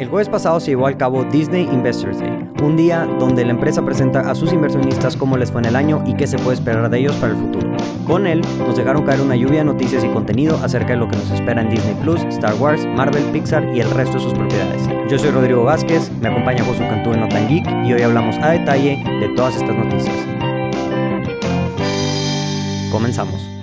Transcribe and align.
El 0.00 0.08
jueves 0.08 0.30
pasado 0.30 0.58
se 0.60 0.70
llevó 0.70 0.86
al 0.86 0.96
cabo 0.96 1.24
Disney 1.24 1.68
Investors 1.70 2.20
Day, 2.20 2.32
un 2.62 2.74
día 2.74 3.06
donde 3.18 3.44
la 3.44 3.50
empresa 3.50 3.84
presenta 3.84 4.30
a 4.30 4.34
sus 4.34 4.50
inversionistas 4.50 5.14
cómo 5.14 5.36
les 5.36 5.52
fue 5.52 5.60
en 5.60 5.66
el 5.66 5.76
año 5.76 6.02
y 6.06 6.14
qué 6.14 6.26
se 6.26 6.38
puede 6.38 6.54
esperar 6.54 6.88
de 6.88 7.00
ellos 7.00 7.14
para 7.16 7.34
el 7.34 7.38
futuro. 7.38 7.70
Con 8.06 8.26
él, 8.26 8.40
nos 8.60 8.78
dejaron 8.78 9.04
caer 9.04 9.20
una 9.20 9.36
lluvia 9.36 9.58
de 9.58 9.66
noticias 9.66 10.02
y 10.02 10.08
contenido 10.08 10.56
acerca 10.64 10.94
de 10.94 10.96
lo 10.96 11.06
que 11.06 11.18
nos 11.18 11.30
espera 11.30 11.60
en 11.60 11.68
Disney 11.68 11.94
Plus, 12.00 12.22
Star 12.30 12.54
Wars, 12.54 12.86
Marvel, 12.86 13.24
Pixar 13.24 13.76
y 13.76 13.80
el 13.80 13.90
resto 13.90 14.14
de 14.14 14.24
sus 14.24 14.32
propiedades. 14.32 14.88
Yo 15.10 15.18
soy 15.18 15.32
Rodrigo 15.32 15.64
Vázquez, 15.64 16.10
me 16.18 16.28
acompaña 16.28 16.64
Josu 16.64 16.80
Cantú 16.88 17.12
en 17.12 17.20
Notan 17.20 17.46
Geek 17.46 17.66
y 17.84 17.92
hoy 17.92 18.00
hablamos 18.00 18.38
a 18.38 18.52
detalle 18.52 19.04
de 19.20 19.28
todas 19.36 19.54
estas 19.56 19.76
noticias. 19.76 20.16
Comenzamos. 22.90 23.59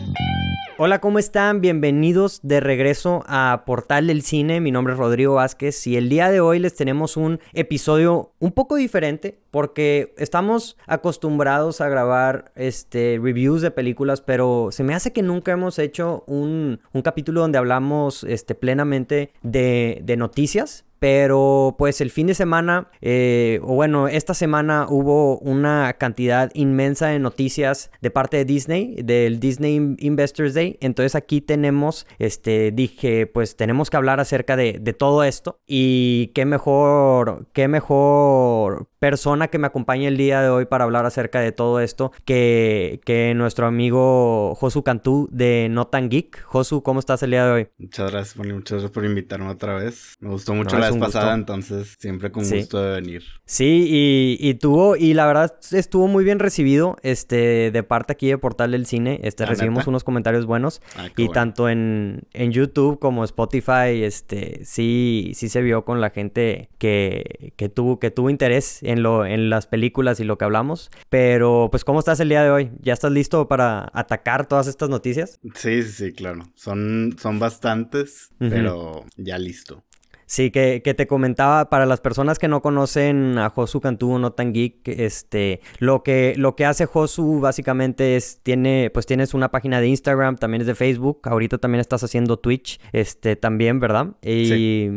Hola, 0.79 1.01
¿cómo 1.01 1.17
están? 1.17 1.59
Bienvenidos 1.59 2.39
de 2.43 2.59
regreso 2.59 3.23
a 3.25 3.63
Portal 3.65 4.05
del 4.05 4.21
Cine. 4.21 4.61
Mi 4.61 4.69
nombre 4.69 4.93
es 4.93 4.99
Rodrigo 4.99 5.33
Vázquez 5.33 5.87
y 5.87 5.97
el 5.97 6.07
día 6.07 6.29
de 6.29 6.39
hoy 6.39 6.59
les 6.59 6.75
tenemos 6.75 7.17
un 7.17 7.39
episodio 7.54 8.33
un 8.37 8.51
poco 8.51 8.75
diferente 8.75 9.39
porque 9.49 10.13
estamos 10.19 10.77
acostumbrados 10.85 11.82
a 11.82 11.89
grabar 11.89 12.51
este, 12.54 13.19
reviews 13.19 13.63
de 13.63 13.71
películas, 13.71 14.21
pero 14.21 14.68
se 14.69 14.83
me 14.83 14.93
hace 14.93 15.11
que 15.11 15.23
nunca 15.23 15.51
hemos 15.51 15.79
hecho 15.79 16.23
un, 16.27 16.79
un 16.93 17.01
capítulo 17.01 17.41
donde 17.41 17.57
hablamos 17.57 18.23
este, 18.23 18.54
plenamente 18.54 19.32
de, 19.41 20.01
de 20.04 20.15
noticias. 20.15 20.85
Pero 21.00 21.75
pues 21.78 22.01
el 22.01 22.11
fin 22.11 22.28
de 22.28 22.33
semana, 22.33 22.89
eh, 23.01 23.60
o 23.64 23.75
bueno, 23.75 24.07
esta 24.07 24.33
semana 24.33 24.88
hubo 24.89 25.38
una 25.39 25.93
cantidad 25.93 26.51
inmensa 26.54 27.07
de 27.07 27.19
noticias 27.19 27.92
de 28.01 28.11
parte 28.11 28.38
de 28.38 28.46
Disney, 28.46 28.96
del 29.04 29.39
Disney 29.39 29.96
Investors 30.00 30.54
Day. 30.54 30.78
Entonces 30.82 31.15
aquí 31.15 31.41
tenemos, 31.41 32.08
este, 32.19 32.72
dije, 32.72 33.28
pues 33.28 33.55
tenemos 33.55 33.89
que 33.89 33.97
hablar 33.97 34.19
acerca 34.19 34.55
de, 34.55 34.80
de 34.80 34.94
todo 34.94 35.23
esto. 35.23 35.59
Y 35.67 36.31
qué 36.33 36.45
mejor, 36.45 37.47
qué 37.53 37.67
mejor 37.67 38.88
persona 39.00 39.47
que 39.49 39.59
me 39.59 39.67
acompañe 39.67 40.08
el 40.08 40.17
día 40.17 40.41
de 40.41 40.49
hoy 40.49 40.66
para 40.66 40.83
hablar 40.83 41.05
acerca 41.05 41.39
de 41.39 41.52
todo 41.52 41.80
esto 41.80 42.11
que, 42.25 42.99
que 43.05 43.33
nuestro 43.36 43.67
amigo 43.67 44.55
Josu 44.55 44.83
Cantú 44.83 45.30
de 45.31 45.67
Notan 45.69 46.09
Geek. 46.09 46.43
Josu, 46.43 46.81
¿cómo 46.81 46.99
estás 46.99 47.21
el 47.23 47.31
día 47.31 47.45
de 47.45 47.52
hoy? 47.52 47.67
Muchas 47.77 48.11
gracias, 48.11 48.38
muchas 48.38 48.71
gracias 48.71 48.91
por 48.91 49.05
invitarme 49.05 49.49
otra 49.49 49.75
vez. 49.75 50.17
Me 50.19 50.30
gustó 50.30 50.53
mucho 50.53 50.77
la 50.77 50.86
vez 50.89 50.99
pasada, 50.99 51.33
entonces 51.33 51.95
siempre 51.99 52.31
con 52.31 52.47
gusto 52.47 52.81
de 52.81 53.02
venir. 53.02 53.23
Sí, 53.45 53.85
y, 53.88 54.38
y, 54.39 54.53
tuvo, 54.55 54.95
y 54.95 55.13
la 55.13 55.25
verdad 55.25 55.53
estuvo 55.71 56.07
muy 56.07 56.23
bien 56.23 56.39
recibido, 56.39 56.97
este, 57.02 57.71
de 57.71 57.83
parte 57.83 58.13
aquí 58.13 58.27
de 58.27 58.38
Portal 58.38 58.71
del 58.71 58.85
Cine, 58.85 59.19
este, 59.23 59.45
recibimos 59.45 59.88
unos 59.88 60.03
comentarios 60.03 60.45
buenos, 60.45 60.81
ah, 60.97 61.08
y 61.15 61.30
tanto 61.30 61.69
en, 61.69 62.23
en 62.33 62.52
YouTube 62.52 62.99
como 62.99 63.23
Spotify, 63.23 64.03
este, 64.03 64.65
sí, 64.65 65.31
sí 65.33 65.49
se 65.49 65.61
vio 65.61 65.85
con 65.85 66.02
la 66.02 66.09
gente 66.09 66.69
que, 66.77 67.53
que 67.55 67.69
tuvo, 67.69 67.99
que 67.99 68.11
tuvo 68.11 68.30
interés 68.30 68.83
en, 68.83 69.03
lo, 69.03 69.25
en 69.25 69.49
las 69.49 69.67
películas 69.67 70.19
y 70.19 70.23
lo 70.23 70.38
que 70.38 70.45
hablamos. 70.45 70.89
Pero, 71.09 71.69
pues, 71.71 71.83
¿cómo 71.83 71.99
estás 71.99 72.19
el 72.19 72.30
día 72.30 72.43
de 72.43 72.49
hoy? 72.49 72.71
¿Ya 72.81 72.93
estás 72.93 73.11
listo 73.11 73.47
para 73.47 73.89
atacar 73.93 74.47
todas 74.47 74.67
estas 74.67 74.89
noticias? 74.89 75.39
Sí, 75.55 75.83
sí, 75.83 75.91
sí, 75.91 76.13
claro. 76.13 76.43
Son, 76.55 77.15
son 77.19 77.39
bastantes, 77.39 78.30
pero 78.39 79.05
ya 79.15 79.38
listo. 79.38 79.83
Sí, 80.30 80.52
que, 80.52 80.81
que, 80.83 80.94
te 80.94 81.08
comentaba, 81.08 81.70
para 81.70 81.86
las 81.86 82.02
personas 82.02 82.38
que 82.38 82.50
no 82.50 82.61
conocen 82.61 83.38
a 83.38 83.50
Josu 83.50 83.80
Cantú 83.80 84.20
no 84.20 84.33
tan 84.33 84.52
geek, 84.52 84.86
este, 84.89 85.61
lo 85.80 86.03
que, 86.03 86.33
lo 86.36 86.58
que 86.58 86.66
hace 86.66 86.86
Josu 86.86 87.39
básicamente 87.39 88.17
es, 88.17 88.42
tiene, 88.44 88.92
pues 88.94 89.05
tienes 89.05 89.33
una 89.33 89.52
página 89.52 89.80
de 89.80 89.88
Instagram, 89.88 90.36
también 90.36 90.59
es 90.61 90.67
de 90.67 90.75
Facebook, 90.75 91.22
ahorita 91.23 91.59
también 91.59 91.80
estás 91.80 92.03
haciendo 92.03 92.38
Twitch, 92.38 92.81
este, 92.92 93.38
también, 93.38 93.80
¿verdad? 93.80 94.17
Y, 94.22 94.45
sí. 94.48 94.92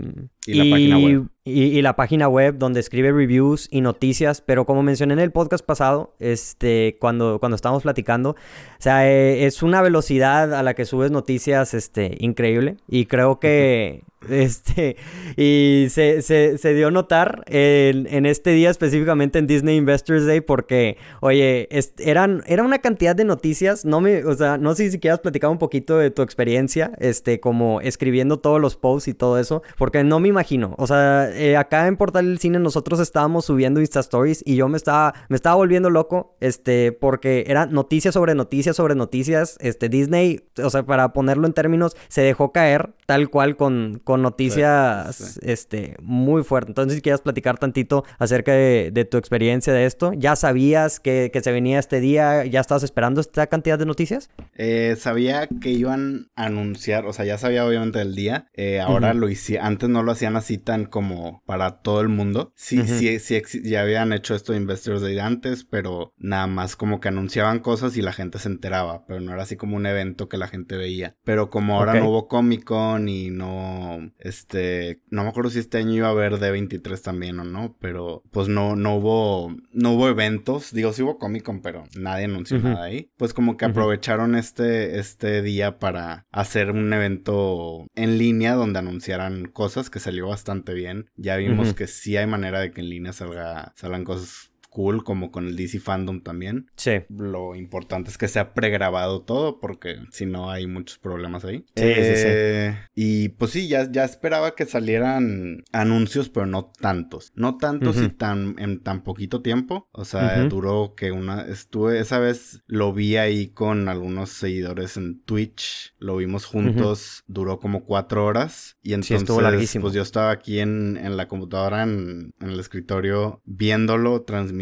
y 0.46 0.54
la 0.54 0.64
página 0.68 0.98
web. 0.98 1.28
Y, 1.50 1.82
la 1.82 1.96
página 1.96 2.28
web 2.28 2.56
donde 2.58 2.80
escribe 2.80 3.12
reviews 3.12 3.68
y 3.70 3.80
noticias, 3.80 4.40
pero 4.40 4.66
como 4.66 4.82
mencioné 4.82 5.14
en 5.14 5.20
el 5.20 5.32
podcast 5.32 5.64
pasado, 5.64 6.14
este, 6.18 6.96
cuando, 7.00 7.38
cuando 7.40 7.56
estábamos 7.56 7.82
platicando, 7.82 8.30
o 8.30 8.36
sea, 8.78 9.10
eh, 9.10 9.46
es 9.46 9.62
una 9.62 9.82
velocidad 9.82 10.54
a 10.54 10.62
la 10.62 10.74
que 10.74 10.84
subes 10.84 11.10
noticias, 11.10 11.74
este, 11.74 12.16
increíble, 12.20 12.76
y 12.88 13.06
creo 13.06 13.40
que 13.40 14.04
este, 14.28 14.96
y 15.36 15.86
se, 15.88 16.20
se, 16.22 16.58
se 16.58 16.74
dio 16.74 16.90
notar 16.90 17.42
en, 17.46 18.26
este 18.26 18.50
día 18.50 18.70
específicamente 18.70 19.38
en 19.38 19.46
Disney 19.46 19.76
Investors 19.76 20.26
Day 20.26 20.40
porque, 20.40 20.98
oye, 21.20 21.68
eran, 21.98 22.42
era 22.46 22.62
una 22.62 22.80
cantidad 22.80 23.16
de 23.16 23.24
noticias, 23.24 23.84
no 23.84 24.00
me, 24.00 24.24
o 24.24 24.34
sea, 24.34 24.58
no 24.58 24.74
sé 24.74 24.90
si 24.90 24.98
quieras 24.98 25.20
platicar 25.20 25.50
un 25.50 25.58
poquito 25.58 25.96
de 25.96 26.10
tu 26.10 26.22
experiencia, 26.22 26.92
este, 26.98 27.40
como 27.40 27.80
escribiendo 27.80 28.38
todos 28.38 28.60
los 28.60 28.76
posts 28.76 29.08
y 29.08 29.14
todo 29.14 29.38
eso, 29.38 29.62
porque 29.78 30.04
no 30.04 30.20
me 30.20 30.28
imagino, 30.28 30.74
o 30.76 30.86
sea, 30.86 31.30
eh, 31.40 31.56
acá 31.56 31.86
en 31.86 31.96
Portal 31.96 32.26
del 32.26 32.38
Cine 32.38 32.58
nosotros 32.58 33.00
estábamos 33.00 33.46
subiendo 33.46 33.80
Insta 33.80 34.00
Stories 34.00 34.42
y 34.44 34.56
yo 34.56 34.68
me 34.68 34.76
estaba, 34.76 35.14
me 35.28 35.36
estaba 35.36 35.56
volviendo 35.56 35.88
loco, 35.88 36.36
este, 36.40 36.92
porque 36.92 37.44
era 37.46 37.66
noticias 37.66 38.14
sobre 38.14 38.34
noticias 38.34 38.76
sobre 38.76 38.94
noticias, 38.94 39.56
este, 39.60 39.88
Disney, 39.88 40.42
o 40.62 40.70
sea, 40.70 40.82
para 40.82 41.12
ponerlo 41.12 41.46
en 41.46 41.52
términos, 41.52 41.96
se 42.08 42.22
dejó 42.22 42.52
caer 42.52 42.90
tal 43.06 43.30
cual 43.30 43.56
con 43.56 44.00
con 44.04 44.22
noticias 44.22 45.38
este, 45.42 45.96
muy 46.02 46.42
fuertes. 46.42 46.70
Entonces, 46.70 46.96
si 46.96 47.02
quieres 47.02 47.20
platicar 47.20 47.58
tantito 47.58 48.04
acerca 48.18 48.52
de, 48.52 49.08
tu 49.10 49.16
experiencia 49.16 49.72
de 49.72 49.86
esto, 49.86 50.12
¿ya 50.12 50.36
sabías 50.36 51.00
que, 51.00 51.30
se 51.42 51.52
venía 51.52 51.78
este 51.78 52.00
día? 52.00 52.44
¿Ya 52.44 52.60
estabas 52.60 52.82
esperando 52.82 53.20
esta 53.20 53.46
cantidad 53.46 53.78
de 53.78 53.86
noticias? 53.86 54.30
Eh, 54.56 54.96
sabía 54.98 55.48
que 55.60 55.70
iban 55.70 56.28
a 56.36 56.46
anunciar, 56.46 57.06
o 57.06 57.12
sea, 57.12 57.24
ya 57.24 57.38
sabía 57.38 57.66
obviamente 57.66 58.00
el 58.00 58.14
día. 58.14 58.46
Eh, 58.54 58.80
ahora 58.80 59.14
lo 59.14 59.28
hice, 59.28 59.58
antes 59.58 59.88
no 59.88 60.02
lo 60.02 60.12
hacían 60.12 60.36
así 60.36 60.58
tan 60.58 60.84
como 60.84 61.19
para 61.46 61.80
todo 61.82 62.00
el 62.00 62.08
mundo. 62.08 62.52
Sí, 62.56 62.86
sí, 62.86 63.18
sí, 63.18 63.42
ya 63.64 63.82
habían 63.82 64.12
hecho 64.12 64.34
esto 64.34 64.52
de 64.52 64.58
Investors 64.58 65.02
Day 65.02 65.18
antes, 65.18 65.64
pero 65.64 66.12
nada 66.18 66.46
más 66.46 66.76
como 66.76 67.00
que 67.00 67.08
anunciaban 67.08 67.60
cosas 67.60 67.96
y 67.96 68.02
la 68.02 68.12
gente 68.12 68.38
se 68.38 68.48
enteraba, 68.48 69.04
pero 69.06 69.20
no 69.20 69.32
era 69.32 69.42
así 69.42 69.56
como 69.56 69.76
un 69.76 69.86
evento 69.86 70.28
que 70.28 70.36
la 70.36 70.48
gente 70.48 70.76
veía. 70.76 71.16
Pero 71.24 71.50
como 71.50 71.76
ahora 71.76 71.94
no 71.94 72.08
hubo 72.08 72.28
Comic 72.28 72.64
Con 72.64 73.08
y 73.08 73.30
no 73.30 74.12
este, 74.18 75.00
no 75.10 75.22
me 75.22 75.30
acuerdo 75.30 75.50
si 75.50 75.58
este 75.58 75.78
año 75.78 75.94
iba 75.94 76.08
a 76.08 76.12
haber 76.12 76.34
D23 76.34 77.00
también 77.00 77.38
o 77.40 77.44
no, 77.44 77.76
pero 77.80 78.22
pues 78.30 78.48
no, 78.48 78.76
no 78.76 78.96
hubo, 78.96 79.54
no 79.72 79.92
hubo 79.92 80.08
eventos, 80.08 80.72
digo, 80.72 80.92
sí 80.92 81.02
hubo 81.02 81.18
Comic 81.18 81.42
Con, 81.42 81.62
pero 81.62 81.84
nadie 81.96 82.24
anunció 82.26 82.58
nada 82.58 82.84
ahí. 82.84 83.10
Pues 83.16 83.34
como 83.34 83.56
que 83.56 83.64
aprovecharon 83.64 84.34
este, 84.34 84.98
este 84.98 85.42
día 85.42 85.78
para 85.78 86.26
hacer 86.30 86.70
un 86.70 86.92
evento 86.92 87.86
en 87.94 88.18
línea 88.18 88.54
donde 88.54 88.78
anunciaran 88.78 89.46
cosas 89.46 89.90
que 89.90 90.00
salió 90.00 90.28
bastante 90.28 90.74
bien. 90.74 91.10
Ya 91.22 91.36
vimos 91.36 91.74
que 91.74 91.86
sí 91.86 92.16
hay 92.16 92.26
manera 92.26 92.60
de 92.60 92.72
que 92.72 92.80
en 92.80 92.88
línea 92.88 93.12
salga, 93.12 93.74
salgan 93.76 94.04
cosas 94.04 94.49
cool, 94.70 95.04
como 95.04 95.30
con 95.30 95.46
el 95.46 95.56
DC 95.56 95.80
Fandom 95.80 96.22
también. 96.22 96.70
Sí. 96.76 96.92
Lo 97.08 97.54
importante 97.54 98.10
es 98.10 98.16
que 98.16 98.28
sea 98.28 98.54
pregrabado 98.54 99.22
todo, 99.22 99.60
porque 99.60 99.96
si 100.10 100.26
no 100.26 100.50
hay 100.50 100.66
muchos 100.66 100.98
problemas 100.98 101.44
ahí. 101.44 101.64
Sí, 101.76 101.94
sí, 101.94 102.16
sí. 102.16 102.26
Eh, 102.26 102.78
y 102.94 103.28
pues 103.30 103.50
sí, 103.50 103.68
ya, 103.68 103.90
ya 103.90 104.04
esperaba 104.04 104.54
que 104.54 104.64
salieran 104.64 105.64
anuncios, 105.72 106.28
pero 106.28 106.46
no 106.46 106.72
tantos. 106.80 107.32
No 107.34 107.58
tantos 107.58 108.00
y 108.00 108.08
tan, 108.08 108.54
en 108.58 108.80
tan 108.80 109.02
poquito 109.02 109.42
tiempo. 109.42 109.88
O 109.92 110.04
sea, 110.04 110.44
duró 110.44 110.94
que 110.96 111.12
una. 111.12 111.42
Estuve, 111.42 111.98
esa 111.98 112.18
vez 112.18 112.62
lo 112.66 112.92
vi 112.92 113.16
ahí 113.16 113.48
con 113.48 113.88
algunos 113.88 114.30
seguidores 114.30 114.96
en 114.96 115.20
Twitch. 115.22 115.94
Lo 115.98 116.16
vimos 116.16 116.44
juntos. 116.44 117.24
Duró 117.26 117.58
como 117.58 117.84
cuatro 117.84 118.24
horas. 118.24 118.76
Y 118.82 118.94
entonces, 118.94 119.78
pues 119.80 119.94
yo 119.94 120.02
estaba 120.02 120.30
aquí 120.30 120.60
en, 120.60 120.96
en 120.96 121.16
la 121.16 121.28
computadora, 121.28 121.82
en, 121.82 122.34
en 122.40 122.50
el 122.50 122.60
escritorio, 122.60 123.42
viéndolo, 123.44 124.22
transmitiendo 124.22 124.59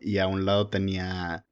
y 0.00 0.18
a 0.18 0.26
un 0.26 0.44
lado 0.44 0.68
tenía 0.68 1.44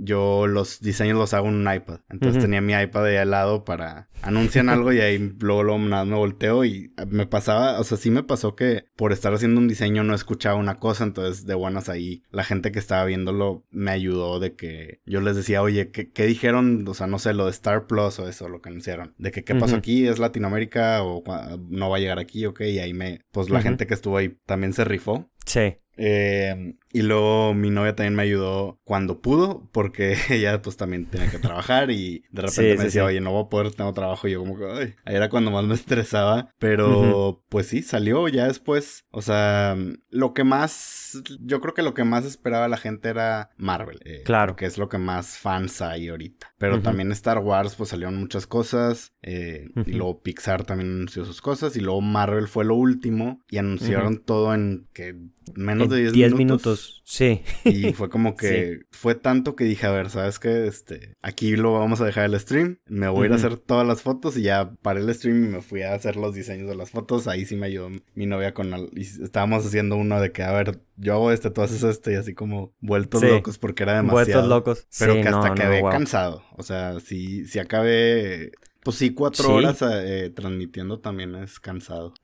yo 0.00 0.46
los 0.46 0.80
diseños 0.80 1.18
los 1.18 1.34
hago 1.34 1.48
en 1.48 1.54
un 1.54 1.72
iPad. 1.72 2.00
Entonces 2.08 2.42
tenía 2.42 2.60
mi 2.60 2.74
iPad 2.74 3.06
ahí 3.06 3.16
al 3.16 3.30
lado 3.30 3.64
para 3.64 4.08
anuncian 4.22 4.68
algo 4.68 4.92
y 4.92 5.00
ahí 5.00 5.18
luego, 5.40 5.62
luego 5.62 5.78
nada 5.78 6.04
me 6.04 6.16
volteo 6.16 6.64
y 6.64 6.92
me 7.08 7.26
pasaba, 7.26 7.78
o 7.78 7.84
sea, 7.84 7.98
sí 7.98 8.10
me 8.10 8.22
pasó 8.22 8.56
que 8.56 8.86
por 8.96 9.12
estar 9.12 9.32
haciendo 9.32 9.60
un 9.60 9.68
diseño 9.68 10.04
no 10.04 10.14
escuchaba 10.14 10.56
una 10.56 10.78
cosa, 10.78 11.04
entonces 11.04 11.46
de 11.46 11.54
buenas 11.54 11.88
ahí 11.88 12.22
la 12.30 12.44
gente 12.44 12.72
que 12.72 12.78
estaba 12.78 13.04
viéndolo 13.04 13.64
me 13.70 13.90
ayudó 13.90 14.40
de 14.40 14.54
que 14.54 15.00
yo 15.06 15.20
les 15.20 15.36
decía, 15.36 15.62
oye, 15.62 15.90
¿qué, 15.90 16.10
qué 16.10 16.26
dijeron? 16.26 16.84
O 16.88 16.94
sea, 16.94 17.06
no 17.06 17.18
sé, 17.18 17.34
lo 17.34 17.44
de 17.44 17.50
Star 17.50 17.86
Plus 17.86 18.18
o 18.18 18.28
eso, 18.28 18.48
lo 18.48 18.60
que 18.60 18.68
anunciaron. 18.68 19.14
De 19.18 19.30
que 19.30 19.44
qué 19.44 19.54
pasó 19.54 19.76
aquí, 19.76 20.06
es 20.06 20.18
Latinoamérica 20.18 21.02
o 21.02 21.22
no 21.68 21.90
va 21.90 21.96
a 21.96 22.00
llegar 22.00 22.18
aquí, 22.18 22.46
ok, 22.46 22.60
y 22.62 22.78
ahí 22.78 22.94
me, 22.94 23.20
pues 23.32 23.50
la 23.50 23.62
gente 23.62 23.86
que 23.86 23.94
estuvo 23.94 24.16
ahí 24.16 24.36
también 24.46 24.72
se 24.72 24.84
rifó. 24.84 25.30
Sí. 25.48 25.78
Eh, 26.00 26.76
y 26.92 27.02
luego 27.02 27.54
mi 27.54 27.70
novia 27.70 27.96
también 27.96 28.14
me 28.14 28.22
ayudó 28.22 28.78
cuando 28.84 29.20
pudo, 29.20 29.68
porque 29.72 30.16
ella 30.30 30.62
pues 30.62 30.76
también 30.76 31.06
tenía 31.06 31.30
que 31.30 31.38
trabajar 31.38 31.90
y 31.90 32.22
de 32.30 32.42
repente 32.42 32.76
me 32.76 32.84
decía, 32.84 33.04
oye, 33.04 33.20
no 33.20 33.32
voy 33.32 33.44
a 33.44 33.48
poder, 33.48 33.72
tengo 33.72 33.92
trabajo. 33.92 34.28
Y 34.28 34.32
yo 34.32 34.40
como 34.40 34.56
que, 34.56 34.64
ay, 34.70 34.94
ahí 35.04 35.16
era 35.16 35.28
cuando 35.28 35.50
más 35.50 35.64
me 35.64 35.74
estresaba. 35.74 36.54
Pero 36.58 37.44
pues 37.48 37.66
sí, 37.66 37.82
salió 37.82 38.28
ya 38.28 38.46
después. 38.46 39.04
O 39.10 39.22
sea, 39.22 39.76
lo 40.10 40.32
que 40.34 40.44
más, 40.44 41.07
yo 41.40 41.60
creo 41.60 41.74
que 41.74 41.82
lo 41.82 41.94
que 41.94 42.04
más 42.04 42.24
esperaba 42.24 42.68
la 42.68 42.76
gente 42.76 43.08
era 43.08 43.50
Marvel. 43.56 44.00
Eh, 44.04 44.22
claro. 44.24 44.56
Que 44.56 44.66
es 44.66 44.78
lo 44.78 44.88
que 44.88 44.98
más 44.98 45.38
fans 45.38 45.82
hay 45.82 46.08
ahorita. 46.08 46.54
Pero 46.58 46.80
también 46.80 47.12
Star 47.12 47.38
Wars, 47.38 47.74
pues 47.74 47.90
salieron 47.90 48.16
muchas 48.16 48.46
cosas. 48.46 49.12
Eh, 49.22 49.68
y 49.86 49.92
luego 49.92 50.22
Pixar 50.22 50.64
también 50.64 50.90
anunció 50.90 51.24
sus 51.24 51.40
cosas. 51.40 51.76
Y 51.76 51.80
luego 51.80 52.00
Marvel 52.00 52.48
fue 52.48 52.64
lo 52.64 52.74
último. 52.74 53.40
Y 53.48 53.58
anunciaron 53.58 54.18
todo 54.18 54.54
en 54.54 54.88
que 54.92 55.16
menos 55.54 55.88
de 55.88 56.10
10 56.10 56.34
minutos. 56.34 57.02
Sí. 57.04 57.42
Y 57.64 57.92
fue 57.92 58.10
como 58.10 58.36
que 58.36 58.80
fue 58.90 59.14
tanto 59.14 59.56
que 59.56 59.64
dije, 59.64 59.86
a 59.86 59.90
ver, 59.90 60.10
¿sabes 60.10 60.38
qué? 60.38 60.66
Este, 60.66 61.14
aquí 61.22 61.56
lo 61.56 61.74
vamos 61.74 62.00
a 62.00 62.04
dejar 62.04 62.24
el 62.24 62.38
stream. 62.38 62.78
Me 62.86 63.08
voy 63.08 63.24
a 63.24 63.26
ir 63.26 63.32
a 63.32 63.36
hacer 63.36 63.56
todas 63.56 63.86
las 63.86 64.02
fotos 64.02 64.36
y 64.36 64.42
ya 64.42 64.72
paré 64.82 65.00
el 65.00 65.14
stream 65.14 65.44
y 65.44 65.48
me 65.48 65.62
fui 65.62 65.82
a 65.82 65.94
hacer 65.94 66.16
los 66.16 66.34
diseños 66.34 66.68
de 66.68 66.76
las 66.76 66.90
fotos. 66.90 67.28
Ahí 67.28 67.44
sí 67.44 67.56
me 67.56 67.66
ayudó 67.66 67.90
mi 68.14 68.26
novia 68.26 68.54
con... 68.54 68.68
y 68.94 69.00
estábamos 69.00 69.66
haciendo 69.66 69.96
uno 69.96 70.20
de 70.20 70.32
que, 70.32 70.42
a 70.42 70.52
ver, 70.52 70.80
yo 70.98 71.14
hago 71.14 71.32
este, 71.32 71.50
tú 71.50 71.62
haces 71.62 71.82
este 71.82 72.12
y 72.12 72.16
así 72.16 72.34
como 72.34 72.74
vueltos 72.80 73.22
locos 73.22 73.58
porque 73.58 73.84
era 73.84 73.94
demasiado. 73.94 74.48
Vueltos 74.48 74.48
locos. 74.48 74.86
Pero 74.98 75.14
que 75.14 75.28
hasta 75.28 75.54
quedé 75.54 75.82
cansado. 75.82 76.42
O 76.56 76.62
sea, 76.62 77.00
si, 77.00 77.46
si 77.46 77.58
acabé... 77.58 78.52
Pues 78.82 78.96
sí, 78.96 79.12
cuatro 79.12 79.54
horas 79.54 79.82
eh, 79.82 80.32
transmitiendo 80.34 81.00
también 81.00 81.34
es 81.34 81.60
cansado. 81.60 82.14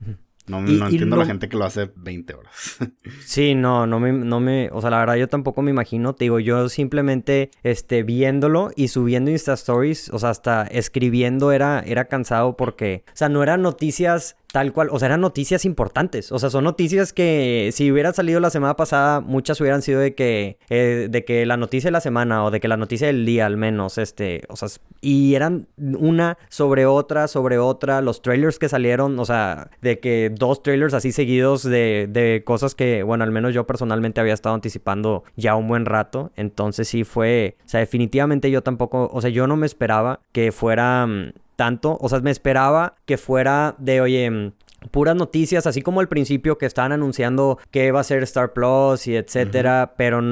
No, 0.47 0.61
no 0.61 0.89
entiendo 0.89 1.17
a 1.17 1.21
la 1.21 1.27
gente 1.27 1.49
que 1.49 1.57
lo 1.57 1.65
hace 1.65 1.91
20 1.97 2.35
horas. 2.35 2.79
sí, 3.25 3.55
no, 3.55 3.87
no 3.87 3.99
me, 3.99 4.13
no 4.13 4.41
me, 4.41 4.69
o 4.73 4.81
sea, 4.83 4.91
la 4.91 4.99
verdad 4.99 5.15
yo 5.15 5.29
tampoco 5.29 5.63
me 5.63 5.71
imagino, 5.71 6.15
te 6.15 6.27
digo, 6.27 6.39
yo 6.39 6.69
simplemente, 6.69 7.51
este, 7.63 8.03
viéndolo 8.03 8.71
y 8.77 8.89
subiendo 8.89 9.31
Insta 9.31 9.55
Stories, 9.55 10.11
o 10.11 10.19
sea, 10.19 10.31
hasta 10.31 10.65
escribiendo 10.65 11.51
era, 11.51 11.81
era 11.81 12.07
cansado 12.07 12.57
porque, 12.57 13.05
o 13.09 13.17
sea, 13.17 13.31
no 13.31 13.43
eran 13.43 13.63
noticias 13.63 14.37
Tal 14.55 14.73
cual, 14.73 14.87
o 14.93 15.01
sea, 15.01 15.07
eran 15.07 15.21
noticias 15.21 15.65
importantes. 15.65 16.31
O 16.31 16.39
sea, 16.39 16.49
son 16.49 16.63
noticias 16.63 17.13
que 17.13 17.71
si 17.73 17.91
hubiera 17.91 18.13
salido 18.13 18.39
la 18.39 18.51
semana 18.51 18.77
pasada, 18.77 19.21
muchas 19.21 19.61
hubieran 19.61 19.83
sido 19.83 19.99
de 19.99 20.15
que, 20.15 20.59
eh, 20.71 21.09
de 21.11 21.25
que 21.25 21.45
la 21.45 21.57
noticia 21.57 21.89
de 21.89 21.91
la 21.91 22.01
semana 22.01 22.45
o 22.45 22.53
de 22.53 22.61
que 22.61 22.69
la 22.69 22.77
noticia 22.77 23.09
del 23.09 23.27
día 23.27 23.47
al 23.47 23.57
menos, 23.57 23.99
este, 23.99 24.43
o 24.49 24.55
sea, 24.55 24.69
y 25.01 25.35
eran 25.35 25.67
una 25.77 26.39
sobre 26.51 26.87
otra, 26.87 27.27
sobre 27.27 27.59
otra, 27.59 28.01
los 28.01 28.23
trailers 28.23 28.61
que 28.61 28.69
salieron, 28.69 29.19
o 29.19 29.25
sea, 29.25 29.71
de 29.83 29.99
que 29.99 30.31
dos 30.33 30.63
trailers 30.63 30.95
así 30.95 31.11
seguidos 31.11 31.65
de, 31.65 32.07
de 32.09 32.45
cosas 32.45 32.77
que, 32.77 33.03
bueno, 33.03 33.25
al 33.25 33.33
menos 33.33 33.55
yo 33.55 33.67
personalmente 33.67 34.21
había 34.21 34.35
estado 34.35 34.55
anticipando 34.55 35.25
ya 35.35 35.57
un 35.57 35.67
buen 35.67 35.85
rato. 35.85 36.31
Entonces 36.37 36.87
sí 36.87 37.03
fue, 37.03 37.57
o 37.67 37.69
sea, 37.69 37.81
definitivamente 37.81 38.53
yo 38.53 38.63
tampoco, 38.63 39.11
o 39.13 39.21
sea, 39.21 39.31
yo 39.31 39.49
no 39.49 39.57
me 39.57 39.67
esperaba 39.67 40.21
que 40.31 40.53
fuera 40.53 41.09
mm, 41.09 41.33
tanto. 41.57 41.99
O 42.01 42.09
sea, 42.09 42.21
me 42.21 42.31
esperaba 42.31 42.95
que 43.07 43.17
fuera 43.17 43.75
de, 43.79 44.01
oye, 44.01 44.53
puras 44.91 45.17
noticias, 45.17 45.67
así 45.67 45.83
como 45.83 46.01
al 46.01 46.09
principio 46.09 46.59
que 46.59 46.67
estaban 46.67 46.93
anunciando 46.93 47.59
que 47.71 47.93
va 47.93 48.01
a 48.01 48.05
ser 48.05 48.23
Star 48.23 48.53
Plus 48.53 49.07
y 49.07 49.17
etcétera, 49.17 49.95
pero 49.97 50.23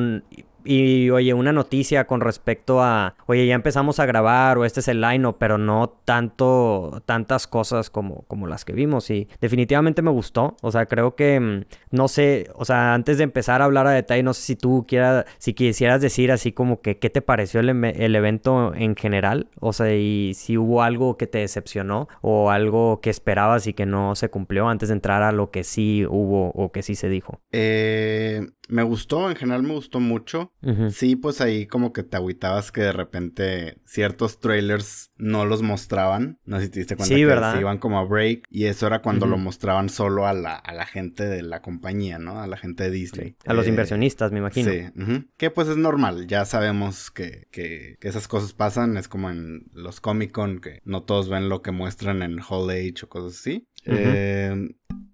y 0.64 1.10
oye, 1.10 1.34
una 1.34 1.52
noticia 1.52 2.06
con 2.06 2.20
respecto 2.20 2.82
a, 2.82 3.14
oye, 3.26 3.46
ya 3.46 3.54
empezamos 3.54 4.00
a 4.00 4.06
grabar 4.06 4.58
o 4.58 4.64
este 4.64 4.80
es 4.80 4.88
el 4.88 5.00
line 5.00 5.22
pero 5.38 5.58
no 5.58 5.88
tanto, 6.04 7.02
tantas 7.06 7.46
cosas 7.46 7.90
como, 7.90 8.22
como 8.22 8.46
las 8.46 8.64
que 8.64 8.72
vimos. 8.72 9.10
Y 9.10 9.28
definitivamente 9.40 10.02
me 10.02 10.10
gustó. 10.10 10.56
O 10.62 10.72
sea, 10.72 10.86
creo 10.86 11.14
que, 11.14 11.38
mm, 11.38 11.64
no 11.90 12.08
sé, 12.08 12.50
o 12.54 12.64
sea, 12.64 12.94
antes 12.94 13.18
de 13.18 13.24
empezar 13.24 13.62
a 13.62 13.66
hablar 13.66 13.86
a 13.86 13.92
detalle, 13.92 14.22
no 14.22 14.34
sé 14.34 14.42
si 14.42 14.56
tú 14.56 14.84
quieras, 14.88 15.26
si 15.38 15.54
quisieras 15.54 16.00
decir 16.00 16.32
así 16.32 16.52
como 16.52 16.80
que, 16.80 16.98
¿qué 16.98 17.10
te 17.10 17.22
pareció 17.22 17.60
el, 17.60 17.84
el 17.84 18.16
evento 18.16 18.74
en 18.74 18.96
general? 18.96 19.48
O 19.60 19.72
sea, 19.72 19.94
y 19.94 20.32
si 20.34 20.56
hubo 20.58 20.82
algo 20.82 21.16
que 21.16 21.26
te 21.26 21.38
decepcionó 21.38 22.08
o 22.20 22.50
algo 22.50 23.00
que 23.00 23.10
esperabas 23.10 23.66
y 23.66 23.74
que 23.74 23.86
no 23.86 24.14
se 24.14 24.28
cumplió 24.28 24.68
antes 24.68 24.88
de 24.88 24.94
entrar 24.94 25.22
a 25.22 25.32
lo 25.32 25.50
que 25.50 25.64
sí 25.64 26.04
hubo 26.08 26.50
o 26.50 26.72
que 26.72 26.82
sí 26.82 26.94
se 26.94 27.08
dijo. 27.08 27.40
Eh, 27.52 28.46
me 28.68 28.82
gustó, 28.82 29.30
en 29.30 29.36
general 29.36 29.62
me 29.62 29.74
gustó 29.74 30.00
mucho. 30.00 30.51
Sí, 30.90 31.16
pues 31.16 31.40
ahí 31.40 31.66
como 31.66 31.92
que 31.92 32.02
te 32.02 32.16
agüitabas 32.16 32.70
que 32.70 32.82
de 32.82 32.92
repente 32.92 33.78
ciertos 33.84 34.38
trailers 34.38 35.10
no 35.16 35.44
los 35.44 35.62
mostraban. 35.62 36.38
No 36.44 36.58
sé 36.58 36.64
si 36.64 36.70
te 36.70 36.78
diste 36.80 36.96
cuenta 36.96 37.14
que 37.14 37.54
se 37.54 37.60
iban 37.60 37.78
como 37.78 37.98
a 37.98 38.04
break. 38.04 38.46
Y 38.50 38.66
eso 38.66 38.86
era 38.86 39.02
cuando 39.02 39.26
lo 39.26 39.38
mostraban 39.38 39.88
solo 39.88 40.26
a 40.26 40.32
la, 40.32 40.54
a 40.54 40.72
la 40.74 40.86
gente 40.86 41.24
de 41.24 41.42
la 41.42 41.62
compañía, 41.62 42.18
¿no? 42.18 42.40
A 42.40 42.46
la 42.46 42.56
gente 42.56 42.84
de 42.84 42.90
Disney. 42.90 43.36
A 43.44 43.54
los 43.54 43.66
eh, 43.66 43.70
inversionistas, 43.70 44.32
me 44.32 44.38
imagino. 44.38 44.70
Sí. 44.70 45.26
Que 45.36 45.50
pues 45.50 45.68
es 45.68 45.76
normal. 45.76 46.26
Ya 46.26 46.44
sabemos 46.44 47.10
que, 47.10 47.48
que, 47.50 47.96
que, 48.00 48.08
esas 48.08 48.28
cosas 48.28 48.52
pasan. 48.52 48.96
Es 48.96 49.08
como 49.08 49.30
en 49.30 49.66
los 49.72 50.00
Comic 50.00 50.32
Con 50.32 50.60
que 50.60 50.80
no 50.84 51.02
todos 51.02 51.28
ven 51.28 51.48
lo 51.48 51.62
que 51.62 51.72
muestran 51.72 52.22
en 52.22 52.38
Hall 52.40 52.70
Age 52.70 52.94
o 53.04 53.08
cosas 53.08 53.38
así. 53.38 53.66
eh, 53.84 54.54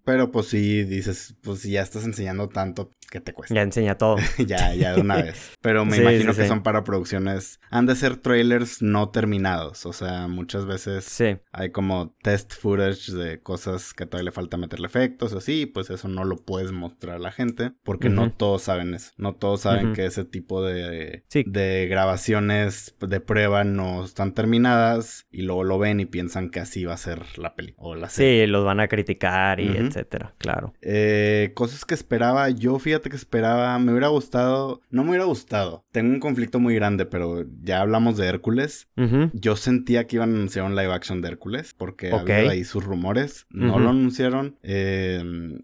pero 0.09 0.31
pues 0.31 0.47
sí, 0.47 0.85
dices, 0.85 1.37
pues 1.43 1.61
si 1.61 1.73
ya 1.73 1.83
estás 1.83 2.07
enseñando 2.07 2.49
tanto, 2.49 2.95
que 3.11 3.21
te 3.21 3.33
cuesta? 3.33 3.55
Ya 3.55 3.63
enseña 3.63 3.97
todo. 3.97 4.17
ya, 4.47 4.75
ya 4.75 4.95
de 4.95 5.01
una 5.01 5.17
vez. 5.23 5.53
Pero 5.61 5.85
me 5.85 5.97
imagino 5.97 6.35
que 6.35 6.47
son 6.47 6.63
para 6.63 6.85
producciones. 6.85 7.61
Han 7.71 7.87
de 7.87 7.95
ser 7.95 8.17
trailers 8.17 8.83
no 8.83 9.11
terminados. 9.11 9.87
O 9.87 9.93
sea, 9.93 10.29
muchas 10.29 10.67
veces 10.67 11.23
hay 11.53 11.71
como 11.71 12.15
test 12.23 12.55
footage 12.55 13.13
de 13.13 13.41
cosas 13.41 13.95
que 13.95 14.07
todavía 14.07 14.27
le 14.27 14.33
falta 14.33 14.57
meterle 14.57 14.87
efectos 14.87 15.33
o 15.33 15.39
así. 15.39 15.67
Pues 15.67 15.91
eso 15.91 16.09
no 16.09 16.25
lo 16.25 16.37
puedes 16.37 16.73
mostrar 16.73 17.17
a 17.17 17.19
la 17.19 17.33
gente. 17.33 17.73
Porque 17.83 18.09
no 18.09 18.31
todos 18.33 18.63
saben 18.63 18.95
eso. 18.95 19.13
No 19.17 19.35
todos 19.35 19.63
saben 19.63 19.93
que 19.93 20.07
ese 20.07 20.25
tipo 20.25 20.63
de, 20.63 21.25
de 21.31 21.87
grabaciones 21.89 22.95
de 23.01 23.21
prueba 23.21 23.65
no 23.65 24.05
están 24.05 24.35
terminadas. 24.35 25.27
Y 25.31 25.43
luego 25.43 25.65
lo 25.65 25.79
ven 25.79 26.01
y 26.01 26.07
piensan 26.07 26.51
que 26.51 26.61
así 26.61 26.85
va 26.85 26.95
a 26.95 26.99
ser 26.99 27.39
la 27.39 27.55
película 27.55 27.89
o 27.89 27.95
la 27.95 28.09
serie. 28.09 28.45
Sí, 28.45 28.51
los 28.51 28.65
van 28.65 28.81
a 28.81 28.89
criticar 28.89 29.61
y 29.61 29.77
etcétera, 29.99 30.35
claro. 30.39 30.75
Eh, 30.81 31.53
cosas 31.55 31.85
que 31.85 31.95
esperaba, 31.95 32.49
yo 32.51 32.79
fíjate 32.79 33.11
que 33.11 33.17
esperaba, 33.17 33.79
me 33.79 33.93
hubiera 33.93 34.09
gustado, 34.09 34.81
no 34.91 35.03
me 35.03 35.11
hubiera 35.11 35.25
gustado. 35.25 35.85
Tengo 35.91 36.13
un 36.13 36.21
conflicto 36.21 36.61
muy 36.61 36.75
grande, 36.75 37.07
pero 37.07 37.45
ya 37.63 37.81
hablamos 37.81 38.17
de 38.17 38.27
Hércules. 38.27 38.89
Yo 39.33 39.57
sentía 39.57 40.07
que 40.07 40.17
iban 40.17 40.33
a 40.33 40.37
anunciar 40.37 40.65
un 40.67 40.77
live 40.77 40.93
action 40.93 41.21
de 41.21 41.29
Hércules, 41.29 41.75
porque 41.75 42.13
había 42.13 42.51
ahí 42.51 42.65
sus 42.65 42.85
rumores. 42.85 43.47
No 43.51 43.79
lo 43.79 43.91
anunciaron. 43.91 44.57
Eh, 44.63 45.23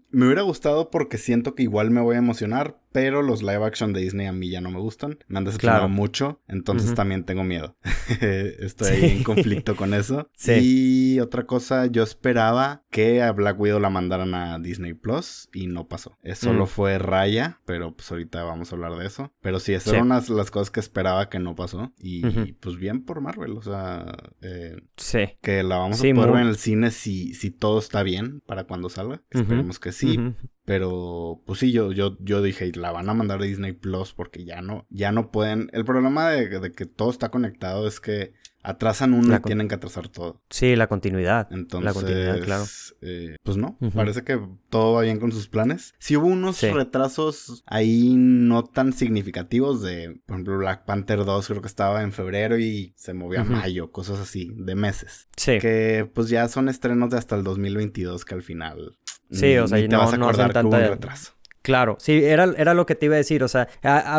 me 0.09 0.25
hubiera 0.25 0.41
gustado 0.41 0.89
porque 0.89 1.17
siento 1.17 1.55
que 1.55 1.63
igual 1.63 1.91
me 1.91 2.01
voy 2.01 2.15
a 2.15 2.19
emocionar, 2.19 2.77
pero 2.95 3.21
los 3.21 3.43
live 3.43 3.65
action 3.65 3.91
de 3.91 3.99
Disney 3.99 4.25
a 4.25 4.31
mí 4.31 4.49
ya 4.49 4.61
no 4.61 4.71
me 4.71 4.79
gustan. 4.79 5.19
Me 5.27 5.37
han 5.37 5.43
decepcionado 5.43 5.89
mucho, 5.89 6.39
entonces 6.47 6.93
también 6.93 7.25
tengo 7.25 7.43
miedo. 7.43 7.75
Estoy 8.21 9.03
en 9.03 9.23
conflicto 9.23 9.75
con 9.75 9.93
eso. 9.93 10.29
Sí. 10.37 11.15
Y 11.15 11.19
otra 11.19 11.45
cosa, 11.45 11.87
yo 11.87 12.03
esperaba 12.03 12.83
que 12.91 13.21
a 13.23 13.31
Black 13.31 13.59
Widow 13.59 13.79
la 13.79 13.89
mandaran 13.89 14.33
a 14.35 14.59
Disney 14.59 14.93
Plus 14.93 15.49
y 15.53 15.67
no 15.67 15.87
pasó. 15.87 16.17
Eso 16.21 16.47
solo 16.47 16.65
mm. 16.65 16.67
fue 16.67 16.99
Raya, 16.99 17.59
pero 17.65 17.95
pues 17.95 18.11
ahorita 18.11 18.43
vamos 18.43 18.71
a 18.71 18.75
hablar 18.75 18.95
de 18.95 19.07
eso. 19.07 19.33
Pero 19.41 19.59
sí, 19.59 19.73
esas 19.73 19.93
eran 19.93 20.09
las, 20.09 20.29
las 20.29 20.51
cosas 20.51 20.71
que 20.71 20.79
esperaba 20.79 21.29
que 21.29 21.39
no 21.39 21.55
pasó. 21.55 21.91
Y 21.99 22.21
pues 22.53 22.77
bien 22.77 23.03
por 23.03 23.21
Marvel, 23.21 23.57
o 23.57 23.61
sea, 23.61 24.15
eh, 24.41 24.77
sí. 24.97 25.37
que 25.41 25.63
la 25.63 25.77
vamos 25.77 25.99
a 25.99 26.13
poder 26.13 26.31
ver 26.31 26.41
en 26.43 26.47
el 26.47 26.57
cine 26.57 26.91
si, 26.91 27.33
si 27.33 27.49
todo 27.49 27.79
está 27.79 28.03
bien 28.03 28.41
para 28.45 28.65
cuando 28.65 28.89
salga. 28.89 29.21
Esperemos 29.31 29.79
que 29.79 29.91
sí. 29.91 30.17
Pero, 30.65 31.41
pues 31.45 31.59
sí, 31.59 31.71
yo, 31.71 31.91
yo, 31.91 32.17
yo 32.19 32.41
dije, 32.41 32.71
la 32.75 32.91
van 32.91 33.07
a 33.07 33.13
mandar 33.13 33.39
a 33.39 33.45
Disney 33.45 33.73
Plus 33.73 34.13
porque 34.13 34.45
ya 34.45 34.61
no, 34.61 34.87
ya 34.89 35.11
no 35.11 35.31
pueden. 35.31 35.69
El 35.73 35.85
problema 35.85 36.29
de, 36.31 36.71
que 36.71 36.85
todo 36.87 37.11
está 37.11 37.29
conectado 37.29 37.87
es 37.87 37.99
que 37.99 38.33
atrasan 38.65 39.13
uno 39.13 39.35
y 39.35 39.39
tienen 39.41 39.67
que 39.67 39.75
atrasar 39.75 40.09
todo. 40.09 40.41
Sí, 40.49 40.75
la 40.75 40.87
continuidad. 40.87 41.47
Entonces, 41.51 41.85
la 41.85 41.93
continuidad, 41.93 42.41
claro. 42.41 42.63
Eh, 43.01 43.35
pues 43.43 43.57
no, 43.57 43.77
parece 43.93 44.23
que 44.23 44.39
todo 44.69 44.93
va 44.93 45.01
bien 45.01 45.19
con 45.19 45.31
sus 45.31 45.47
planes. 45.47 45.93
Sí 45.99 46.17
hubo 46.17 46.27
unos 46.27 46.61
retrasos 46.61 47.63
ahí 47.65 48.15
no 48.15 48.63
tan 48.63 48.93
significativos 48.93 49.81
de, 49.81 50.19
por 50.25 50.35
ejemplo, 50.35 50.57
Black 50.57 50.85
Panther 50.85 51.23
2 51.23 51.47
creo 51.47 51.61
que 51.61 51.67
estaba 51.67 52.01
en 52.03 52.11
febrero 52.11 52.57
y 52.57 52.93
se 52.95 53.13
movió 53.13 53.41
a 53.41 53.43
mayo, 53.43 53.91
cosas 53.91 54.19
así, 54.19 54.51
de 54.55 54.75
meses. 54.75 55.27
Sí. 55.37 55.59
Que 55.59 56.09
pues 56.13 56.29
ya 56.29 56.47
son 56.47 56.69
estrenos 56.69 57.11
de 57.11 57.17
hasta 57.17 57.35
el 57.35 57.43
2022 57.43 58.25
que 58.25 58.35
al 58.35 58.43
final 58.43 58.97
Sí, 59.31 59.57
o 59.57 59.67
sea, 59.67 59.79
y 59.79 59.87
no, 59.87 59.99
vas 59.99 60.13
a 60.13 60.15
acordar 60.15 60.47
no 60.47 60.53
tanta... 60.53 60.87
retraso. 60.87 61.33
Claro, 61.65 61.95
sí, 61.99 62.23
era, 62.23 62.53
era 62.57 62.75
lo 62.75 62.85
que 62.85 62.93
te 62.93 63.07
iba 63.07 63.15
a 63.15 63.17
decir, 63.17 63.43
o 63.43 63.47
sea, 63.47 63.67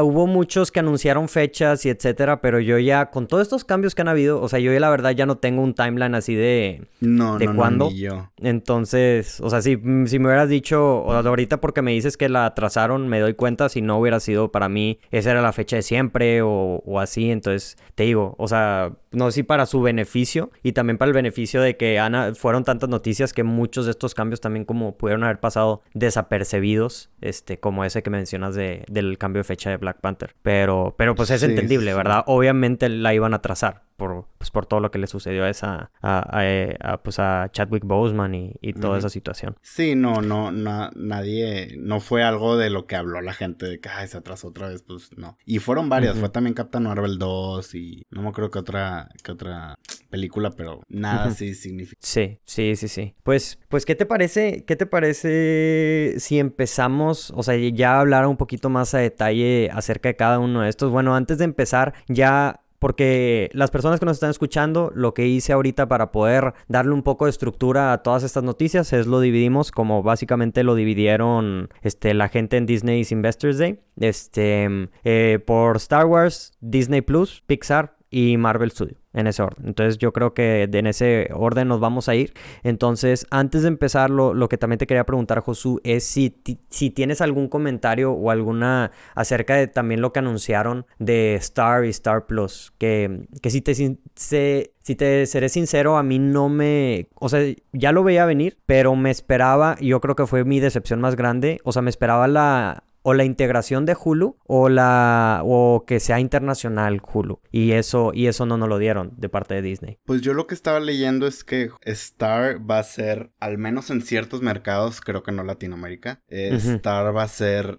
hubo 0.02 0.26
muchos 0.26 0.72
que 0.72 0.80
anunciaron 0.80 1.28
fechas 1.28 1.86
y 1.86 1.90
etcétera, 1.90 2.40
pero 2.40 2.58
yo 2.58 2.76
ya, 2.80 3.12
con 3.12 3.28
todos 3.28 3.44
estos 3.44 3.64
cambios 3.64 3.94
que 3.94 4.02
han 4.02 4.08
habido, 4.08 4.42
o 4.42 4.48
sea, 4.48 4.58
yo 4.58 4.72
ya 4.72 4.80
la 4.80 4.90
verdad 4.90 5.12
ya 5.12 5.26
no 5.26 5.38
tengo 5.38 5.62
un 5.62 5.72
timeline 5.72 6.16
así 6.16 6.34
de... 6.34 6.88
No, 6.98 7.38
de 7.38 7.46
no, 7.46 7.54
cuándo. 7.54 7.84
No, 7.84 7.92
yo. 7.92 8.32
Entonces, 8.38 9.40
o 9.40 9.48
sea, 9.48 9.62
si, 9.62 9.76
si 10.06 10.18
me 10.18 10.26
hubieras 10.26 10.48
dicho, 10.48 11.02
o 11.02 11.12
ahorita 11.12 11.60
porque 11.60 11.82
me 11.82 11.92
dices 11.92 12.16
que 12.16 12.28
la 12.28 12.46
atrasaron, 12.46 13.06
me 13.06 13.20
doy 13.20 13.34
cuenta, 13.34 13.68
si 13.68 13.80
no 13.80 13.96
hubiera 14.00 14.18
sido 14.18 14.50
para 14.50 14.68
mí, 14.68 14.98
esa 15.12 15.30
era 15.30 15.40
la 15.40 15.52
fecha 15.52 15.76
de 15.76 15.82
siempre 15.82 16.42
o, 16.42 16.82
o 16.84 16.98
así, 16.98 17.30
entonces, 17.30 17.76
te 17.94 18.02
digo, 18.02 18.34
o 18.38 18.48
sea, 18.48 18.90
no 19.16 19.30
sé 19.30 19.36
si 19.36 19.42
para 19.42 19.64
su 19.64 19.80
beneficio 19.80 20.50
y 20.62 20.72
también 20.72 20.98
para 20.98 21.08
el 21.08 21.14
beneficio 21.14 21.62
de 21.62 21.78
que 21.78 21.98
Ana, 21.98 22.34
fueron 22.34 22.64
tantas 22.64 22.90
noticias 22.90 23.32
que 23.32 23.44
muchos 23.44 23.86
de 23.86 23.92
estos 23.92 24.14
cambios 24.14 24.42
también 24.42 24.66
como 24.66 24.98
pudieron 24.98 25.24
haber 25.24 25.40
pasado 25.40 25.80
desapercibidos, 25.94 27.08
este, 27.22 27.58
como 27.58 27.84
ese 27.86 28.02
que 28.02 28.10
mencionas 28.10 28.54
de, 28.54 28.84
del 28.88 29.16
cambio 29.16 29.40
de 29.40 29.44
fecha 29.44 29.70
de 29.70 29.78
Black 29.78 30.02
Panther. 30.02 30.36
Pero, 30.42 30.94
pero 30.98 31.14
pues 31.14 31.30
es 31.30 31.42
entendible, 31.42 31.94
¿verdad? 31.94 32.24
Obviamente 32.26 32.90
la 32.90 33.14
iban 33.14 33.32
a 33.32 33.40
trazar 33.40 33.85
por, 33.96 34.26
pues, 34.38 34.50
por 34.50 34.66
todo 34.66 34.80
lo 34.80 34.90
que 34.90 34.98
le 34.98 35.06
sucedió 35.06 35.44
a 35.44 35.50
esa, 35.50 35.90
a, 36.02 37.00
pues 37.02 37.18
a 37.18 37.48
Chadwick 37.52 37.84
Boseman 37.84 38.34
y, 38.34 38.72
toda 38.74 38.98
esa 38.98 39.08
situación. 39.08 39.56
Sí, 39.62 39.94
no, 39.94 40.20
no, 40.20 40.50
nadie, 40.50 41.76
no 41.78 42.00
fue 42.00 42.22
algo 42.22 42.56
de 42.56 42.70
lo 42.70 42.86
que 42.86 42.96
habló 42.96 43.20
la 43.20 43.32
gente 43.32 43.66
de 43.66 43.80
que 43.80 43.88
se 44.06 44.16
atrasó 44.16 44.48
otra 44.48 44.68
vez, 44.68 44.82
pues 44.82 45.10
no. 45.16 45.38
Y 45.44 45.58
fueron 45.58 45.88
varias, 45.88 46.18
fue 46.18 46.28
también 46.28 46.54
Captain 46.54 46.84
Marvel 46.84 47.18
2 47.18 47.74
y 47.74 48.06
no 48.10 48.22
me 48.22 48.28
acuerdo 48.28 48.50
que 48.50 48.58
otra, 48.58 49.08
que 49.22 49.32
otra 49.32 49.76
película, 50.10 50.50
pero 50.50 50.82
nada 50.88 51.24
así 51.26 51.54
significa. 51.54 52.00
Sí, 52.02 52.38
sí, 52.44 52.76
sí, 52.76 52.88
sí. 52.88 53.14
Pues, 53.22 53.58
pues, 53.68 53.84
¿qué 53.84 53.94
te 53.94 54.06
parece, 54.06 54.64
qué 54.64 54.76
te 54.76 54.86
parece 54.86 56.14
si 56.18 56.38
empezamos, 56.38 57.32
o 57.34 57.42
sea, 57.42 57.56
ya 57.56 58.00
hablar 58.00 58.26
un 58.26 58.36
poquito 58.36 58.68
más 58.68 58.94
a 58.94 58.98
detalle 58.98 59.70
acerca 59.72 60.08
de 60.08 60.16
cada 60.16 60.38
uno 60.38 60.62
de 60.62 60.68
estos? 60.68 60.90
Bueno, 60.90 61.14
antes 61.14 61.38
de 61.38 61.44
empezar, 61.44 61.94
ya 62.08 62.60
porque 62.78 63.50
las 63.52 63.70
personas 63.70 64.00
que 64.00 64.06
nos 64.06 64.16
están 64.16 64.30
escuchando, 64.30 64.92
lo 64.94 65.14
que 65.14 65.26
hice 65.26 65.52
ahorita 65.52 65.88
para 65.88 66.12
poder 66.12 66.54
darle 66.68 66.92
un 66.92 67.02
poco 67.02 67.24
de 67.24 67.30
estructura 67.30 67.92
a 67.92 68.02
todas 68.02 68.22
estas 68.22 68.44
noticias 68.44 68.92
es 68.92 69.06
lo 69.06 69.20
dividimos 69.20 69.70
como 69.70 70.02
básicamente 70.02 70.62
lo 70.62 70.74
dividieron 70.74 71.68
este, 71.82 72.14
la 72.14 72.28
gente 72.28 72.56
en 72.56 72.66
Disney's 72.66 73.12
Investors 73.12 73.58
Day. 73.58 73.80
Este, 73.98 74.88
eh, 75.04 75.38
por 75.44 75.76
Star 75.76 76.06
Wars, 76.06 76.52
Disney 76.60 77.00
Plus, 77.00 77.42
Pixar 77.46 77.95
y 78.10 78.36
Marvel 78.36 78.70
Studio 78.70 78.96
en 79.16 79.26
ese 79.26 79.42
orden. 79.42 79.66
Entonces 79.66 79.98
yo 79.98 80.12
creo 80.12 80.34
que 80.34 80.68
en 80.70 80.86
ese 80.86 81.30
orden 81.32 81.68
nos 81.68 81.80
vamos 81.80 82.08
a 82.08 82.14
ir. 82.14 82.34
Entonces 82.62 83.26
antes 83.30 83.62
de 83.62 83.68
empezar 83.68 84.10
lo, 84.10 84.48
que 84.48 84.58
también 84.58 84.78
te 84.78 84.86
quería 84.86 85.04
preguntar 85.04 85.40
Josu 85.40 85.80
es 85.84 86.04
si, 86.04 86.36
si 86.68 86.90
tienes 86.90 87.20
algún 87.22 87.48
comentario 87.48 88.12
o 88.12 88.30
alguna 88.30 88.92
acerca 89.14 89.56
de 89.56 89.68
también 89.68 90.02
lo 90.02 90.12
que 90.12 90.18
anunciaron 90.18 90.86
de 90.98 91.34
Star 91.36 91.84
y 91.86 91.88
Star 91.88 92.26
Plus. 92.26 92.72
Que, 92.78 93.26
que 93.40 93.50
si 93.50 93.62
te, 93.62 93.74
si 93.74 94.94
te 94.94 95.26
seré 95.26 95.48
sincero 95.48 95.96
a 95.96 96.02
mí 96.02 96.18
no 96.18 96.48
me... 96.48 97.08
O 97.14 97.28
sea 97.30 97.40
ya 97.72 97.92
lo 97.92 98.04
veía 98.04 98.26
venir 98.26 98.58
pero 98.66 98.94
me 98.96 99.10
esperaba, 99.10 99.76
yo 99.80 100.00
creo 100.00 100.14
que 100.14 100.26
fue 100.26 100.44
mi 100.44 100.60
decepción 100.60 101.00
más 101.00 101.16
grande. 101.16 101.58
O 101.64 101.72
sea 101.72 101.80
me 101.80 101.90
esperaba 101.90 102.28
la 102.28 102.84
o 103.08 103.14
la 103.14 103.22
integración 103.22 103.86
de 103.86 103.96
Hulu 103.96 104.36
o 104.46 104.68
la 104.68 105.40
o 105.44 105.84
que 105.86 106.00
sea 106.00 106.18
internacional 106.18 107.00
Hulu 107.00 107.40
y 107.52 107.70
eso 107.70 108.10
y 108.12 108.26
eso 108.26 108.46
no 108.46 108.56
nos 108.56 108.68
lo 108.68 108.78
dieron 108.78 109.12
de 109.16 109.28
parte 109.28 109.54
de 109.54 109.62
Disney. 109.62 109.98
Pues 110.04 110.22
yo 110.22 110.34
lo 110.34 110.48
que 110.48 110.56
estaba 110.56 110.80
leyendo 110.80 111.28
es 111.28 111.44
que 111.44 111.70
Star 111.82 112.68
va 112.68 112.80
a 112.80 112.82
ser 112.82 113.30
al 113.38 113.58
menos 113.58 113.90
en 113.90 114.02
ciertos 114.02 114.42
mercados, 114.42 115.00
creo 115.00 115.22
que 115.22 115.30
no 115.30 115.44
Latinoamérica, 115.44 116.20
eh, 116.26 116.56
Star 116.56 117.16
va 117.16 117.22
a 117.22 117.28
ser 117.28 117.78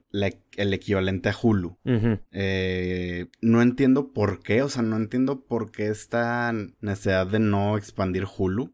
el 0.57 0.73
equivalente 0.73 1.29
a 1.29 1.35
Hulu. 1.41 1.77
Eh, 2.31 3.27
no 3.41 3.61
entiendo 3.61 4.11
por 4.11 4.41
qué, 4.41 4.63
o 4.63 4.69
sea, 4.69 4.81
no 4.81 4.97
entiendo 4.97 5.45
por 5.45 5.71
qué 5.71 5.87
esta 5.87 6.53
necesidad 6.81 7.27
de 7.27 7.39
no 7.39 7.77
expandir 7.77 8.25
Hulu. 8.25 8.73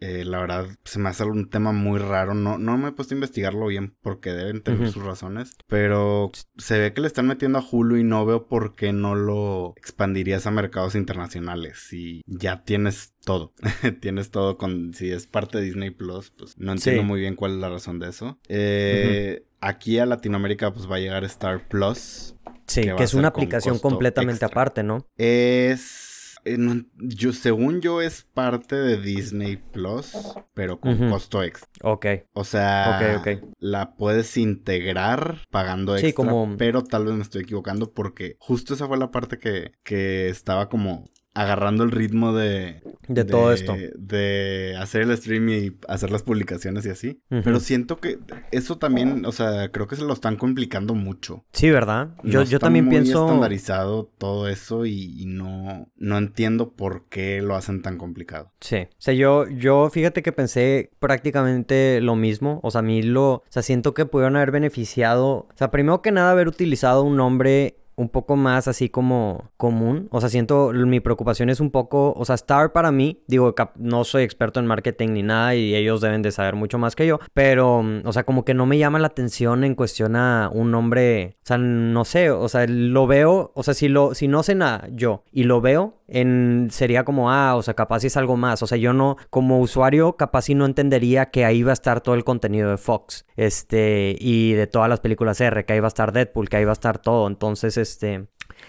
Eh, 0.00 0.24
la 0.24 0.40
verdad, 0.40 0.66
se 0.84 0.98
me 0.98 1.10
hace 1.10 1.24
un 1.24 1.50
tema 1.50 1.72
muy 1.72 1.98
raro. 1.98 2.32
No, 2.32 2.56
no 2.56 2.78
me 2.78 2.88
he 2.88 2.92
puesto 2.92 3.14
a 3.14 3.18
investigarlo 3.18 3.66
bien 3.66 3.94
porque 4.00 4.30
deben 4.30 4.62
tener 4.62 4.90
sus 4.90 5.04
razones. 5.04 5.56
Pero 5.66 6.32
se 6.56 6.78
ve 6.78 6.94
que 6.94 7.02
le 7.02 7.06
están 7.06 7.26
metiendo 7.26 7.58
a 7.58 7.64
Hulu 7.70 7.98
y 7.98 8.02
no 8.02 8.24
veo 8.24 8.48
por 8.48 8.74
qué 8.74 8.94
no 8.94 9.14
lo 9.14 9.74
expandirías 9.76 10.46
a 10.46 10.50
mercados 10.50 10.94
internacionales. 10.94 11.78
Si 11.86 12.22
ya 12.26 12.64
tienes 12.64 13.12
todo. 13.24 13.52
tienes 14.00 14.30
todo 14.30 14.56
con. 14.56 14.94
Si 14.94 15.10
es 15.10 15.26
parte 15.26 15.58
de 15.58 15.64
Disney 15.64 15.90
Plus, 15.90 16.30
pues 16.30 16.56
no 16.56 16.72
entiendo 16.72 17.02
muy 17.02 17.20
bien 17.20 17.36
cuál 17.36 17.52
es 17.52 17.58
la 17.58 17.68
razón 17.68 17.98
de 17.98 18.08
eso. 18.08 18.38
Eh, 18.48 19.44
aquí 19.60 19.98
a 19.98 20.06
Latinoamérica, 20.06 20.72
pues 20.72 20.90
va 20.90 20.96
a 20.96 21.00
llegar 21.00 21.24
Star 21.24 21.66
Plus. 21.68 22.34
Sí, 22.66 22.82
que, 22.82 23.02
es 23.02 23.14
una 23.14 23.28
aplicación 23.28 23.78
completamente 23.78 24.44
aparte, 24.44 24.82
¿no? 24.82 25.06
Es 25.16 26.10
eh, 26.44 26.56
yo, 26.96 27.32
según 27.32 27.80
yo, 27.80 28.00
es 28.00 28.22
parte 28.22 28.76
de 28.76 29.00
Disney 29.00 29.56
Plus, 29.56 30.12
pero 30.54 30.80
con 30.80 31.10
costo 31.10 31.42
extra. 31.42 31.68
Ok. 31.82 32.06
O 32.32 32.44
sea, 32.44 33.22
la 33.58 33.94
puedes 33.96 34.36
integrar 34.36 35.38
pagando 35.50 35.94
extra, 35.94 36.08
sí, 36.08 36.12
como... 36.14 36.56
pero 36.56 36.82
tal 36.82 37.06
vez 37.06 37.14
me 37.14 37.22
estoy 37.22 37.42
equivocando 37.42 37.92
porque 37.92 38.36
justo 38.38 38.74
esa 38.74 38.86
fue 38.86 38.98
la 38.98 39.10
parte 39.10 39.38
que, 39.38 39.72
que 39.82 40.28
estaba 40.28 40.68
como 40.68 41.10
agarrando 41.34 41.84
el 41.84 41.92
ritmo 41.92 42.32
de, 42.32 42.82
de, 43.06 43.24
todo 43.24 43.52
esto. 43.52 43.76
De 43.96 44.76
hacer 44.78 45.02
el 45.02 45.16
stream 45.16 45.48
y 45.48 45.76
hacer 45.88 46.10
las 46.10 46.22
publicaciones 46.22 46.84
y 46.86 46.90
así. 46.90 47.22
Pero 47.28 47.60
siento 47.60 48.00
que 48.00 48.18
eso 48.50 48.78
también, 48.78 49.24
o 49.24 49.32
sea, 49.32 49.70
creo 49.70 49.86
que 49.86 49.96
se 49.96 50.04
lo 50.04 50.12
están 50.12 50.36
complicando 50.36 50.94
mucho. 50.94 51.44
Sí, 51.52 51.70
¿verdad? 51.70 52.10
Yo, 52.24 52.42
yo 52.42 52.58
también 52.58 52.86
muy 52.86 52.96
pienso... 52.96 53.26
estandarizado 53.26 54.10
todo 54.18 54.48
eso 54.48 54.86
y, 54.86 55.24
no, 55.26 55.88
no 55.96 56.18
entiendo 56.18 56.72
por 56.72 57.06
qué 57.08 57.40
lo 57.42 57.54
hacen 57.54 57.82
tan 57.82 57.96
complicado. 57.96 58.52
Sí. 58.60 58.76
O 58.76 58.88
sea, 58.98 59.14
yo, 59.14 59.48
yo 59.48 59.88
fíjate 59.90 60.22
que 60.22 60.32
pensé 60.32 60.90
prácticamente 60.98 62.00
lo 62.00 62.16
mismo. 62.16 62.60
O 62.62 62.70
sea, 62.70 62.80
a 62.80 62.82
mí 62.82 63.02
lo... 63.02 63.34
O 63.34 63.44
sea, 63.48 63.62
siento 63.62 63.94
que 63.94 64.06
pudieron 64.06 64.36
haber 64.36 64.50
beneficiado... 64.50 65.30
O 65.30 65.48
sea, 65.54 65.70
primero 65.70 66.02
que 66.02 66.10
nada 66.12 66.32
haber 66.32 66.48
utilizado 66.48 67.02
un 67.02 67.16
nombre 67.16 67.76
un 68.00 68.08
poco 68.08 68.34
más 68.36 68.66
así 68.66 68.88
como 68.88 69.50
común. 69.58 70.08
O 70.10 70.20
sea, 70.20 70.30
siento, 70.30 70.72
mi 70.72 71.00
preocupación 71.00 71.50
es 71.50 71.60
un 71.60 71.70
poco, 71.70 72.14
o 72.16 72.24
sea, 72.24 72.34
Star 72.34 72.72
para 72.72 72.90
mí, 72.90 73.22
digo, 73.26 73.54
no 73.76 74.04
soy 74.04 74.22
experto 74.22 74.58
en 74.58 74.66
marketing 74.66 75.08
ni 75.10 75.22
nada 75.22 75.54
y 75.54 75.74
ellos 75.74 76.00
deben 76.00 76.22
de 76.22 76.32
saber 76.32 76.56
mucho 76.56 76.78
más 76.78 76.96
que 76.96 77.06
yo, 77.06 77.18
pero, 77.34 77.82
mm, 77.82 78.02
o 78.06 78.12
sea, 78.12 78.24
como 78.24 78.44
que 78.44 78.54
no 78.54 78.64
me 78.64 78.78
llama 78.78 78.98
la 78.98 79.08
atención 79.08 79.64
en 79.64 79.74
cuestión 79.74 80.16
a 80.16 80.50
un 80.52 80.70
nombre, 80.70 81.36
o 81.42 81.46
sea, 81.46 81.58
no 81.58 82.04
sé, 82.06 82.30
o 82.30 82.48
sea, 82.48 82.66
lo 82.66 83.06
veo, 83.06 83.52
o 83.54 83.62
sea, 83.62 83.74
si, 83.74 83.88
lo, 83.88 84.14
si 84.14 84.28
no 84.28 84.42
sé 84.42 84.54
nada 84.54 84.88
yo 84.90 85.24
y 85.30 85.44
lo 85.44 85.60
veo, 85.60 86.00
en, 86.10 86.68
sería 86.70 87.04
como, 87.04 87.30
ah, 87.30 87.54
o 87.56 87.62
sea, 87.62 87.74
capaz 87.74 88.04
es 88.04 88.16
algo 88.16 88.36
más. 88.36 88.62
O 88.62 88.66
sea, 88.66 88.76
yo 88.76 88.92
no, 88.92 89.16
como 89.30 89.60
usuario, 89.60 90.16
capaz 90.16 90.42
si 90.42 90.54
no 90.54 90.66
entendería 90.66 91.30
que 91.30 91.44
ahí 91.44 91.62
va 91.62 91.70
a 91.70 91.72
estar 91.72 92.00
todo 92.00 92.14
el 92.16 92.24
contenido 92.24 92.70
de 92.70 92.76
Fox, 92.76 93.26
este, 93.36 94.16
y 94.18 94.52
de 94.52 94.66
todas 94.66 94.88
las 94.88 95.00
películas 95.00 95.40
R, 95.40 95.64
que 95.64 95.72
ahí 95.72 95.80
va 95.80 95.86
a 95.86 95.88
estar 95.88 96.12
Deadpool, 96.12 96.48
que 96.48 96.56
ahí 96.56 96.64
va 96.64 96.72
a 96.72 96.74
estar 96.74 96.98
todo. 96.98 97.26
Entonces, 97.28 97.76
este, 97.90 98.28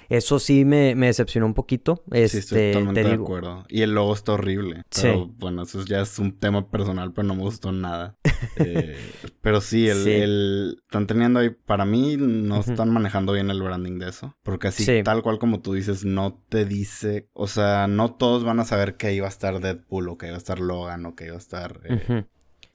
eso 0.09 0.39
sí 0.39 0.65
me, 0.65 0.95
decepcionó 0.95 1.45
un 1.45 1.53
poquito. 1.53 2.03
Este, 2.11 2.29
sí, 2.29 2.37
estoy 2.39 2.59
este, 2.59 2.71
totalmente 2.73 3.03
de 3.03 3.13
acuerdo. 3.13 3.65
Y 3.69 3.81
el 3.81 3.93
logo 3.93 4.13
está 4.13 4.33
horrible. 4.33 4.83
Pero, 4.93 5.25
sí. 5.25 5.31
bueno, 5.37 5.63
eso 5.63 5.85
ya 5.85 6.01
es 6.01 6.19
un 6.19 6.37
tema 6.37 6.69
personal, 6.69 7.13
pero 7.13 7.27
no 7.27 7.35
me 7.35 7.41
gustó 7.41 7.71
nada. 7.71 8.17
Eh, 8.57 8.97
pero 9.41 9.61
sí, 9.61 9.87
el, 9.87 10.79
están 10.87 11.05
teniendo 11.05 11.39
ahí, 11.39 11.51
para 11.51 11.85
mí 11.85 12.17
no 12.17 12.59
están 12.59 12.89
manejando 12.89 13.33
bien 13.33 13.51
el 13.51 13.61
branding 13.61 13.99
de 13.99 14.09
eso. 14.09 14.35
Porque 14.41 14.69
así, 14.69 15.03
tal 15.03 15.21
cual 15.21 15.37
como 15.37 15.61
tú 15.61 15.73
dices, 15.73 16.05
no 16.05 16.43
te 16.49 16.65
dice, 16.65 17.29
o 17.33 17.47
sea, 17.47 17.87
no 17.87 18.15
todos 18.15 18.43
van 18.43 18.59
a 18.59 18.65
saber 18.65 18.97
que 18.97 19.19
va 19.21 19.27
a 19.27 19.29
estar 19.29 19.59
Deadpool 19.59 20.09
o 20.09 20.17
que 20.17 20.25
iba 20.25 20.35
a 20.35 20.39
estar 20.39 20.59
Logan 20.59 21.05
o 21.05 21.15
que 21.15 21.27
iba 21.27 21.35
a 21.35 21.39
estar... 21.39 21.81
Eh, 21.85 22.25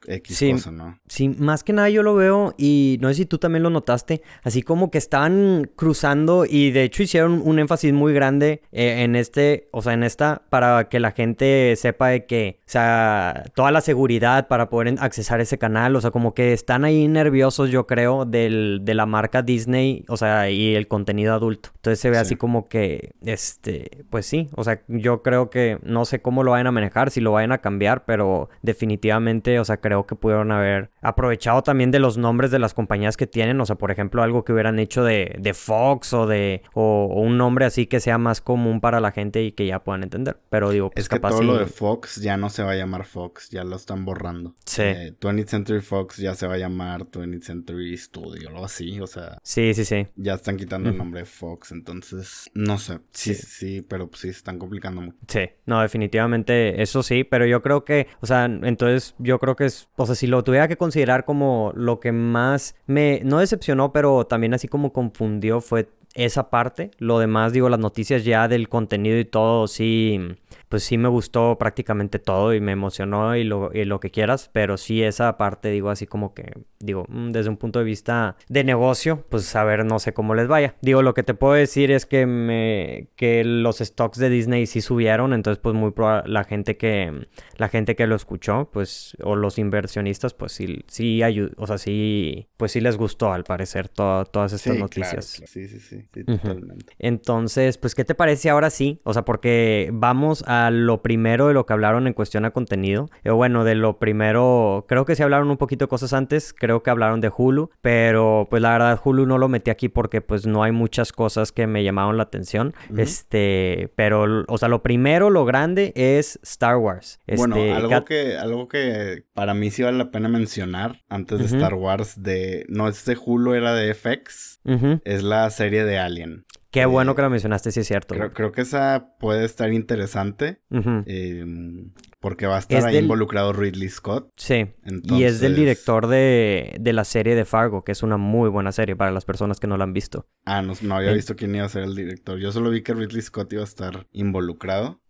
X 0.07 0.37
sí, 0.37 0.53
cosa, 0.53 0.71
¿no? 0.71 0.99
Sí, 1.09 1.29
más 1.29 1.65
que 1.65 1.73
nada 1.73 1.89
yo 1.91 2.03
lo 2.03 2.15
veo 2.15 2.55
y 2.57 2.99
no 3.01 3.09
sé 3.09 3.15
si 3.15 3.27
tú 3.27 3.39
también 3.39 3.63
lo 3.63 3.71
notaste, 3.71 4.23
así 4.43 4.63
como 4.63 4.91
que 4.91 4.99
están 4.99 5.71
cruzando 5.77 6.45
y 6.49 6.71
de 6.71 6.85
hecho 6.85 7.03
hicieron 7.03 7.43
un 7.45 7.59
énfasis 7.59 7.93
muy 7.93 8.13
grande 8.13 8.63
eh, 8.73 9.03
en 9.03 9.17
este, 9.17 9.69
o 9.73 9.83
sea, 9.83 9.93
en 9.93 10.03
esta, 10.03 10.43
para 10.51 10.89
que 10.89 11.01
la 11.01 11.13
gente 11.13 11.75
sepa 11.77 12.09
de 12.09 12.27
que, 12.27 12.61
o 12.61 12.71
sea, 12.71 13.45
toda 13.55 13.71
la 13.71 13.81
seguridad 13.81 14.49
para 14.49 14.69
poder 14.69 14.97
accesar 14.99 15.41
ese 15.41 15.59
canal, 15.59 15.97
o 15.97 16.01
sea, 16.01 16.11
como 16.11 16.35
que 16.35 16.53
están 16.53 16.85
ahí 16.85 17.09
nerviosos, 17.09 17.71
yo 17.71 17.87
creo, 17.87 18.25
del, 18.25 18.81
de 18.83 18.95
la 18.95 19.07
marca 19.07 19.43
Disney, 19.43 20.05
o 20.09 20.17
sea, 20.17 20.51
y 20.51 20.75
el 20.75 20.89
contenido 20.89 21.35
adulto. 21.35 21.71
Entonces 21.77 22.01
se 22.01 22.11
ve 22.11 22.19
así 22.19 22.37
como 22.37 22.69
que, 22.69 23.15
este, 23.25 24.05
pues 24.11 24.27
sí, 24.27 24.49
o 24.55 24.65
sea, 24.65 24.83
yo 24.89 25.23
creo 25.23 25.51
que 25.51 25.79
no 25.83 26.05
sé 26.05 26.21
cómo 26.21 26.43
lo 26.43 26.53
vayan 26.53 26.67
a 26.67 26.73
manejar, 26.73 27.11
si 27.11 27.21
lo 27.21 27.33
vayan 27.33 27.53
a 27.53 27.59
cambiar, 27.59 28.05
pero 28.05 28.49
definitivamente, 28.63 29.59
o 29.59 29.65
sea, 29.65 29.79
creo 29.79 29.96
que 30.05 30.17
pudieron 30.17 30.53
haber 30.53 30.91
aprovechado 31.01 31.63
también 31.63 31.91
de 31.91 32.01
los 32.01 32.19
nombres 32.19 32.51
de 32.51 32.59
las 32.59 32.75
compañías 32.75 33.17
que 33.17 33.27
tienen. 33.27 33.61
O 33.61 33.67
sea, 33.67 33.77
por 33.77 33.91
ejemplo, 33.91 34.23
algo 34.23 34.45
que 34.45 34.53
hubieran 34.53 34.79
hecho 34.79 35.05
de, 35.05 35.37
de 35.39 35.55
Fox 35.55 36.13
o 36.13 36.27
de 36.27 36.63
o, 36.75 37.07
un 37.07 37.39
nombre 37.39 37.65
así 37.65 37.87
que 37.87 38.01
sea 38.01 38.19
más 38.19 38.41
común 38.41 38.81
para 38.81 39.01
la 39.01 39.13
gente 39.13 39.43
y 39.43 39.53
que 39.53 39.67
ya 39.67 39.83
puedan 39.83 40.03
entender. 40.03 40.39
Pero 40.51 40.71
digo, 40.71 40.91
pues 40.91 41.05
es 41.05 41.09
que 41.09 41.21
todo 41.21 41.43
lo 41.43 41.57
de 41.57 41.67
Fox 41.67 42.17
ya 42.17 42.37
no 42.37 42.51
se 42.51 42.63
va 42.63 42.73
a 42.73 42.77
llamar 42.77 43.05
Fox, 43.05 43.51
ya 43.51 43.65
lo 43.65 43.77
están 43.77 44.05
borrando. 44.05 44.55
Sí. 44.65 44.83
20th 44.83 45.41
eh, 45.41 45.45
Century 45.47 45.81
Fox 45.81 46.17
ya 46.17 46.35
se 46.35 46.47
va 46.47 46.55
a 46.55 46.59
llamar 46.59 47.07
20th 47.07 47.43
Century 47.43 47.97
Studio, 47.97 48.49
algo 48.49 48.65
así, 48.65 49.01
o 49.01 49.07
sea. 49.07 49.39
Sí, 49.43 49.73
sí, 49.75 49.85
sí. 49.85 50.07
Ya 50.17 50.35
están 50.35 50.57
quitando 50.57 50.91
el 50.91 50.97
nombre 50.97 51.21
de 51.21 51.27
Fox, 51.27 51.73
entonces, 51.73 52.51
no 52.55 52.79
sé. 52.79 52.99
Sí, 53.13 53.35
sí, 53.35 53.47
sí, 53.47 53.83
pero 53.83 54.09
pues 54.09 54.23
sí, 54.23 54.29
se 54.29 54.39
están 54.39 54.59
complicando 54.59 55.01
mucho. 55.01 55.17
Sí, 55.29 55.49
no, 55.67 55.81
definitivamente 55.81 56.83
eso 56.83 57.03
sí, 57.03 57.25
pero 57.25 57.47
yo 57.47 57.63
creo 57.63 57.85
que, 57.85 58.09
o 58.21 58.27
sea, 58.27 58.45
entonces 58.45 59.15
yo 59.19 59.39
creo 59.39 59.57
que 59.57 59.67
es 59.67 59.86
o 59.97 60.07
sea, 60.07 60.15
si 60.15 60.27
lo 60.27 60.45
tuviera 60.45 60.69
que 60.69 60.77
considerar 60.77 61.25
como 61.25 61.73
lo 61.75 62.01
que 62.01 62.13
más 62.13 62.75
me, 62.87 63.21
no 63.25 63.39
decepcionó, 63.39 63.93
pero 63.93 64.27
también 64.27 64.55
así 64.55 64.69
como 64.69 64.93
confundió 64.93 65.61
fue 65.61 65.89
esa 66.15 66.51
parte. 66.51 66.91
Lo 66.99 67.19
demás, 67.19 67.53
digo, 67.53 67.69
las 67.69 67.79
noticias 67.79 68.25
ya 68.25 68.49
del 68.49 68.69
contenido 68.69 69.19
y 69.19 69.25
todo, 69.25 69.69
sí, 69.69 70.21
pues 70.69 70.83
sí 70.83 70.99
me 70.99 71.09
gustó 71.09 71.57
prácticamente 71.59 72.19
todo 72.19 72.55
y 72.55 72.61
me 72.61 72.73
emocionó 72.73 73.37
y 73.37 73.45
lo, 73.45 73.71
y 73.73 73.85
lo 73.85 74.01
que 74.01 74.11
quieras, 74.11 74.51
pero 74.53 74.77
sí 74.77 75.03
esa 75.03 75.37
parte, 75.37 75.71
digo, 75.71 75.91
así 75.91 76.07
como 76.07 76.35
que, 76.35 76.53
digo, 76.81 77.07
mm, 77.09 77.31
desde 77.31 77.51
un 77.51 77.57
punto 77.57 77.79
de 77.79 77.85
vista 77.85 78.37
de 78.49 78.65
negocio, 78.65 79.25
pues 79.29 79.55
a 79.55 79.65
ver, 79.65 79.85
no 79.85 79.99
sé 79.99 80.13
cómo 80.13 80.35
les 80.35 80.49
vaya. 80.49 80.75
Digo, 80.81 81.03
lo 81.03 81.15
que 81.15 81.23
te 81.23 81.35
puedo 81.35 81.55
decir 81.55 81.91
es 81.91 82.07
que 82.07 82.27
me, 82.27 83.09
que 83.17 83.45
los 83.45 83.79
stocks 83.79 84.19
de 84.19 84.29
Disney 84.29 84.67
sí 84.67 84.81
subieron, 84.81 85.33
entonces 85.33 85.61
pues 85.61 85.75
muy 85.75 85.93
probable, 85.93 86.33
la 86.33 86.45
gente 86.45 86.77
que, 86.77 87.27
la 87.57 87.69
gente 87.69 87.95
que 87.95 88.07
lo 88.07 88.17
escuchó, 88.17 88.69
pues, 88.73 89.17
o 89.23 89.37
los 89.37 89.59
inversionistas, 89.59 90.35
pues 90.35 90.53
sí, 90.53 90.85
sí 90.89 91.23
ayudó, 91.23 91.53
o 91.57 91.67
sea, 91.67 91.79
sí, 91.79 92.49
pues 92.57 92.73
sí 92.73 92.81
les 92.81 92.97
gustó 92.97 93.33
al 93.33 93.45
parecer 93.45 93.89
todas 93.89 94.53
estas 94.53 94.77
noticias. 94.77 95.25
Sí, 95.25 95.47
sí, 95.47 95.69
sí, 95.69 96.09
sí 96.13 96.25
totalmente. 96.25 96.95
Entonces, 96.99 97.79
pues, 97.79 97.95
¿qué 97.95 98.05
te 98.05 98.15
parece 98.15 98.51
ahora 98.51 98.71
sí? 98.71 99.01
O 99.05 99.13
sea, 99.13 99.25
porque 99.25 99.91
vamos 99.93 100.43
a 100.47 100.66
lo 100.71 101.03
primero 101.03 101.49
de 101.49 101.55
lo 101.55 101.67
que 101.67 101.73
hablaron 101.73 102.07
en 102.07 102.13
cuestión 102.13 102.45
a 102.45 102.51
contenido. 102.51 103.09
Eh, 103.25 103.31
bueno, 103.31 103.65
de 103.65 103.75
lo 103.75 103.99
primero, 103.99 104.85
creo 104.89 105.05
que 105.05 105.15
sí 105.17 105.23
hablaron 105.23 105.51
un 105.51 105.57
poquito 105.57 105.85
de 105.85 105.89
cosas 105.89 106.13
antes, 106.13 106.53
creo 106.53 106.83
que 106.83 106.91
hablaron 106.91 107.21
de 107.21 107.31
Hulu, 107.37 107.71
pero 107.81 108.47
pues 108.51 108.63
la 108.63 108.73
verdad 108.73 109.01
Hulu 109.03 109.27
no 109.27 109.39
lo 109.39 109.49
metí 109.49 109.71
aquí 109.71 109.89
porque 109.89 110.21
pues 110.21 110.47
no 110.47 110.63
hay 110.63 110.73
muchas 110.73 111.13
cosas 111.13 111.53
que 111.53 111.67
me 111.67 111.85
llamaron 111.85 112.17
la 112.17 112.25
atención. 112.25 112.75
Este, 112.97 113.93
pero, 113.97 114.45
o 114.49 114.59
sea, 114.59 114.69
lo 114.69 114.83
primero, 114.83 115.31
lo 115.31 115.45
grande 115.45 115.93
es 115.95 116.39
Star 116.43 116.77
Wars. 116.77 117.21
bueno, 117.37 117.57
este, 117.57 117.73
algo 117.73 118.05
que, 118.05 118.37
algo 118.37 118.69
que 118.69 119.25
para 119.35 119.55
mí 119.55 119.71
sí 119.71 119.83
vale 119.83 119.99
la 119.99 120.11
pena 120.11 120.29
mencionar 120.29 121.03
antes 121.09 121.39
de 121.39 121.45
Star 121.47 121.75
Wars, 121.75 122.23
de, 122.23 122.65
no 122.69 122.89
es 122.89 123.05
de 123.05 123.17
Hulu, 123.23 123.55
era 123.55 123.75
de 123.75 123.95
FX, 123.95 124.61
es 125.05 125.23
la 125.23 125.49
serie 125.51 125.85
de 125.85 125.99
Alien. 125.99 126.45
Qué 126.71 126.85
bueno 126.87 127.15
que 127.15 127.23
lo 127.23 127.31
mencionaste, 127.31 127.71
sí 127.73 127.81
es 127.81 127.87
cierto. 127.87 128.15
Creo, 128.35 128.53
que 128.53 128.61
esa 128.61 129.15
puede 129.19 129.45
estar 129.45 129.73
interesante. 129.73 130.61
Em, 130.71 131.93
porque 132.21 132.47
va 132.47 132.57
a 132.57 132.59
estar 132.59 132.85
ahí 132.85 132.99
involucrado 132.99 133.53
Ridley 133.53 133.89
Scott. 133.89 134.33
Sí. 134.37 134.67
Y 135.05 135.23
es 135.23 135.41
del 135.41 135.57
director 135.57 136.07
de, 136.07 136.79
la 136.83 137.05
serie 137.05 137.35
de 137.35 137.45
Fargo, 137.45 137.85
que 137.85 137.93
es 137.93 138.03
una 138.03 138.17
muy 138.17 138.49
buena 138.51 138.73
serie 138.73 138.97
para 138.97 139.11
las 139.11 139.25
personas 139.25 139.61
que 139.61 139.67
no 139.67 139.77
la 139.77 139.85
han 139.85 139.93
visto. 139.93 140.27
Ah, 140.45 140.63
no, 140.63 140.75
no 140.83 140.97
había 140.97 141.13
visto 141.13 141.37
quién 141.37 141.55
iba 141.55 141.65
a 141.65 141.69
ser 141.69 141.85
el 141.85 141.95
director. 141.95 142.39
Yo 142.39 142.53
solo 142.53 142.71
vi 142.71 142.83
que 142.83 142.95
Ridley 142.95 143.23
Scott 143.23 143.53
iba 143.53 143.63
a 143.63 143.67
estar 143.67 144.07
involucrado 144.13 145.01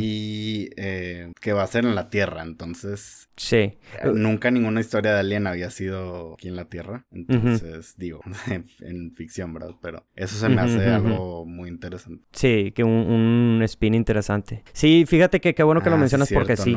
y 0.00 0.70
eh, 0.76 1.32
que 1.40 1.52
va 1.52 1.62
a 1.62 1.66
ser 1.66 1.84
en 1.84 1.94
la 1.94 2.08
Tierra. 2.08 2.42
Entonces, 2.42 3.28
sí. 3.36 3.56
Eh, 3.56 3.78
nunca 4.14 4.50
ninguna 4.50 4.80
historia 4.80 5.12
de 5.12 5.20
Alien 5.20 5.46
había 5.46 5.70
sido 5.70 6.34
aquí 6.34 6.48
en 6.48 6.56
la 6.56 6.66
Tierra. 6.66 7.04
Entonces, 7.10 7.94
digo, 7.96 8.20
en, 8.80 9.12
ficción, 9.12 9.52
¿verdad? 9.52 9.74
Pero 9.82 10.06
eso 10.14 10.36
se 10.36 10.48
me 10.48 10.60
hace 10.60 10.86
algo 10.86 11.44
muy 11.44 11.68
interesante. 11.68 12.24
Sí, 12.32 12.72
que 12.74 12.84
un, 12.84 13.60
spin 13.64 13.94
interesante. 13.94 14.62
Sí, 14.72 15.04
fíjate 15.06 15.40
que 15.40 15.54
qué 15.54 15.62
bueno 15.62 15.82
que 15.82 15.90
lo 15.90 15.96
ah, 15.96 16.00
mencionas 16.00 16.30
porque 16.32 16.56
sí. 16.56 16.76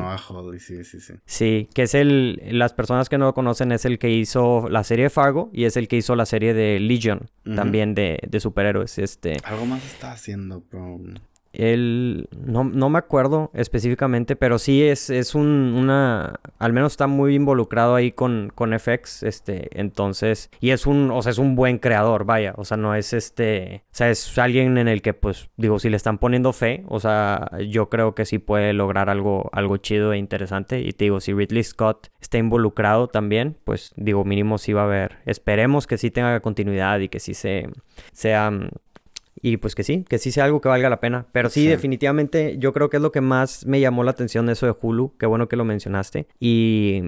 sí, 0.59 0.83
sí, 0.83 0.99
sí. 0.99 1.13
Sí, 1.25 1.69
que 1.73 1.83
es 1.83 1.93
el. 1.93 2.41
Las 2.51 2.73
personas 2.73 3.09
que 3.09 3.17
no 3.17 3.25
lo 3.25 3.33
conocen 3.33 3.71
es 3.71 3.85
el 3.85 3.99
que 3.99 4.09
hizo 4.09 4.67
la 4.69 4.83
serie 4.83 5.03
de 5.03 5.09
Fargo 5.09 5.49
y 5.53 5.65
es 5.65 5.77
el 5.77 5.87
que 5.87 5.97
hizo 5.97 6.15
la 6.15 6.25
serie 6.25 6.53
de 6.53 6.79
Legion, 6.79 7.29
también 7.55 7.95
de, 7.95 8.19
de 8.27 8.39
superhéroes. 8.39 8.97
Este. 8.97 9.37
Algo 9.43 9.65
más 9.65 9.85
está 9.85 10.11
haciendo, 10.11 10.63
pero. 10.69 10.99
Él, 11.53 12.29
no, 12.45 12.63
no, 12.63 12.89
me 12.89 12.99
acuerdo 12.99 13.49
específicamente, 13.53 14.35
pero 14.35 14.59
sí 14.59 14.83
es, 14.83 15.09
es 15.09 15.33
un, 15.33 15.73
una, 15.75 16.39
al 16.59 16.73
menos 16.73 16.93
está 16.93 17.07
muy 17.07 17.35
involucrado 17.35 17.95
ahí 17.95 18.11
con, 18.11 18.51
con 18.53 18.77
FX, 18.77 19.23
este, 19.23 19.69
entonces, 19.79 20.51
y 20.59 20.69
es 20.69 20.85
un, 20.85 21.09
o 21.11 21.21
sea, 21.21 21.31
es 21.31 21.39
un 21.39 21.55
buen 21.55 21.79
creador, 21.79 22.25
vaya, 22.25 22.53
o 22.57 22.65
sea, 22.65 22.77
no 22.77 22.93
es 22.93 23.13
este, 23.13 23.83
o 23.91 23.95
sea, 23.95 24.09
es 24.09 24.37
alguien 24.37 24.77
en 24.77 24.87
el 24.87 25.01
que, 25.01 25.13
pues, 25.13 25.49
digo, 25.57 25.79
si 25.79 25.89
le 25.89 25.97
están 25.97 26.19
poniendo 26.19 26.53
fe, 26.53 26.83
o 26.87 26.99
sea, 26.99 27.49
yo 27.67 27.89
creo 27.89 28.13
que 28.13 28.25
sí 28.25 28.37
puede 28.37 28.73
lograr 28.73 29.09
algo, 29.09 29.49
algo 29.51 29.77
chido 29.77 30.13
e 30.13 30.17
interesante, 30.17 30.81
y 30.81 30.91
te 30.91 31.05
digo, 31.05 31.19
si 31.19 31.33
Ridley 31.33 31.63
Scott 31.63 32.09
está 32.21 32.37
involucrado 32.37 33.07
también, 33.07 33.57
pues, 33.63 33.91
digo, 33.95 34.23
mínimo 34.23 34.59
sí 34.59 34.73
va 34.73 34.81
a 34.81 34.85
haber, 34.85 35.17
esperemos 35.25 35.87
que 35.87 35.97
sí 35.97 36.11
tenga 36.11 36.39
continuidad 36.41 36.99
y 36.99 37.09
que 37.09 37.19
sí 37.19 37.33
se, 37.33 37.69
sea 38.11 38.51
y 39.41 39.57
pues 39.57 39.75
que 39.75 39.83
sí, 39.83 40.05
que 40.07 40.17
sí 40.17 40.31
sea 40.31 40.45
algo 40.45 40.61
que 40.61 40.69
valga 40.69 40.89
la 40.89 40.99
pena. 40.99 41.25
Pero 41.31 41.49
sí, 41.49 41.67
definitivamente 41.67 42.57
yo 42.57 42.73
creo 42.73 42.89
que 42.89 42.97
es 42.97 43.03
lo 43.03 43.11
que 43.11 43.21
más 43.21 43.65
me 43.65 43.79
llamó 43.79 44.03
la 44.03 44.11
atención 44.11 44.49
eso 44.49 44.65
de 44.65 44.75
Hulu. 44.79 45.13
Qué 45.17 45.25
bueno 45.25 45.47
que 45.47 45.55
lo 45.55 45.65
mencionaste. 45.65 46.27
Y, 46.39 47.01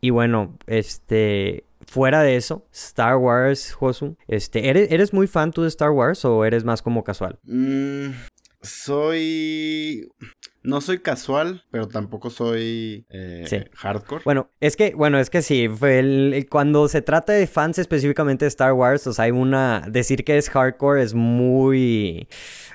y 0.00 0.10
bueno, 0.10 0.56
este... 0.66 1.64
Fuera 1.86 2.22
de 2.22 2.36
eso, 2.36 2.66
Star 2.70 3.16
Wars, 3.16 3.72
Josu, 3.72 4.16
este, 4.26 4.68
¿eres, 4.68 4.92
¿eres 4.92 5.14
muy 5.14 5.26
fan 5.26 5.52
tú 5.52 5.62
de 5.62 5.68
Star 5.68 5.90
Wars 5.90 6.22
o 6.26 6.44
eres 6.44 6.62
más 6.62 6.82
como 6.82 7.02
casual? 7.02 7.38
Mm, 7.44 8.10
soy... 8.60 10.06
No 10.68 10.82
soy 10.82 10.98
casual, 10.98 11.64
pero 11.70 11.88
tampoco 11.88 12.28
soy 12.28 13.06
eh, 13.08 13.70
hardcore. 13.74 14.22
Bueno, 14.22 14.50
es 14.60 14.76
que, 14.76 14.94
bueno, 14.94 15.18
es 15.18 15.30
que 15.30 15.40
sí, 15.40 15.66
fue 15.66 16.46
cuando 16.50 16.88
se 16.88 17.00
trata 17.00 17.32
de 17.32 17.46
fans 17.46 17.78
específicamente 17.78 18.44
de 18.44 18.50
Star 18.50 18.74
Wars, 18.74 19.06
o 19.06 19.14
sea, 19.14 19.24
hay 19.24 19.30
una, 19.30 19.82
decir 19.88 20.24
que 20.24 20.36
es 20.36 20.50
hardcore 20.50 21.02
es 21.02 21.14
muy 21.14 22.28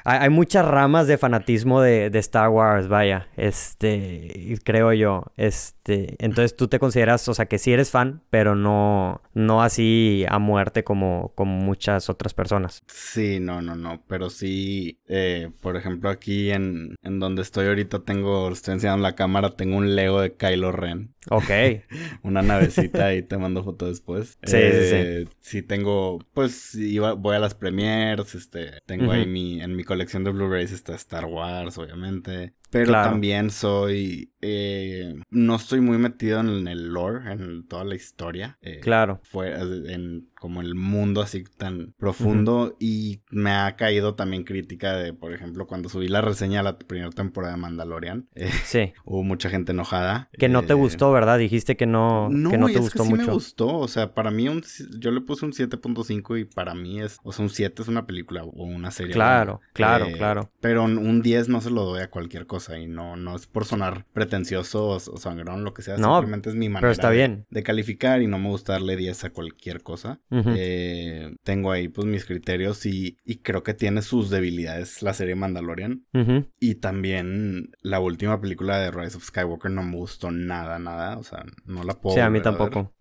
hay, 0.05 0.29
muchas 0.29 0.65
ramas 0.65 1.07
de 1.07 1.17
fanatismo 1.17 1.81
de, 1.81 2.11
Star 2.15 2.49
Wars, 2.49 2.87
vaya, 2.87 3.29
este, 3.37 4.57
creo 4.63 4.91
yo, 4.93 5.23
este, 5.37 6.15
entonces 6.23 6.55
tú 6.55 6.67
te 6.67 6.79
consideras, 6.79 7.27
o 7.27 7.33
sea, 7.33 7.45
que 7.45 7.57
sí 7.57 7.71
eres 7.71 7.89
fan, 7.89 8.21
pero 8.29 8.55
no, 8.55 9.21
no 9.33 9.63
así 9.63 10.25
a 10.27 10.39
muerte 10.39 10.83
como, 10.83 11.31
como 11.35 11.55
muchas 11.55 12.09
otras 12.09 12.33
personas. 12.33 12.83
Sí, 12.87 13.39
no, 13.39 13.61
no, 13.61 13.75
no, 13.75 14.03
pero 14.07 14.29
sí, 14.29 14.99
eh, 15.07 15.49
por 15.61 15.77
ejemplo, 15.77 16.09
aquí 16.09 16.51
en, 16.51 16.95
en 17.01 17.19
donde 17.19 17.41
estoy 17.41 17.67
ahorita 17.67 17.82
tengo, 17.85 18.49
estoy 18.51 18.75
enseñando 18.75 19.03
la 19.03 19.15
cámara, 19.15 19.55
tengo 19.55 19.77
un 19.77 19.95
Lego 19.95 20.21
de 20.21 20.35
Kylo 20.35 20.71
Ren. 20.71 21.12
Ok. 21.29 21.49
Una 22.23 22.41
navecita 22.41 23.13
y 23.13 23.23
te 23.23 23.37
mando 23.37 23.63
foto 23.63 23.87
después. 23.87 24.37
Sí, 24.43 24.57
sí, 24.57 24.71
sí. 24.71 24.95
Eh, 24.95 25.25
sí 25.39 25.61
tengo, 25.61 26.19
pues 26.33 26.75
iba, 26.75 27.13
voy 27.13 27.35
a 27.35 27.39
las 27.39 27.55
premiers, 27.55 28.35
este, 28.35 28.81
tengo 28.85 29.11
ahí 29.11 29.25
mi, 29.25 29.61
en 29.61 29.75
mi 29.75 29.83
colección 29.83 30.23
de 30.23 30.31
Blu-rays 30.31 30.71
está 30.71 30.95
Star 30.95 31.25
Wars, 31.25 31.77
obviamente. 31.77 32.53
Pero 32.73 32.91
también 32.91 33.51
soy. 33.51 34.31
Eh, 34.41 35.15
no 35.29 35.55
estoy 35.55 35.79
muy 35.79 35.99
metido 35.99 36.39
en 36.39 36.67
el 36.67 36.87
lore, 36.87 37.31
en 37.31 37.67
toda 37.67 37.83
la 37.83 37.95
historia. 37.95 38.57
Eh, 38.61 38.79
claro. 38.81 39.21
Fue 39.23 39.53
en 39.53 40.29
como 40.43 40.59
el 40.59 40.75
mundo 40.75 41.21
así 41.21 41.43
tan 41.43 41.93
profundo. 41.97 42.75
Y 42.79 43.21
me 43.29 43.51
ha 43.51 43.75
caído 43.75 44.15
también 44.15 44.43
crítica 44.43 44.97
de, 44.97 45.13
por 45.13 45.33
ejemplo, 45.33 45.67
cuando 45.67 45.87
subí 45.87 46.07
la 46.07 46.19
reseña 46.19 46.57
de 46.57 46.63
la 46.63 46.77
primera 46.77 47.11
temporada 47.11 47.53
de 47.53 47.61
Mandalorian. 47.61 48.27
Eh, 48.35 48.49
sí. 48.65 48.91
hubo 49.05 49.23
mucha 49.23 49.49
gente 49.49 49.71
enojada. 49.71 50.29
Que 50.37 50.49
no 50.49 50.63
te 50.63 50.73
gustó, 50.73 51.12
¿verdad? 51.13 51.37
Dijiste 51.37 51.77
que 51.77 51.85
no, 51.85 52.29
no, 52.29 52.49
que 52.49 52.57
no 52.57 52.67
te 52.67 52.79
gustó 52.79 53.03
que 53.03 53.05
sí 53.05 53.09
mucho. 53.11 53.27
me 53.27 53.33
gustó. 53.33 53.77
O 53.77 53.87
sea, 53.87 54.13
para 54.13 54.31
mí, 54.31 54.49
un, 54.49 54.63
yo 54.97 55.11
le 55.11 55.21
puse 55.21 55.45
un 55.45 55.53
7.5 55.53 56.39
y 56.39 56.45
para 56.45 56.75
mí 56.75 57.01
es. 57.01 57.19
O 57.23 57.31
sea, 57.31 57.43
un 57.43 57.49
7 57.49 57.81
es 57.81 57.87
una 57.87 58.05
película 58.05 58.43
o 58.43 58.63
una 58.63 58.91
serie. 58.91 59.13
Claro, 59.13 59.61
claro, 59.73 60.07
claro. 60.17 60.51
Pero 60.59 60.83
un 60.83 61.21
10 61.21 61.49
no 61.49 61.61
se 61.61 61.69
lo 61.69 61.83
doy 61.83 62.01
a 62.01 62.09
cualquier 62.09 62.47
cosa 62.47 62.77
y 62.77 62.87
no, 62.87 63.15
no 63.15 63.35
es 63.35 63.47
por 63.47 63.65
sonar 63.65 64.05
pretencioso 64.13 64.87
o, 64.87 64.99
sangrón, 64.99 65.63
lo 65.63 65.73
que 65.73 65.81
sea, 65.81 65.97
simplemente 65.97 66.49
es 66.49 66.55
mi 66.55 66.69
manera 66.69 66.91
está 66.91 67.09
bien. 67.09 67.45
De, 67.49 67.63
calificar 67.63 68.21
y 68.21 68.27
no 68.27 68.39
me 68.39 68.49
gusta 68.49 68.73
darle 68.73 68.95
10 68.95 69.25
a 69.25 69.29
cualquier 69.31 69.83
cosa. 69.83 70.19
Eh, 70.31 71.33
tengo 71.43 71.71
ahí 71.71 71.87
pues 71.87 72.07
mis 72.07 72.25
criterios 72.25 72.85
y, 72.85 73.17
creo 73.43 73.63
que 73.63 73.73
tiene 73.73 74.01
sus 74.01 74.29
debilidades 74.29 75.01
la 75.01 75.13
serie 75.13 75.35
Mandalorian. 75.35 76.05
Y 76.59 76.75
también 76.75 77.71
la 77.81 77.99
última 77.99 78.39
película 78.39 78.79
de 78.79 78.91
Rise 78.91 79.17
of 79.17 79.25
Skywalker 79.25 79.71
no 79.71 79.83
me 79.83 79.95
gustó 79.95 80.31
nada, 80.31 80.79
nada, 80.79 81.02
o 81.17 81.23
sea, 81.23 81.45
no 81.65 81.83
la 81.83 81.93
puedo. 81.93 82.15
Sí, 82.15 82.21
a 82.21 82.29
mí 82.29 82.41
tampoco. 82.41 82.93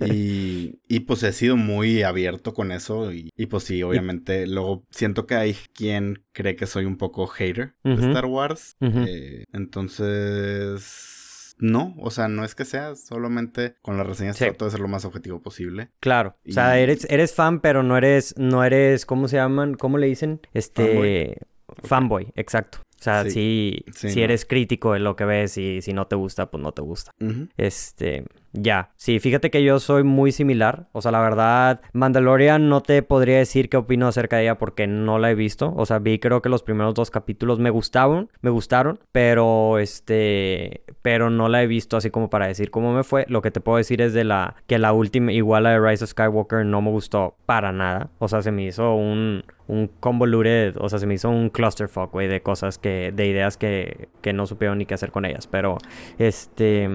y, 0.00 0.80
y 0.88 1.00
pues 1.00 1.22
he 1.22 1.32
sido 1.32 1.56
muy 1.56 2.02
abierto 2.02 2.54
con 2.54 2.72
eso 2.72 3.12
y, 3.12 3.30
y 3.36 3.46
pues 3.46 3.64
sí, 3.64 3.82
obviamente, 3.82 4.46
luego 4.46 4.84
siento 4.90 5.26
que 5.26 5.34
hay 5.34 5.56
quien 5.74 6.24
cree 6.32 6.56
que 6.56 6.66
soy 6.66 6.84
un 6.84 6.96
poco 6.96 7.26
hater 7.26 7.74
de 7.84 7.94
Star 7.94 8.26
Wars. 8.26 8.76
Eh, 8.80 9.44
entonces... 9.52 11.10
No, 11.58 11.94
o 11.98 12.10
sea, 12.10 12.26
no 12.26 12.44
es 12.44 12.56
que 12.56 12.64
sea, 12.64 12.96
solamente 12.96 13.76
con 13.82 13.96
las 13.96 14.04
reseñas 14.04 14.36
trato 14.36 14.64
de 14.64 14.72
ser 14.72 14.80
lo 14.80 14.88
más 14.88 15.04
objetivo 15.04 15.42
posible. 15.42 15.90
Claro. 16.00 16.36
O 16.48 16.50
sea, 16.50 16.76
eres, 16.78 17.06
eres 17.08 17.34
fan, 17.34 17.60
pero 17.60 17.84
no 17.84 17.96
eres, 17.96 18.34
no 18.36 18.64
eres, 18.64 19.06
¿cómo 19.06 19.28
se 19.28 19.36
llaman? 19.36 19.74
¿Cómo 19.74 19.96
le 19.98 20.08
dicen? 20.08 20.40
Este. 20.54 21.38
Fanboy, 21.82 22.32
exacto. 22.36 22.78
O 23.02 23.04
sea, 23.04 23.28
si, 23.28 23.84
si 23.94 24.22
eres 24.22 24.44
crítico 24.44 24.92
de 24.92 25.00
lo 25.00 25.16
que 25.16 25.24
ves 25.24 25.58
y 25.58 25.82
si 25.82 25.92
no 25.92 26.06
te 26.06 26.14
gusta, 26.14 26.52
pues 26.52 26.62
no 26.62 26.70
te 26.70 26.82
gusta. 26.82 27.10
Este, 27.56 28.24
ya, 28.52 28.90
sí, 28.94 29.18
fíjate 29.18 29.50
que 29.50 29.64
yo 29.64 29.80
soy 29.80 30.04
muy 30.04 30.30
similar. 30.30 30.86
O 30.92 31.02
sea, 31.02 31.10
la 31.10 31.20
verdad, 31.20 31.80
Mandalorian 31.94 32.68
no 32.68 32.80
te 32.80 33.02
podría 33.02 33.38
decir 33.38 33.68
qué 33.68 33.78
opino 33.78 34.06
acerca 34.06 34.36
de 34.36 34.42
ella 34.42 34.58
porque 34.58 34.86
no 34.86 35.18
la 35.18 35.32
he 35.32 35.34
visto. 35.34 35.74
O 35.76 35.84
sea, 35.84 35.98
vi 35.98 36.20
creo 36.20 36.42
que 36.42 36.48
los 36.48 36.62
primeros 36.62 36.94
dos 36.94 37.10
capítulos 37.10 37.58
me 37.58 37.70
gustaron, 37.70 38.30
me 38.40 38.50
gustaron, 38.50 39.00
pero 39.10 39.80
este, 39.80 40.84
pero 41.02 41.28
no 41.28 41.48
la 41.48 41.60
he 41.62 41.66
visto 41.66 41.96
así 41.96 42.10
como 42.10 42.30
para 42.30 42.46
decir 42.46 42.70
cómo 42.70 42.92
me 42.92 43.02
fue. 43.02 43.24
Lo 43.28 43.42
que 43.42 43.50
te 43.50 43.60
puedo 43.60 43.78
decir 43.78 44.00
es 44.00 44.12
de 44.12 44.22
la 44.22 44.54
que 44.68 44.78
la 44.78 44.92
última, 44.92 45.32
igual 45.32 45.64
la 45.64 45.70
de 45.70 45.80
Rise 45.80 46.04
of 46.04 46.10
Skywalker, 46.10 46.64
no 46.66 46.82
me 46.82 46.90
gustó 46.90 47.34
para 47.46 47.72
nada. 47.72 48.10
O 48.18 48.28
sea, 48.28 48.42
se 48.42 48.52
me 48.52 48.64
hizo 48.64 48.94
un, 48.94 49.42
un 49.66 49.88
convoluted, 50.00 50.76
o 50.78 50.88
sea, 50.88 50.98
se 50.98 51.06
me 51.06 51.14
hizo 51.14 51.28
un 51.30 51.50
clusterfuck, 51.50 52.12
güey, 52.12 52.28
de 52.28 52.42
cosas 52.42 52.78
que, 52.78 53.12
de 53.14 53.26
ideas 53.26 53.56
que, 53.56 54.08
que 54.20 54.32
no 54.32 54.46
supieron 54.46 54.78
ni 54.78 54.86
qué 54.86 54.94
hacer 54.94 55.10
con 55.10 55.24
ellas. 55.24 55.46
Pero, 55.46 55.78
este, 56.18 56.88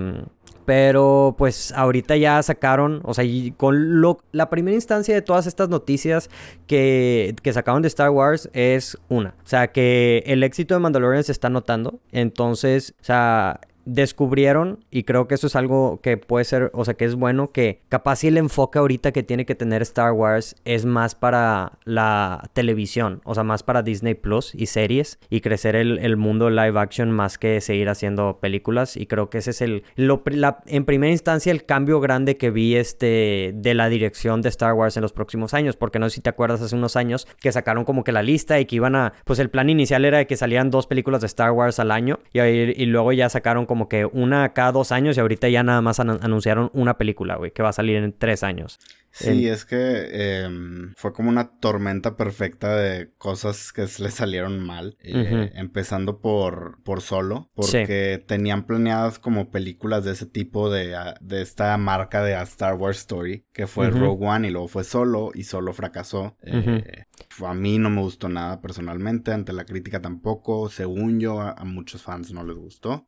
pero 0.67 1.33
pues 1.37 1.71
ahorita 1.71 2.17
ya 2.17 2.43
sacaron, 2.43 2.99
o 3.05 3.13
sea, 3.13 3.23
y 3.23 3.51
con 3.51 4.01
lo, 4.01 4.19
la 4.33 4.49
primera 4.49 4.75
instancia 4.75 5.15
de 5.15 5.21
todas 5.21 5.47
estas 5.47 5.69
noticias 5.69 6.29
que, 6.67 7.35
que 7.41 7.53
sacaron 7.53 7.81
de 7.81 7.87
Star 7.87 8.09
Wars 8.09 8.49
es 8.51 8.97
una. 9.07 9.29
O 9.45 9.47
sea, 9.47 9.71
que 9.71 10.23
el 10.25 10.43
éxito 10.43 10.73
de 10.73 10.81
Mandalorian 10.81 11.23
se 11.23 11.31
está 11.31 11.49
notando. 11.49 12.01
Entonces, 12.11 12.95
o 12.99 13.03
sea, 13.05 13.61
descubrieron, 13.87 14.83
y 14.91 15.03
creo 15.03 15.27
que 15.27 15.35
eso 15.35 15.47
es 15.47 15.55
algo 15.55 16.01
que 16.01 16.17
puede 16.17 16.43
ser, 16.43 16.71
o 16.73 16.83
sea, 16.83 16.95
que 16.95 17.05
es 17.05 17.15
bueno, 17.15 17.51
que 17.53 17.81
capaz 17.87 18.17
si 18.17 18.27
el 18.27 18.37
enfoque 18.37 18.79
ahorita 18.79 19.13
que 19.13 19.23
tiene 19.23 19.45
que 19.45 19.55
tener 19.55 19.81
Star 19.81 20.11
Wars 20.11 20.57
es 20.65 20.85
más 20.85 21.15
para 21.15 21.79
la 21.85 22.49
televisión, 22.53 23.21
o 23.23 23.33
sea, 23.33 23.43
más 23.43 23.63
para 23.63 23.83
Disney 23.83 24.13
Plus 24.13 24.53
y 24.53 24.65
series, 24.65 25.19
y 25.29 25.39
crecer 25.39 25.77
el, 25.77 26.17
mundo 26.17 26.49
live 26.49 26.77
action 26.79 27.11
más 27.11 27.37
que 27.37 27.61
seguir 27.61 27.87
haciendo 27.87 28.39
películas, 28.41 28.97
y 28.97 29.05
creo 29.05 29.29
que 29.29 29.37
ese 29.37 29.51
es 29.51 29.61
el, 29.61 29.83
en 29.95 30.85
primera 30.85 31.11
instancia, 31.11 31.51
el 31.53 31.63
cambio 31.63 32.01
grande 32.01 32.35
que 32.35 32.51
vi 32.51 32.75
este, 32.75 33.53
de 33.55 33.73
la 33.73 33.87
dirección 33.87 34.41
de 34.41 34.49
Star 34.49 34.73
Wars 34.73 34.97
en 34.97 35.01
los 35.01 35.13
próximos 35.13 35.53
años, 35.53 35.77
porque 35.77 35.97
no 35.97 36.09
sé 36.09 36.15
si 36.15 36.21
te 36.21 36.29
acuerdas 36.29 36.61
hace 36.61 36.75
unos 36.75 36.97
años 36.97 37.25
que 37.39 37.53
sacaron 37.53 37.85
como 37.85 38.03
que 38.03 38.11
la 38.11 38.21
lista 38.21 38.59
y 38.59 38.65
que 38.65 38.75
iban 38.75 38.95
a, 38.95 39.13
pues 39.23 39.39
el 39.39 39.49
plan 39.49 39.69
inicial 39.69 40.03
era 40.03 40.17
de 40.17 40.27
que 40.27 40.35
salían 40.35 40.71
dos 40.71 40.87
películas 40.87 41.21
de 41.21 41.27
Star 41.27 41.51
Wars 41.51 41.79
al 41.79 41.91
año, 41.91 42.19
y, 42.33 42.41
y 42.41 42.85
luego 42.87 43.13
ya 43.13 43.29
sacaron 43.29 43.65
como 43.65 43.76
como 43.77 43.89
que 43.89 44.05
una 44.05 44.53
cada 44.53 44.71
dos 44.71 44.91
años 44.91 45.17
y 45.17 45.19
ahorita 45.19 45.49
ya 45.49 45.61
nada 45.61 45.81
más 45.81 45.99
anunciaron 45.99 46.71
una 46.73 46.97
película, 46.97 47.35
güey, 47.35 47.51
que 47.51 47.61
va 47.61 47.69
a 47.69 47.73
salir 47.73 47.97
en 47.97 48.11
tres 48.11 48.41
años. 48.41 48.79
Sí, 49.19 49.47
es 49.47 49.65
que 49.65 50.43
em, 50.43 50.93
fue 50.95 51.11
como 51.11 51.29
una 51.29 51.59
tormenta 51.59 52.15
perfecta 52.15 52.75
de 52.75 53.11
cosas 53.17 53.73
que 53.73 53.81
le 53.81 54.11
salieron 54.11 54.59
mal. 54.59 54.97
Eh, 55.01 55.51
empezando 55.55 56.19
por, 56.19 56.81
por 56.83 57.01
solo, 57.01 57.49
porque 57.55 58.23
tenían 58.25 58.65
planeadas 58.65 59.19
como 59.19 59.49
películas 59.49 60.03
de 60.03 60.11
ese 60.11 60.25
tipo 60.25 60.69
de, 60.69 60.95
ah, 60.95 61.15
de 61.19 61.41
esta 61.41 61.75
marca 61.77 62.21
de 62.21 62.39
Star 62.43 62.75
Wars 62.75 62.99
Story, 62.99 63.45
que 63.53 63.67
fue 63.67 63.89
Rogue 63.89 64.25
One 64.25 64.47
y 64.47 64.51
luego 64.51 64.67
fue 64.67 64.83
solo 64.83 65.31
y 65.33 65.43
solo 65.43 65.73
fracasó. 65.73 66.37
Eh, 66.43 67.05
a 67.45 67.53
mí 67.53 67.79
no 67.79 67.89
me 67.89 68.01
gustó 68.01 68.29
nada 68.29 68.61
personalmente, 68.61 69.31
ante 69.31 69.53
la 69.53 69.65
crítica 69.65 70.01
tampoco. 70.01 70.69
Según 70.69 71.19
yo, 71.19 71.41
a, 71.41 71.55
muchos 71.65 72.03
fans 72.03 72.31
no 72.31 72.43
les 72.43 72.57
gustó. 72.57 73.07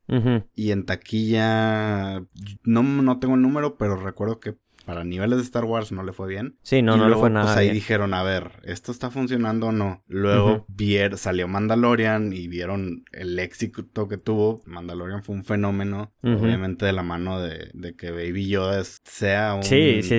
Y 0.54 0.72
en 0.72 0.86
taquilla, 0.86 2.20
no, 2.64 2.82
no 2.82 3.18
tengo 3.18 3.34
el 3.34 3.42
número, 3.42 3.76
pero 3.76 3.96
recuerdo 3.96 4.40
que 4.40 4.56
para 4.90 5.04
niveles 5.04 5.38
de 5.38 5.44
Star 5.44 5.64
Wars 5.66 5.92
no 5.92 6.02
le 6.02 6.12
fue 6.12 6.26
bien. 6.26 6.56
Sí, 6.62 6.82
no, 6.82 6.96
no 6.96 7.08
le 7.08 7.14
fue 7.14 7.30
nada. 7.30 7.46
Pues 7.46 7.56
ahí 7.58 7.70
dijeron, 7.70 8.12
a 8.12 8.24
ver, 8.24 8.50
¿esto 8.64 8.90
está 8.90 9.08
funcionando 9.08 9.68
o 9.68 9.72
no? 9.72 10.02
Luego 10.08 10.66
salió 11.14 11.46
Mandalorian 11.46 12.32
y 12.32 12.48
vieron 12.48 13.04
el 13.12 13.38
éxito 13.38 14.08
que 14.08 14.16
tuvo. 14.16 14.62
Mandalorian 14.66 15.22
fue 15.22 15.36
un 15.36 15.44
fenómeno, 15.44 16.10
obviamente 16.24 16.86
de 16.86 16.92
la 16.92 17.04
mano 17.04 17.40
de, 17.40 17.94
que 17.96 18.10
Baby 18.10 18.48
Yoda 18.48 18.82
sea 19.04 19.54
un 19.54 19.62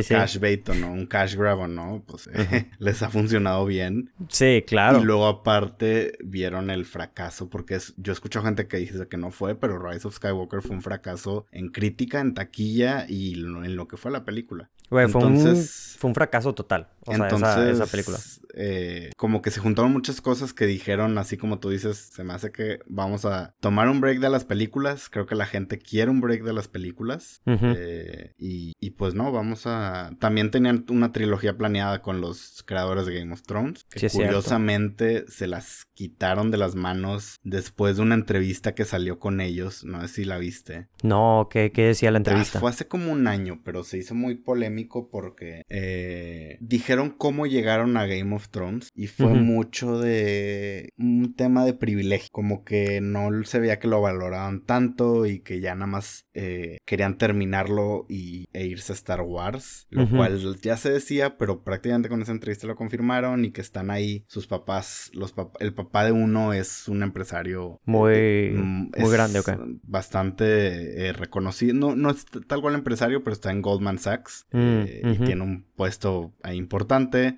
cash 0.08 0.40
bait 0.40 0.70
o 0.70 0.74
no, 0.74 0.94
un 0.94 1.06
cash 1.06 1.36
grab 1.36 1.60
o 1.60 1.68
no, 1.68 2.06
pues 2.08 2.30
les 2.80 3.04
ha 3.04 3.10
funcionado 3.10 3.66
bien. 3.66 4.14
Sí, 4.30 4.64
claro. 4.66 5.02
Y 5.02 5.04
luego 5.04 5.28
aparte 5.28 6.14
vieron 6.24 6.70
el 6.70 6.86
fracaso, 6.86 7.50
porque 7.50 7.76
es, 7.76 7.94
yo 7.98 8.14
escucho 8.14 8.42
gente 8.42 8.70
que 8.70 8.78
dice 8.78 9.06
que 9.10 9.18
no 9.18 9.32
fue, 9.32 9.56
pero 9.56 9.86
Rise 9.86 10.08
of 10.08 10.16
Skywalker 10.16 10.62
fue 10.62 10.78
un 10.78 10.82
fracaso 10.82 11.46
en 11.52 11.68
crítica, 11.68 12.22
en 12.22 12.34
taquilla 12.34 13.06
y 13.10 13.34
en 13.34 13.76
lo 13.76 13.90
que 13.90 13.98
fue 13.98 14.12
la 14.12 14.24
película 14.24 14.61
fue, 14.90 15.06
un, 15.06 15.56
fue 15.98 16.10
un 16.10 16.16
fracaso 16.16 16.54
total. 16.54 16.88
O 17.06 17.16
sea, 17.16 17.70
esa, 17.70 17.88
película. 17.88 18.20
Eh, 18.54 19.12
como 19.18 19.42
que 19.42 19.50
se 19.50 19.60
juntaron 19.60 19.92
muchas 19.92 20.22
cosas 20.22 20.54
que 20.54 20.66
dijeron, 20.66 21.18
así 21.18 21.38
como 21.38 21.60
tú 21.60 21.70
dices, 21.70 21.98
se 21.98 22.24
me 22.24 22.34
hace 22.34 22.52
que 22.52 22.80
vamos 22.86 23.26
a 23.26 23.56
tomar 23.60 23.90
un 23.90 24.02
break 24.02 24.20
de 24.20 24.30
las 24.30 24.46
películas. 24.46 25.10
Creo 25.10 25.26
que 25.26 25.36
la 25.36 25.46
gente 25.46 25.80
quiere 25.80 26.12
un 26.12 26.22
break 26.22 26.44
de 26.44 26.54
las 26.54 26.68
películas. 26.68 27.42
Eh, 27.46 28.34
y, 28.38 28.90
pues 28.92 29.14
no, 29.14 29.32
vamos 29.32 29.66
a. 29.66 30.12
También 30.20 30.52
tenían 30.52 30.86
una 30.90 31.12
trilogía 31.12 31.58
planeada 31.58 32.02
con 32.02 32.22
los 32.22 32.64
creadores 32.66 33.06
de 33.06 33.16
Game 33.20 33.34
of 33.34 33.42
Thrones. 33.44 33.86
Que 33.90 34.10
curiosamente 34.10 35.26
se 35.28 35.48
las 35.48 35.86
quitaron 35.94 36.52
de 36.52 36.58
las 36.58 36.76
manos 36.76 37.40
después 37.44 37.98
de 37.98 38.04
una 38.04 38.16
entrevista 38.16 38.76
que 38.76 38.86
salió 38.86 39.20
con 39.20 39.42
ellos. 39.42 39.84
No 39.84 40.02
sé 40.02 40.08
si 40.08 40.26
la 40.26 40.38
viste. 40.38 40.88
No, 41.04 41.48
¿qué, 41.50 41.72
qué 41.72 41.88
decía 41.88 42.12
la 42.12 42.18
ah, 42.18 42.20
entrevista? 42.20 42.60
fue 42.60 42.70
hace 42.70 42.88
como 42.88 43.12
un 43.12 43.28
año, 43.28 43.62
pero 43.64 43.84
se 43.84 43.98
hizo 43.98 44.14
muy 44.14 44.36
polémico 44.36 45.10
porque 45.10 45.64
eh, 45.70 46.58
dijeron 46.92 47.16
cómo 47.18 47.48
llegaron 47.48 47.96
a 47.96 48.06
Game 48.06 48.36
of 48.36 48.50
Thrones 48.50 48.90
y 48.94 49.08
fue 49.08 49.34
mucho 49.34 49.98
de 49.98 50.90
un 50.98 51.34
tema 51.38 51.64
de 51.64 51.74
privilegio, 51.74 52.28
como 52.34 52.66
que 52.66 53.00
no 53.00 53.30
se 53.46 53.62
veía 53.62 53.80
que 53.80 53.88
lo 53.88 54.02
valoraban 54.02 54.66
tanto 54.66 55.26
y 55.26 55.40
que 55.40 55.62
ya 55.62 55.74
nada 55.74 55.88
más 55.88 56.26
eh, 56.34 56.80
querían 56.86 57.18
terminarlo 57.18 58.06
y, 58.10 58.50
e 58.52 58.66
irse 58.66 58.92
a 58.92 58.96
Star 58.96 59.22
Wars, 59.22 59.88
lo 59.90 60.10
cual 60.10 60.58
ya 60.62 60.76
se 60.76 60.92
decía, 60.92 61.38
pero 61.38 61.64
prácticamente 61.64 62.10
con 62.10 62.22
esa 62.22 62.34
entrevista 62.34 62.68
lo 62.68 62.76
confirmaron 62.76 63.46
y 63.46 63.52
que 63.52 63.62
están 63.62 63.90
ahí 63.90 64.26
sus 64.28 64.48
papás, 64.48 65.12
los 65.14 65.34
el 65.62 65.74
papá 65.74 66.04
de 66.04 66.12
uno 66.12 66.52
es 66.52 66.90
un 66.90 67.04
empresario 67.04 67.80
muy, 67.86 68.52
mm, 68.54 68.92
muy 68.98 69.12
grande. 69.12 69.40
Bastante 69.84 71.08
eh, 71.08 71.14
reconocido, 71.14 71.74
no, 71.74 71.96
no 71.96 72.10
es 72.10 72.26
tal 72.48 72.60
cual 72.60 72.76
empresario, 72.76 73.24
pero 73.24 73.34
está 73.34 73.50
en 73.50 73.62
Goldman 73.62 73.98
Sachs 73.98 74.46
mm, 74.52 74.58
eh, 74.60 75.02
y 75.06 75.24
tiene 75.24 75.44
un 75.44 75.66
puesto 75.78 76.34
importante. 76.54 76.81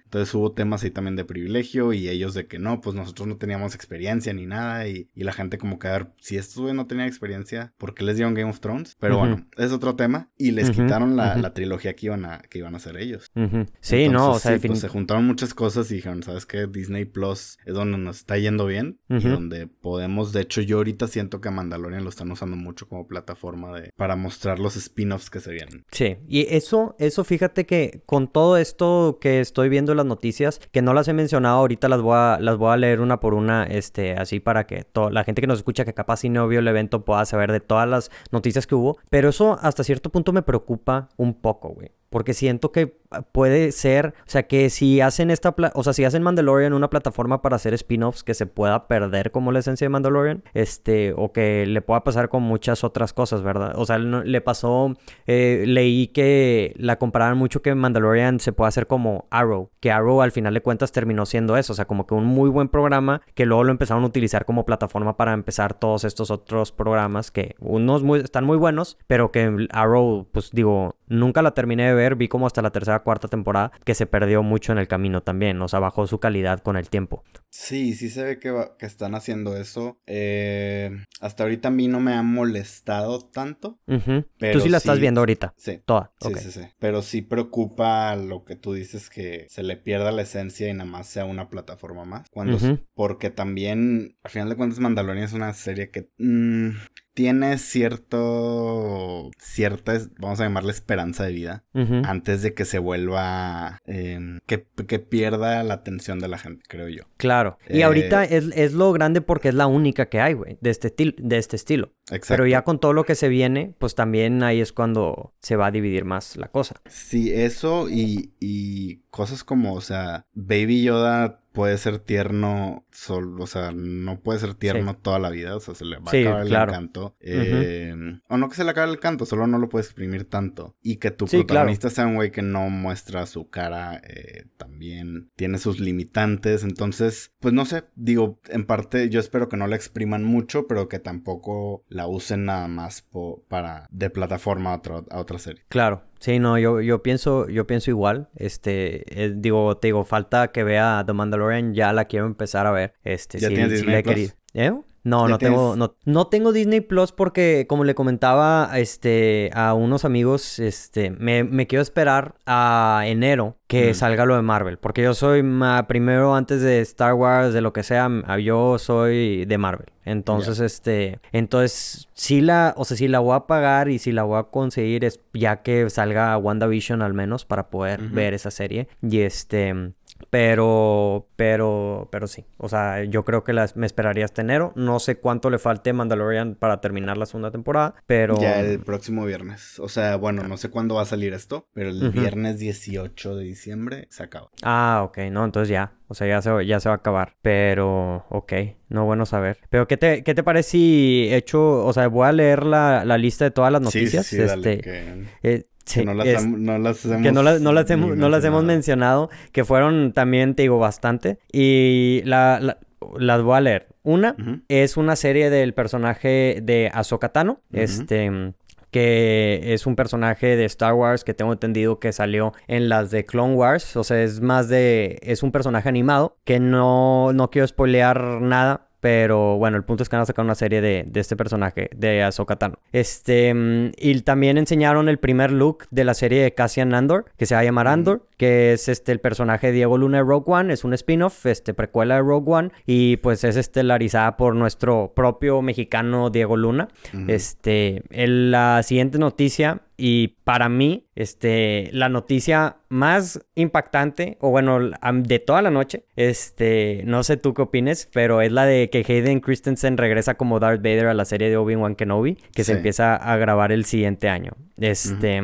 Entonces 0.03 0.33
hubo 0.33 0.51
temas 0.51 0.83
ahí 0.83 0.91
también 0.91 1.15
de 1.15 1.25
privilegio 1.25 1.93
y 1.93 2.09
ellos 2.09 2.33
de 2.33 2.47
que 2.47 2.59
no, 2.59 2.81
pues 2.81 2.95
nosotros 2.95 3.27
no 3.27 3.37
teníamos 3.37 3.75
experiencia 3.75 4.33
ni 4.33 4.45
nada. 4.45 4.87
Y, 4.87 5.09
la 5.15 5.31
gente 5.31 5.57
como 5.57 5.79
que, 5.79 5.87
a 5.87 5.91
ver, 5.91 6.11
si 6.19 6.35
estos 6.35 6.73
no 6.73 6.85
tenían 6.85 7.07
experiencia, 7.07 7.73
¿por 7.77 7.93
qué 7.93 8.03
les 8.03 8.17
dieron 8.17 8.33
Game 8.33 8.49
of 8.49 8.59
Thrones? 8.59 8.97
Pero 8.99 9.17
bueno, 9.17 9.47
es 9.55 9.71
otro 9.71 9.95
tema. 9.95 10.29
Y 10.37 10.51
les 10.51 10.71
quitaron 10.71 11.15
la, 11.15 11.53
trilogía 11.53 11.95
que 11.95 12.07
iban 12.07 12.25
a, 12.25 12.39
que 12.39 12.59
iban 12.59 12.73
a 12.73 12.77
hacer 12.77 12.97
ellos. 12.97 13.31
Sí, 13.79 14.09
no, 14.09 14.31
o 14.31 14.39
sea, 14.39 14.59
pues, 14.59 14.79
se 14.79 14.87
juntaron 14.87 15.25
muchas 15.25 15.53
cosas 15.53 15.89
y 15.91 15.95
dijeron, 15.95 16.23
¿sabes 16.23 16.45
qué? 16.45 16.67
Disney 16.67 17.05
Plus 17.05 17.57
es 17.65 17.73
donde 17.73 17.97
nos 17.97 18.17
está 18.17 18.37
yendo 18.37 18.65
bien 18.65 18.99
y 19.09 19.27
donde 19.27 19.67
podemos, 19.67 20.33
de 20.33 20.41
hecho 20.41 20.61
yo 20.61 20.77
ahorita 20.77 21.07
siento 21.07 21.41
que 21.41 21.49
Mandalorian 21.49 22.03
lo 22.03 22.09
están 22.09 22.31
usando 22.31 22.55
mucho 22.55 22.87
como 22.87 23.07
plataforma 23.07 23.79
de, 23.79 23.91
para 23.95 24.15
mostrar 24.15 24.59
los 24.59 24.75
spin-offs 24.75 25.29
que 25.29 25.39
se 25.39 25.51
vienen. 25.51 25.85
Sí, 25.91 26.17
y 26.27 26.47
eso, 26.55 26.95
eso 26.99 27.23
fíjate 27.23 27.65
que 27.65 28.01
con 28.05 28.27
todo 28.27 28.57
esto 28.57 29.17
que 29.21 29.32
estoy 29.39 29.69
viendo 29.69 29.95
las 29.95 30.05
noticias, 30.05 30.59
que 30.71 30.81
no 30.81 30.93
las 30.93 31.07
he 31.07 31.13
mencionado 31.13 31.57
ahorita, 31.59 31.89
las 31.89 32.01
voy 32.01 32.15
a, 32.17 32.37
las 32.39 32.57
voy 32.57 32.73
a 32.73 32.77
leer 32.77 33.01
una 33.01 33.19
por 33.19 33.33
una, 33.33 33.63
este, 33.63 34.13
así 34.13 34.39
para 34.39 34.65
que 34.65 34.85
la 35.11 35.23
gente 35.23 35.41
que 35.41 35.47
nos 35.47 35.59
escucha, 35.59 35.85
que 35.85 35.93
capaz 35.93 36.17
si 36.17 36.29
no 36.29 36.47
vio 36.47 36.59
el 36.59 36.67
evento, 36.67 37.05
pueda 37.05 37.25
saber 37.25 37.51
de 37.51 37.59
todas 37.59 37.87
las 37.87 38.11
noticias 38.31 38.67
que 38.67 38.75
hubo. 38.75 38.97
Pero 39.09 39.29
eso 39.29 39.57
hasta 39.61 39.83
cierto 39.83 40.09
punto 40.09 40.33
me 40.33 40.41
preocupa 40.41 41.09
un 41.17 41.33
poco, 41.33 41.69
güey. 41.69 41.91
Porque 42.09 42.33
siento 42.33 42.71
que 42.71 42.99
puede 43.31 43.71
ser, 43.71 44.13
o 44.19 44.29
sea, 44.29 44.43
que 44.43 44.69
si 44.69 45.01
hacen 45.01 45.31
esta, 45.31 45.55
o 45.73 45.83
sea, 45.83 45.93
si 45.93 46.03
hacen 46.03 46.23
Mandalorian 46.23 46.73
una 46.73 46.89
plataforma 46.89 47.41
para 47.41 47.55
hacer 47.55 47.73
spin-offs 47.73 48.23
que 48.23 48.33
se 48.33 48.45
pueda 48.45 48.87
perder 48.87 49.31
como 49.31 49.51
la 49.51 49.59
esencia 49.59 49.85
de 49.85 49.89
Mandalorian, 49.89 50.43
este, 50.53 51.13
o 51.15 51.31
que 51.31 51.65
le 51.65 51.81
pueda 51.81 52.03
pasar 52.03 52.29
con 52.29 52.43
muchas 52.43 52.83
otras 52.83 53.13
cosas, 53.13 53.41
¿verdad? 53.41 53.73
O 53.75 53.85
sea, 53.85 53.97
le 53.97 54.41
pasó, 54.41 54.93
eh, 55.27 55.63
leí 55.67 56.07
que 56.07 56.73
la 56.77 56.97
comparaban 56.97 57.37
mucho 57.37 57.61
que 57.61 57.73
Mandalorian 57.75 58.39
se 58.39 58.53
puede 58.53 58.69
hacer 58.69 58.87
como 58.87 59.27
Arrow, 59.29 59.69
que 59.79 59.91
Arrow 59.91 60.21
al 60.21 60.31
final 60.31 60.53
de 60.53 60.61
cuentas 60.61 60.91
terminó 60.91 61.25
siendo 61.25 61.57
eso, 61.57 61.73
o 61.73 61.75
sea, 61.75 61.85
como 61.85 62.07
que 62.07 62.13
un 62.13 62.25
muy 62.25 62.49
buen 62.49 62.69
programa 62.69 63.21
que 63.33 63.45
luego 63.45 63.63
lo 63.63 63.71
empezaron 63.71 64.03
a 64.03 64.07
utilizar 64.07 64.45
como 64.45 64.65
plataforma 64.65 65.17
para 65.17 65.33
empezar 65.33 65.73
todos 65.73 66.03
estos 66.03 66.31
otros 66.31 66.71
programas 66.71 67.31
que 67.31 67.55
unos 67.59 68.03
muy, 68.03 68.19
están 68.19 68.45
muy 68.45 68.57
buenos, 68.57 68.97
pero 69.07 69.31
que 69.31 69.67
Arrow, 69.71 70.27
pues 70.31 70.51
digo, 70.51 70.95
nunca 71.07 71.41
la 71.41 71.51
terminé 71.51 71.87
de 71.87 71.93
ver, 71.93 72.15
vi 72.15 72.27
como 72.27 72.47
hasta 72.47 72.61
la 72.61 72.71
tercera 72.71 73.02
cuarta 73.03 73.27
temporada, 73.27 73.71
que 73.85 73.95
se 73.95 74.05
perdió 74.05 74.43
mucho 74.43 74.71
en 74.71 74.79
el 74.79 74.87
camino 74.87 75.21
también, 75.21 75.61
o 75.61 75.67
sea, 75.67 75.79
bajó 75.79 76.07
su 76.07 76.19
calidad 76.19 76.61
con 76.61 76.77
el 76.77 76.89
tiempo. 76.89 77.23
Sí, 77.49 77.93
sí 77.93 78.09
se 78.09 78.23
ve 78.23 78.39
que, 78.39 78.51
que 78.79 78.87
están 78.87 79.13
haciendo 79.13 79.55
eso. 79.55 79.99
Eh, 80.07 80.89
hasta 81.21 81.43
ahorita 81.43 81.67
a 81.67 81.71
mí 81.71 81.87
no 81.87 81.99
me 81.99 82.13
ha 82.13 82.23
molestado 82.23 83.19
tanto. 83.19 83.77
Tú 83.85 84.59
sí 84.59 84.69
la 84.69 84.77
estás 84.77 84.99
viendo 84.99 85.21
ahorita. 85.21 85.53
Sí. 85.55 85.79
Toda. 85.85 86.11
Sí, 86.19 86.33
sí, 86.35 86.51
sí. 86.51 86.61
Pero 86.79 87.03
sí 87.03 87.21
preocupa 87.21 88.15
lo 88.15 88.43
que 88.43 88.55
tú 88.55 88.73
dices 88.73 89.09
que 89.11 89.45
se 89.49 89.61
le 89.61 89.77
pierda 89.77 90.11
la 90.11 90.23
esencia 90.23 90.67
y 90.67 90.73
nada 90.73 90.89
más 90.89 91.07
sea 91.07 91.25
una 91.25 91.49
plataforma 91.49 92.05
más. 92.05 92.27
Cuando, 92.31 92.57
Porque 92.95 93.29
también, 93.29 94.17
al 94.23 94.31
final 94.31 94.49
de 94.49 94.55
cuentas, 94.55 94.79
Mandalorian 94.79 95.25
es 95.25 95.33
una 95.33 95.53
serie 95.53 95.91
que... 95.91 96.09
Mm, 96.17 96.71
tiene 97.13 97.57
cierto, 97.57 99.29
cierta, 99.37 99.99
vamos 100.17 100.39
a 100.39 100.43
llamarle 100.43 100.71
esperanza 100.71 101.25
de 101.25 101.31
vida, 101.31 101.63
antes 102.05 102.41
de 102.41 102.53
que 102.53 102.65
se 102.65 102.79
vuelva, 102.79 103.79
em, 103.85 104.39
que, 104.45 104.65
que, 104.87 104.99
pierda 104.99 105.63
la 105.63 105.75
atención 105.75 106.19
de 106.19 106.27
la 106.27 106.37
gente, 106.37 106.63
creo 106.67 106.89
yo. 106.89 107.03
Claro. 107.17 107.57
Y 107.69 107.79
eh, 107.79 107.83
ahorita 107.83 108.23
es, 108.23 108.45
es, 108.55 108.73
lo 108.73 108.91
grande 108.93 109.21
porque 109.21 109.49
es 109.49 109.55
la 109.55 109.67
única 109.67 110.07
que 110.07 110.21
hay, 110.21 110.33
güey, 110.33 110.57
de 110.61 110.69
este, 110.71 110.93
de 111.17 111.37
este 111.37 111.55
estilo. 111.55 111.93
Exacto. 112.07 112.27
Pero 112.29 112.47
ya 112.47 112.63
con 112.63 112.79
todo 112.79 112.93
lo 112.93 113.05
que 113.05 113.15
se 113.15 113.29
viene, 113.29 113.75
pues 113.77 113.95
también 113.95 114.41
ahí 114.43 114.59
es 114.59 114.73
cuando 114.73 115.33
se 115.39 115.55
va 115.55 115.67
a 115.67 115.71
dividir 115.71 116.05
más 116.05 116.35
la 116.35 116.47
cosa. 116.47 116.81
Sí, 116.87 117.31
eso 117.31 117.89
y, 117.89 118.33
y 118.39 119.02
cosas 119.13 119.43
como, 119.43 119.75
o 119.75 119.81
sea, 119.81 120.25
Baby 120.33 120.81
Yoda 120.81 121.39
puede 121.51 121.77
ser 121.77 121.99
tierno, 121.99 122.83
solo, 122.91 123.43
o 123.43 123.45
sea, 123.45 123.71
no 123.71 124.19
puede 124.21 124.39
ser 124.39 124.55
tierno 124.55 124.95
toda 124.95 125.19
la 125.19 125.29
vida, 125.29 125.55
o 125.55 125.59
sea, 125.59 125.75
se 125.75 125.85
le 125.85 125.97
va 125.97 126.11
a 126.11 126.19
acabar 126.19 126.47
el 126.47 126.51
encanto. 126.51 127.15
Eh, 127.19 127.93
o 128.27 128.37
no 128.37 128.49
que 128.49 128.55
se 128.55 128.63
le 128.63 128.71
acabe 128.71 128.91
el 128.91 128.99
canto, 128.99 129.27
solo 129.27 129.45
no 129.45 129.59
lo 129.59 129.69
puedes 129.69 129.85
exprimir 129.85 130.27
tanto. 130.27 130.75
Y 130.81 130.95
que 130.95 131.11
tu 131.11 131.27
protagonista 131.27 131.91
sea 131.91 132.07
un 132.07 132.15
güey 132.15 132.31
que 132.31 132.41
no 132.41 132.71
muestra 132.71 133.27
su 133.27 133.51
cara, 133.51 134.01
eh, 134.03 134.45
también 134.57 135.29
tiene 135.35 135.59
sus 135.59 135.79
limitantes. 135.79 136.63
Entonces, 136.63 137.33
pues 137.39 137.53
no 137.53 137.65
sé, 137.65 137.83
digo, 137.95 138.39
en 138.49 138.65
parte 138.65 139.09
yo 139.09 139.19
espero 139.19 139.47
que 139.47 139.57
no 139.57 139.67
la 139.67 139.75
expriman 139.75 140.23
mucho, 140.23 140.65
pero 140.65 140.89
que 140.89 140.97
tampoco 140.97 141.85
la 141.87 142.07
usen 142.07 142.45
nada 142.45 142.67
más 142.67 143.07
para 143.47 143.87
de 143.91 144.09
plataforma 144.09 144.73
a, 144.73 144.81
a 145.11 145.19
otra 145.19 145.37
serie. 145.37 145.63
Claro, 145.69 146.03
Sí, 146.23 146.39
no, 146.39 146.57
yo, 146.57 146.79
yo 146.79 147.03
pienso, 147.03 147.49
yo 147.49 147.67
pienso 147.67 147.91
igual. 147.91 148.29
Este, 148.37 149.25
eh, 149.25 149.33
digo, 149.35 149.75
te 149.75 149.89
digo, 149.89 150.05
falta 150.05 150.53
que 150.53 150.63
vea 150.63 151.03
The 151.05 151.11
Mandalorian, 151.11 151.73
ya 151.73 151.91
la 151.91 152.05
quiero 152.05 152.27
empezar 152.27 152.65
a 152.65 152.71
ver. 152.71 152.93
Este, 153.03 153.39
¿Ya 153.39 153.49
tienes 153.49 153.71
Disney 153.71 154.01
Plus? 154.03 154.33
¿Eh? 154.53 154.71
No, 155.03 155.27
no 155.27 155.37
tengo, 155.37 155.75
no, 155.75 155.95
no, 156.05 156.27
tengo 156.27 156.53
Disney 156.53 156.79
Plus 156.79 157.11
porque, 157.11 157.65
como 157.67 157.83
le 157.83 157.93
comentaba 157.93 158.69
este, 158.75 159.51
a 159.53 159.73
unos 159.73 160.05
amigos, 160.05 160.59
este, 160.59 161.11
me, 161.11 161.43
me 161.43 161.67
quiero 161.67 161.81
esperar 161.81 162.35
a 162.45 163.03
enero 163.05 163.57
que 163.67 163.91
mm. 163.91 163.95
salga 163.95 164.25
lo 164.25 164.35
de 164.35 164.41
Marvel. 164.41 164.77
Porque 164.77 165.01
yo 165.01 165.13
soy 165.13 165.43
primero 165.87 166.35
antes 166.35 166.61
de 166.61 166.79
Star 166.81 167.15
Wars, 167.15 167.53
de 167.53 167.59
lo 167.59 167.73
que 167.73 167.83
sea, 167.83 168.09
yo 168.37 168.77
soy 168.79 169.45
de 169.45 169.57
Marvel. 169.57 169.87
Entonces, 170.05 170.59
este, 170.59 171.19
entonces, 171.31 172.07
sí 172.13 172.41
la, 172.41 172.73
o 172.77 172.85
sea, 172.85 172.95
sí 172.95 173.07
la 173.07 173.19
voy 173.19 173.35
a 173.35 173.41
pagar 173.41 173.89
y 173.89 173.99
si 173.99 174.11
la 174.11 174.23
voy 174.23 174.39
a 174.39 174.43
conseguir 174.43 175.05
es 175.05 175.19
ya 175.33 175.61
que 175.63 175.89
salga 175.89 176.37
WandaVision 176.37 177.01
al 177.01 177.13
menos 177.13 177.45
para 177.45 177.69
poder 177.69 178.01
ver 178.01 178.33
esa 178.33 178.51
serie. 178.51 178.87
Y 179.01 179.21
este, 179.21 179.93
pero, 180.29 181.27
pero, 181.35 182.07
pero 182.11 182.27
sí. 182.27 182.45
O 182.57 182.69
sea, 182.69 183.03
yo 183.03 183.23
creo 183.23 183.43
que 183.43 183.53
las, 183.53 183.75
me 183.75 183.85
esperaría 183.85 184.25
este 184.25 184.41
enero. 184.41 184.73
No 184.75 184.99
sé 184.99 185.17
cuánto 185.17 185.49
le 185.49 185.59
falte 185.59 185.93
Mandalorian 185.93 186.55
para 186.55 186.81
terminar 186.81 187.17
la 187.17 187.25
segunda 187.25 187.51
temporada, 187.51 187.95
pero... 188.07 188.39
Ya 188.39 188.59
el 188.59 188.79
próximo 188.79 189.25
viernes. 189.25 189.79
O 189.79 189.89
sea, 189.89 190.15
bueno, 190.17 190.43
no 190.43 190.57
sé 190.57 190.69
cuándo 190.69 190.95
va 190.95 191.03
a 191.03 191.05
salir 191.05 191.33
esto, 191.33 191.67
pero 191.73 191.89
el 191.89 192.11
viernes 192.11 192.59
18 192.59 193.35
de 193.35 193.43
diciembre 193.43 194.07
se 194.09 194.23
acaba. 194.23 194.49
Ah, 194.61 195.01
ok. 195.05 195.17
No, 195.31 195.45
entonces 195.45 195.69
ya. 195.69 195.93
O 196.07 196.15
sea, 196.15 196.27
ya 196.27 196.41
se, 196.41 196.65
ya 196.65 196.79
se 196.79 196.89
va 196.89 196.95
a 196.95 196.97
acabar. 196.97 197.35
Pero, 197.41 198.25
ok. 198.29 198.53
No, 198.89 199.05
bueno 199.05 199.25
saber. 199.25 199.57
Pero, 199.69 199.87
¿qué 199.87 199.97
te, 199.97 200.23
qué 200.23 200.35
te 200.35 200.43
parece 200.43 200.69
si 200.69 201.27
he 201.29 201.37
hecho... 201.37 201.85
O 201.85 201.93
sea, 201.93 202.07
voy 202.07 202.27
a 202.27 202.31
leer 202.31 202.65
la, 202.65 203.03
la 203.05 203.17
lista 203.17 203.45
de 203.45 203.51
todas 203.51 203.71
las 203.71 203.81
noticias. 203.81 204.25
Sí, 204.25 204.35
sí, 204.35 204.41
dale, 204.43 204.73
este, 204.73 205.29
eh, 205.43 205.65
que 205.85 206.05
no 206.05 206.13
las, 206.13 206.45
no 206.45 206.77
las 206.77 207.05
hemos, 207.05 207.21
que 207.21 207.31
no, 207.31 207.43
las, 207.43 207.61
no 207.61 207.73
las 207.73 207.89
hemos, 207.89 208.15
no 208.15 208.29
las 208.29 208.43
hemos 208.43 208.63
mencionado, 208.63 209.29
que 209.51 209.63
fueron 209.63 210.13
también, 210.13 210.55
te 210.55 210.63
digo, 210.63 210.79
bastante. 210.79 211.39
Y 211.51 212.21
la, 212.25 212.77
las 213.17 213.41
voy 213.41 213.57
a 213.57 213.61
leer. 213.61 213.87
Una 214.03 214.35
es 214.67 214.97
una 214.97 215.15
serie 215.15 215.49
del 215.49 215.73
personaje 215.73 216.59
de 216.61 216.91
Ahsoka 216.93 217.29
Tano, 217.29 217.61
este, 217.71 218.53
que 218.91 219.73
es 219.73 219.87
un 219.87 219.95
personaje 219.95 220.55
de 220.55 220.65
Star 220.65 220.93
Wars 220.93 221.23
que 221.23 221.33
tengo 221.33 221.53
entendido 221.53 221.99
que 221.99 222.11
salió 222.11 222.53
en 222.67 222.89
las 222.89 223.11
de 223.11 223.25
Clone 223.25 223.55
Wars, 223.55 223.95
o 223.95 224.03
sea, 224.03 224.21
es 224.21 224.41
más 224.41 224.69
de, 224.69 225.19
es 225.23 225.41
un 225.41 225.51
personaje 225.51 225.89
animado, 225.89 226.37
que 226.43 226.59
no, 226.59 227.33
no 227.33 227.49
quiero 227.49 227.67
spoilear 227.67 228.41
nada, 228.41 228.89
pero 229.03 229.57
bueno, 229.57 229.75
el 229.75 229.83
punto 229.83 230.01
es 230.01 230.07
que 230.07 230.15
van 230.15 230.23
a 230.23 230.25
sacar 230.25 230.45
una 230.45 230.55
serie 230.55 230.79
de, 230.79 231.05
este 231.15 231.35
personaje, 231.35 231.89
de 231.93 232.23
Ahsoka 232.23 232.55
Tano. 232.55 232.75
Este, 232.93 233.53
mm, 233.53 233.91
y 233.97 234.21
también 234.21 234.57
enseñaron 234.57 235.09
el 235.09 235.19
primer 235.19 235.51
look 235.51 235.87
de 235.91 236.05
la 236.05 236.13
serie 236.13 236.41
de 236.41 236.53
Cassian 236.53 236.93
Andor, 236.93 237.25
que 237.37 237.45
se 237.45 237.53
va 237.53 237.59
a 237.59 237.63
llamar 237.65 237.89
Andor, 237.89 238.25
que 238.43 238.73
es 238.73 238.89
este 238.89 239.13
el 239.13 239.21
personaje 239.21 239.67
de 239.67 239.73
Diego 239.73 239.97
Luna 239.97 240.17
de 240.17 240.23
Rogue 240.25 240.51
One, 240.51 240.73
es 240.73 240.83
un 240.83 240.93
spin-off, 240.93 241.45
este, 241.45 241.73
precuela 241.73 242.15
de 242.15 242.21
Rogue 242.23 242.51
One, 242.51 242.71
y 242.85 243.15
pues 243.17 243.45
es 243.45 243.55
estelarizada 243.55 244.35
por 244.35 244.53
nuestro 244.53 245.13
propio 245.15 245.61
mexicano 245.61 246.29
Diego 246.29 246.57
Luna. 246.57 246.89
Este, 247.29 248.03
la 248.11 248.83
siguiente 248.83 249.17
noticia 249.17 249.83
y 249.95 250.39
para 250.43 250.67
mí, 250.67 251.07
este, 251.15 251.89
la 251.93 252.09
noticia 252.09 252.77
más 252.89 253.39
impactante, 253.55 254.37
o 254.41 254.49
bueno, 254.49 254.77
de 254.89 255.39
toda 255.39 255.61
la 255.61 255.71
noche, 255.71 256.03
este, 256.17 257.03
no 257.05 257.23
sé 257.23 257.37
tú 257.37 257.53
qué 257.53 257.61
opines, 257.61 258.09
pero 258.11 258.41
es 258.41 258.51
la 258.51 258.65
de 258.65 258.89
que 258.89 259.05
Hayden 259.07 259.39
Christensen 259.39 259.95
regresa 259.95 260.35
como 260.35 260.59
Darth 260.59 260.81
Vader 260.81 261.07
a 261.07 261.13
la 261.13 261.23
serie 261.23 261.49
de 261.49 261.55
Obi-Wan 261.55 261.95
Kenobi, 261.95 262.37
que 262.53 262.65
se 262.65 262.73
empieza 262.73 263.15
a 263.15 263.37
grabar 263.37 263.71
el 263.71 263.85
siguiente 263.85 264.27
año. 264.27 264.51
Este, 264.77 265.41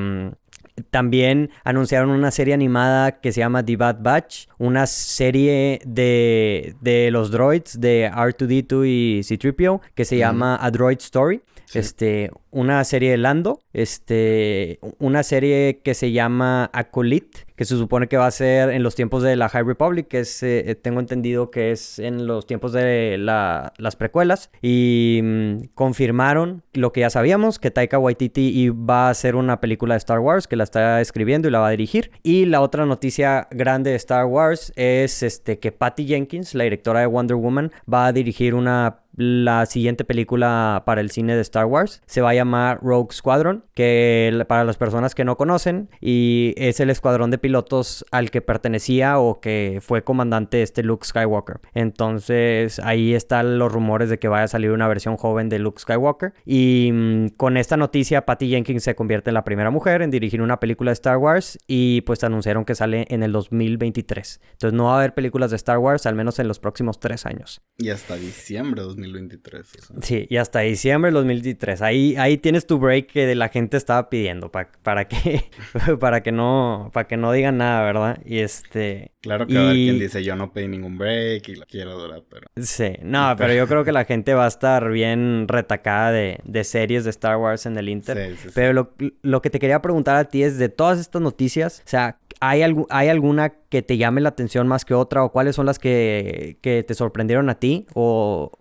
también 0.90 1.50
anunciaron 1.64 2.10
una 2.10 2.32
serie 2.32 2.54
animada 2.54 3.20
que 3.20 3.32
se 3.32 3.40
llama 3.40 3.64
The 3.64 3.76
Bad 3.76 3.98
Batch, 4.02 4.48
una 4.58 4.86
serie 4.88 5.82
de, 5.86 6.76
de 6.82 7.12
los 7.12 7.32
droids 7.32 7.80
de 7.80 8.10
R2D2 8.12 8.88
y 8.88 9.24
C-3PO 9.24 9.82
que 9.96 10.06
se 10.06 10.18
llama 10.18 10.58
A 10.62 10.72
Droid 10.72 11.00
Story. 11.00 11.42
Este, 11.74 12.32
una 12.52 12.84
serie 12.84 13.12
de 13.12 13.18
Lando, 13.18 13.62
este, 13.74 14.80
una 14.98 15.24
serie 15.24 15.82
que 15.84 15.94
se 15.94 16.12
llama 16.12 16.70
Acolyte, 16.74 17.46
que 17.56 17.66
se 17.66 17.78
supone 17.78 18.08
que 18.08 18.18
va 18.18 18.26
a 18.26 18.32
ser 18.32 18.70
en 18.70 18.84
los 18.84 18.96
tiempos 18.96 19.22
de 19.22 19.36
la 19.36 19.50
High 19.50 19.64
Republic, 19.64 20.08
que 20.08 20.20
es, 20.22 20.42
eh, 20.44 20.76
tengo 20.82 21.00
entendido 21.00 21.52
que 21.52 21.72
es 21.72 22.00
en 22.00 22.26
los 22.26 22.48
tiempos 22.48 22.72
de 22.72 23.18
las 23.20 23.96
precuelas, 23.98 24.50
y 24.62 25.20
mm, 25.22 25.58
confirmaron 25.76 26.64
lo 26.74 26.92
que 26.92 27.02
ya 27.02 27.10
sabíamos, 27.10 27.60
que 27.60 27.70
Taika 27.70 28.00
Waititi 28.00 28.70
va 28.70 29.08
a 29.08 29.10
hacer 29.12 29.36
una 29.36 29.60
película 29.60 29.94
de 29.96 30.00
Star 30.00 30.20
Wars, 30.20 30.48
que 30.48 30.56
la 30.56 30.64
está 30.64 31.02
escribiendo 31.02 31.48
y 31.48 31.52
la 31.52 31.60
va 31.60 31.68
a 31.68 31.72
dirigir, 31.72 32.12
y 32.24 32.46
la 32.46 32.62
otra 32.62 32.86
noticia 32.86 33.48
grande 33.52 33.92
de 33.92 33.98
Star 33.98 34.26
Wars 34.26 34.72
es 34.76 35.22
este, 35.22 35.60
que 35.60 35.72
Patty 35.72 36.08
Jenkins, 36.08 36.56
la 36.56 36.64
directora 36.64 37.02
de 37.02 37.08
Wonder 37.08 37.36
Woman, 37.36 37.72
va 37.92 38.08
a 38.08 38.14
dirigir 38.14 38.56
una 38.56 39.02
la 39.20 39.66
siguiente 39.66 40.06
película 40.06 40.84
para 40.86 41.02
el 41.02 41.12
cine 41.12 41.36
de 41.36 41.42
Star 41.42 41.66
Wars. 41.66 42.02
Se 42.06 42.22
va 42.22 42.30
a 42.30 42.34
llamar 42.34 42.80
Rogue 42.82 43.14
Squadron, 43.14 43.66
que 43.74 44.46
para 44.48 44.64
las 44.64 44.78
personas 44.78 45.14
que 45.14 45.26
no 45.26 45.36
conocen, 45.36 45.90
y 46.00 46.54
es 46.56 46.80
el 46.80 46.90
escuadrón 46.90 47.30
de 47.30 47.38
pilotos 47.38 48.06
al 48.12 48.32
que 48.32 48.42
pertenecía 48.42 49.20
o 49.20 49.42
que 49.42 49.80
fue 49.82 50.06
comandante 50.06 50.62
este 50.62 50.84
Luke 50.84 51.06
Skywalker. 51.06 51.60
Entonces 51.74 52.80
ahí 52.80 53.14
están 53.14 53.60
los 53.60 53.72
rumores 53.72 54.10
de 54.10 54.20
que 54.20 54.30
vaya 54.30 54.46
a 54.46 54.48
salir 54.48 54.72
una 54.72 54.88
versión 54.88 55.18
joven 55.18 55.50
de 55.50 55.60
Luke 55.60 55.82
Skywalker. 55.82 56.34
Y 56.46 56.90
mm, 56.94 57.28
con 57.36 57.58
esta 57.58 57.76
noticia, 57.76 58.26
Patty 58.26 58.50
Jenkins 58.50 58.84
se 58.84 58.96
convierte 58.96 59.32
en 59.32 59.34
la 59.34 59.44
primera 59.44 59.70
mujer 59.70 60.02
en 60.02 60.12
dirigir 60.12 60.42
una 60.42 60.62
película 60.62 60.92
de 60.92 60.94
Star 60.94 61.18
Wars 61.18 61.60
y 61.68 62.02
pues 62.02 62.24
anunciaron 62.24 62.64
que 62.64 62.74
sale 62.74 63.06
en 63.10 63.24
el 63.24 63.34
2023. 63.34 64.40
Entonces 64.54 64.78
no 64.78 64.86
va 64.86 64.94
a 64.94 64.98
haber 65.00 65.14
películas 65.14 65.50
de 65.50 65.58
Star 65.58 65.78
Wars 65.78 66.06
al 66.06 66.16
menos 66.16 66.40
en 66.40 66.48
los 66.48 66.60
próximos 66.60 67.02
tres 67.02 67.26
años. 67.26 67.62
Y 67.78 67.90
hasta 67.90 68.16
diciembre 68.16 68.82
de 68.82 68.88
2023. 68.88 69.09
2023. 69.14 69.68
Sí, 70.02 70.28
y 70.30 70.38
hasta 70.38 70.60
diciembre 70.60 71.10
del 71.10 71.16
2023. 71.16 71.82
Ahí, 71.82 72.16
ahí 72.18 72.38
tienes 72.38 72.66
tu 72.66 72.80
break 72.80 73.08
que 73.08 73.36
la 73.36 73.50
gente 73.50 73.78
estaba 73.78 74.10
pidiendo 74.10 74.52
para 74.52 75.08
que 75.08 75.44
para 76.00 76.22
que 76.22 76.32
no 76.32 76.90
para 76.94 77.08
que 77.08 77.18
no 77.18 77.32
digan 77.32 77.58
nada, 77.58 77.84
¿verdad? 77.84 78.20
Y 78.26 78.40
este 78.40 79.12
Claro 79.22 79.48
que 79.48 79.56
va 79.56 79.62
a 79.62 79.64
haber 79.66 79.76
quien 79.76 80.00
dice 80.00 80.24
yo 80.24 80.36
no 80.36 80.54
pedí 80.54 80.68
ningún 80.68 80.98
break 80.98 81.50
y 81.50 81.56
la 81.56 81.66
quiero 81.66 81.98
durar, 81.98 82.24
pero 82.30 82.48
Sí, 82.58 82.94
no, 83.02 83.36
pero 83.38 83.54
yo 83.54 83.68
creo 83.68 83.84
que 83.84 83.92
la 83.92 84.06
gente 84.06 84.34
va 84.34 84.46
a 84.46 84.48
estar 84.48 84.90
bien 84.92 85.48
retacada 85.48 86.12
de, 86.12 86.40
de 86.44 86.64
series 86.64 87.04
de 87.04 87.10
Star 87.10 87.38
Wars 87.38 87.66
en 87.66 87.78
el 87.78 87.90
Inter. 87.90 88.36
Sí, 88.36 88.38
sí, 88.44 88.50
pero 88.54 88.74
lo, 88.74 88.94
lo 89.22 89.42
que 89.42 89.50
te 89.50 89.60
quería 89.60 89.82
preguntar 89.82 90.16
a 90.16 90.26
ti 90.26 90.44
es 90.44 90.58
de 90.58 90.70
todas 90.70 91.00
estas 91.00 91.22
noticias, 91.22 91.82
o 91.86 91.90
sea, 91.90 92.18
¿hay, 92.40 92.64
¿hay 92.90 93.10
alguna 93.10 93.50
que 93.70 93.82
te 93.82 93.98
llame 93.98 94.22
la 94.22 94.30
atención 94.30 94.68
más 94.68 94.86
que 94.86 94.94
otra? 94.94 95.24
¿O 95.24 95.32
cuáles 95.32 95.56
son 95.56 95.66
las 95.66 95.80
que, 95.80 96.58
que 96.62 96.84
te 96.84 96.94
sorprendieron 96.94 97.50
a 97.50 97.56
ti? 97.56 97.86
¿O, 97.94 98.52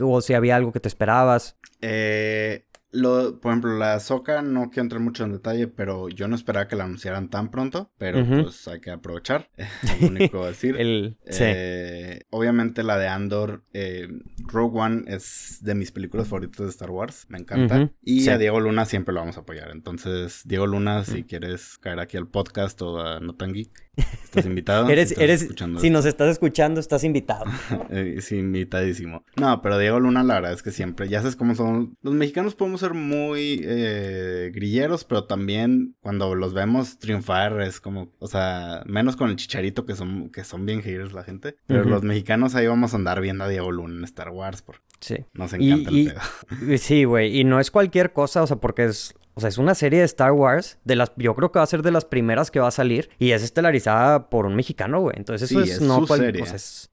o, 0.00 0.20
si 0.20 0.34
había 0.34 0.56
algo 0.56 0.72
que 0.72 0.80
te 0.80 0.88
esperabas. 0.88 1.56
Eh, 1.80 2.64
lo, 2.92 3.40
por 3.40 3.52
ejemplo, 3.52 3.78
la 3.78 3.98
Soca 4.00 4.42
no 4.42 4.68
quiero 4.68 4.82
entrar 4.82 5.00
mucho 5.00 5.24
en 5.24 5.32
detalle, 5.32 5.66
pero 5.66 6.10
yo 6.10 6.28
no 6.28 6.36
esperaba 6.36 6.68
que 6.68 6.76
la 6.76 6.84
anunciaran 6.84 7.30
tan 7.30 7.50
pronto, 7.50 7.90
pero 7.96 8.24
pues 8.26 8.68
hay 8.68 8.80
que 8.80 8.90
aprovechar, 8.90 9.48
es 9.56 10.02
lo 10.02 10.08
único 10.08 10.46
decir. 10.46 10.76
El, 10.78 11.16
eh, 11.24 12.20
Obviamente 12.28 12.82
la 12.82 12.98
de 12.98 13.08
Andor, 13.08 13.64
eh, 13.72 14.08
Rogue 14.46 14.78
One 14.78 15.04
es 15.06 15.60
de 15.62 15.74
mis 15.74 15.90
películas 15.90 16.28
favoritas 16.28 16.58
de 16.58 16.68
Star 16.68 16.90
Wars, 16.90 17.24
me 17.30 17.38
encanta. 17.38 17.90
Y 18.02 18.28
a 18.28 18.36
Diego 18.36 18.60
Luna 18.60 18.84
siempre 18.84 19.14
lo 19.14 19.20
vamos 19.20 19.38
a 19.38 19.40
apoyar, 19.40 19.70
entonces 19.70 20.42
Diego 20.44 20.66
Luna, 20.66 21.04
si 21.04 21.24
quieres 21.24 21.78
caer 21.78 21.98
aquí 21.98 22.18
al 22.18 22.28
podcast 22.28 22.80
o 22.82 23.00
a 23.00 23.20
Notan 23.20 23.54
Geek, 23.54 23.70
estás 23.96 24.46
invitado. 24.46 24.88
eres, 24.88 25.14
eres, 25.18 25.48
si 25.78 25.90
nos 25.90 26.06
estás 26.06 26.30
escuchando, 26.30 26.80
estás 26.80 27.04
invitado. 27.04 27.44
Eh, 27.90 28.18
sí, 28.20 28.38
invitadísimo. 28.38 29.24
No, 29.36 29.60
pero 29.60 29.76
Diego 29.76 30.00
Luna, 30.00 30.22
la 30.22 30.34
verdad 30.34 30.52
es 30.52 30.62
que 30.62 30.70
siempre, 30.70 31.08
ya 31.08 31.20
sabes 31.20 31.36
cómo 31.36 31.54
son, 31.54 31.96
los 32.00 32.14
mexicanos 32.14 32.54
podemos 32.54 32.80
ser 32.80 32.94
muy 32.94 33.60
eh, 33.62 34.50
grilleros, 34.54 35.04
pero 35.04 35.24
también 35.24 35.94
cuando 36.00 36.34
los 36.34 36.54
vemos 36.54 36.98
triunfar 36.98 37.60
es 37.60 37.80
como, 37.80 38.10
o 38.18 38.28
sea, 38.28 38.82
menos 38.86 39.16
con 39.16 39.28
el 39.28 39.36
chicharito 39.36 39.84
que 39.84 39.94
son, 39.94 40.30
que 40.30 40.44
son 40.44 40.64
bien 40.64 40.80
haters 40.82 41.12
la 41.12 41.24
gente, 41.24 41.56
pero 41.66 41.84
los 41.84 42.02
mexicanos 42.02 42.54
ahí 42.54 42.66
vamos 42.66 42.94
a 42.94 42.96
andar 42.96 43.20
viendo 43.20 43.44
a 43.44 43.48
Diego 43.48 43.70
Luna 43.72 43.98
en 43.98 44.04
Star 44.04 44.30
Wars 44.30 44.62
por... 44.62 44.76
Sí. 45.00 45.16
Nos 45.34 45.52
encanta 45.52 45.90
el 45.90 46.06
pedo. 46.06 46.78
Sí, 46.78 47.04
güey, 47.04 47.38
y 47.38 47.44
no 47.44 47.60
es 47.60 47.70
cualquier 47.70 48.12
cosa, 48.12 48.42
o 48.42 48.46
sea, 48.46 48.56
porque 48.56 48.84
es 48.84 49.14
o 49.34 49.40
sea, 49.40 49.48
es 49.48 49.58
una 49.58 49.74
serie 49.74 50.00
de 50.00 50.04
Star 50.04 50.32
Wars, 50.32 50.78
de 50.84 50.96
las, 50.96 51.12
yo 51.16 51.34
creo 51.34 51.50
que 51.52 51.58
va 51.58 51.62
a 51.62 51.66
ser 51.66 51.82
de 51.82 51.90
las 51.90 52.04
primeras 52.04 52.50
que 52.50 52.60
va 52.60 52.68
a 52.68 52.72
salir 52.72 53.08
y 53.18 53.30
es 53.30 53.42
estelarizada 53.42 54.28
por 54.28 54.46
un 54.46 54.54
mexicano, 54.54 55.00
güey. 55.00 55.14
Entonces 55.16 55.50
eso 55.50 55.60
es, 55.62 55.80
no 55.80 56.06
cual, 56.06 56.34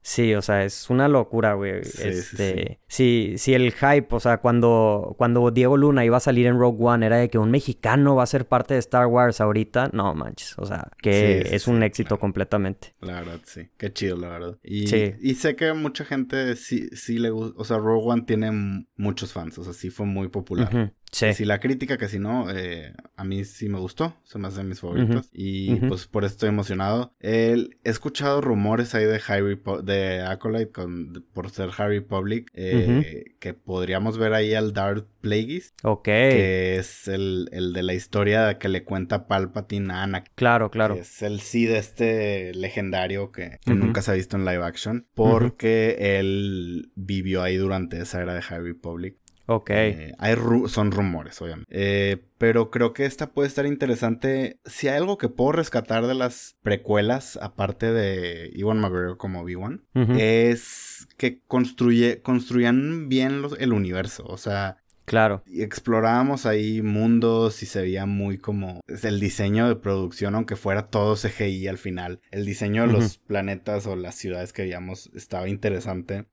sí, 0.02 0.34
o 0.34 0.42
sea, 0.42 0.64
es 0.64 0.90
una 0.90 1.08
locura, 1.08 1.54
güey. 1.54 1.84
Sí, 1.84 2.08
este, 2.08 2.80
sí, 2.88 3.34
sí. 3.38 3.54
el 3.54 3.74
hype, 3.74 4.08
o 4.12 4.20
sea, 4.20 4.38
cuando, 4.38 5.16
cuando 5.18 5.52
Diego 5.52 5.76
Luna 5.76 6.06
iba 6.06 6.18
a 6.18 6.22
salir 6.22 6.46
en 6.46 6.58
Rogue 6.58 6.78
One 6.80 7.06
era 7.06 7.18
de 7.18 7.30
que 7.30 7.38
un 7.38 7.52
mexicano 7.52 8.16
va 8.16 8.24
a 8.24 8.28
ser 8.28 8.48
parte 8.48 8.74
de 8.74 8.80
Star 8.80 9.08
Wars 9.08 9.42
ahorita, 9.42 9.90
no 9.94 10.16
manches, 10.16 10.56
o 10.58 10.66
sea, 10.66 10.92
que 11.02 11.50
es 11.52 11.68
un 11.68 11.84
éxito 11.84 12.20
completamente. 12.20 12.96
La 13.02 13.14
verdad, 13.14 13.40
sí, 13.44 13.70
qué 13.78 13.92
chido, 13.92 14.18
la 14.18 14.30
verdad. 14.30 14.58
Y, 14.64 14.86
y 15.22 15.36
sé 15.36 15.56
que 15.56 15.74
mucha 15.74 16.06
gente 16.06 16.56
sí, 16.56 16.90
sí 16.94 17.18
le 17.18 17.32
gusta, 17.32 17.60
o 17.60 17.66
sea, 17.66 17.78
Rogue 17.78 18.08
One 18.08 18.22
tiene 18.22 18.86
muchos 18.96 19.34
fans, 19.34 19.58
o 19.58 19.64
sea, 19.64 19.74
sí 19.74 19.90
fue 19.90 20.06
muy 20.06 20.30
popular. 20.30 20.94
Sí. 21.12 21.34
Si 21.34 21.46
la 21.46 21.60
crítica, 21.60 21.98
que 21.98 22.08
si 22.08 22.20
no, 22.20 22.50
eh, 22.52 22.94
a 23.16 23.24
mí 23.24 23.44
sí 23.44 23.70
me 23.70 23.80
gustó. 23.80 24.16
Son 24.24 24.42
más 24.42 24.56
de 24.56 24.64
mis 24.64 24.80
favoritos. 24.80 25.30
Y 25.34 25.76
pues 25.76 26.08
por 26.08 26.24
eso 26.24 26.34
estoy 26.34 26.50
emocionado. 26.50 27.14
he 27.20 27.68
escuchado 27.84 28.42
rumores 28.42 28.96
ahí 28.96 29.06
de 29.06 29.22
Harry 29.28 29.60
de 29.84 30.22
Acolyte 30.22 30.72
con, 30.72 31.26
por 31.34 31.50
ser 31.50 31.70
Harry 31.78 32.02
Public. 32.02 32.50
Eh, 32.54 33.36
que 33.40 33.54
podríamos 33.54 34.18
ver 34.18 34.34
ahí 34.34 34.54
al 34.54 34.74
Darth 34.74 35.08
Plagueis. 35.22 35.74
Ok. 35.84 36.06
Que 36.06 36.78
es 36.78 37.08
el, 37.08 37.50
de 37.52 37.84
la 37.84 37.94
historia 37.94 38.58
que 38.58 38.70
le 38.70 38.84
cuenta 38.84 39.28
Palpatine 39.28 39.94
a 39.94 40.04
Anakin. 40.04 40.34
Claro, 40.36 40.70
claro. 40.70 40.96
es 40.96 41.22
el 41.22 41.40
sí 41.40 41.66
de 41.66 41.78
este 41.78 42.54
legendario 42.54 43.32
que, 43.32 43.60
nunca 43.66 44.02
se 44.02 44.12
ha 44.12 44.14
visto 44.14 44.38
en 44.38 44.46
live 44.46 44.64
action. 44.64 45.08
Porque 45.14 46.20
él 46.20 46.92
vivió 46.96 47.42
ahí 47.42 47.58
durante 47.58 48.00
esa 48.02 48.22
era 48.22 48.34
de 48.34 48.44
Harry 48.50 48.74
Public. 48.74 49.18
Ok. 49.52 49.72
Eh, 49.72 50.14
hay 50.20 50.36
son 50.68 50.92
rumores, 50.92 51.42
obviamente. 51.42 51.72
Eh, 51.72 52.18
pero 52.38 52.70
creo 52.70 52.94
que 52.94 53.06
esta 53.06 53.32
puede 53.32 53.48
estar 53.48 53.66
interesante. 53.66 54.60
Si 54.66 54.88
hay 54.88 54.98
algo 54.98 55.18
que 55.18 55.28
puedo 55.28 55.54
rescatar 55.54 56.06
de 56.06 56.14
las 56.14 56.56
precuelas, 56.62 57.36
aparte 57.42 57.92
de 57.92 58.52
Iwan 58.54 58.80
McGregor 58.80 59.18
como 59.18 59.44
V1, 59.44 59.82
es 60.20 61.08
que 61.18 61.42
construye, 61.48 62.22
construían 62.22 63.10
bien 63.10 63.42
el 63.58 63.74
universo. 63.74 64.24
O 64.28 64.38
sea, 64.38 64.78
Claro. 65.10 65.42
Y 65.48 65.64
explorábamos 65.64 66.46
ahí 66.46 66.84
mundos 66.84 67.64
y 67.64 67.66
se 67.66 67.82
veía 67.82 68.06
muy 68.06 68.38
como 68.38 68.82
el 68.88 69.20
diseño 69.20 69.68
de 69.68 69.76
producción, 69.76 70.36
aunque 70.36 70.56
fuera 70.56 70.88
todo 70.88 71.16
CGI 71.16 71.68
al 71.68 71.80
final. 71.80 72.22
El 72.30 72.46
diseño 72.46 72.86
de 72.86 72.94
los 72.94 73.18
planetas 73.18 73.88
o 73.88 73.96
las 73.96 74.14
ciudades 74.14 74.54
que 74.54 74.62
veíamos 74.62 75.10
estaba 75.16 75.50
interesante. 75.50 76.28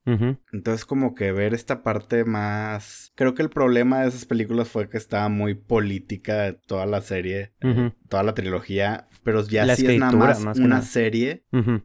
Entonces 0.52 0.84
como 0.84 1.14
que 1.14 1.32
ver 1.32 1.54
esta 1.54 1.82
parte 1.82 2.26
más... 2.26 3.12
Creo 3.14 3.34
que 3.34 3.42
el 3.42 3.48
problema 3.48 4.02
de 4.02 4.08
esas 4.08 4.26
películas 4.26 4.68
fue 4.68 4.90
que 4.90 4.98
estaba 4.98 5.30
muy 5.30 5.54
política 5.54 6.54
toda 6.66 6.84
la 6.84 7.00
serie, 7.00 7.54
eh, 7.62 7.92
toda 8.10 8.24
la 8.24 8.34
trilogía, 8.34 9.08
pero 9.24 9.42
ya 9.46 9.74
si 9.74 9.86
es 9.86 9.98
nada 9.98 10.12
más, 10.12 10.58
una 10.58 10.82
serie, 10.82 11.44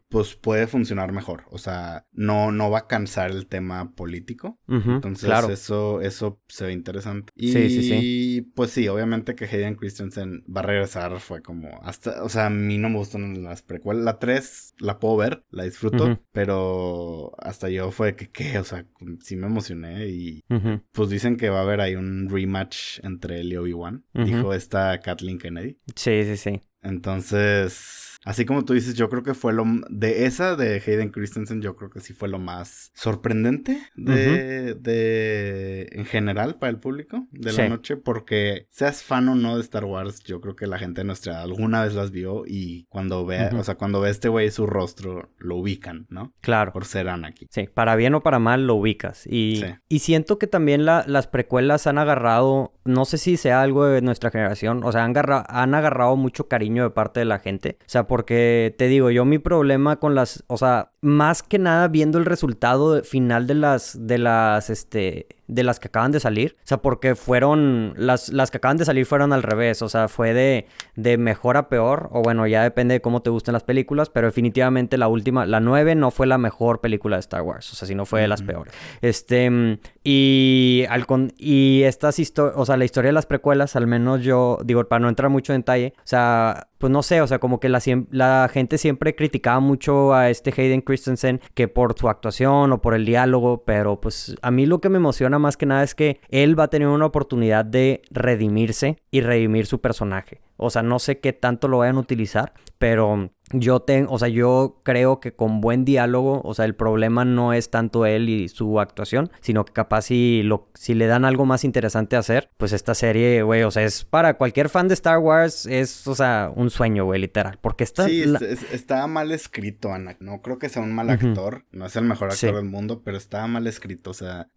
pues 0.09 0.35
puede 0.35 0.67
funcionar 0.67 1.13
mejor. 1.13 1.45
O 1.51 1.57
sea, 1.57 2.05
no, 2.11 2.51
no 2.51 2.69
va 2.69 2.79
a 2.79 2.87
cansar 2.87 3.31
el 3.31 3.47
tema 3.47 3.93
político. 3.93 4.59
Entonces 4.67 5.31
eso, 5.49 6.01
eso 6.01 6.41
se 6.47 6.65
ve 6.65 6.73
interesante. 6.81 7.31
Y 7.35 7.51
sí, 7.51 7.69
sí, 7.69 7.83
sí. 7.83 8.51
pues 8.55 8.71
sí, 8.71 8.87
obviamente 8.87 9.35
que 9.35 9.45
Hayden 9.45 9.75
Christensen 9.75 10.43
va 10.45 10.61
a 10.61 10.65
regresar 10.65 11.19
fue 11.19 11.41
como 11.41 11.81
hasta, 11.83 12.23
o 12.23 12.29
sea, 12.29 12.47
a 12.47 12.49
mí 12.49 12.77
no 12.77 12.89
me 12.89 12.97
gustan 12.97 13.43
las 13.43 13.61
precuelas. 13.61 14.03
La 14.03 14.19
3 14.19 14.75
la 14.79 14.99
puedo 14.99 15.17
ver, 15.17 15.43
la 15.49 15.63
disfruto, 15.63 16.19
pero 16.31 17.31
hasta 17.37 17.69
yo 17.69 17.91
fue 17.91 18.15
que, 18.15 18.29
¿qué? 18.29 18.57
O 18.59 18.63
sea, 18.63 18.85
sí 19.19 19.35
me 19.35 19.47
emocioné 19.47 20.07
y 20.07 20.43
pues 20.91 21.09
dicen 21.09 21.37
que 21.37 21.49
va 21.49 21.59
a 21.59 21.63
haber 21.63 21.81
ahí 21.81 21.95
un 21.95 22.29
rematch 22.29 22.99
entre 23.03 23.39
él 23.41 23.53
y 23.53 23.57
Obi-Wan. 23.57 24.05
Dijo 24.13 24.53
esta 24.53 24.99
Kathleen 24.99 25.37
Kennedy. 25.37 25.77
Sí, 25.95 26.23
sí, 26.23 26.37
sí. 26.37 26.61
Entonces 26.81 28.10
Así 28.23 28.45
como 28.45 28.65
tú 28.65 28.73
dices, 28.73 28.95
yo 28.95 29.09
creo 29.09 29.23
que 29.23 29.33
fue 29.33 29.53
lo 29.53 29.65
de 29.89 30.25
esa 30.25 30.55
de 30.55 30.81
Hayden 30.85 31.09
Christensen, 31.09 31.61
yo 31.61 31.75
creo 31.75 31.89
que 31.89 31.99
sí 31.99 32.13
fue 32.13 32.29
lo 32.29 32.39
más 32.39 32.91
sorprendente 32.93 33.81
de, 33.95 34.75
de 34.75 35.89
en 35.91 36.05
general 36.05 36.55
para 36.55 36.69
el 36.69 36.79
público 36.79 37.27
de 37.31 37.53
la 37.53 37.69
noche, 37.69 37.97
porque 37.97 38.67
seas 38.69 39.03
fan 39.03 39.27
o 39.29 39.35
no 39.35 39.55
de 39.55 39.61
Star 39.61 39.85
Wars, 39.85 40.23
yo 40.23 40.39
creo 40.41 40.55
que 40.55 40.67
la 40.67 40.77
gente 40.77 41.01
de 41.01 41.05
nuestra 41.05 41.33
edad 41.33 41.43
alguna 41.43 41.83
vez 41.83 41.93
las 41.93 42.11
vio 42.11 42.43
y 42.45 42.85
cuando 42.89 43.25
ve, 43.25 43.49
o 43.55 43.63
sea, 43.63 43.75
cuando 43.75 44.01
ve 44.01 44.09
a 44.09 44.11
este 44.11 44.29
güey 44.29 44.51
su 44.51 44.67
rostro, 44.67 45.31
lo 45.37 45.57
ubican, 45.57 46.05
¿no? 46.09 46.33
Claro. 46.41 46.71
Por 46.73 46.85
ser 46.85 47.09
Anakin. 47.09 47.47
Sí, 47.51 47.67
para 47.73 47.95
bien 47.95 48.13
o 48.15 48.21
para 48.21 48.39
mal 48.39 48.67
lo 48.67 48.75
ubicas. 48.75 49.25
Y, 49.25 49.63
y 49.89 49.99
siento 49.99 50.37
que 50.37 50.47
también 50.47 50.85
las 50.85 51.27
precuelas 51.27 51.87
han 51.87 51.97
agarrado, 51.97 52.73
no 52.85 53.05
sé 53.05 53.17
si 53.17 53.37
sea 53.37 53.61
algo 53.61 53.85
de 53.85 54.01
nuestra 54.01 54.31
generación, 54.31 54.83
o 54.83 54.91
sea, 54.91 55.03
han, 55.03 55.15
han 55.17 55.75
agarrado 55.75 56.15
mucho 56.15 56.47
cariño 56.47 56.83
de 56.83 56.89
parte 56.91 57.19
de 57.19 57.25
la 57.25 57.39
gente. 57.39 57.77
O 57.81 57.89
sea, 57.89 58.07
porque 58.11 58.75
te 58.77 58.89
digo, 58.89 59.09
yo 59.09 59.23
mi 59.23 59.39
problema 59.39 59.95
con 60.01 60.15
las, 60.15 60.43
o 60.47 60.57
sea, 60.57 60.91
más 60.99 61.43
que 61.43 61.59
nada 61.59 61.87
viendo 61.87 62.17
el 62.17 62.25
resultado 62.25 63.01
final 63.05 63.47
de 63.47 63.53
las, 63.53 64.05
de 64.05 64.17
las, 64.17 64.69
este, 64.69 65.27
de 65.51 65.63
las 65.63 65.79
que 65.81 65.89
acaban 65.89 66.11
de 66.11 66.19
salir. 66.21 66.55
O 66.63 66.67
sea, 66.67 66.77
porque 66.77 67.13
fueron, 67.15 67.93
las, 67.97 68.29
las 68.29 68.51
que 68.51 68.57
acaban 68.57 68.77
de 68.77 68.85
salir 68.85 69.05
fueron 69.05 69.33
al 69.33 69.43
revés. 69.43 69.81
O 69.81 69.89
sea, 69.89 70.07
fue 70.07 70.33
de, 70.33 70.65
de 70.95 71.17
mejor 71.17 71.57
a 71.57 71.67
peor. 71.67 72.07
O 72.11 72.21
bueno, 72.21 72.47
ya 72.47 72.63
depende 72.63 72.93
de 72.93 73.01
cómo 73.01 73.21
te 73.21 73.29
gusten 73.29 73.51
las 73.53 73.63
películas. 73.63 74.09
Pero 74.09 74.27
definitivamente 74.27 74.97
la 74.97 75.09
última, 75.09 75.45
la 75.45 75.59
9 75.59 75.95
no 75.95 76.09
fue 76.09 76.25
la 76.25 76.37
mejor 76.37 76.79
película 76.79 77.17
de 77.17 77.19
Star 77.19 77.41
Wars. 77.41 77.71
O 77.73 77.75
sea, 77.75 77.85
si 77.85 77.95
no 77.95 78.05
fue 78.05 78.21
de 78.21 78.29
las 78.29 78.41
peores. 78.41 78.73
Este, 79.01 79.77
y, 80.03 80.85
al 80.89 81.05
y 81.37 81.83
estas 81.83 82.17
historias, 82.19 82.55
o 82.57 82.65
sea, 82.65 82.77
la 82.77 82.85
historia 82.85 83.09
de 83.09 83.13
las 83.13 83.25
precuelas, 83.25 83.75
al 83.75 83.87
menos 83.87 84.21
yo, 84.21 84.57
digo, 84.63 84.83
para 84.85 85.01
no 85.01 85.09
entrar 85.09 85.29
mucho 85.29 85.53
en 85.53 85.61
detalle, 85.61 85.93
o 85.97 86.01
sea, 86.05 86.69
pues 86.77 86.91
no 86.91 87.03
sé, 87.03 87.21
o 87.21 87.27
sea, 87.27 87.39
como 87.39 87.59
que 87.59 87.69
la, 87.69 87.79
la 88.09 88.49
gente 88.51 88.77
siempre 88.77 89.15
criticaba 89.15 89.59
mucho 89.59 90.13
a 90.13 90.29
este 90.29 90.51
Hayden 90.55 90.81
Christensen 90.81 91.39
que 91.53 91.67
por 91.67 91.97
su 91.97 92.09
actuación 92.09 92.71
o 92.71 92.81
por 92.81 92.95
el 92.95 93.05
diálogo, 93.05 93.63
pero 93.63 94.01
pues 94.01 94.35
a 94.41 94.49
mí 94.49 94.65
lo 94.65 94.81
que 94.81 94.89
me 94.89 94.97
emociona 94.97 95.37
más 95.41 95.57
que 95.57 95.65
nada 95.65 95.83
es 95.83 95.93
que 95.93 96.21
él 96.29 96.57
va 96.57 96.65
a 96.65 96.69
tener 96.69 96.87
una 96.87 97.05
oportunidad 97.05 97.65
de 97.65 98.01
redimirse 98.09 98.97
y 99.11 99.19
redimir 99.21 99.65
su 99.65 99.81
personaje. 99.81 100.39
O 100.55 100.69
sea, 100.69 100.83
no 100.83 100.99
sé 100.99 101.19
qué 101.19 101.33
tanto 101.33 101.67
lo 101.67 101.79
vayan 101.79 101.97
a 101.97 102.01
utilizar, 102.01 102.53
pero 102.77 103.31
yo 103.53 103.81
tengo, 103.81 104.11
o 104.11 104.19
sea, 104.19 104.27
yo 104.27 104.81
creo 104.83 105.19
que 105.19 105.33
con 105.33 105.61
buen 105.61 105.85
diálogo, 105.85 106.41
o 106.43 106.53
sea, 106.53 106.65
el 106.65 106.75
problema 106.75 107.25
no 107.25 107.53
es 107.53 107.69
tanto 107.69 108.05
él 108.05 108.29
y 108.29 108.49
su 108.49 108.79
actuación, 108.79 109.31
sino 109.41 109.65
que 109.65 109.73
capaz 109.73 110.03
si, 110.03 110.43
lo, 110.43 110.69
si 110.73 110.93
le 110.93 111.07
dan 111.07 111.25
algo 111.25 111.45
más 111.45 111.63
interesante 111.63 112.15
a 112.15 112.19
hacer, 112.19 112.49
pues 112.57 112.73
esta 112.73 112.95
serie, 112.95 113.43
güey, 113.43 113.63
o 113.63 113.71
sea, 113.71 113.83
es 113.83 114.03
para 114.03 114.37
cualquier 114.37 114.69
fan 114.69 114.87
de 114.87 114.93
Star 114.93 115.19
Wars, 115.19 115.65
es, 115.65 116.07
o 116.07 116.15
sea, 116.15 116.51
un 116.55 116.69
sueño, 116.69 117.05
güey, 117.05 117.19
literal, 117.19 117.57
porque 117.61 117.83
está... 117.83 118.07
Sí, 118.07 118.23
está 118.71 119.07
mal 119.07 119.31
escrito, 119.31 119.93
Ana, 119.93 120.17
no 120.19 120.41
creo 120.41 120.57
que 120.57 120.69
sea 120.69 120.81
un 120.81 120.93
mal 120.93 121.09
actor, 121.09 121.65
no 121.71 121.85
es 121.85 121.95
el 121.95 122.05
mejor 122.05 122.31
actor 122.31 122.55
del 122.55 122.65
mundo, 122.65 123.01
pero 123.03 123.17
está 123.17 123.45
mal 123.47 123.67
escrito, 123.67 124.11
o 124.11 124.15
sea, 124.15 124.49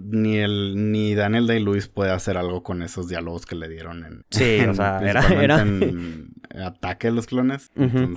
ni 0.00 0.36
el, 0.38 0.92
ni 0.92 1.14
Daniel 1.14 1.46
Day-Lewis 1.46 1.88
puede 1.88 2.10
hacer 2.10 2.36
algo 2.36 2.62
con 2.62 2.82
esos 2.82 3.08
diálogos 3.08 3.46
que 3.46 3.56
le 3.56 3.68
dieron 3.68 4.04
en... 4.04 4.24
Sí, 4.30 4.60
o 4.60 4.74
sea, 4.74 5.00
era... 5.02 5.26
era... 5.42 5.64
Ataque 6.66 7.08
a 7.08 7.10
los 7.10 7.26
clones, 7.26 7.70
entonces... 7.74 8.13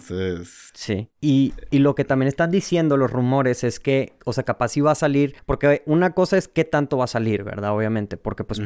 Sí, 0.73 1.09
y, 1.21 1.53
y 1.71 1.79
lo 1.79 1.95
que 1.95 2.05
también 2.05 2.27
están 2.27 2.51
diciendo 2.51 2.97
los 2.97 3.11
rumores 3.11 3.63
es 3.63 3.79
que, 3.79 4.13
o 4.25 4.33
sea, 4.33 4.43
capaz 4.43 4.77
iba 4.77 4.91
a 4.91 4.95
salir, 4.95 5.35
porque 5.45 5.83
una 5.85 6.13
cosa 6.13 6.37
es 6.37 6.47
qué 6.47 6.65
tanto 6.65 6.97
va 6.97 7.05
a 7.05 7.07
salir, 7.07 7.43
¿verdad? 7.43 7.75
Obviamente, 7.75 8.17
porque 8.17 8.43
pues 8.43 8.61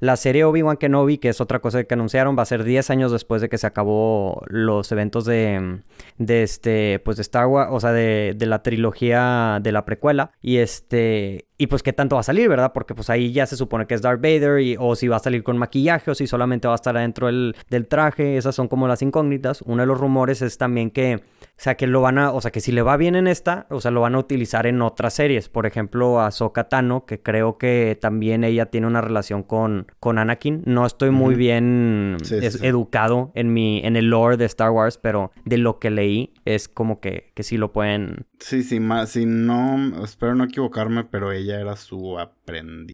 la 0.00 0.16
serie 0.16 0.44
Obi-Wan 0.44 0.76
Kenobi, 0.76 1.18
que 1.18 1.28
es 1.28 1.40
otra 1.40 1.60
cosa 1.60 1.84
que 1.84 1.94
anunciaron, 1.94 2.36
va 2.38 2.42
a 2.42 2.46
ser 2.46 2.64
10 2.64 2.90
años 2.90 3.12
después 3.12 3.42
de 3.42 3.48
que 3.48 3.58
se 3.58 3.66
acabó 3.66 4.42
los 4.46 4.90
eventos 4.92 5.24
de, 5.24 5.80
de 6.18 6.42
este, 6.42 7.00
pues 7.04 7.16
de 7.16 7.22
Star 7.22 7.46
Wars, 7.46 7.70
o 7.72 7.80
sea, 7.80 7.92
de, 7.92 8.34
de 8.36 8.46
la 8.46 8.62
trilogía 8.62 9.58
de 9.62 9.72
la 9.72 9.84
precuela, 9.84 10.32
y 10.40 10.58
este, 10.58 11.46
y 11.60 11.66
pues 11.66 11.82
qué 11.82 11.92
tanto 11.92 12.16
va 12.16 12.20
a 12.20 12.22
salir, 12.22 12.48
¿verdad? 12.48 12.72
Porque 12.72 12.94
pues 12.94 13.10
ahí 13.10 13.32
ya 13.32 13.44
se 13.44 13.54
supone 13.54 13.86
que 13.86 13.92
es 13.92 14.00
Darth 14.00 14.22
Vader 14.22 14.60
y, 14.60 14.76
o 14.78 14.96
si 14.96 15.08
va 15.08 15.16
a 15.16 15.18
salir 15.18 15.42
con 15.42 15.58
maquillaje 15.58 16.10
o 16.10 16.14
si 16.14 16.26
solamente 16.26 16.66
va 16.66 16.72
a 16.72 16.76
estar 16.76 16.96
adentro 16.96 17.26
del, 17.26 17.54
del 17.68 17.86
traje. 17.86 18.38
Esas 18.38 18.54
son 18.54 18.66
como 18.66 18.88
las 18.88 19.02
incógnitas. 19.02 19.60
Uno 19.66 19.82
de 19.82 19.86
los 19.86 20.00
rumores 20.00 20.40
es 20.40 20.56
también 20.56 20.90
que, 20.90 21.20
o 21.60 21.62
sea, 21.62 21.76
que 21.76 21.86
lo 21.86 22.00
van 22.00 22.16
a, 22.16 22.32
o 22.32 22.40
sea, 22.40 22.50
que 22.50 22.62
si 22.62 22.72
le 22.72 22.80
va 22.80 22.96
bien 22.96 23.14
en 23.16 23.26
esta, 23.26 23.66
o 23.68 23.82
sea, 23.82 23.90
lo 23.90 24.00
van 24.00 24.14
a 24.14 24.18
utilizar 24.18 24.66
en 24.66 24.80
otras 24.80 25.12
series. 25.12 25.50
Por 25.50 25.66
ejemplo, 25.66 26.18
a 26.18 26.30
Tano, 26.70 27.04
que 27.04 27.20
creo 27.20 27.58
que 27.58 27.98
también 28.00 28.44
ella 28.44 28.70
tiene 28.70 28.86
una 28.86 29.02
relación 29.02 29.42
con, 29.42 29.86
con 30.00 30.16
Anakin. 30.16 30.62
No 30.64 30.86
estoy 30.86 31.10
muy 31.10 31.34
bien 31.34 32.16
educado 32.62 33.30
en 33.34 33.52
mi, 33.52 33.82
en 33.84 33.96
el 33.96 34.08
lore 34.08 34.38
de 34.38 34.46
Star 34.46 34.70
Wars, 34.70 34.96
pero 34.96 35.32
de 35.44 35.58
lo 35.58 35.78
que 35.78 35.90
leí 35.90 36.32
es 36.46 36.66
como 36.66 36.98
que, 36.98 37.30
que 37.34 37.42
sí 37.42 37.58
lo 37.58 37.74
pueden. 37.74 38.24
Sí, 38.38 38.62
sí, 38.62 38.80
más, 38.80 39.10
si 39.10 39.26
no, 39.26 40.02
espero 40.02 40.34
no 40.34 40.44
equivocarme, 40.44 41.04
pero 41.04 41.30
ella 41.30 41.60
era 41.60 41.76
su 41.76 42.18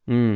Mm, 0.06 0.34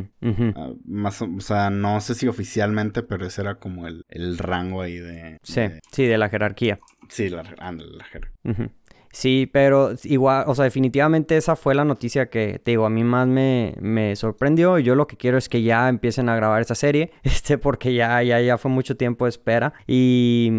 ah, 0.57 0.73
más, 0.85 1.23
o 1.23 1.41
sea, 1.41 1.71
no 1.71 2.01
sé 2.01 2.15
si 2.15 2.29
oficialmente, 2.29 3.03
pero 3.03 3.27
ese 3.27 3.43
era 3.43 3.57
como 3.57 3.87
el, 3.87 4.05
el 4.09 4.39
rango 4.39 4.83
ahí 4.83 4.97
de, 4.97 5.39
Sí, 5.43 5.63
sí, 5.93 6.05
de 6.05 6.19
la 6.19 6.29
jerarquía. 6.29 6.79
Sí, 7.09 7.29
la, 7.29 7.43
la 7.43 8.05
jerarquía. 8.05 8.71
Sí, 9.13 9.51
pero 9.53 9.93
igual, 10.05 10.45
o 10.47 10.55
sea, 10.55 10.65
definitivamente 10.65 11.37
esa 11.37 11.57
fue 11.57 11.75
la 11.75 11.85
noticia 11.85 12.31
que, 12.31 12.61
te 12.63 12.71
digo, 12.73 12.87
a 12.87 12.91
mí 12.91 13.03
más 13.03 13.27
me, 13.27 13.75
me 13.81 14.15
sorprendió. 14.15 14.79
Yo 14.79 14.95
lo 14.95 15.09
que 15.09 15.17
quiero 15.17 15.37
es 15.37 15.49
que 15.49 15.63
ya 15.63 15.89
empiecen 15.89 16.29
a 16.29 16.37
grabar 16.37 16.63
esa 16.63 16.77
serie, 16.77 17.11
este, 17.25 17.59
porque 17.59 17.93
ya, 17.93 18.23
ya, 18.23 18.41
ya 18.41 18.57
fue 18.57 18.71
mucho 18.71 18.97
tiempo 18.97 19.25
de 19.25 19.31
espera. 19.31 19.73
Y, 19.89 20.53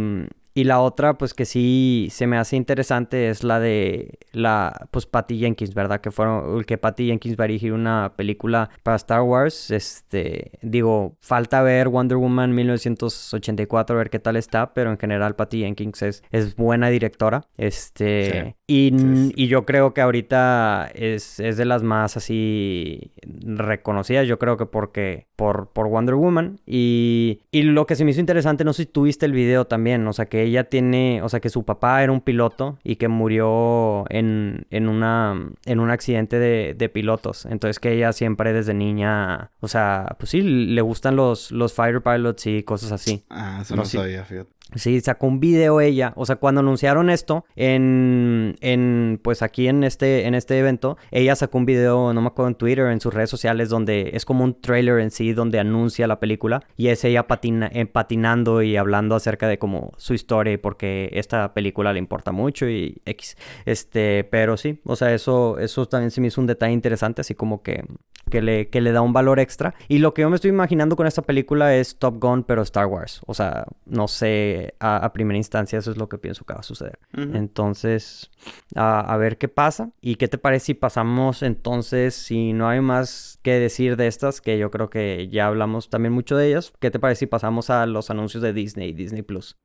y 0.54 0.66
la 0.66 0.82
otra, 0.82 1.18
pues 1.18 1.34
que 1.34 1.46
sí 1.46 2.10
se 2.12 2.28
me 2.28 2.38
hace 2.38 2.58
interesante 2.58 3.30
es 3.30 3.44
la 3.44 3.60
de 3.60 4.20
la, 4.34 4.88
pues 4.92 5.06
Patty 5.06 5.40
Jenkins, 5.40 5.74
¿verdad? 5.74 6.02
Que 6.02 6.12
fueron, 6.12 6.64
que 6.66 6.78
Patty 6.78 7.08
Jenkins 7.08 7.38
va 7.40 7.46
a 7.46 7.48
dirigir 7.48 7.74
una 7.74 8.14
película 8.18 8.70
para 8.84 8.98
Star 8.98 9.22
Wars. 9.22 9.72
Este, 9.72 10.60
digo, 10.62 11.16
falta 11.22 11.62
ver 11.62 11.88
Wonder 11.88 12.18
Woman 12.18 12.54
1984, 12.54 13.96
a 13.96 13.98
ver 13.98 14.10
qué 14.10 14.20
tal 14.20 14.36
está, 14.36 14.74
pero 14.74 14.92
en 14.92 14.98
general 14.98 15.36
Patty 15.36 15.62
Jenkins 15.62 16.02
es, 16.02 16.24
es 16.32 16.56
buena 16.56 16.90
directora. 16.90 17.48
Este, 17.58 18.56
y, 18.68 18.94
y, 19.36 19.48
yo 19.48 19.66
creo 19.66 19.94
que 19.94 20.02
ahorita 20.02 20.90
es, 20.94 21.40
es 21.40 21.58
de 21.58 21.66
las 21.66 21.84
más 21.84 22.18
así 22.18 23.12
reconocidas, 23.24 24.28
yo 24.28 24.40
creo 24.40 24.58
que 24.58 24.66
porque, 24.66 25.28
por, 25.36 25.70
por 25.72 25.88
Wonder 25.88 26.16
Woman. 26.16 26.60
Y, 26.66 27.42
y 27.52 27.64
lo 27.64 27.86
que 27.86 27.96
se 27.96 28.04
me 28.04 28.12
hizo 28.12 28.20
interesante, 28.20 28.64
no 28.64 28.74
sé 28.74 28.84
si 28.84 28.90
tuviste 28.90 29.26
el 29.26 29.34
video 29.34 29.66
también, 29.66 30.06
o 30.08 30.14
sea, 30.14 30.26
que 30.26 30.41
ella 30.44 30.66
tiene, 30.66 31.22
o 31.22 31.30
sea, 31.30 31.40
que 31.40 31.50
su 31.50 31.64
papá 31.64 32.04
era 32.04 32.12
un 32.12 32.22
piloto 32.22 32.78
y 32.84 32.96
que 32.96 33.08
murió 33.08 34.06
en, 34.10 34.66
en, 34.70 34.88
una, 34.88 35.52
en 35.66 35.80
un 35.80 35.90
accidente 35.90 36.40
de, 36.40 36.76
de, 36.78 36.90
pilotos. 36.90 37.46
Entonces 37.46 37.80
que 37.80 37.94
ella 37.94 38.14
siempre 38.14 38.54
desde 38.54 38.74
niña, 38.74 39.52
o 39.60 39.68
sea, 39.68 40.16
pues 40.20 40.30
sí, 40.32 40.42
le 40.42 40.82
gustan 40.82 41.16
los, 41.16 41.52
los 41.52 41.74
fighter 41.74 42.02
pilots 42.02 42.48
y 42.48 42.64
cosas 42.64 42.92
así. 42.92 43.24
Ah, 43.30 43.60
eso 43.62 43.76
no, 43.76 43.86
sabía, 43.86 44.24
fíjate. 44.24 44.52
Sí, 44.76 45.02
sacó 45.02 45.28
un 45.28 45.40
video 45.40 45.82
ella, 45.82 46.14
o 46.16 46.26
sea, 46.26 46.38
cuando 46.38 46.62
anunciaron 46.62 47.10
esto 47.10 47.46
en, 47.56 48.56
en, 48.62 49.20
pues 49.22 49.42
aquí 49.42 49.68
en 49.68 49.84
este, 49.84 50.28
en 50.28 50.34
este 50.34 50.58
evento, 50.58 50.98
ella 51.12 51.36
sacó 51.36 51.58
un 51.58 51.66
video, 51.66 52.14
no 52.14 52.22
me 52.22 52.28
acuerdo 52.28 52.50
en 52.50 52.56
Twitter, 52.56 52.86
en 52.88 53.02
sus 53.02 53.14
redes 53.14 53.30
sociales, 53.30 53.68
donde 53.68 54.12
es 54.14 54.24
como 54.24 54.46
un 54.46 54.62
trailer 54.62 55.00
en 55.00 55.12
sí, 55.12 55.34
donde 55.34 55.60
anuncia 55.60 56.08
la 56.08 56.20
película 56.20 56.64
y 56.78 56.88
es 56.88 57.04
ella 57.04 57.26
eh, 57.44 57.86
patinando 57.86 58.62
y 58.62 58.78
hablando 58.78 59.16
acerca 59.16 59.48
de 59.48 59.60
como 59.60 59.92
su 59.98 60.14
historia 60.14 60.54
y 60.54 60.58
porque 60.58 61.10
esta 61.14 61.54
película 61.54 61.92
le 61.92 62.00
importa 62.00 62.32
mucho 62.32 62.70
y 62.70 63.02
X, 63.06 63.36
este, 63.66 64.24
pero 64.24 64.56
sí, 64.56 64.80
o 64.86 64.96
sea, 64.96 65.14
eso, 65.14 65.60
eso 65.60 65.86
también 65.86 66.12
se 66.12 66.22
me 66.22 66.28
hizo 66.28 66.40
un 66.40 66.48
detalle 66.48 66.74
interesante, 66.74 67.22
así 67.22 67.36
como 67.36 67.62
que, 67.62 67.84
que 68.30 68.42
le, 68.42 68.70
que 68.70 68.80
le 68.80 68.94
da 68.94 69.02
un 69.02 69.12
valor 69.12 69.40
extra. 69.40 69.74
Y 69.90 69.98
lo 69.98 70.14
que 70.14 70.22
yo 70.22 70.30
me 70.30 70.36
estoy 70.36 70.50
imaginando 70.50 70.96
con 70.96 71.08
esta 71.08 71.22
película 71.22 71.76
es 71.76 71.98
Top 71.98 72.22
Gun, 72.22 72.44
pero 72.44 72.62
Star 72.62 72.86
Wars, 72.86 73.22
o 73.26 73.34
sea, 73.34 73.66
no 73.86 74.08
sé 74.08 74.61
a, 74.80 75.12
primera 75.14 75.38
instancia 75.38 75.80
eso 75.80 75.92
es 75.92 75.98
lo 75.98 76.10
que 76.10 76.18
pienso 76.18 76.46
que 76.46 76.54
va 76.54 76.60
a 76.60 76.64
suceder. 76.64 77.00
Entonces, 77.14 78.30
a, 78.76 79.16
ver 79.18 79.38
qué 79.38 79.48
pasa. 79.48 79.92
¿Y 80.02 80.16
qué 80.16 80.28
te 80.28 80.38
parece 80.38 80.68
si 80.68 80.74
pasamos 80.74 81.44
entonces, 81.44 82.14
si 82.14 82.54
no 82.54 82.68
hay 82.68 82.82
más 82.82 83.40
que 83.42 83.54
decir 83.54 83.98
de 83.98 84.08
estas, 84.08 84.42
que 84.42 84.58
yo 84.58 84.72
creo 84.72 84.90
que 84.90 85.30
ya 85.30 85.48
hablamos 85.48 85.90
también 85.90 86.14
mucho 86.14 86.38
de 86.38 86.50
ellas, 86.50 86.74
¿qué 86.80 86.92
te 86.92 87.00
parece 87.00 87.20
si 87.20 87.26
pasamos 87.26 87.70
a 87.70 87.86
los 87.86 88.10
anuncios 88.10 88.44
de 88.44 88.54
Disney, 88.54 88.94
Disney 88.94 89.22
Plus? 89.22 89.58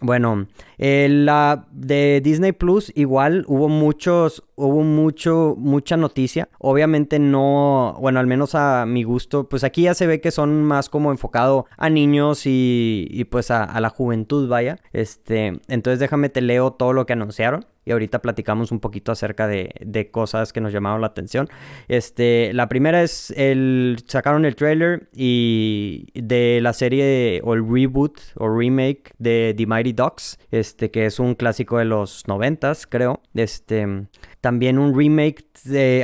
Bueno, 0.00 0.46
eh, 0.78 1.08
la 1.10 1.66
de 1.72 2.20
Disney 2.22 2.52
Plus 2.52 2.92
igual 2.94 3.44
hubo 3.48 3.68
muchos, 3.68 4.44
hubo 4.56 4.82
mucho, 4.82 5.54
mucha 5.58 5.96
noticia. 5.96 6.48
Obviamente 6.58 7.18
no, 7.18 7.96
bueno, 8.00 8.20
al 8.20 8.26
menos 8.26 8.54
a 8.54 8.84
mi 8.86 9.02
gusto, 9.02 9.48
pues 9.48 9.64
aquí 9.64 9.82
ya 9.82 9.94
se 9.94 10.06
ve 10.06 10.20
que 10.20 10.30
son 10.30 10.62
más 10.62 10.88
como 10.88 11.10
enfocado 11.10 11.66
a 11.76 11.90
niños 11.90 12.42
y, 12.44 13.26
pues 13.30 13.50
a, 13.50 13.64
a 13.64 13.80
la 13.80 13.88
juventud, 13.88 14.01
vaya. 14.48 14.78
Este, 14.92 15.60
entonces 15.68 15.98
déjame 15.98 16.28
te 16.28 16.40
leo 16.40 16.72
todo 16.72 16.92
lo 16.92 17.06
que 17.06 17.12
anunciaron 17.12 17.66
y 17.84 17.90
ahorita 17.90 18.22
platicamos 18.22 18.70
un 18.70 18.80
poquito 18.80 19.10
acerca 19.10 19.46
de, 19.46 19.74
de, 19.80 20.10
cosas 20.10 20.52
que 20.52 20.60
nos 20.60 20.72
llamaron 20.72 21.00
la 21.00 21.08
atención. 21.08 21.48
Este, 21.88 22.52
la 22.52 22.68
primera 22.68 23.02
es 23.02 23.32
el 23.36 23.96
sacaron 24.06 24.44
el 24.44 24.54
trailer 24.54 25.08
y 25.14 26.06
de 26.14 26.60
la 26.62 26.72
serie 26.72 27.40
o 27.44 27.54
el 27.54 27.64
reboot 27.68 28.20
o 28.36 28.48
remake 28.48 29.12
de 29.18 29.54
The 29.56 29.66
Mighty 29.66 29.92
Ducks, 29.92 30.38
este 30.50 30.90
que 30.90 31.06
es 31.06 31.18
un 31.18 31.34
clásico 31.34 31.78
de 31.78 31.84
los 31.84 32.26
noventas, 32.28 32.86
creo. 32.86 33.20
Este, 33.34 34.06
también 34.40 34.78
un 34.78 34.96
remake 34.96 35.44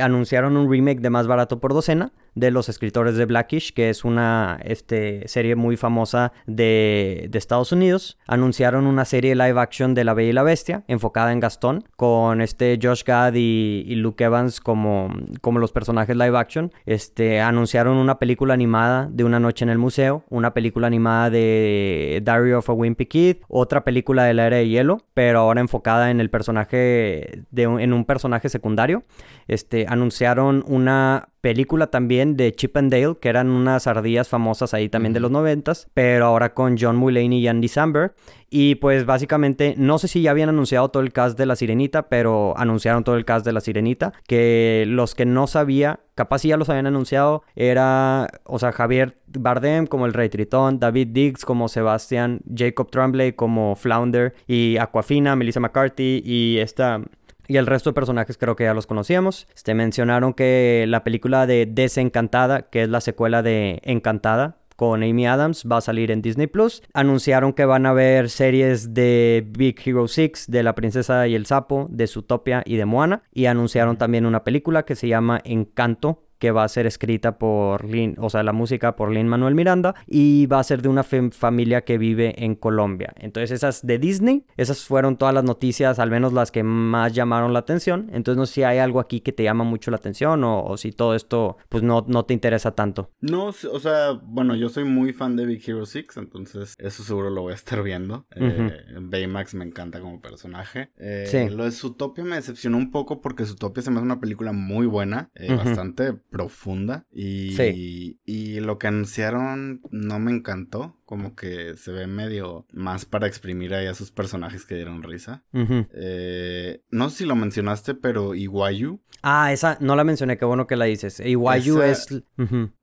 anunciaron 0.01 0.57
un 0.57 0.69
remake 0.69 0.99
de 0.99 1.09
Más 1.09 1.27
barato 1.27 1.59
por 1.59 1.73
docena 1.73 2.11
de 2.35 2.51
los 2.51 2.69
escritores 2.69 3.15
de 3.15 3.25
Blackish, 3.25 3.73
que 3.73 3.89
es 3.89 4.03
una 4.03 4.59
este, 4.63 5.27
serie 5.27 5.55
muy 5.55 5.77
famosa 5.77 6.31
de, 6.45 7.29
Estados 7.39 7.71
Unidos. 7.71 8.17
Anunciaron 8.27 8.85
una 8.85 9.05
serie 9.05 9.33
live 9.33 9.59
action 9.59 9.93
de 9.93 10.03
La 10.03 10.13
Bella 10.13 10.29
y 10.29 10.33
la 10.33 10.43
Bestia, 10.43 10.83
enfocada 10.87 11.31
en 11.31 11.39
Gastón, 11.39 11.85
con 11.95 12.41
este 12.41 12.77
Josh 12.81 13.03
Gad 13.05 13.33
y, 13.35 13.95
Luke 13.95 14.23
Evans 14.23 14.59
como, 14.59 15.09
como 15.39 15.59
los 15.59 15.71
personajes 15.71 16.17
live 16.17 16.37
action. 16.37 16.73
Este, 16.85 17.39
anunciaron 17.39 17.95
una 17.95 18.19
película 18.19 18.53
animada 18.53 19.07
de 19.09 19.23
Una 19.23 19.39
Noche 19.39 19.63
en 19.63 19.69
el 19.69 19.77
Museo, 19.77 20.23
una 20.29 20.53
película 20.53 20.87
animada 20.87 21.29
de 21.29 22.21
Diary 22.23 22.51
of 22.53 22.69
a 22.69 22.73
Wimpy 22.73 23.05
Kid, 23.05 23.37
otra 23.47 23.85
película 23.85 24.25
de 24.25 24.33
la 24.33 24.47
Era 24.47 24.57
de 24.57 24.67
Hielo, 24.67 25.05
pero 25.13 25.39
ahora 25.39 25.61
enfocada 25.61 26.11
en 26.11 26.19
el 26.19 26.29
personaje, 26.29 27.45
de, 27.51 27.63
en 27.63 27.93
un 27.93 28.05
personaje 28.05 28.49
secundario. 28.49 29.03
Este, 29.47 29.85
anunciaron 29.87 30.63
una 30.67 31.29
película 31.41 31.87
también 31.87 32.35
de 32.35 32.51
Chip 32.53 32.75
and 32.77 32.91
Dale, 32.91 33.17
que 33.19 33.29
eran 33.29 33.49
unas 33.49 33.87
ardillas 33.87 34.27
famosas 34.29 34.73
ahí 34.73 34.89
también 34.89 35.13
de 35.13 35.19
los 35.19 35.31
noventas, 35.31 35.87
pero 35.93 36.25
ahora 36.25 36.53
con 36.53 36.77
John 36.79 36.95
Mulaney 36.95 37.39
y 37.39 37.47
Andy 37.47 37.67
Samberg. 37.67 38.13
Y 38.49 38.75
pues 38.75 39.05
básicamente, 39.05 39.75
no 39.77 39.99
sé 39.99 40.07
si 40.07 40.23
ya 40.23 40.31
habían 40.31 40.49
anunciado 40.49 40.89
todo 40.89 41.03
el 41.03 41.13
cast 41.13 41.37
de 41.37 41.45
La 41.45 41.55
Sirenita, 41.55 42.09
pero 42.09 42.57
anunciaron 42.57 43.03
todo 43.03 43.15
el 43.15 43.25
cast 43.25 43.45
de 43.45 43.53
La 43.53 43.61
Sirenita, 43.61 44.13
que 44.27 44.85
los 44.87 45.13
que 45.13 45.25
no 45.25 45.45
sabía, 45.45 45.99
capaz 46.15 46.39
si 46.39 46.47
ya 46.47 46.57
los 46.57 46.69
habían 46.69 46.87
anunciado, 46.87 47.43
era, 47.55 48.27
o 48.45 48.57
sea, 48.57 48.71
Javier 48.71 49.17
Bardem 49.27 49.85
como 49.85 50.07
el 50.07 50.13
Rey 50.13 50.29
Tritón, 50.29 50.79
David 50.79 51.09
Diggs 51.09 51.45
como 51.45 51.67
Sebastián, 51.67 52.41
Jacob 52.53 52.89
Tremblay 52.89 53.33
como 53.33 53.75
Flounder 53.75 54.33
y 54.47 54.77
Aquafina, 54.77 55.35
Melissa 55.35 55.59
McCarthy 55.59 56.23
y 56.25 56.57
esta 56.57 57.01
y 57.49 57.57
el 57.57 57.65
resto 57.65 57.89
de 57.89 57.95
personajes 57.95 58.37
creo 58.37 58.55
que 58.55 58.65
ya 58.65 58.75
los 58.75 58.85
conocíamos. 58.85 59.47
Este, 59.55 59.73
mencionaron 59.73 60.33
que 60.33 60.85
la 60.87 61.03
película 61.03 61.47
de 61.47 61.65
Desencantada, 61.65 62.69
que 62.69 62.83
es 62.83 62.89
la 62.89 63.01
secuela 63.01 63.41
de 63.41 63.81
Encantada, 63.83 64.57
con 64.75 65.03
Amy 65.03 65.27
Adams 65.27 65.65
va 65.69 65.77
a 65.77 65.81
salir 65.81 66.11
en 66.11 66.21
Disney 66.21 66.47
Plus. 66.47 66.83
Anunciaron 66.93 67.51
que 67.51 67.65
van 67.65 67.87
a 67.87 67.89
haber 67.89 68.29
series 68.29 68.93
de 68.93 69.45
Big 69.45 69.75
Hero 69.83 70.07
6, 70.07 70.45
de 70.47 70.63
La 70.63 70.75
Princesa 70.75 71.27
y 71.27 71.35
el 71.35 71.47
Sapo, 71.47 71.87
de 71.89 72.07
Zootopia 72.07 72.63
y 72.65 72.77
de 72.77 72.85
Moana. 72.85 73.23
Y 73.33 73.47
anunciaron 73.47 73.97
también 73.97 74.27
una 74.27 74.43
película 74.43 74.85
que 74.85 74.95
se 74.95 75.07
llama 75.07 75.41
Encanto, 75.43 76.28
que 76.39 76.51
va 76.51 76.63
a 76.63 76.67
ser 76.67 76.87
escrita 76.87 77.37
por 77.37 77.85
Lin, 77.85 78.15
o 78.17 78.29
sea, 78.29 78.43
la 78.43 78.53
música 78.53 78.95
por 78.95 79.11
Lin 79.11 79.27
Manuel 79.27 79.55
Miranda 79.55 79.95
y 80.07 80.45
va 80.47 80.59
a 80.59 80.63
ser 80.63 80.81
de 80.81 80.89
una 80.89 81.03
familia 81.03 81.81
que 81.81 81.97
vive 81.97 82.43
en 82.43 82.55
Colombia. 82.55 83.13
Entonces, 83.17 83.51
esas 83.51 83.85
de 83.85 83.99
Disney, 83.99 84.45
esas 84.57 84.83
fueron 84.85 85.17
todas 85.17 85.33
las 85.33 85.43
noticias, 85.43 85.99
al 85.99 86.09
menos 86.09 86.33
las 86.33 86.51
que 86.51 86.63
más 86.63 87.13
llamaron 87.13 87.53
la 87.53 87.59
atención. 87.59 88.09
Entonces, 88.13 88.37
no 88.37 88.45
sé 88.45 88.53
si 88.53 88.63
hay 88.63 88.79
algo 88.79 88.99
aquí 88.99 89.19
que 89.19 89.33
te 89.33 89.43
llama 89.43 89.63
mucho 89.63 89.91
la 89.91 89.97
atención 89.97 90.43
o, 90.43 90.77
si 90.77 90.91
todo 90.91 91.13
esto, 91.13 91.57
pues 91.67 91.83
no, 91.83 92.05
no 92.07 92.23
te 92.23 92.33
interesa 92.33 92.71
tanto. 92.71 93.11
No, 93.19 93.47
o 93.47 93.79
sea, 93.79 94.13
bueno, 94.23 94.55
yo 94.55 94.69
soy 94.69 94.85
muy 94.85 95.13
fan 95.13 95.35
de 95.35 95.45
Big 95.45 95.61
Hero 95.67 95.85
6, 95.85 96.05
entonces 96.17 96.75
eso 96.79 97.03
seguro 97.03 97.29
lo 97.29 97.41
voy 97.41 97.51
a 97.51 97.55
estar 97.55 97.83
viendo. 97.83 98.25
Eh, 98.35 98.71
Baymax 99.01 99.55
me 99.55 99.65
encanta 99.65 99.99
como 99.99 100.21
personaje. 100.21 100.91
Eh, 100.97 101.25
sí. 101.27 101.53
Lo 101.53 101.65
de 101.65 101.71
Zootopia 101.71 102.23
me 102.23 102.37
decepcionó 102.37 102.77
un 102.77 102.91
poco 102.91 103.21
porque 103.21 103.45
Zootopia 103.45 103.83
se 103.83 103.91
me 103.91 103.97
hace 103.97 104.05
una 104.05 104.19
película 104.19 104.53
muy 104.53 104.87
buena, 104.87 105.29
eh, 105.35 105.53
bastante 105.53 106.13
profunda 106.29 107.05
y, 107.11 108.19
y 108.25 108.59
lo 108.59 108.77
que 108.77 108.87
anunciaron 108.87 109.81
no 109.91 110.19
me 110.19 110.31
encantó 110.31 110.98
como 111.09 111.33
que 111.35 111.75
se 111.75 111.91
ve 111.91 112.05
medio 112.05 112.67
más 112.71 113.05
para 113.05 113.25
exprimir 113.25 113.73
ahí 113.73 113.87
a 113.87 113.95
sus 113.95 114.11
personajes 114.11 114.63
que 114.63 114.75
dieron 114.75 115.01
risa. 115.01 115.41
Eh, 115.51 116.83
no 116.91 117.09
sé 117.09 117.17
si 117.17 117.25
lo 117.25 117.35
mencionaste, 117.35 117.95
pero 117.95 118.35
Iwayu. 118.35 118.99
Ah, 119.23 119.51
esa 119.51 119.77
no 119.81 119.95
la 119.95 120.03
mencioné, 120.03 120.37
qué 120.37 120.45
bueno 120.45 120.67
que 120.67 120.75
la 120.75 120.85
dices. 120.85 121.19
Iwayu 121.19 121.81
es... 121.81 122.21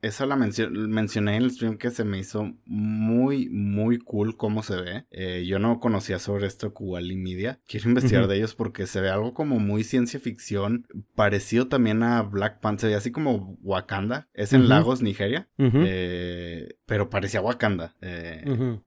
Esa 0.03 0.27
la 0.27 0.35
mencioné 0.35 1.37
en 1.37 1.43
el 1.45 1.53
stream 1.53 1.79
que 1.79 1.91
se 1.91 2.03
me 2.03 2.19
hizo 2.19 2.53
muy, 2.65 3.49
muy 3.49 3.99
cool 3.99 4.37
cómo 4.37 4.65
se 4.65 4.75
ve. 4.75 5.07
Eh, 5.13 5.45
yo 5.47 5.61
no 5.61 5.79
conocía 5.79 6.19
sobre 6.19 6.49
esto 6.49 6.75
Kuwali 6.75 7.15
Media. 7.15 7.61
Quiero 7.69 7.91
investigar 7.91 8.27
de 8.27 8.39
ellos 8.39 8.57
porque 8.57 8.89
se 8.89 9.01
ve 9.01 9.09
algo 9.09 9.35
como 9.35 9.61
muy 9.61 9.85
ciencia 9.85 10.19
ficción, 10.19 10.89
parecido 11.15 11.69
también 11.69 12.03
a 12.03 12.23
Black 12.23 12.59
Panther, 12.59 12.93
así 12.95 13.13
como 13.13 13.57
Wakanda. 13.63 14.27
Es 14.35 14.53
en 14.53 14.69
Lagos, 14.69 15.01
Nigeria. 15.01 15.49
Eh, 15.59 16.75
pero 16.87 17.09
parecía 17.09 17.41
Wakanda. 17.41 17.95
Eh, 18.01 18.16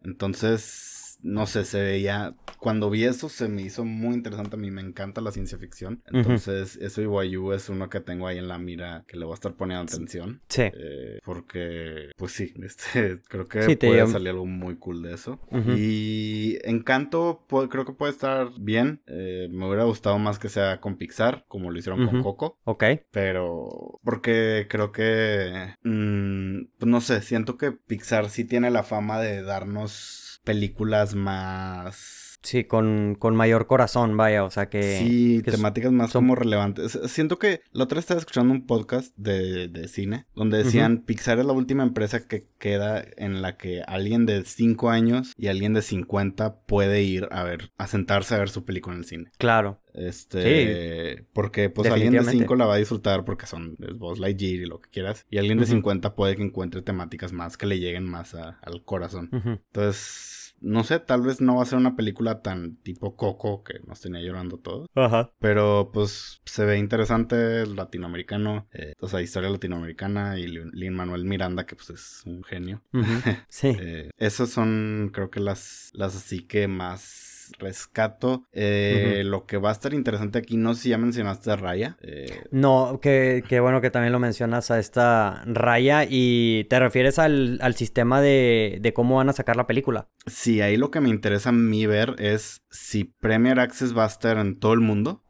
entonces 0.04 0.99
no 1.22 1.46
sé, 1.46 1.66
se 1.66 1.82
veía. 1.82 2.36
Cuando 2.60 2.90
vi 2.90 3.06
eso 3.06 3.30
se 3.30 3.48
me 3.48 3.62
hizo 3.62 3.86
muy 3.86 4.16
interesante. 4.16 4.56
A 4.56 4.60
mí 4.60 4.72
me 4.72 4.82
encanta 4.82 5.22
la 5.22 5.32
ciencia 5.32 5.58
ficción. 5.58 6.02
Entonces, 6.12 6.78
eso 6.78 7.02
y 7.02 7.06
Wayu 7.06 7.54
es 7.54 7.70
uno 7.70 7.90
que 7.90 8.00
tengo 8.00 8.28
ahí 8.28 8.38
en 8.38 8.48
la 8.48 8.58
mira 8.58 9.04
que 9.08 9.18
le 9.18 9.26
voy 9.26 9.34
a 9.34 9.36
estar 9.36 9.54
poniendo 9.54 9.84
atención. 9.84 10.42
Sí. 10.50 10.64
Eh, 10.64 11.20
porque, 11.24 12.12
pues 12.18 12.34
sí, 12.34 12.54
este, 12.64 13.20
creo 13.28 13.48
que 13.48 13.78
puede 13.78 14.08
salir 14.08 14.30
algo 14.30 14.46
muy 14.46 14.78
cool 14.78 15.02
de 15.04 15.14
eso. 15.14 15.40
Y 15.76 16.58
Encanto, 16.64 17.46
creo 17.70 17.86
que 17.86 17.94
puede 17.94 18.12
estar 18.12 18.50
bien. 18.60 19.02
Eh, 19.08 19.48
me 19.52 19.68
hubiera 19.68 19.84
gustado 19.84 20.18
más 20.20 20.40
que 20.40 20.50
sea 20.50 20.80
con 20.80 20.98
Pixar, 20.98 21.46
como 21.48 21.72
lo 21.72 21.78
hicieron 21.78 22.08
con 22.08 22.24
Coco. 22.24 22.58
Ok. 22.64 22.84
Pero, 23.12 24.00
porque 24.04 24.68
creo 24.70 24.92
que. 24.92 25.76
Mm, 25.84 26.66
pues 26.78 26.90
no 26.90 27.02
sé, 27.02 27.22
siento 27.22 27.58
que 27.58 27.72
Pixar 27.72 28.30
sí 28.30 28.46
tiene 28.46 28.72
la 28.72 28.84
fama 28.84 29.20
de 29.20 29.42
darnos 29.44 30.29
películas 30.50 31.14
más 31.14 32.30
Sí, 32.42 32.64
con, 32.64 33.16
con, 33.20 33.36
mayor 33.36 33.68
corazón, 33.68 34.16
vaya, 34.16 34.46
o 34.46 34.50
sea 34.50 34.70
que... 34.70 35.00
Sí, 35.00 35.42
temáticas 35.44 35.92
más 35.92 36.14
como 36.14 36.36
relevantes. 36.36 36.98
Siento 37.08 37.38
que 37.38 37.62
la 37.74 37.84
otra 37.84 37.98
vez 37.98 38.04
estaba 38.04 38.20
escuchando 38.20 38.54
un 38.54 38.66
podcast 38.66 39.14
de, 39.18 39.68
de 39.68 39.88
cine 39.90 40.26
donde 40.36 40.64
decían 40.64 41.00
Pixar 41.00 41.40
es 41.40 41.46
la 41.46 41.52
última 41.52 41.84
empresa 41.84 42.26
que 42.28 42.48
queda 42.58 43.04
en 43.18 43.42
la 43.42 43.58
que 43.58 43.82
alguien 43.86 44.26
de 44.26 44.46
5 44.46 44.90
años 44.90 45.34
y 45.38 45.48
alguien 45.48 45.74
de 45.74 45.82
50 45.82 46.62
puede 46.62 47.04
ir 47.04 47.28
a 47.32 47.44
ver, 47.44 47.72
a 47.78 47.88
sentarse 47.88 48.36
a 48.36 48.40
ver 48.40 48.50
su 48.50 48.64
película 48.64 48.96
en 48.96 49.02
el 49.02 49.06
cine. 49.06 49.32
Claro. 49.38 49.82
Este, 49.94 51.26
porque 51.34 51.70
pues 51.70 51.92
alguien 51.92 52.14
de 52.14 52.24
5 52.24 52.56
la 52.56 52.66
va 52.66 52.76
a 52.76 52.78
disfrutar 52.78 53.26
porque 53.26 53.48
son 53.48 53.76
es 53.80 53.98
Buzz 53.98 54.18
Lightyear 54.18 54.62
y 54.62 54.66
lo 54.66 54.80
que 54.80 54.90
quieras. 54.90 55.26
Y 55.30 55.40
alguien 55.40 55.58
de 55.58 55.66
50 55.66 56.16
puede 56.16 56.38
que 56.38 56.44
encuentre 56.44 56.82
temáticas 56.82 57.34
más 57.34 57.58
que 57.58 57.66
le 57.66 57.80
lleguen 57.80 58.06
más 58.06 58.34
al 58.34 58.84
corazón. 58.86 59.30
Entonces 59.34 60.39
no 60.62 60.84
sé, 60.84 61.00
tal 61.00 61.22
vez 61.22 61.42
no 61.42 61.56
va 61.56 61.64
a 61.64 61.66
ser 61.66 61.78
una 61.78 61.96
película 61.96 62.42
tan 62.42 62.78
tipo 62.78 63.16
Coco 63.16 63.64
que 63.64 63.80
nos 63.88 64.02
tenía 64.02 64.22
llorando 64.22 64.58
todos. 64.58 64.88
Ajá. 64.96 65.32
Pero 65.40 65.92
pues 65.94 66.42
se 66.46 66.66
ve 66.66 66.78
interesante, 66.78 67.66
latinoamericano, 67.66 68.68
eh, 68.74 68.94
o 69.00 69.08
sea, 69.08 69.22
historia 69.22 69.50
latinoamericana 69.50 70.38
y 70.40 70.48
Lin 70.48 70.94
Manuel 70.94 71.26
Miranda, 71.26 71.66
que 71.66 71.76
pues 71.76 71.90
es 71.90 72.24
un 72.26 72.44
genio. 72.44 72.82
Sí. 73.50 73.76
eh, 73.80 74.10
esas 74.18 74.50
son, 74.50 75.12
creo 75.14 75.30
que 75.30 75.40
las, 75.40 75.90
las 75.94 76.16
así 76.16 76.42
que 76.46 76.68
más 76.68 77.29
rescato. 77.58 78.44
Eh, 78.52 79.24
lo 79.26 79.46
que 79.46 79.58
va 79.58 79.70
a 79.70 79.72
estar 79.72 79.94
interesante 79.94 80.40
aquí, 80.40 80.58
no 80.58 80.74
sé 80.74 80.84
si 80.84 80.90
ya 80.90 80.98
mencionaste 80.98 81.52
a 81.52 81.56
Raya. 81.56 81.98
Eh, 82.02 82.44
no, 82.52 83.00
que, 83.02 83.44
bueno 83.62 83.82
que 83.82 83.90
también 83.90 84.14
lo 84.14 84.20
mencionas 84.20 84.72
a 84.72 84.80
esta 84.80 85.44
Raya 85.46 86.06
y 86.08 86.66
te 86.66 86.80
refieres 86.80 87.20
al, 87.20 87.60
sistema 87.76 88.22
de, 88.22 88.92
cómo 88.96 89.18
van 89.18 89.30
a 89.30 89.34
sacar 89.34 89.56
la 89.56 89.68
película. 89.68 90.10
Sí, 90.26 90.62
ahí 90.62 90.78
lo 90.78 90.92
que 90.92 91.00
me 91.00 91.10
interesa 91.10 91.50
a 91.50 91.54
mí 91.54 91.86
ver 91.86 92.16
es 92.20 92.62
si 92.70 93.04
Premier 93.06 93.60
Access 93.60 93.98
va 93.98 94.04
a 94.04 94.08
estar 94.08 94.38
en 94.38 94.60
todo 94.60 94.74
el 94.74 94.80
mundo, 94.80 95.24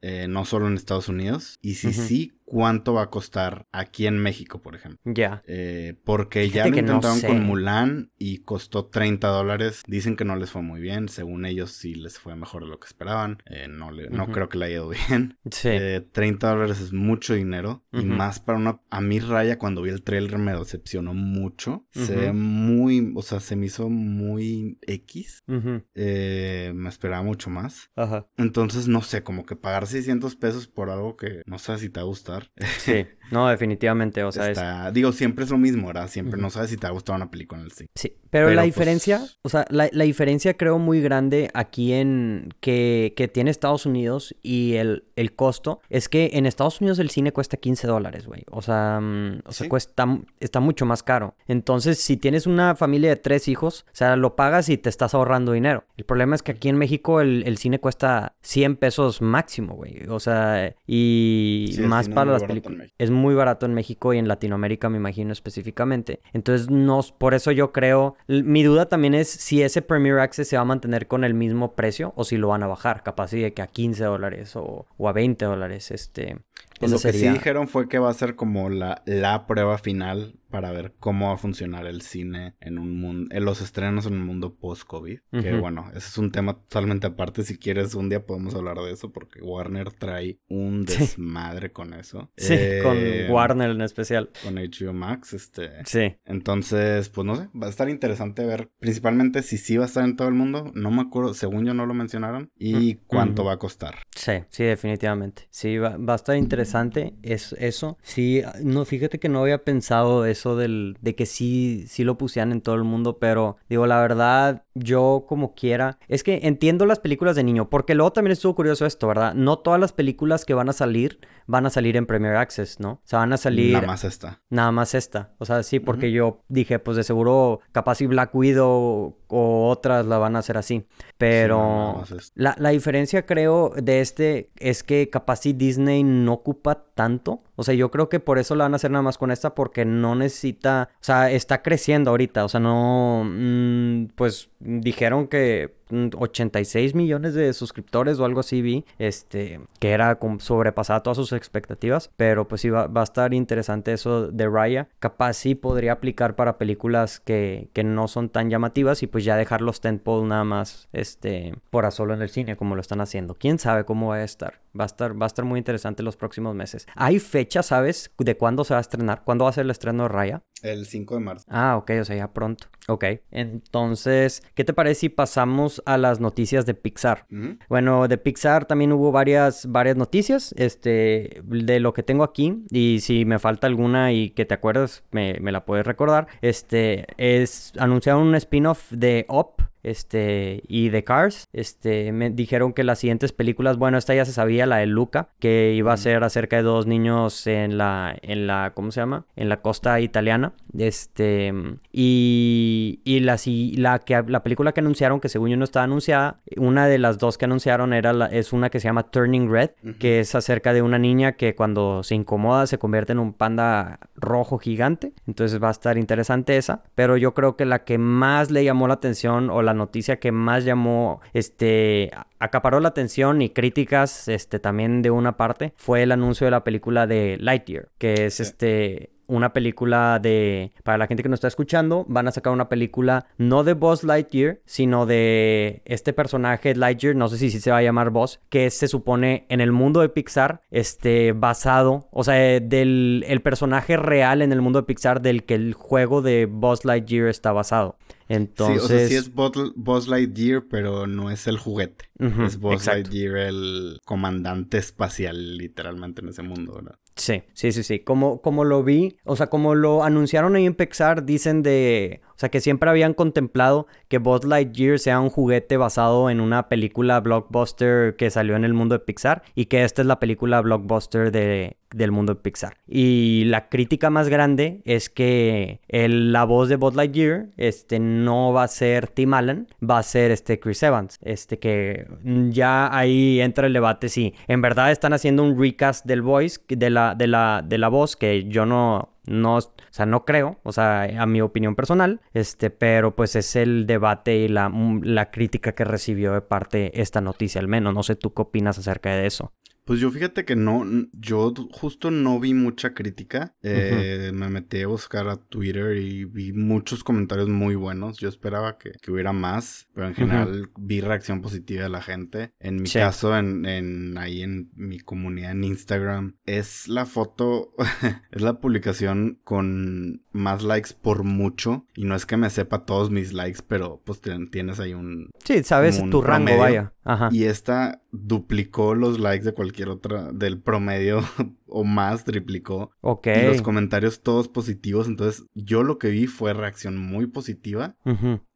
eh, 0.00 0.26
no 0.28 0.44
solo 0.44 0.66
en 0.66 0.74
Estados 0.74 1.08
Unidos, 1.08 1.58
y 1.60 1.74
si 1.74 1.92
sí, 1.92 2.32
cuánto 2.52 2.92
va 2.92 3.04
a 3.04 3.10
costar 3.10 3.66
aquí 3.72 4.06
en 4.06 4.18
México, 4.18 4.60
por 4.60 4.74
ejemplo. 4.74 5.00
Ya. 5.06 5.42
Eh, 5.46 5.94
porque 6.04 6.50
ya 6.50 6.66
lo 6.66 6.76
intentaron 6.76 7.22
con 7.22 7.42
Mulan 7.44 8.12
y 8.18 8.40
costó 8.40 8.86
30 8.86 9.26
dólares. 9.28 9.82
Dicen 9.86 10.16
que 10.16 10.26
no 10.26 10.36
les 10.36 10.50
fue 10.50 10.60
muy 10.60 10.82
bien. 10.82 11.08
Según 11.08 11.46
ellos, 11.46 11.70
sí 11.70 11.94
les 11.94 12.18
fue 12.18 12.36
mejor 12.36 12.64
de 12.64 12.68
lo 12.68 12.78
que 12.78 12.88
esperaban. 12.88 13.42
Eh, 13.46 13.68
no, 13.70 13.90
no 13.90 14.26
creo 14.32 14.50
que 14.50 14.58
le 14.58 14.66
haya 14.66 14.74
ido 14.74 14.90
bien. 15.08 15.38
Sí. 15.50 15.70
30 16.12 16.46
eh, 16.46 16.50
dólares 16.50 16.80
es 16.80 16.92
mucho 16.92 17.32
dinero. 17.32 17.86
Y 17.90 18.04
más 18.04 18.38
para 18.38 18.58
una. 18.58 18.82
A 18.90 19.00
mí, 19.00 19.18
Raya, 19.18 19.58
cuando 19.58 19.80
vi 19.80 19.88
el 19.88 20.02
trailer 20.02 20.36
me 20.36 20.54
decepcionó 20.54 21.14
mucho. 21.14 21.86
Se 21.92 22.14
ve 22.14 22.32
muy. 22.34 23.14
O 23.16 23.22
sea, 23.22 23.40
se 23.40 23.56
me 23.56 23.64
hizo 23.64 23.88
muy 23.88 24.78
X. 24.82 25.42
me 25.46 26.88
esperaba 26.88 27.22
mucho 27.22 27.48
más. 27.48 27.90
Ajá. 27.96 28.28
Entonces, 28.36 28.88
no 28.88 29.00
sé, 29.00 29.22
como 29.22 29.46
que 29.46 29.56
pagar 29.56 29.86
600 29.86 30.36
pesos 30.36 30.68
por 30.68 30.90
algo 30.90 31.16
que 31.16 31.40
no 31.46 31.58
sé 31.58 31.78
si 31.78 31.88
te 31.88 31.98
va 32.00 32.04
a 32.04 32.08
gustar 32.08 32.41
Sí, 32.78 33.06
no, 33.30 33.48
definitivamente, 33.48 34.22
o 34.24 34.32
sea, 34.32 34.90
Digo, 34.90 35.12
siempre 35.12 35.44
es 35.44 35.50
lo 35.50 35.58
mismo, 35.58 35.86
¿verdad? 35.86 36.08
Siempre 36.08 36.40
no 36.40 36.50
sabes 36.50 36.70
si 36.70 36.76
te 36.76 36.86
ha 36.86 36.90
gustado 36.90 37.16
una 37.16 37.30
película 37.30 37.60
en 37.60 37.66
el 37.66 37.72
cine. 37.72 37.88
Sí, 37.94 38.14
pero, 38.30 38.48
la 38.50 38.62
pues, 38.62 38.66
diferencia, 38.66 39.22
o 39.42 39.48
sea, 39.48 39.64
la, 39.70 39.88
diferencia 39.88 40.56
creo 40.56 40.78
muy 40.78 41.00
grande 41.00 41.50
aquí 41.54 41.92
en 41.92 42.54
que, 42.60 43.14
que 43.16 43.28
tiene 43.28 43.50
Estados 43.50 43.86
Unidos 43.86 44.34
y 44.42 44.74
el, 44.74 45.04
el, 45.16 45.34
costo 45.34 45.80
es 45.88 46.08
que 46.08 46.30
en 46.34 46.46
Estados 46.46 46.80
Unidos 46.80 46.98
el 46.98 47.10
cine 47.10 47.32
cuesta 47.32 47.56
15 47.56 47.86
dólares, 47.86 48.26
güey. 48.26 48.44
O 48.50 48.62
sea, 48.62 49.00
mm, 49.00 49.42
o 49.44 49.52
sea 49.52 49.68
cuesta, 49.68 50.06
está 50.40 50.60
mucho 50.60 50.86
más 50.86 51.02
caro. 51.02 51.34
Entonces, 51.46 51.98
si 51.98 52.16
tienes 52.16 52.46
una 52.46 52.74
familia 52.74 53.10
de 53.10 53.16
tres 53.16 53.48
hijos, 53.48 53.86
o 53.88 53.94
sea, 53.94 54.16
lo 54.16 54.34
pagas 54.36 54.68
y 54.68 54.78
te 54.78 54.88
estás 54.88 55.14
ahorrando 55.14 55.52
dinero. 55.52 55.84
El 55.96 56.04
problema 56.04 56.34
es 56.34 56.42
que 56.42 56.52
aquí 56.52 56.68
en 56.68 56.76
México 56.76 57.20
el, 57.20 57.44
el 57.46 57.58
cine 57.58 57.78
cuesta 57.78 58.34
100 58.42 58.76
pesos 58.76 59.22
máximo, 59.22 59.74
güey. 59.74 60.06
O 60.08 60.20
sea, 60.20 60.74
y 60.86 61.76
más 61.80 62.08
para 62.08 62.32
las 62.32 62.44
películas. 62.44 62.88
Es 62.98 63.10
muy 63.10 63.21
barato 63.34 63.66
en 63.66 63.74
México 63.74 64.12
y 64.12 64.18
en 64.18 64.28
Latinoamérica, 64.28 64.88
me 64.88 64.98
imagino 64.98 65.32
específicamente. 65.32 66.20
Entonces, 66.32 66.70
no, 66.70 67.00
por 67.18 67.34
eso 67.34 67.52
yo 67.52 67.72
creo. 67.72 68.16
Mi 68.26 68.62
duda 68.62 68.86
también 68.86 69.14
es 69.14 69.28
si 69.28 69.62
ese 69.62 69.82
Premier 69.82 70.18
Access 70.18 70.48
se 70.48 70.56
va 70.56 70.62
a 70.62 70.66
mantener 70.66 71.06
con 71.06 71.24
el 71.24 71.34
mismo 71.34 71.74
precio 71.74 72.12
o 72.16 72.24
si 72.24 72.36
lo 72.36 72.48
van 72.48 72.62
a 72.62 72.66
bajar, 72.66 73.02
capaz 73.02 73.30
de 73.30 73.52
que 73.52 73.62
a 73.62 73.66
15 73.66 74.04
dólares 74.04 74.56
o, 74.56 74.86
a 75.04 75.12
20 75.12 75.44
dólares. 75.44 75.90
Este, 75.90 76.38
pues 76.78 76.90
lo 76.90 76.98
que 76.98 77.12
sí 77.12 77.28
dijeron 77.28 77.68
fue 77.68 77.88
que 77.88 77.98
va 77.98 78.10
a 78.10 78.14
ser 78.14 78.36
como 78.36 78.68
la, 78.68 79.02
la 79.06 79.46
prueba 79.46 79.78
final 79.78 80.34
para 80.52 80.70
ver 80.70 80.94
cómo 81.00 81.28
va 81.28 81.34
a 81.34 81.38
funcionar 81.38 81.86
el 81.86 82.02
cine 82.02 82.54
en 82.60 82.78
un 82.78 83.00
mundo, 83.00 83.34
en 83.34 83.44
los 83.44 83.62
estrenos 83.62 84.04
en 84.04 84.12
un 84.12 84.26
mundo 84.26 84.54
post-COVID. 84.54 85.18
Que 85.30 85.56
bueno, 85.56 85.88
ese 85.90 86.06
es 86.08 86.18
un 86.18 86.30
tema 86.30 86.58
totalmente 86.58 87.06
aparte. 87.06 87.42
Si 87.42 87.56
quieres, 87.56 87.94
un 87.94 88.10
día 88.10 88.26
podemos 88.26 88.54
hablar 88.54 88.76
de 88.76 88.92
eso 88.92 89.10
porque 89.10 89.40
Warner 89.40 89.90
trae 89.92 90.38
un 90.48 90.84
desmadre 90.84 91.72
con 91.72 91.94
eso. 91.94 92.30
Sí, 92.36 92.54
con 92.82 92.96
eh, 92.98 93.28
Warner 93.30 93.70
en 93.70 93.80
especial. 93.80 94.30
Con 94.44 94.56
HBO 94.56 94.92
Max, 94.92 95.32
este. 95.32 95.70
Sí. 95.86 96.16
Entonces, 96.26 97.08
pues 97.08 97.26
no 97.26 97.34
sé, 97.34 97.48
va 97.58 97.66
a 97.66 97.70
estar 97.70 97.88
interesante 97.88 98.44
ver 98.44 98.70
principalmente 98.78 99.42
si 99.42 99.56
sí 99.56 99.78
va 99.78 99.84
a 99.84 99.86
estar 99.86 100.04
en 100.04 100.16
todo 100.16 100.28
el 100.28 100.34
mundo. 100.34 100.70
No 100.74 100.90
me 100.90 101.00
acuerdo, 101.00 101.32
según 101.32 101.64
yo 101.64 101.72
no 101.72 101.86
lo 101.86 101.94
mencionaron. 101.94 102.50
Y 102.58 102.96
cuánto 103.06 103.42
va 103.42 103.54
a 103.54 103.58
costar. 103.58 103.94
Sí, 104.14 104.32
sí, 104.50 104.64
definitivamente. 104.64 105.48
Sí, 105.48 105.78
va, 105.78 105.96
va 105.96 106.12
a 106.12 106.16
estar 106.16 106.36
interesante 106.36 107.14
es, 107.22 107.54
eso. 107.58 107.96
Sí, 108.02 108.42
no, 108.62 108.84
fíjate 108.84 109.18
que 109.18 109.30
no 109.30 109.40
había 109.40 109.64
pensado 109.64 110.26
eso 110.26 110.41
del, 110.56 110.96
de 111.00 111.14
que 111.14 111.26
sí, 111.26 111.84
sí 111.88 112.04
lo 112.04 112.18
pusieran 112.18 112.52
en 112.52 112.60
todo 112.60 112.74
el 112.74 112.84
mundo, 112.84 113.18
pero 113.18 113.56
digo, 113.68 113.86
la 113.86 114.00
verdad, 114.00 114.64
yo 114.74 115.24
como 115.28 115.54
quiera, 115.54 115.98
es 116.08 116.22
que 116.22 116.40
entiendo 116.44 116.86
las 116.86 116.98
películas 116.98 117.36
de 117.36 117.44
niño, 117.44 117.68
porque 117.68 117.94
luego 117.94 118.12
también 118.12 118.32
estuvo 118.32 118.54
curioso 118.54 118.86
esto, 118.86 119.06
¿verdad? 119.06 119.34
No 119.34 119.58
todas 119.58 119.80
las 119.80 119.92
películas 119.92 120.44
que 120.44 120.54
van 120.54 120.68
a 120.68 120.72
salir 120.72 121.20
van 121.46 121.66
a 121.66 121.70
salir 121.70 121.96
en 121.96 122.06
Premier 122.06 122.36
Access, 122.36 122.80
¿no? 122.80 122.92
O 122.92 123.00
sea, 123.04 123.20
van 123.20 123.32
a 123.32 123.36
salir... 123.36 123.74
Nada 123.74 123.86
más 123.86 124.04
esta. 124.04 124.40
Nada 124.48 124.72
más 124.72 124.94
esta. 124.94 125.32
O 125.38 125.44
sea, 125.44 125.62
sí, 125.62 125.80
porque 125.80 126.12
yo 126.12 126.40
dije, 126.48 126.78
pues 126.78 126.96
de 126.96 127.04
seguro, 127.04 127.60
capaz 127.72 127.96
si 127.96 128.06
Black 128.06 128.34
Widow 128.34 129.16
o 129.28 129.68
otras 129.68 130.06
la 130.06 130.18
van 130.18 130.36
a 130.36 130.40
hacer 130.40 130.56
así. 130.56 130.86
Pero 131.18 132.04
la, 132.34 132.54
la, 132.58 132.70
diferencia 132.70 133.24
creo 133.24 133.72
de 133.76 134.00
este 134.00 134.50
es 134.56 134.82
que 134.82 135.08
capaz 135.10 135.36
si 135.36 135.52
Disney 135.52 136.02
no 136.04 136.34
ocupa 136.34 136.84
tanto. 136.94 137.42
O 137.56 137.64
sea, 137.64 137.74
yo 137.74 137.90
creo 137.90 138.08
que 138.08 138.20
por 138.20 138.38
eso 138.38 138.54
la 138.54 138.64
van 138.64 138.74
a 138.74 138.76
hacer 138.76 138.90
nada 138.90 139.02
más 139.02 139.18
con 139.18 139.30
esta 139.30 139.54
porque 139.54 139.84
no 139.84 140.14
necesita, 140.14 140.90
o 140.94 141.04
sea, 141.04 141.30
está 141.30 141.62
creciendo 141.62 142.10
ahorita. 142.10 142.44
O 142.44 142.48
sea, 142.48 142.60
no, 142.60 143.24
mm, 143.24 144.06
pues 144.16 144.50
dijeron 144.64 145.28
que 145.28 145.70
86 145.92 146.94
millones 146.94 147.34
de 147.34 147.52
suscriptores 147.52 148.18
o 148.18 148.24
algo 148.24 148.40
así 148.40 148.62
vi, 148.62 148.84
este, 148.98 149.60
que 149.78 149.90
era 149.90 150.18
sobrepasada 150.38 151.02
todas 151.02 151.16
sus 151.16 151.32
expectativas, 151.32 152.10
pero 152.16 152.48
pues 152.48 152.60
sí 152.60 152.70
va, 152.70 152.90
a 152.92 153.02
estar 153.02 153.34
interesante 153.34 153.92
eso 153.92 154.28
de 154.28 154.48
Raya. 154.48 154.88
Capaz 154.98 155.34
sí 155.34 155.54
podría 155.54 155.92
aplicar 155.92 156.36
para 156.36 156.58
películas 156.58 157.20
que, 157.20 157.68
que 157.72 157.84
no 157.84 158.08
son 158.08 158.28
tan 158.28 158.50
llamativas 158.50 159.02
y 159.02 159.06
pues 159.06 159.24
ya 159.24 159.36
dejar 159.36 159.60
los 159.60 159.80
tentpole 159.80 160.26
nada 160.26 160.44
más, 160.44 160.88
este, 160.92 161.54
por 161.70 161.86
a 161.86 161.90
solo 161.90 162.14
en 162.14 162.22
el 162.22 162.28
cine 162.28 162.56
como 162.56 162.74
lo 162.74 162.80
están 162.80 163.00
haciendo. 163.00 163.34
¿Quién 163.34 163.58
sabe 163.58 163.84
cómo 163.84 164.08
va 164.08 164.16
a 164.16 164.24
estar? 164.24 164.60
Va 164.78 164.84
a 164.84 164.86
estar, 164.86 165.20
va 165.20 165.26
a 165.26 165.28
estar 165.28 165.44
muy 165.44 165.58
interesante 165.58 166.02
los 166.02 166.16
próximos 166.16 166.54
meses. 166.54 166.86
¿Hay 166.94 167.18
fecha, 167.18 167.62
sabes, 167.62 168.10
de 168.18 168.36
cuándo 168.36 168.64
se 168.64 168.74
va 168.74 168.78
a 168.78 168.80
estrenar? 168.80 169.22
¿Cuándo 169.24 169.44
va 169.44 169.50
a 169.50 169.52
ser 169.52 169.64
el 169.64 169.70
estreno 169.70 170.04
de 170.04 170.08
Raya? 170.08 170.42
El 170.62 170.86
5 170.86 171.14
de 171.14 171.20
marzo. 171.20 171.46
Ah, 171.48 171.76
ok, 171.76 171.90
o 172.00 172.04
sea, 172.04 172.16
ya 172.16 172.32
pronto. 172.32 172.68
Ok, 172.88 173.04
entonces, 173.30 174.42
¿qué 174.54 174.64
te 174.64 174.72
parece 174.72 175.00
si 175.00 175.08
pasamos 175.08 175.81
a 175.86 175.98
las 175.98 176.20
noticias 176.20 176.66
de 176.66 176.74
Pixar? 176.74 177.26
Bueno, 177.68 178.08
de 178.08 178.18
Pixar 178.18 178.64
también 178.64 178.92
hubo 178.92 179.12
varias, 179.12 179.66
varias 179.70 179.96
noticias, 179.96 180.54
este, 180.56 181.42
de 181.42 181.80
lo 181.80 181.92
que 181.92 182.02
tengo 182.02 182.24
aquí, 182.24 182.64
y 182.70 183.00
si 183.00 183.24
me 183.24 183.38
falta 183.38 183.66
alguna 183.66 184.12
y 184.12 184.30
que 184.30 184.44
te 184.44 184.54
acuerdas, 184.54 185.04
me, 185.10 185.38
me 185.40 185.52
la 185.52 185.64
puedes 185.64 185.86
recordar. 185.86 186.28
Este, 186.40 187.06
es, 187.16 187.72
anunciaron 187.78 188.22
un 188.22 188.34
spin-off 188.34 188.90
de 188.90 189.26
Up, 189.28 189.62
este, 189.82 190.62
y 190.68 190.88
de 190.88 191.04
Cars, 191.04 191.48
este, 191.52 192.12
me 192.12 192.30
dijeron 192.30 192.72
que 192.72 192.84
las 192.84 193.00
siguientes 193.00 193.32
películas, 193.32 193.76
bueno, 193.76 193.98
esta 193.98 194.14
ya 194.14 194.24
se 194.24 194.32
sabía, 194.32 194.66
la 194.66 194.78
de 194.78 194.86
Luca, 194.86 195.28
que 195.38 195.74
iba 195.74 195.92
a 195.92 195.96
ser 195.96 196.24
acerca 196.24 196.56
de 196.56 196.62
dos 196.62 196.86
niños 196.86 197.46
en 197.46 197.78
la, 197.78 198.16
en 198.22 198.46
la, 198.46 198.72
¿cómo 198.74 198.90
se 198.90 199.00
llama? 199.00 199.26
En 199.36 199.48
la 199.48 199.60
costa 199.60 200.00
italiana, 200.00 200.52
este, 200.76 201.52
y, 201.92 203.00
y 203.04 203.20
la, 203.20 203.36
la, 203.76 203.98
que, 203.98 204.22
la 204.26 204.42
película 204.42 204.72
que 204.72 204.80
anunciaron, 204.80 205.20
que 205.20 205.28
según 205.28 205.50
yo 205.50 205.56
no 205.56 205.64
estaba 205.64 205.84
anunciada, 205.84 206.40
una 206.56 206.86
de 206.86 206.98
las 206.98 207.18
dos 207.18 207.38
que 207.38 207.44
anunciaron 207.44 207.92
era 207.92 208.12
la, 208.12 208.26
es 208.26 208.52
una 208.52 208.70
que 208.70 208.80
se 208.80 208.88
llama 208.88 209.10
Turning 209.10 209.50
Red, 209.50 209.70
que 209.98 210.20
es 210.20 210.34
acerca 210.34 210.72
de 210.72 210.82
una 210.82 210.98
niña 210.98 211.32
que 211.32 211.54
cuando 211.54 212.02
se 212.02 212.14
incomoda 212.14 212.66
se 212.66 212.78
convierte 212.78 213.12
en 213.12 213.18
un 213.18 213.32
panda 213.32 213.98
rojo 214.14 214.58
gigante, 214.58 215.12
entonces 215.26 215.62
va 215.62 215.68
a 215.68 215.72
estar 215.72 215.98
interesante 215.98 216.56
esa, 216.56 216.82
pero 216.94 217.16
yo 217.16 217.34
creo 217.34 217.56
que 217.56 217.64
la 217.64 217.84
que 217.84 217.98
más 217.98 218.50
le 218.50 218.64
llamó 218.64 218.88
la 218.88 218.94
atención 218.94 219.50
o 219.50 219.62
la 219.62 219.71
noticia 219.74 220.18
que 220.18 220.32
más 220.32 220.64
llamó, 220.64 221.20
este, 221.32 222.10
acaparó 222.38 222.80
la 222.80 222.88
atención 222.88 223.42
y 223.42 223.50
críticas, 223.50 224.28
este, 224.28 224.58
también 224.58 225.02
de 225.02 225.10
una 225.10 225.36
parte, 225.36 225.72
fue 225.76 226.02
el 226.02 226.12
anuncio 226.12 226.46
de 226.46 226.50
la 226.50 226.64
película 226.64 227.06
de 227.06 227.36
Lightyear, 227.40 227.88
que 227.98 228.26
es 228.26 228.40
este 228.40 229.12
una 229.32 229.52
película 229.52 230.18
de, 230.20 230.72
para 230.84 230.98
la 230.98 231.06
gente 231.06 231.22
que 231.22 231.28
nos 231.28 231.38
está 231.38 231.48
escuchando, 231.48 232.04
van 232.06 232.28
a 232.28 232.32
sacar 232.32 232.52
una 232.52 232.68
película 232.68 233.26
no 233.38 233.64
de 233.64 233.72
Buzz 233.72 234.04
Lightyear, 234.04 234.60
sino 234.66 235.06
de 235.06 235.80
este 235.86 236.12
personaje 236.12 236.74
Lightyear, 236.74 237.16
no 237.16 237.28
sé 237.28 237.38
si, 237.38 237.50
se 237.50 237.70
va 237.70 237.78
a 237.78 237.82
llamar 237.82 238.10
Buzz, 238.10 238.40
que 238.50 238.68
se 238.70 238.88
supone 238.88 239.46
en 239.48 239.60
el 239.60 239.72
mundo 239.72 240.00
de 240.00 240.10
Pixar, 240.10 240.60
este, 240.70 241.32
basado, 241.32 242.08
o 242.10 242.24
sea, 242.24 242.60
del 242.60 243.24
el 243.26 243.40
personaje 243.40 243.96
real 243.96 244.42
en 244.42 244.52
el 244.52 244.60
mundo 244.60 244.80
de 244.80 244.86
Pixar 244.86 245.22
del 245.22 245.44
que 245.44 245.54
el 245.54 245.72
juego 245.72 246.20
de 246.20 246.46
Buzz 246.46 246.84
Lightyear 246.84 247.28
está 247.28 247.52
basado. 247.52 247.96
Entonces... 248.32 248.82
Sí, 248.82 248.84
o 248.84 248.88
sea, 248.88 249.08
sí 249.08 249.14
es 249.14 249.30
Buzz, 249.34 250.08
Lightyear, 250.08 250.64
pero 250.66 251.06
no 251.06 251.30
es 251.30 251.46
el 251.46 251.58
juguete. 251.58 252.10
es 252.18 252.56
Buzz 252.58 252.86
Lightyear 252.86 253.36
el 253.36 253.98
comandante 254.06 254.78
espacial, 254.78 255.58
literalmente, 255.58 256.22
en 256.22 256.28
ese 256.28 256.42
mundo, 256.42 256.74
¿verdad? 256.74 256.98
Sí, 257.22 257.44
sí, 257.52 257.70
sí, 257.70 257.84
sí. 257.84 258.00
Como, 258.00 258.42
como 258.42 258.64
lo 258.64 258.82
vi, 258.82 259.16
o 259.24 259.36
sea, 259.36 259.46
como 259.46 259.76
lo 259.76 260.02
anunciaron 260.02 260.56
ahí 260.56 260.66
en 260.66 260.74
Pixar, 260.74 261.24
dicen 261.24 261.62
de... 261.62 262.20
O 262.34 262.38
sea, 262.42 262.50
que 262.50 262.60
siempre 262.60 262.90
habían 262.90 263.14
contemplado 263.14 263.86
que 264.08 264.18
Buzz 264.18 264.44
Lightyear 264.44 264.98
sea 264.98 265.20
un 265.20 265.30
juguete 265.30 265.76
basado 265.76 266.28
en 266.28 266.40
una 266.40 266.68
película 266.68 267.20
blockbuster 267.20 268.16
que 268.16 268.30
salió 268.30 268.56
en 268.56 268.64
el 268.64 268.74
mundo 268.74 268.96
de 268.96 269.04
Pixar 269.04 269.44
y 269.54 269.66
que 269.66 269.84
esta 269.84 270.02
es 270.02 270.08
la 270.08 270.18
película 270.18 270.60
blockbuster 270.60 271.30
de, 271.30 271.76
del 271.94 272.10
mundo 272.10 272.34
de 272.34 272.40
Pixar. 272.40 272.78
Y 272.88 273.44
la 273.46 273.68
crítica 273.68 274.10
más 274.10 274.28
grande 274.28 274.82
es 274.84 275.08
que 275.08 275.80
la 275.88 276.42
voz 276.44 276.68
de 276.68 276.76
Buzz 276.76 276.96
Lightyear 276.96 277.46
este, 277.56 278.00
no 278.00 278.52
va 278.52 278.64
a 278.64 278.68
ser 278.68 279.06
Tim 279.06 279.34
Allen, 279.34 279.68
va 279.88 279.98
a 279.98 280.02
ser 280.02 280.32
este 280.32 280.58
Chris 280.58 280.82
Evans. 280.82 281.18
Este 281.22 281.60
que 281.60 282.08
ya 282.50 282.92
ahí 282.96 283.40
entra 283.40 283.68
el 283.68 283.72
debate 283.72 284.08
si 284.08 284.34
en 284.48 284.62
verdad 284.62 284.90
están 284.90 285.12
haciendo 285.12 285.44
un 285.44 285.60
recast 285.60 286.04
del 286.06 286.22
voice, 286.22 286.60
de 286.68 286.90
la, 286.90 287.11
de 287.14 287.26
la, 287.26 287.62
de 287.64 287.78
la 287.78 287.88
voz, 287.88 288.16
que 288.16 288.44
yo 288.44 288.66
no, 288.66 289.16
no, 289.26 289.56
o 289.56 289.62
sea, 289.90 290.06
no 290.06 290.24
creo, 290.24 290.58
o 290.62 290.72
sea, 290.72 291.02
a 291.02 291.26
mi 291.26 291.40
opinión 291.40 291.74
personal, 291.74 292.20
este, 292.32 292.70
pero 292.70 293.14
pues 293.14 293.36
es 293.36 293.56
el 293.56 293.86
debate 293.86 294.36
y 294.36 294.48
la, 294.48 294.72
la 295.02 295.30
crítica 295.30 295.72
que 295.72 295.84
recibió 295.84 296.32
de 296.32 296.40
parte 296.42 297.00
esta 297.00 297.20
noticia, 297.20 297.60
al 297.60 297.68
menos. 297.68 297.94
No 297.94 298.02
sé 298.02 298.16
tú 298.16 298.32
qué 298.34 298.42
opinas 298.42 298.78
acerca 298.78 299.10
de 299.14 299.26
eso. 299.26 299.52
Pues 299.84 299.98
yo 299.98 300.10
fíjate 300.10 300.44
que 300.44 300.54
no, 300.54 300.84
yo 301.12 301.52
justo 301.72 302.10
no 302.10 302.38
vi 302.38 302.54
mucha 302.54 302.94
crítica. 302.94 303.54
Eh, 303.62 304.30
me 304.32 304.48
metí 304.48 304.82
a 304.82 304.86
buscar 304.86 305.28
a 305.28 305.36
Twitter 305.36 305.96
y 305.96 306.24
vi 306.24 306.52
muchos 306.52 307.02
comentarios 307.02 307.48
muy 307.48 307.74
buenos. 307.74 308.18
Yo 308.18 308.28
esperaba 308.28 308.78
que, 308.78 308.92
hubiera 309.10 309.32
más, 309.32 309.88
pero 309.94 310.06
en 310.06 310.14
general 310.14 310.70
vi 310.78 311.00
reacción 311.00 311.42
positiva 311.42 311.82
de 311.82 311.88
la 311.88 312.00
gente. 312.00 312.52
En 312.60 312.80
mi 312.80 312.88
caso, 312.88 313.36
en, 313.36 313.66
en, 313.66 314.16
ahí 314.18 314.42
en 314.42 314.70
mi 314.74 315.00
comunidad 315.00 315.50
en 315.50 315.64
Instagram, 315.64 316.36
es 316.46 316.88
la 316.88 317.04
foto, 317.04 317.74
es 318.30 318.42
la 318.42 318.60
publicación 318.60 319.40
con 319.44 320.22
más 320.32 320.62
likes 320.62 320.90
por 321.00 321.24
mucho. 321.24 321.86
Y 321.94 322.04
no 322.04 322.14
es 322.14 322.26
que 322.26 322.36
me 322.36 322.50
sepa 322.50 322.84
todos 322.84 323.10
mis 323.10 323.32
likes, 323.32 323.60
pero 323.66 324.00
pues 324.04 324.20
tienes 324.50 324.80
ahí 324.80 324.94
un... 324.94 325.30
Sí, 325.44 325.62
sabes 325.62 326.02
tu 326.10 326.22
rango, 326.22 326.56
vaya. 326.56 326.92
Ajá. 327.04 327.28
Y 327.32 327.44
esta 327.44 328.02
duplicó 328.12 328.94
los 328.94 329.18
likes 329.18 329.44
de 329.44 329.54
cualquier 329.54 329.88
otra, 329.88 330.30
del 330.32 330.60
promedio 330.60 331.20
o 331.66 331.84
más, 331.84 332.24
triplicó. 332.24 332.90
Ok. 333.00 333.26
Y 333.26 333.46
los 333.46 333.62
comentarios 333.62 334.22
todos 334.22 334.48
positivos. 334.48 335.06
Entonces, 335.08 335.44
yo 335.54 335.82
lo 335.82 335.98
que 335.98 336.08
vi 336.08 336.26
fue 336.26 336.52
reacción 336.52 336.98
muy 336.98 337.26
positiva. 337.26 337.96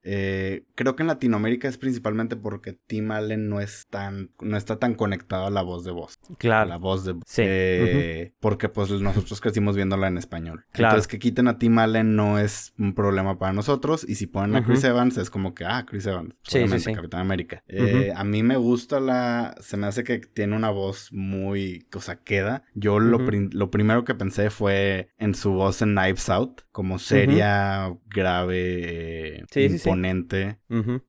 Eh, 0.09 0.65
creo 0.77 0.95
que 0.95 1.03
en 1.03 1.09
Latinoamérica 1.09 1.67
es 1.67 1.79
principalmente 1.79 2.37
porque 2.37 2.73
Tim 2.73 3.11
Allen 3.11 3.49
no 3.49 3.61
es 3.61 3.89
tan, 3.91 4.31
no 4.41 4.57
está 4.57 4.79
tan 4.79 4.95
conectado 4.95 5.47
a 5.47 5.51
la 5.51 5.63
voz 5.63 5.85
de 5.85 5.91
voz. 5.91 6.21
Claro. 6.39 6.69
la 6.69 6.77
voz 6.77 7.05
de 7.05 7.13
voz. 7.13 7.25
Sí. 7.27 7.43
Eh, 7.45 8.33
porque 8.39 8.69
pues 8.69 8.91
nosotros 8.91 9.41
crecimos 9.41 9.75
viéndola 9.75 10.07
en 10.07 10.17
español. 10.17 10.65
Claro. 10.71 10.93
Entonces 10.93 11.09
que 11.09 11.19
quiten 11.19 11.49
a 11.49 11.59
Tim 11.59 11.77
Allen 11.79 12.15
no 12.15 12.39
es 12.39 12.73
un 12.79 12.95
problema 12.95 13.37
para 13.39 13.53
nosotros. 13.53 14.07
Y 14.09 14.15
si 14.15 14.29
ponen 14.29 14.55
a 14.55 14.65
Chris 14.65 14.85
Evans 14.85 15.19
es 15.19 15.29
como 15.29 15.55
que, 15.55 15.65
ah, 15.65 15.85
Chris 15.87 16.07
Evans. 16.07 16.37
Sí, 16.45 16.69
sí, 16.69 16.79
sí. 16.79 16.95
Capitán 16.95 17.21
América. 17.21 17.65
Eh, 17.67 18.13
a 18.15 18.23
mí 18.23 18.45
me 18.45 18.57
gusta 18.57 19.01
la, 19.01 19.57
se 19.61 19.77
me 19.77 19.89
hace 19.89 20.05
que 20.05 20.19
tiene 20.19 20.55
una 20.55 20.71
voz 20.71 21.13
muy, 21.13 21.89
o 21.95 22.01
sea, 22.01 22.17
queda. 22.17 22.63
Yo 22.75 23.01
lo, 23.01 23.19
lo 23.19 23.71
primero 23.73 24.05
que 24.05 24.15
pensé 24.15 24.51
fue 24.51 25.11
en 25.19 25.35
su 25.35 25.53
voz 25.53 25.83
en 25.83 25.95
Knives 25.97 26.29
Out, 26.29 26.63
como 26.71 26.99
seria, 27.01 27.93
grave, 28.07 29.45
imponente. 29.55 29.96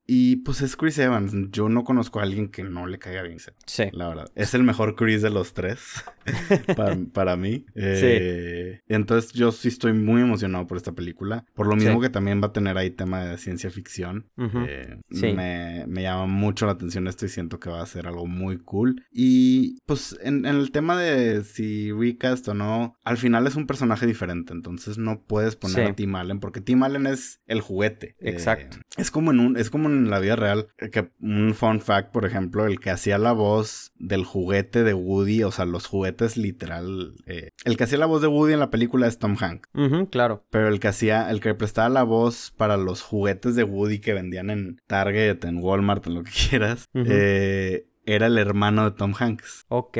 Y 0.06 0.38
pues 0.38 0.62
es 0.62 0.76
Chris 0.76 0.98
Evans. 1.00 1.34
Yo 1.52 1.70
no 1.70 1.84
conozco 1.84 2.20
a 2.20 2.24
alguien 2.24 2.50
que 2.50 2.64
no 2.64 2.88
le 2.88 3.00
caiga 3.00 3.24
bien. 3.24 3.38
Sí. 3.66 3.84
La 3.92 4.08
verdad. 4.08 4.32
Es 4.36 4.54
el 4.54 4.64
mejor 4.64 4.96
Chris 4.96 5.22
de 5.22 5.30
los 5.30 5.54
tres. 5.54 6.04
para, 7.14 7.36
mí. 7.36 7.66
Eh, 7.76 8.82
entonces 8.88 9.32
yo 9.34 9.52
sí 9.52 9.68
estoy 9.68 9.94
muy 9.94 10.22
emocionado 10.22 10.68
por 10.68 10.78
esta 10.78 10.94
película. 10.94 11.46
Por 11.54 11.68
lo 11.68 11.76
mismo 11.76 12.02
que 12.02 12.10
también 12.10 12.42
va 12.42 12.48
a 12.48 12.54
tener 12.54 12.78
ahí 12.78 12.90
tema 12.90 13.26
de 13.26 13.38
ciencia 13.38 13.70
ficción. 13.70 14.30
Eh, 14.38 15.00
me, 15.10 15.86
me, 15.88 16.02
llama 16.02 16.26
mucho 16.26 16.66
la 16.66 16.74
atención 16.74 17.08
esto 17.08 17.26
y 17.26 17.30
siento 17.30 17.60
que 17.60 17.70
va 17.70 17.82
a 17.82 17.86
ser 17.86 18.08
algo 18.08 18.26
muy 18.26 18.58
cool. 18.58 19.04
Y 19.12 19.80
pues 19.86 20.18
en, 20.22 20.46
el 20.46 20.72
tema 20.72 20.98
de 20.98 21.44
si 21.44 21.92
recast 21.92 22.48
o 22.48 22.54
no, 22.54 22.98
al 23.04 23.18
final 23.18 23.48
es 23.48 23.56
un 23.56 23.68
personaje 23.68 24.06
diferente. 24.06 24.54
Entonces 24.54 24.98
no 24.98 25.24
puedes 25.24 25.56
poner 25.56 25.88
a 25.88 25.96
Tim 25.96 26.16
Allen 26.16 26.40
porque 26.40 26.62
Tim 26.62 26.84
Allen 26.84 27.08
es 27.08 27.42
el 27.48 27.62
juguete. 27.62 28.16
Exacto. 28.20 28.77
Es 28.98 29.12
como 29.12 29.32
en 29.32 29.40
un, 29.40 29.58
es 29.58 29.70
como 29.70 29.90
en 29.90 30.10
la 30.10 30.20
vida 30.20 30.36
real. 30.36 30.68
Que 30.92 31.10
un 31.22 31.54
fun 31.54 31.82
fact, 31.82 32.12
por 32.12 32.26
ejemplo, 32.26 32.66
el 32.66 32.80
que 32.80 32.90
hacía 32.90 33.18
la 33.18 33.32
voz 33.32 33.92
del 33.98 34.24
juguete 34.24 34.84
de 34.84 34.94
Woody, 34.94 35.44
o 35.44 35.52
sea, 35.52 35.66
los 35.66 35.88
juguetes 35.88 36.38
literal. 36.38 37.14
Eh, 37.26 37.52
el 37.66 37.78
que 37.78 37.84
hacía 37.84 37.98
la 37.98 38.06
voz 38.06 38.22
de 38.22 38.28
Woody 38.28 38.54
en 38.54 38.60
la 38.60 38.70
película 38.70 39.08
es 39.08 39.20
Tom 39.20 39.36
Hanks. 39.40 39.70
claro. 40.10 40.44
Pero 40.50 40.68
el 40.68 40.80
que 40.80 40.88
hacía, 40.88 41.30
el 41.30 41.40
que 41.40 41.54
prestaba 41.56 41.90
la 41.90 42.04
voz 42.04 42.54
para 42.56 42.78
los 42.78 43.02
juguetes 43.02 43.56
de 43.56 43.64
Woody 43.64 44.00
que 44.00 44.14
vendían 44.14 44.50
en 44.50 44.82
Target, 44.88 45.44
en 45.46 45.58
Walmart, 45.58 46.08
en 46.08 46.16
lo 46.16 46.24
que 46.24 46.32
quieras, 46.50 46.90
eh, 46.94 47.88
era 48.08 48.28
el 48.28 48.38
hermano 48.38 48.90
de 48.90 48.96
Tom 48.96 49.14
Hanks. 49.18 49.66
Ok. 49.68 49.98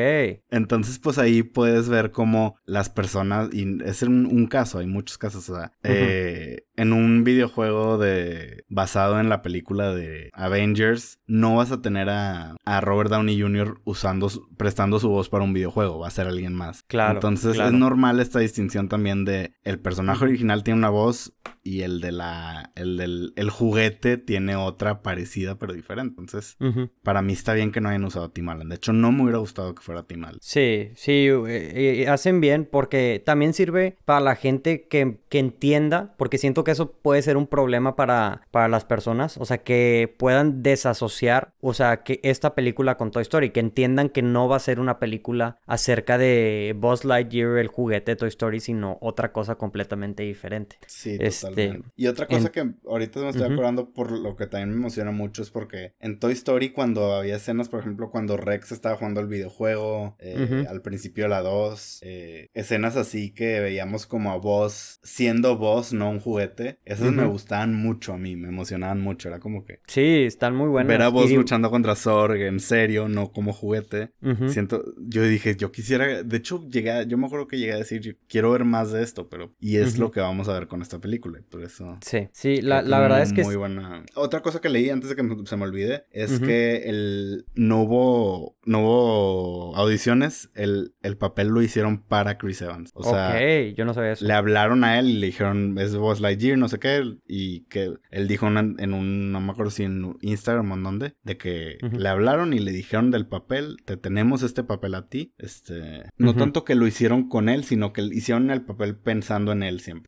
Entonces, 0.50 0.98
pues 0.98 1.18
ahí 1.18 1.44
puedes 1.44 1.90
ver 1.90 2.12
cómo 2.12 2.56
las 2.66 2.90
personas, 2.90 3.50
y 3.54 3.84
es 3.84 4.02
un, 4.02 4.26
un 4.26 4.48
caso, 4.48 4.80
hay 4.80 4.88
muchos 4.88 5.18
casos, 5.18 5.50
o 5.50 5.56
sea, 5.58 5.74
eh, 5.84 6.64
en 6.78 6.94
un 6.94 7.24
videojuego 7.24 7.98
de 7.98 8.64
basado 8.70 9.20
en 9.20 9.30
la 9.30 9.42
película 9.42 9.94
de 9.94 10.30
Avengers, 10.34 11.20
no 11.28 11.56
vas 11.58 11.72
a 11.72 11.82
tener 11.82 12.10
a, 12.10 12.56
a 12.64 12.82
Robert 12.82 13.10
Downey 13.10 13.42
Jr. 13.42 13.82
usando, 13.84 14.30
prestando 14.56 15.00
su 15.00 15.10
voz 15.10 15.28
para 15.30 15.44
un 15.44 15.54
videojuego, 15.54 16.00
va 16.00 16.08
a 16.08 16.12
ser 16.12 16.28
alguien 16.28 16.54
más. 16.54 16.84
Claro. 16.84 17.16
Entonces 17.16 17.60
es 17.60 17.74
normal 17.74 18.20
esta 18.20 18.40
distinción 18.40 18.88
también 18.88 19.26
de 19.26 19.54
el 19.64 19.80
personaje 19.80 20.24
original 20.24 20.64
tiene 20.64 20.80
una 20.80 20.90
voz 20.90 21.34
y 21.68 21.82
el 21.82 22.00
de 22.00 22.14
la 22.14 22.72
el 22.76 22.96
del 22.96 23.34
el 23.36 23.50
juguete 23.50 24.18
tiene 24.18 24.56
otra 24.56 25.02
parecida 25.02 25.60
pero 25.60 25.74
diferente. 25.74 26.16
Entonces, 26.20 26.58
para 27.04 27.22
mí 27.22 27.34
está 27.34 27.54
bien 27.54 27.72
que 27.72 27.82
no 27.82 27.90
hayan 27.90 28.06
usado 28.06 28.30
Tim 28.30 28.48
Allen. 28.48 28.70
De 28.70 28.76
hecho, 28.76 28.94
no 28.94 29.12
me 29.12 29.24
hubiera 29.24 29.40
gustado 29.40 29.76
que 29.76 29.82
fuera 29.82 30.04
Tim 30.04 30.24
Allen. 30.24 30.40
Sí, 30.42 30.92
sí, 30.96 31.28
eh, 31.28 32.04
eh, 32.04 32.08
hacen 32.08 32.40
bien 32.40 32.68
porque 32.70 33.22
también 33.26 33.54
sirve 33.54 33.98
para 34.06 34.22
la 34.22 34.36
gente 34.36 34.88
que, 34.88 35.18
que, 35.28 35.40
entienda, 35.40 36.16
porque 36.18 36.38
siento 36.38 36.64
que 36.68 36.72
eso 36.74 36.92
puede 36.92 37.22
ser 37.22 37.38
un 37.38 37.48
problema 37.48 37.96
para, 37.96 38.42
para 38.52 38.68
las 38.68 38.84
personas, 38.84 39.38
o 39.38 39.46
sea, 39.46 39.60
que 39.60 40.14
puedan 40.18 40.64
desasociar, 40.64 41.54
o 41.62 41.74
sea, 41.74 42.04
que 42.04 42.20
esta 42.24 42.56
película 42.56 42.98
con 42.98 43.12
Toy 43.12 43.22
Story, 43.22 43.52
que 43.52 43.62
entiendan 43.62 44.10
que 44.10 44.22
no 44.22 44.50
va 44.50 44.58
a 44.58 44.60
ser 44.60 44.82
una 44.82 45.00
película 45.00 45.60
acerca 45.66 46.18
de 46.18 46.76
Buzz 46.78 47.06
Lightyear, 47.06 47.58
el 47.60 47.68
juguete 47.68 48.12
de 48.12 48.16
Toy 48.18 48.28
Story, 48.28 48.60
sino 48.60 48.98
otra 49.00 49.32
cosa 49.32 49.56
completamente 49.56 50.24
diferente. 50.24 50.78
Sí, 50.88 51.18
totalmente. 51.18 51.78
Este, 51.78 51.92
y 51.96 52.08
otra 52.08 52.28
cosa 52.28 52.52
que 52.52 52.70
ahorita 52.86 53.22
me 53.22 53.30
estoy 53.30 53.50
acordando 53.50 53.94
por 53.94 54.12
lo 54.12 54.36
que 54.36 54.48
también 54.48 54.72
me 54.72 54.76
emociona 54.76 55.12
mucho 55.12 55.44
es 55.44 55.50
porque 55.50 55.94
en 56.02 56.20
Toy 56.20 56.34
Story 56.34 56.74
cuando 56.74 57.14
había 57.14 57.38
escenas, 57.38 57.70
por 57.70 57.80
ejemplo, 57.80 58.12
cuando 58.12 58.36
Rex 58.36 58.74
estaba 58.74 58.98
jugando 58.98 59.22
el 59.22 59.28
videojuego, 59.28 60.18
eh, 60.20 60.66
al 60.68 60.82
principio 60.82 61.24
de 61.24 61.30
la 61.30 61.42
2, 61.42 62.00
eh, 62.02 62.50
escenas 62.54 62.98
así 62.98 63.34
que 63.34 63.62
veíamos 63.62 64.06
como 64.06 64.32
a 64.32 64.38
Buzz 64.38 65.00
siendo 65.02 65.58
Buzz, 65.58 65.94
no 65.94 66.10
un 66.10 66.20
juguete, 66.20 66.57
esas 66.86 67.12
me 67.12 67.26
gustaban 67.26 67.76
mucho 67.76 68.14
a 68.14 68.18
mí, 68.18 68.36
me 68.36 68.50
emocionaban 68.50 69.02
mucho, 69.02 69.28
era 69.28 69.40
como 69.40 69.66
que... 69.66 69.80
Sí, 69.88 70.24
están 70.26 70.56
muy 70.56 70.70
buenas. 70.70 70.88
Ver 70.88 71.02
a 71.02 71.10
Buzz 71.10 71.32
luchando 71.32 71.70
contra 71.70 71.96
Zorg 71.96 72.42
en 72.42 72.60
serio, 72.60 73.08
no 73.08 73.32
como 73.32 73.54
juguete. 73.54 74.12
Siento, 74.48 74.84
yo 74.98 75.24
dije, 75.24 75.56
yo 75.56 75.72
quisiera, 75.72 76.24
de 76.24 76.38
hecho, 76.38 76.68
llegué, 76.70 77.06
yo 77.08 77.18
me 77.18 77.26
acuerdo 77.26 77.48
que 77.48 77.58
llegué 77.58 77.74
a 77.74 77.78
decir, 77.78 78.18
quiero 78.28 78.52
ver 78.52 78.66
más 78.66 78.92
de 78.92 79.04
esto, 79.04 79.30
pero... 79.30 79.54
Y 79.60 79.78
es 79.78 79.98
lo 79.98 80.12
que 80.12 80.20
vamos 80.20 80.48
a 80.48 80.54
ver 80.54 80.68
con 80.68 80.82
esta 80.82 81.00
película 81.00 81.40
eso. 81.64 81.98
Sí, 82.02 82.28
sí, 82.32 82.62
la, 82.62 82.82
verdad 82.82 83.22
es 83.22 83.34
que... 83.34 83.44
Muy 83.44 83.56
buena. 83.56 84.04
Otra 84.16 84.42
cosa 84.42 84.60
que 84.62 84.70
leí 84.70 84.90
antes 84.90 85.10
de 85.10 85.16
que 85.16 85.24
se 85.46 85.58
me 85.58 85.64
olvide 85.64 86.06
es 86.12 86.40
que 86.40 86.90
el 86.90 87.46
no 87.56 87.82
hubo, 87.84 88.58
no 88.66 88.82
hubo 88.82 89.76
audiciones, 89.76 90.50
el, 90.56 90.94
el 91.02 91.18
papel 91.18 91.48
lo 91.48 91.62
hicieron 91.62 92.02
para 92.02 92.38
Chris 92.38 92.62
Evans. 92.62 92.92
O 92.94 93.04
sea, 93.04 93.30
ok, 93.30 93.76
yo 93.76 93.86
no 93.86 93.94
sabía 93.94 94.14
eso. 94.14 94.26
Le 94.26 94.34
hablaron 94.34 94.84
a 94.84 95.00
él 95.00 95.10
y 95.10 95.14
le 95.18 95.28
dijeron, 95.28 95.78
es 95.78 95.96
Buzz 95.96 96.20
Lightyear, 96.20 96.47
no 96.56 96.70
sé 96.70 96.80
qué, 96.80 97.18
y 97.28 97.62
que 97.66 97.96
él 98.12 98.28
dijo 98.28 98.48
en 98.48 98.94
un, 98.94 99.32
no 99.32 99.42
me 99.42 99.52
acuerdo 99.52 99.72
si 99.72 99.84
en 99.84 100.16
Instagram 100.22 100.72
o 100.72 100.76
en 100.76 100.84
dónde, 100.84 101.16
de 101.24 101.38
que 101.38 101.78
le 101.82 102.10
hablaron 102.10 102.54
y 102.54 102.60
le 102.60 102.72
dijeron 102.72 103.12
del 103.12 103.28
papel, 103.28 103.78
te 103.84 103.98
tenemos 103.98 104.44
este 104.44 104.64
papel 104.64 104.96
a 104.96 105.10
ti, 105.10 105.34
este, 105.38 106.04
no 106.18 106.36
tanto 106.36 106.64
que 106.64 106.76
lo 106.76 106.88
hicieron 106.88 107.28
con 107.28 107.50
él, 107.50 107.64
sino 107.64 107.92
que 107.92 108.02
hicieron 108.04 108.50
el 108.52 108.62
papel 108.62 108.96
pensando 108.96 109.52
en 109.52 109.64
él 109.64 109.82
siempre. 109.82 110.08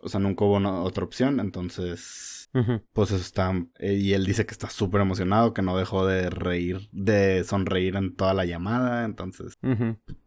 O 0.00 0.08
sea, 0.08 0.20
nunca 0.20 0.44
hubo 0.44 0.56
otra 0.82 1.04
opción, 1.04 1.40
entonces 1.40 2.37
pues 2.92 3.10
eso 3.10 3.20
está. 3.20 3.52
Eh, 3.78 3.94
y 3.94 4.12
él 4.14 4.24
dice 4.24 4.46
que 4.46 4.52
está 4.52 4.70
súper 4.70 5.00
emocionado, 5.00 5.54
que 5.54 5.62
no 5.62 5.76
dejó 5.76 6.06
de 6.06 6.30
reír, 6.30 6.88
de 6.92 7.44
sonreír 7.44 7.96
en 7.96 8.14
toda 8.14 8.34
la 8.34 8.44
llamada. 8.44 9.04
Entonces, 9.04 9.58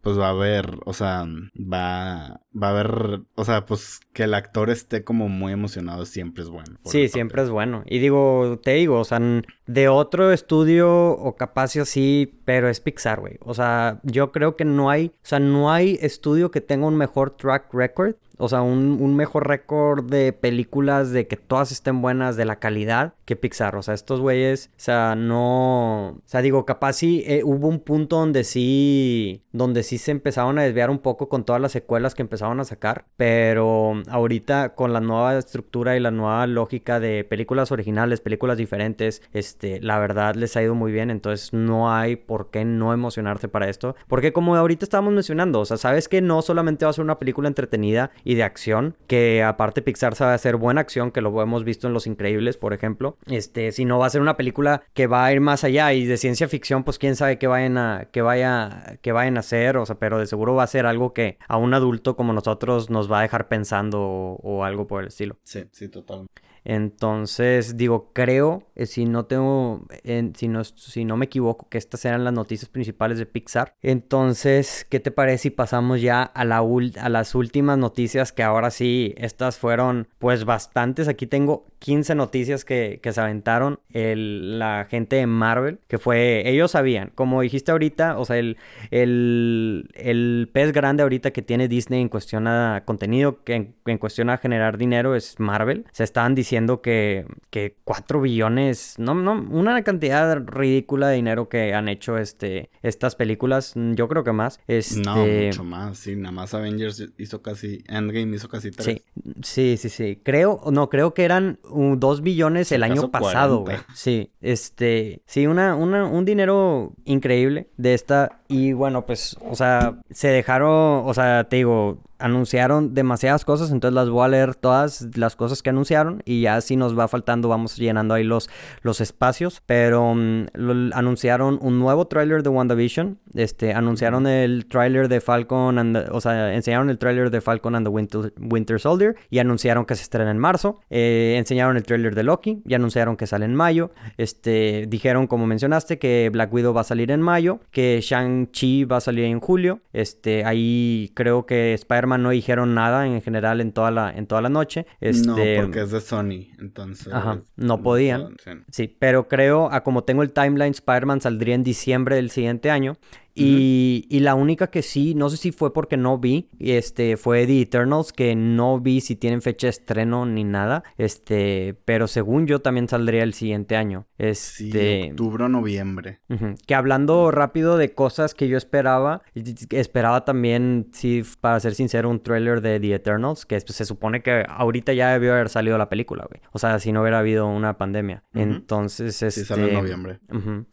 pues 0.02 0.18
va 0.18 0.28
a 0.28 0.32
haber, 0.32 0.80
o 0.86 0.94
sea, 0.94 1.26
va, 1.56 2.42
va 2.52 2.68
a 2.68 2.70
haber, 2.70 3.22
o 3.36 3.46
sea, 3.46 3.66
pues 3.66 4.00
que 4.14 4.24
el 4.24 4.34
actor 4.34 4.70
esté 4.70 5.04
como 5.04 5.30
muy 5.30 5.54
emocionado 5.54 6.06
siempre 6.06 6.44
es 6.44 6.50
bueno. 6.50 6.78
Sí, 6.86 7.08
siempre 7.08 7.42
es 7.44 7.50
bueno. 7.50 7.84
Y 7.86 8.00
digo, 8.00 8.60
te 8.64 8.72
digo, 8.72 9.00
o 9.00 9.06
sea, 9.06 9.20
de 9.68 9.88
otro 9.88 10.32
estudio 10.32 11.12
o 11.12 11.36
capaz 11.36 11.76
así, 11.78 12.40
pero 12.46 12.70
es 12.70 12.80
Pixar, 12.80 13.20
güey. 13.20 13.38
O 13.42 13.54
sea, 13.54 14.00
yo 14.04 14.32
creo 14.32 14.56
que 14.56 14.66
no 14.66 14.90
hay, 14.90 15.08
o 15.08 15.26
sea, 15.26 15.40
no 15.40 15.72
hay 15.72 15.98
estudio 16.02 16.52
que 16.52 16.62
tenga 16.62 16.88
un 16.88 16.98
mejor 16.98 17.38
track 17.38 17.74
record 17.74 18.16
o 18.42 18.50
sea, 18.50 18.64
un, 18.64 19.16
mejor 19.16 19.48
récord 19.48 20.04
de 20.04 20.34
películas 20.34 21.12
de 21.12 21.28
que 21.28 21.38
todas 21.38 21.72
estén 21.72 22.02
buenas, 22.02 22.36
de 22.38 22.46
la 22.46 22.56
calidad, 22.56 23.14
que 23.26 23.36
Pixar. 23.36 23.76
O 23.76 23.84
sea, 23.84 23.94
estos 23.94 24.20
güeyes, 24.20 24.72
o 24.72 24.80
sea, 24.80 25.16
no. 25.16 26.10
O 26.10 26.22
sea, 26.26 26.42
digo, 26.42 26.66
capaz 26.66 26.94
sí 26.94 27.24
eh, 27.28 27.44
hubo 27.44 27.68
un 27.68 27.80
punto 27.80 28.18
donde 28.18 28.44
sí. 28.44 29.44
Donde 29.52 29.84
sí 29.84 30.00
se 30.00 30.10
empezaron 30.10 30.58
a 30.58 30.64
desviar 30.64 30.90
un 30.90 30.98
poco 31.00 31.30
con 31.30 31.46
todas 31.46 31.62
las 31.62 31.72
secuelas 31.72 32.16
que 32.16 32.24
empezaron 32.24 32.60
a 32.60 32.66
sacar. 32.66 33.06
Pero 33.16 34.02
ahorita, 34.10 34.74
con 34.74 34.92
la 34.92 35.02
nueva 35.02 35.38
estructura 35.38 35.96
y 35.96 36.00
la 36.00 36.10
nueva 36.10 36.48
lógica 36.48 37.00
de 37.00 37.24
películas 37.24 37.72
originales, 37.72 38.22
películas 38.22 38.58
diferentes, 38.58 39.22
este, 39.34 39.80
la 39.82 40.00
verdad 40.00 40.34
les 40.34 40.58
ha 40.58 40.64
ido 40.64 40.74
muy 40.74 40.92
bien. 40.92 41.12
Entonces, 41.12 41.54
no 41.54 41.94
hay 41.94 42.16
por 42.16 42.50
qué 42.50 42.66
no 42.66 42.92
emocionarse 42.92 43.48
para 43.48 43.70
esto. 43.70 43.96
Porque 44.08 44.34
como 44.34 44.56
ahorita 44.56 44.84
estábamos 44.84 45.14
mencionando, 45.14 45.60
o 45.60 45.66
sea, 45.66 45.78
sabes 45.78 46.08
que 46.08 46.22
no 46.22 46.42
solamente 46.42 46.86
va 46.86 46.90
a 46.90 46.94
ser 46.94 47.04
una 47.04 47.20
película 47.20 47.48
entretenida 47.48 48.10
de 48.36 48.44
acción, 48.44 48.98
que 49.08 49.44
aparte 49.44 49.82
Pixar 49.82 50.16
sabe 50.16 50.34
hacer 50.34 50.56
buena 50.56 50.82
acción, 50.82 51.12
que 51.12 51.22
lo 51.22 51.42
hemos 51.42 51.64
visto 51.64 51.88
en 51.88 51.94
Los 51.94 52.08
Increíbles, 52.08 52.58
por 52.58 52.74
ejemplo. 52.74 53.18
Este, 53.28 53.72
si 53.72 53.86
no 53.86 54.00
va 54.00 54.08
a 54.08 54.10
ser 54.10 54.22
una 54.22 54.38
película 54.38 54.84
que 54.94 55.08
va 55.08 55.26
a 55.26 55.34
ir 55.34 55.42
más 55.42 55.64
allá 55.64 55.94
y 55.94 56.06
de 56.06 56.18
ciencia 56.18 56.48
ficción, 56.48 56.84
pues 56.84 56.98
quién 56.98 57.16
sabe 57.16 57.38
qué 57.38 57.48
vayan 57.48 57.78
a, 57.78 58.08
vaya, 58.24 59.00
vayan 59.04 59.38
a 59.38 59.40
hacer, 59.40 59.78
o 59.78 59.86
sea, 59.86 59.96
pero 59.98 60.20
de 60.20 60.28
seguro 60.28 60.56
va 60.56 60.64
a 60.64 60.68
ser 60.68 60.86
algo 60.86 61.14
que 61.14 61.38
a 61.48 61.58
un 61.58 61.74
adulto 61.74 62.16
como 62.16 62.34
nosotros 62.34 62.90
nos 62.90 63.12
va 63.12 63.20
a 63.20 63.22
dejar 63.24 63.48
pensando 63.48 64.02
o, 64.02 64.36
o 64.42 64.64
algo 64.64 64.88
por 64.88 65.02
el 65.02 65.08
estilo. 65.08 65.38
Sí, 65.44 65.66
sí, 65.72 65.90
totalmente. 65.90 66.51
Entonces, 66.64 67.78
digo, 67.78 68.12
creo, 68.14 68.64
eh, 68.76 68.86
si 68.86 69.06
no 69.06 69.26
tengo, 69.26 69.88
si, 70.36 70.48
no, 70.48 70.64
si 70.64 71.06
no 71.06 71.18
me 71.18 71.26
equivoco, 71.26 71.68
que 71.70 71.78
estas 71.78 72.06
eran 72.06 72.24
las 72.24 72.34
noticias 72.34 72.70
principales 72.70 73.18
de 73.18 73.26
Pixar. 73.26 73.76
Entonces, 73.82 74.86
¿qué 74.90 75.00
te 75.00 75.12
parece 75.12 75.44
si 75.44 75.50
pasamos 75.50 76.02
ya 76.02 76.22
a, 76.24 76.46
la 76.46 76.60
a 76.60 77.10
las 77.10 77.36
últimas 77.36 77.78
noticias? 77.78 78.32
Que 78.32 78.44
ahora 78.44 78.70
sí, 78.70 79.14
estas 79.18 79.58
fueron 79.58 80.08
pues 80.20 80.46
bastantes. 80.46 81.08
Aquí 81.08 81.26
tengo 81.26 81.66
15 81.82 82.14
noticias 82.14 82.64
que, 82.64 83.00
que 83.02 83.12
se 83.12 83.20
aventaron 83.20 83.80
el, 83.92 84.60
la 84.60 84.86
gente 84.88 85.16
de 85.16 85.26
Marvel, 85.26 85.80
que 85.88 85.98
fue, 85.98 86.48
ellos 86.48 86.72
sabían, 86.72 87.12
como 87.16 87.42
dijiste 87.42 87.72
ahorita, 87.72 88.20
o 88.20 88.26
sea, 88.26 88.38
el, 88.38 88.58
el, 88.92 89.90
el 89.96 90.48
pez 90.54 90.74
grande 90.74 91.02
ahorita 91.02 91.32
que 91.32 91.42
tiene 91.42 91.68
Disney 91.68 92.00
en 92.00 92.10
cuestión 92.10 92.46
a 92.46 92.84
contenido, 92.86 93.44
que 93.44 93.56
en, 93.56 93.76
en 93.88 93.98
cuestión 93.98 94.30
a 94.30 94.38
generar 94.38 94.78
dinero 94.78 95.16
es 95.16 95.40
Marvel. 95.40 95.86
Se 95.92 96.04
estaban 96.04 96.36
diciendo 96.36 96.84
que, 96.84 97.26
que 97.50 97.76
4 97.84 98.22
billones, 98.22 99.00
no, 99.00 99.16
no, 99.16 99.34
una 99.50 99.82
cantidad 99.82 100.38
ridícula 100.38 101.08
de 101.08 101.16
dinero 101.16 101.50
que 101.50 101.74
han 101.74 101.90
hecho 101.90 102.20
este, 102.20 102.70
estas 102.84 103.16
películas, 103.16 103.74
yo 103.76 104.08
creo 104.08 104.24
que 104.24 104.34
más. 104.34 104.60
Este... 104.68 105.02
No, 105.02 105.26
mucho 105.26 105.64
más, 105.64 105.98
sí, 105.98 106.16
nada 106.16 106.32
más 106.32 106.54
Avengers 106.54 107.12
hizo 107.18 107.42
casi, 107.42 107.84
Endgame 107.88 108.36
hizo 108.36 108.48
casi 108.48 108.70
3. 108.70 108.86
Sí, 108.86 109.02
sí, 109.42 109.78
sí, 109.78 109.90
sí. 109.90 110.20
creo, 110.22 110.62
no, 110.72 110.88
creo 110.88 111.16
que 111.16 111.24
eran 111.24 111.58
2 111.74 112.22
billones 112.22 112.72
el 112.72 112.84
año 112.84 113.10
pasado, 113.10 113.60
güey. 113.60 113.78
Sí, 113.94 114.32
este, 114.42 115.22
sí, 115.26 115.48
una, 115.48 115.76
una, 115.76 116.06
un 116.06 116.26
dinero 116.26 116.94
increíble 117.06 117.68
de 117.78 117.94
esta 117.94 118.40
y 118.48 118.74
bueno, 118.74 119.06
pues, 119.06 119.38
o 119.50 119.56
sea, 119.56 120.00
se 120.10 120.28
dejaron, 120.30 121.04
o 121.06 121.14
sea, 121.14 121.46
te 121.46 121.58
digo, 121.58 121.98
anunciaron 122.22 122.94
demasiadas 122.94 123.46
cosas, 123.46 123.72
entonces 123.72 123.96
las 123.96 124.10
voy 124.10 124.26
a 124.26 124.28
leer 124.30 124.56
todas 124.56 125.08
las 125.16 125.36
cosas 125.36 125.62
que 125.62 125.70
anunciaron 125.70 126.22
y 126.26 126.42
ya 126.42 126.62
si 126.62 126.76
nos 126.76 126.98
va 126.98 127.08
faltando 127.08 127.50
vamos 127.50 127.76
llenando 127.78 128.14
ahí 128.14 128.24
los, 128.24 128.50
los 128.82 129.02
espacios, 129.02 129.62
pero 129.66 130.14
mm, 130.16 130.92
anunciaron 130.94 131.60
un 131.62 131.80
nuevo 131.80 132.08
tráiler 132.08 132.44
de 132.44 132.50
WandaVision, 132.50 133.20
este, 133.34 133.74
anunciaron 133.74 134.28
el 134.28 134.66
tráiler 134.68 135.08
de 135.08 135.22
Falcon, 135.22 135.80
and 135.80 135.98
o 136.12 136.22
sea, 136.22 136.54
enseñaron 136.54 136.90
el 136.90 136.98
tráiler 136.98 137.30
de 137.32 137.42
Falcon 137.42 137.76
and 137.76 137.86
the 137.86 137.90
Winter, 137.90 138.34
Winter, 138.40 138.80
Soldier 138.80 139.16
y 139.30 139.40
anunciaron 139.40 139.86
que 139.86 139.96
se 139.96 140.04
estrena 140.04 140.32
en 140.32 140.38
marzo, 140.38 140.80
eh, 140.90 141.36
enseñaron 141.38 141.78
el 141.78 141.84
tráiler 141.84 142.16
de 142.16 142.24
Loki 142.24 142.62
y 142.66 142.74
anunciaron 142.74 143.18
que 143.18 143.28
sale 143.28 143.46
en 143.46 143.56
mayo, 143.56 143.92
este, 144.18 144.86
dijeron 144.88 145.28
como 145.28 145.48
mencionaste 145.48 146.00
que 146.00 146.30
Black 146.32 146.54
Widow 146.54 146.74
va 146.74 146.82
a 146.82 146.86
salir 146.86 147.12
en 147.12 147.22
mayo, 147.22 147.60
que 147.72 148.00
Shang-Chi 148.02 148.86
va 148.86 148.98
a 148.98 149.02
salir 149.02 149.26
en 149.26 149.40
julio, 149.40 149.82
este, 149.94 150.46
ahí 150.46 151.12
creo 151.14 151.46
que 151.46 151.74
Spider-Man 151.74 152.11
no 152.18 152.30
dijeron 152.32 152.74
nada 152.74 153.06
en 153.08 153.22
general 153.22 153.62
en 153.62 153.72
toda 153.72 153.92
la, 153.92 154.12
en 154.12 154.28
toda 154.28 154.42
la 154.42 154.50
noche. 154.50 154.86
Este, 155.00 155.28
no, 155.58 155.64
porque 155.64 155.82
es 155.82 155.92
de 155.92 156.02
Sony, 156.02 156.48
entonces... 156.62 157.14
no 157.56 157.82
podían. 157.82 158.36
sí. 158.70 158.88
pero 158.88 159.28
creo, 159.28 159.72
a 159.72 159.84
como 159.84 160.04
tengo 160.04 160.24
el 160.24 160.32
timeline, 160.32 160.72
Spider-Man 160.72 161.22
saldría 161.22 161.56
en 161.56 161.64
diciembre 161.64 162.16
del 162.16 162.30
siguiente 162.30 162.72
año 162.72 162.98
Y, 163.34 164.08
y, 164.10 164.20
la 164.20 164.36
única 164.36 164.68
que 164.68 164.82
sí, 164.82 165.16
no 165.16 165.30
sé 165.30 165.38
si 165.38 165.52
fue 165.52 165.74
porque 165.74 165.96
no 165.96 166.18
vi, 166.18 166.50
este, 166.60 167.16
fue 167.16 167.46
The 167.48 167.62
Eternals, 167.62 168.12
que 168.12 168.36
no 168.36 168.80
vi 168.80 169.00
si 169.00 169.16
tienen 169.16 169.42
fecha 169.42 169.68
de 169.68 169.72
estreno 169.72 170.26
ni 170.26 170.44
nada. 170.44 170.84
Este, 170.98 171.76
pero 171.86 172.08
según 172.08 172.46
yo 172.46 172.60
también 172.60 172.90
saldría 172.90 173.24
el 173.24 173.34
siguiente 173.34 173.78
año. 173.78 174.06
Este. 174.18 175.04
Sí, 175.04 175.10
octubre 175.12 175.46
o 175.46 175.50
noviembre. 175.50 176.20
Que 176.68 176.76
hablando 176.76 177.32
rápido 177.32 177.78
de 177.78 177.94
cosas 177.94 178.34
que 178.34 178.48
yo 178.48 178.58
esperaba, 178.58 179.22
esperaba 179.70 180.26
también, 180.26 180.90
sí, 180.92 181.24
para 181.40 181.60
ser 181.60 181.74
sincero, 181.76 182.10
un 182.10 182.22
trailer 182.22 182.62
de 182.62 182.80
The 182.80 182.96
Eternals, 182.96 183.46
que 183.46 183.60
pues, 183.62 183.76
se 183.76 183.86
supone 183.86 184.22
que 184.22 184.46
ahorita 184.48 184.94
ya 184.94 185.14
debió 185.14 185.34
haber 185.34 185.50
salido 185.50 185.78
la 185.78 185.88
película, 185.88 186.28
güey. 186.30 186.42
O 186.52 186.60
sea, 186.60 186.80
si 186.80 186.92
no 186.92 187.02
hubiera 187.02 187.20
habido 187.20 187.48
una 187.48 187.78
pandemia. 187.78 188.24
Entonces, 188.34 189.22
este... 189.22 189.42
Sí, 189.42 189.46
sale 189.46 189.70
en 189.70 189.74
noviembre. 189.74 190.20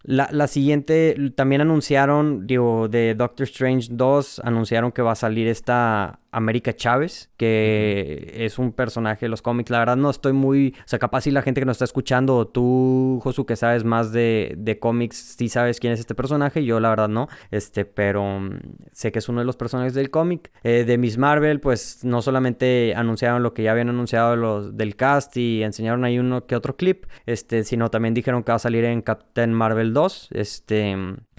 la, 0.03 0.29
la 0.33 0.47
siguiente, 0.49 1.17
también 1.37 1.61
anunciaron, 1.61 2.47
digo, 2.47 2.89
de 2.89 3.15
Doctor 3.15 3.45
Strange 3.45 3.89
2, 3.91 4.43
anunciaron 4.45 4.93
que 4.93 5.03
va 5.03 5.13
a 5.13 5.17
salir 5.17 5.47
esta 5.47 6.21
América 6.31 6.75
Chávez, 6.75 7.31
que 7.37 8.33
es 8.35 8.59
un 8.59 8.73
personaje 8.73 9.27
de 9.27 9.31
los 9.31 9.43
cómics. 9.43 9.71
La 9.71 9.79
verdad 9.79 9.97
no 9.97 10.11
estoy 10.11 10.33
muy... 10.33 10.75
O 10.79 10.89
sea, 10.89 10.99
capaz 10.99 11.23
si 11.23 11.31
la 11.31 11.43
gente 11.43 11.61
que 11.61 11.65
nos 11.65 11.77
está 11.77 11.85
escuchando, 11.85 12.37
o 12.37 12.47
tú, 12.47 13.21
Josu, 13.23 13.47
que 13.47 13.57
sabes 13.57 13.85
más 13.85 14.13
de, 14.13 14.55
de 14.59 14.79
cómics, 14.79 15.37
sí 15.39 15.49
sabes 15.49 15.81
quién 15.81 15.93
es 15.93 16.01
este 16.01 16.15
personaje. 16.15 16.65
Yo 16.65 16.81
la 16.81 16.91
verdad 16.91 17.09
no. 17.09 17.29
Este, 17.51 17.85
pero 17.85 18.41
mm, 18.41 18.59
sé 18.93 19.13
que 19.13 19.21
es 19.21 19.29
uno 19.29 19.41
de 19.41 19.47
los 19.47 19.57
personajes 19.57 19.95
del 19.95 20.11
cómic. 20.11 20.53
Eh, 20.63 20.85
de 20.85 20.99
Miss 20.99 21.19
Marvel, 21.19 21.61
pues 21.61 22.05
no 22.05 22.23
solamente 22.23 22.95
anunciaron 22.95 23.43
lo 23.43 23.55
que 23.55 23.63
ya 23.63 23.73
habían 23.73 23.89
anunciado 23.89 24.37
los, 24.37 24.77
del 24.77 24.97
cast 24.97 25.37
y 25.37 25.63
enseñaron 25.63 26.05
ahí 26.05 26.19
uno 26.19 26.47
que 26.47 26.57
otro 26.57 26.77
clip, 26.77 27.07
este, 27.27 27.65
sino 27.65 27.91
también 27.91 28.15
dijeron 28.15 28.43
que 28.43 28.53
va 28.53 28.57
a 28.57 28.61
salir 28.61 28.85
en 28.85 29.03
Captain 29.03 29.53
Marvel 29.53 29.93
2. 29.93 30.29
Este 30.33 30.97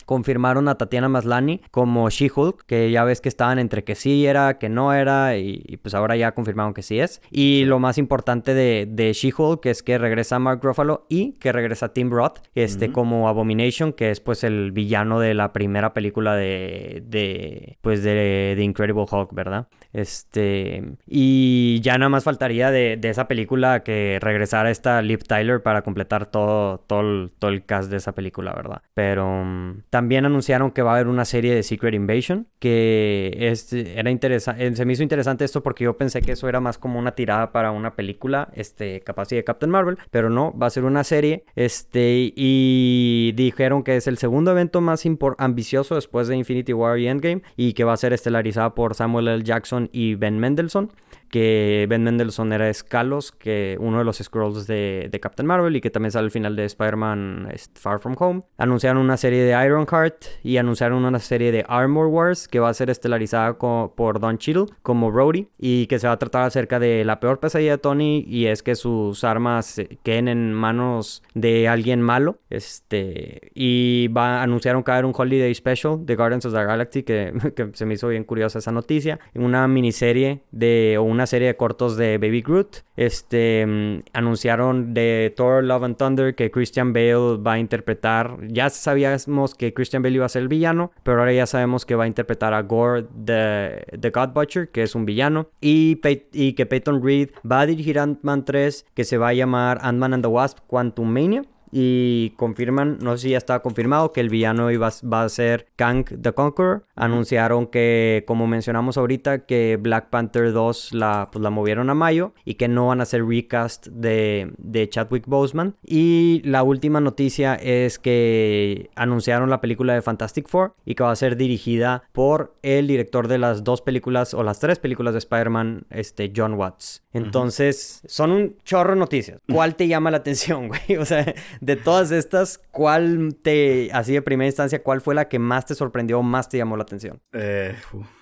confirmaron 0.09 0.67
a 0.69 0.75
Tatiana 0.75 1.07
Maslani 1.07 1.61
como 1.69 2.09
She-Hulk, 2.09 2.65
que 2.65 2.89
ya 2.89 3.03
ves 3.03 3.21
que 3.21 3.29
estaban 3.29 3.59
entre 3.59 3.83
que 3.83 3.93
sí 3.93 4.25
era, 4.25 4.57
que 4.57 4.67
no 4.67 4.91
era, 4.91 5.37
y, 5.37 5.77
pues 5.83 5.93
ahora 5.93 6.15
ya 6.15 6.31
confirmaron 6.31 6.73
que 6.73 6.81
sí 6.81 6.99
es. 6.99 7.21
Y 7.29 7.65
lo 7.65 7.77
más 7.77 7.99
importante 7.99 8.55
de, 8.55 8.87
de 8.89 9.13
She-Hulk 9.13 9.63
es 9.67 9.83
que 9.83 9.99
regresa 9.99 10.39
Mark 10.39 10.61
Ruffalo 10.63 11.05
y 11.09 11.33
que 11.33 11.51
regresa 11.51 11.93
Tim 11.93 12.09
Roth, 12.09 12.39
este, 12.55 12.91
como 12.91 13.29
Abomination, 13.29 13.93
que 13.93 14.09
es 14.09 14.19
pues 14.19 14.43
el 14.43 14.71
villano 14.71 15.19
de 15.19 15.35
la 15.35 15.53
primera 15.53 15.93
película 15.93 16.35
de, 16.35 17.03
de 17.05 17.77
pues 17.81 18.01
de, 18.01 18.55
de 18.57 18.63
Incredible 18.63 19.05
Hulk, 19.11 19.31
¿verdad? 19.35 19.67
Este, 19.93 20.95
y 21.05 21.81
ya 21.81 21.99
nada 21.99 22.09
más 22.09 22.23
faltaría 22.23 22.71
de, 22.71 22.97
de 22.97 23.09
esa 23.09 23.27
película 23.27 23.83
que 23.83 24.17
regresara 24.19 24.71
esta 24.71 25.03
Liv 25.03 25.23
Tyler 25.23 25.61
para 25.61 25.83
completar 25.83 26.25
todo, 26.25 26.79
todo, 26.79 27.01
el, 27.01 27.31
todo 27.37 27.51
el 27.51 27.63
cast 27.63 27.91
de 27.91 27.97
esa 27.97 28.13
película, 28.13 28.53
¿verdad? 28.53 28.81
Pero 28.95 29.43
mm, 29.45 29.83
también 29.99 30.25
anunciaron 30.25 30.71
que 30.71 30.81
va 30.81 30.91
a 30.91 30.95
haber 30.95 31.09
una 31.09 31.25
serie 31.25 31.53
de 31.53 31.61
Secret 31.61 31.93
Invasion, 31.93 32.47
que 32.59 33.35
es, 33.37 33.73
era 33.73 34.09
interesante, 34.09 34.65
eh, 34.65 34.73
se 34.73 34.85
me 34.85 34.93
hizo 34.93 35.03
interesante 35.03 35.43
esto 35.43 35.61
porque 35.61 35.83
yo 35.83 35.97
pensé 35.97 36.21
que 36.21 36.31
eso 36.31 36.47
era 36.47 36.61
más 36.61 36.77
como 36.77 36.97
una 36.97 37.15
tirada 37.15 37.51
para 37.51 37.71
una 37.71 37.97
película, 37.97 38.47
este, 38.53 39.01
capaz 39.01 39.27
de 39.27 39.43
Captain 39.43 39.69
Marvel, 39.69 39.97
pero 40.09 40.29
no, 40.29 40.57
va 40.57 40.67
a 40.67 40.69
ser 40.69 40.85
una 40.85 41.03
serie, 41.03 41.43
este, 41.57 42.31
y 42.33 43.33
dijeron 43.35 43.83
que 43.83 43.97
es 43.97 44.07
el 44.07 44.17
segundo 44.17 44.51
evento 44.51 44.79
más 44.79 45.03
ambicioso 45.37 45.95
después 45.95 46.29
de 46.29 46.37
Infinity 46.37 46.71
War 46.71 46.97
y 46.97 47.09
Endgame, 47.09 47.41
y 47.57 47.73
que 47.73 47.83
va 47.83 47.91
a 47.91 47.97
ser 47.97 48.13
estelarizada 48.13 48.73
por 48.75 48.95
Samuel 48.95 49.27
L. 49.27 49.43
Jackson 49.43 49.89
y 49.91 50.15
Ben 50.15 50.39
Mendelsohn 50.39 50.93
que 51.29 51.85
Ben 51.89 52.03
Mendelsohn 52.03 52.51
era 52.51 52.73
Scalos, 52.73 53.31
que 53.31 53.77
uno 53.79 53.99
de 53.99 54.03
los 54.03 54.17
Scrolls 54.17 54.67
de, 54.67 55.09
Captain 55.21 55.45
Marvel 55.45 55.75
y 55.75 55.81
que 55.81 55.89
también 55.89 56.11
sale 56.11 56.25
al 56.25 56.31
final 56.31 56.55
de 56.55 56.65
Spider-Man 56.65 57.49
Far 57.75 57.99
From 57.99 58.15
Home. 58.17 58.41
Anunciaron 58.57 59.01
una 59.01 59.17
serie 59.17 59.43
de 59.43 59.65
Ironheart 59.65 60.25
y 60.43 60.57
anunciaron 60.57 61.03
una 61.03 61.19
serie 61.19 61.51
de 61.51 61.65
Armor 61.67 62.07
Wars 62.07 62.47
que 62.47 62.59
va 62.59 62.69
a 62.69 62.73
ser 62.73 62.89
estelarizada 62.89 63.57
por 63.57 64.19
Don 64.19 64.37
Cheadle 64.37 64.65
como 64.81 65.11
Brody 65.11 65.49
y 65.57 65.87
que 65.87 65.99
se 65.99 66.07
va 66.07 66.13
a 66.13 66.19
tratar 66.19 66.43
acerca 66.43 66.79
de 66.79 67.03
la 67.03 67.19
peor 67.19 67.39
pesadilla 67.39 67.71
de 67.71 67.77
Tony 67.77 68.23
y 68.27 68.45
es 68.45 68.63
que 68.63 68.75
sus 68.75 69.23
armas 69.23 69.81
queden 70.03 70.27
en 70.27 70.53
manos 70.53 71.21
de 71.33 71.67
alguien 71.67 72.01
malo. 72.01 72.39
Este, 72.49 73.51
y 73.53 74.07
va, 74.07 74.41
anunciaron 74.41 74.83
que 74.83 74.91
va 74.91 74.95
a 74.95 74.97
haber 74.99 75.05
un 75.05 75.13
Holiday 75.15 75.53
Special 75.53 76.05
de 76.05 76.15
Guardians 76.15 76.45
of 76.45 76.53
the 76.53 76.63
Galaxy 76.63 77.03
que, 77.03 77.33
que 77.55 77.71
se 77.73 77.85
me 77.85 77.95
hizo 77.95 78.07
bien 78.07 78.23
curiosa 78.23 78.59
esa 78.59 78.71
noticia. 78.71 79.19
Una 79.35 79.67
miniserie 79.67 80.43
de 80.51 80.97
una 81.01 81.18
una 81.19 81.27
serie 81.27 81.47
de 81.47 81.57
cortos 81.57 81.97
de 81.97 82.17
Baby 82.17 82.41
Groot. 82.41 82.77
Este, 82.95 83.65
mm, 83.65 84.03
anunciaron 84.13 84.93
de 84.93 85.33
Thor 85.35 85.65
Love 85.65 85.83
and 85.83 85.97
Thunder 85.97 86.33
que 86.33 86.49
Christian 86.49 86.93
Bale 86.93 87.37
va 87.37 87.53
a 87.53 87.59
interpretar. 87.59 88.37
Ya 88.47 88.69
sabíamos 88.69 89.53
que 89.53 89.73
Christian 89.73 90.01
Bale 90.01 90.15
iba 90.15 90.25
a 90.25 90.29
ser 90.29 90.43
el 90.43 90.47
villano, 90.47 90.91
pero 91.03 91.19
ahora 91.19 91.33
ya 91.33 91.45
sabemos 91.45 91.85
que 91.85 91.95
va 91.95 92.05
a 92.05 92.07
interpretar 92.07 92.53
a 92.53 92.61
Gore 92.61 93.03
the, 93.25 93.97
the 93.99 94.11
God 94.11 94.29
Butcher, 94.29 94.69
que 94.69 94.83
es 94.83 94.95
un 94.95 95.05
villano. 95.05 95.49
Y, 95.59 95.97
que 95.97 96.65
Peyton 96.65 97.03
Reed 97.03 97.31
va 97.49 97.61
a 97.61 97.65
dirigir 97.65 97.99
Ant-Man 97.99 98.45
3, 98.45 98.85
que 98.93 99.03
se 99.03 99.17
va 99.17 99.29
a 99.29 99.33
llamar 99.33 99.79
Ant-Man 99.81 100.13
and 100.13 100.23
the 100.23 100.29
Wasp 100.29 100.59
Quantum 100.67 101.09
Mania 101.11 101.43
y 101.71 102.31
confirman, 102.31 102.97
no 103.01 103.17
sé 103.17 103.23
si 103.23 103.29
ya 103.31 103.37
estaba 103.37 103.61
confirmado, 103.61 104.11
que 104.11 104.21
el 104.21 104.29
villano 104.29 104.71
iba, 104.71 104.89
va 105.11 105.23
a 105.23 105.29
ser 105.29 105.67
Kang 105.75 106.05
the 106.21 106.33
Conqueror. 106.33 106.83
Anunciaron 106.95 107.67
que, 107.67 108.23
como 108.27 108.47
mencionamos 108.47 108.97
ahorita, 108.97 109.45
que 109.45 109.77
Black 109.79 110.09
Panther 110.09 110.51
2 110.51 110.93
la, 110.93 111.29
pues, 111.31 111.41
la 111.41 111.49
movieron 111.49 111.89
a 111.89 111.93
mayo 111.93 112.33
y 112.45 112.55
que 112.55 112.67
no 112.67 112.87
van 112.87 112.99
a 112.99 113.03
hacer 113.03 113.25
recast 113.25 113.87
de, 113.87 114.51
de 114.57 114.89
Chadwick 114.89 115.25
Boseman. 115.27 115.75
Y 115.85 116.41
la 116.43 116.63
última 116.63 116.99
noticia 117.01 117.55
es 117.55 117.99
que 117.99 118.89
anunciaron 118.95 119.49
la 119.49 119.61
película 119.61 119.93
de 119.93 120.01
Fantastic 120.01 120.47
Four 120.47 120.73
y 120.85 120.95
que 120.95 121.03
va 121.03 121.11
a 121.11 121.15
ser 121.15 121.37
dirigida 121.37 122.03
por 122.11 122.55
el 122.61 122.87
director 122.87 123.27
de 123.27 123.37
las 123.37 123.63
dos 123.63 123.81
películas 123.81 124.33
o 124.33 124.43
las 124.43 124.59
tres 124.59 124.79
películas 124.79 125.13
de 125.13 125.19
Spider-Man, 125.19 125.85
este, 125.89 126.31
John 126.35 126.53
Watts. 126.53 127.03
Entonces, 127.11 128.01
son 128.05 128.31
un 128.31 128.57
chorro 128.63 128.93
de 128.93 128.99
noticias. 128.99 129.41
¿Cuál 129.51 129.75
te 129.75 129.87
llama 129.87 130.11
la 130.11 130.17
atención, 130.17 130.67
güey? 130.69 130.97
O 130.97 131.05
sea, 131.05 131.33
de 131.61 131.75
todas 131.75 132.11
estas, 132.11 132.59
¿cuál 132.71 133.35
te, 133.41 133.89
así 133.93 134.13
de 134.13 134.21
primera 134.21 134.47
instancia, 134.47 134.81
cuál 134.83 135.01
fue 135.01 135.15
la 135.15 135.27
que 135.27 135.39
más 135.39 135.65
te 135.65 135.75
sorprendió 135.75 136.19
o 136.19 136.23
más 136.23 136.49
te 136.49 136.57
llamó 136.57 136.77
la 136.77 136.83
atención? 136.83 137.21
Eh, 137.33 137.75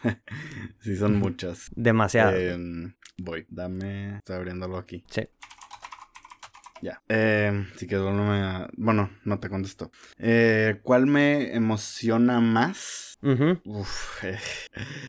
sí, 0.80 0.96
son 0.96 1.20
muchas. 1.20 1.70
Demasiado. 1.76 2.36
Em, 2.36 2.94
voy, 3.18 3.46
dame, 3.50 4.18
estoy 4.18 4.36
abriéndolo 4.36 4.78
aquí. 4.78 5.04
Sí. 5.10 5.22
Ya. 6.82 7.02
Eh, 7.10 7.66
sí 7.76 7.88
que 7.88 7.96
no 7.96 8.14
me... 8.14 8.68
Bueno, 8.78 9.10
no 9.24 9.40
te 9.40 9.50
contesto. 9.50 9.92
Eh, 10.18 10.80
¿Cuál 10.84 11.08
me 11.08 11.56
emociona 11.56 12.40
más? 12.40 13.18
Uf, 13.66 14.24
eh, 14.24 14.38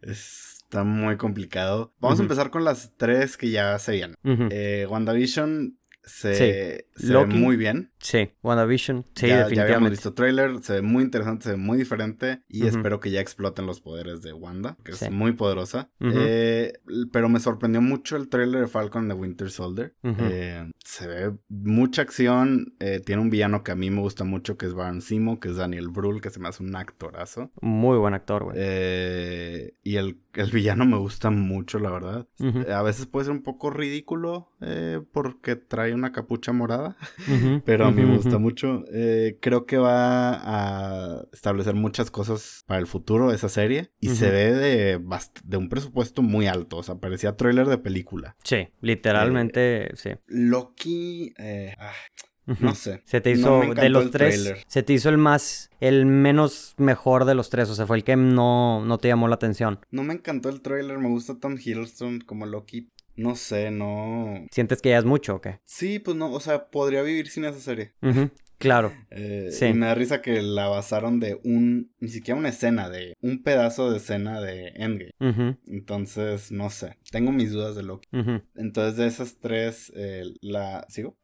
está 0.03 0.85
muy 0.85 1.16
complicado. 1.16 1.95
Vamos 2.01 2.20
a 2.20 2.22
empezar 2.22 2.51
con 2.51 2.64
las 2.64 2.93
tres 2.97 3.37
que 3.37 3.51
ya 3.51 3.79
se 3.79 3.93
vienen. 3.93 4.16
Eh, 4.51 4.87
WandaVision 4.89 5.79
se, 6.03 6.87
se 6.95 7.12
ve 7.12 7.26
muy 7.26 7.57
bien. 7.57 7.93
Sí, 8.01 8.30
WandaVision. 8.42 9.05
Sí, 9.14 9.26
ya, 9.26 9.38
definitivamente. 9.38 9.57
Ya 9.57 9.62
habíamos 9.62 9.90
visto 9.90 10.14
trailer, 10.14 10.62
se 10.62 10.74
ve 10.74 10.82
muy 10.82 11.03
interesante, 11.03 11.44
se 11.44 11.51
ve 11.53 11.57
muy 11.57 11.78
diferente. 11.78 12.42
Y 12.49 12.66
espero 12.66 13.01
que 13.01 13.11
ya 13.11 13.20
exploten 13.20 13.66
los 13.66 13.80
poderes 13.80 14.22
de 14.22 14.32
Wanda, 14.32 14.76
que 14.84 14.92
es 14.92 15.11
muy 15.11 15.32
poderosa. 15.32 15.90
Eh, 16.01 16.72
pero 17.12 17.28
me 17.28 17.40
sorprendió 17.40 17.82
mucho 17.82 18.16
el 18.16 18.28
trailer 18.28 18.62
de 18.62 18.66
Falcon 18.66 19.09
de 19.09 19.14
Winter 19.14 19.51
Soldier. 19.51 19.94
Eh, 20.03 20.70
se 20.84 21.07
ve 21.07 21.32
mucha 21.49 22.03
acción. 22.03 22.74
Eh, 22.78 23.01
tiene 23.05 23.22
un 23.22 23.30
villano 23.30 23.62
que 23.62 23.72
a 23.72 23.76
mí 23.76 23.90
me 23.90 24.01
gusta 24.01 24.24
mucho, 24.24 24.57
que 24.57 24.66
es 24.66 24.74
Baron 24.74 25.01
Simo, 25.01 25.40
que 25.40 25.49
es 25.49 25.57
Daniel 25.57 25.88
Brühl, 25.88 26.20
que 26.20 26.30
se 26.30 26.40
me 26.40 26.49
hace 26.49 26.62
un 26.62 26.74
actorazo. 26.76 27.51
Muy 27.61 27.99
buen 27.99 28.14
actor, 28.14 28.44
güey. 28.44 28.59
y 29.82 29.96
el, 29.96 30.20
el, 30.34 30.51
villano 30.51 30.86
me 30.86 30.96
gusta 30.96 31.30
mucho, 31.30 31.78
la 31.78 31.90
verdad. 31.90 32.28
A 32.72 32.82
veces 32.82 33.07
puede 33.07 33.26
ser 33.26 33.32
un 33.32 33.42
poco 33.42 33.70
ridículo 33.70 34.53
porque 35.12 35.57
trae 35.57 35.94
una 35.94 36.12
capucha 36.12 36.53
morada. 36.53 36.96
pero 37.64 37.88
a 37.89 37.93
mí 37.93 38.03
me 38.03 38.16
gusta 38.16 38.39
mucho. 38.39 38.84
Eh, 38.93 39.39
creo 39.41 39.66
que 39.66 39.78
va 39.78 40.34
a 40.34 41.24
establecer 41.32 41.74
muchas 41.74 42.11
cosas 42.11 42.64
para 42.66 42.80
el 42.80 42.86
futuro 42.86 43.30
de 43.30 43.36
esa 43.36 43.49
serie. 43.49 43.91
Y 44.01 44.11
se 44.11 44.30
ve 44.30 44.53
de, 44.53 45.01
de 45.45 45.57
un 45.57 45.68
presupuesto 45.68 46.22
muy 46.22 46.47
alto. 46.47 46.78
O 46.78 46.82
sea, 46.82 46.97
parecía 46.97 47.36
trailer 47.36 47.66
de 47.66 47.78
película. 47.78 48.36
Sí, 48.45 48.68
literalmente, 48.80 49.93
eh, 49.93 49.97
sí. 49.97 50.11
Loki. 50.26 51.32
Eh, 51.39 51.74
ah, 51.78 51.93
no 52.61 52.74
sé. 52.74 53.03
Se 53.05 53.20
te 53.20 53.30
hizo 53.30 53.61
de 53.74 53.89
los 53.89 54.11
tres. 54.11 54.55
Se 54.66 54.82
te 54.82 54.93
hizo 54.93 55.09
el 55.09 55.18
más, 55.18 55.70
el 55.80 56.07
menos 56.07 56.74
mejor 56.78 57.24
de 57.24 57.34
los 57.34 57.51
tres. 57.51 57.68
O 57.68 57.74
sea, 57.74 57.86
fue 57.86 57.99
el 57.99 58.05
que 58.05 58.16
no, 58.16 58.84
no 58.84 58.99
te 58.99 59.09
llamó 59.09 59.28
la 59.28 59.34
atención. 59.34 59.80
No 59.91 60.03
me 60.03 60.14
encantó 60.14 60.49
el 60.49 60.62
trailer. 60.62 60.99
Me 60.99 61.09
gusta 61.09 61.39
Tom 61.39 61.57
Hiddleston 61.62 62.20
como 62.20 62.47
Loki. 62.47 62.91
No 63.19 63.35
sé, 63.35 63.73
no. 63.73 64.47
¿Sientes 64.53 64.81
que 64.81 64.91
ya 64.91 64.99
es 64.99 65.05
mucho 65.05 65.35
o 65.35 65.41
qué? 65.41 65.59
Sí, 65.64 65.99
pues 65.99 66.16
no, 66.16 66.33
o 66.33 66.39
sea, 66.39 66.71
podría 66.71 67.03
vivir 67.03 67.29
sin 67.29 67.45
esa 67.45 67.59
serie. 67.61 67.93
Claro. 68.59 68.93
Eh, 69.11 69.49
sí. 69.51 69.66
Y 69.66 69.73
me 69.73 69.87
da 69.87 69.95
risa 69.95 70.23
que 70.23 70.41
la 70.43 70.69
basaron 70.69 71.19
de 71.19 71.41
un, 71.43 71.91
ni 71.99 72.09
siquiera 72.09 72.39
una 72.39 72.51
escena, 72.51 72.89
de 72.89 73.16
un 73.21 73.43
pedazo 73.43 73.91
de 73.91 73.97
escena 73.97 74.41
de 74.41 74.69
Endgame. 74.77 75.59
Entonces, 75.66 76.53
no 76.53 76.71
sé. 76.71 76.99
Tengo 77.11 77.33
mis 77.33 77.51
dudas 77.51 77.75
de 77.75 77.83
Loki. 77.83 78.09
Entonces, 78.55 78.97
de 78.97 79.07
esas 79.07 79.39
tres, 79.41 79.93
eh, 79.97 80.23
la. 80.41 80.87
¿Sigo? 80.89 81.16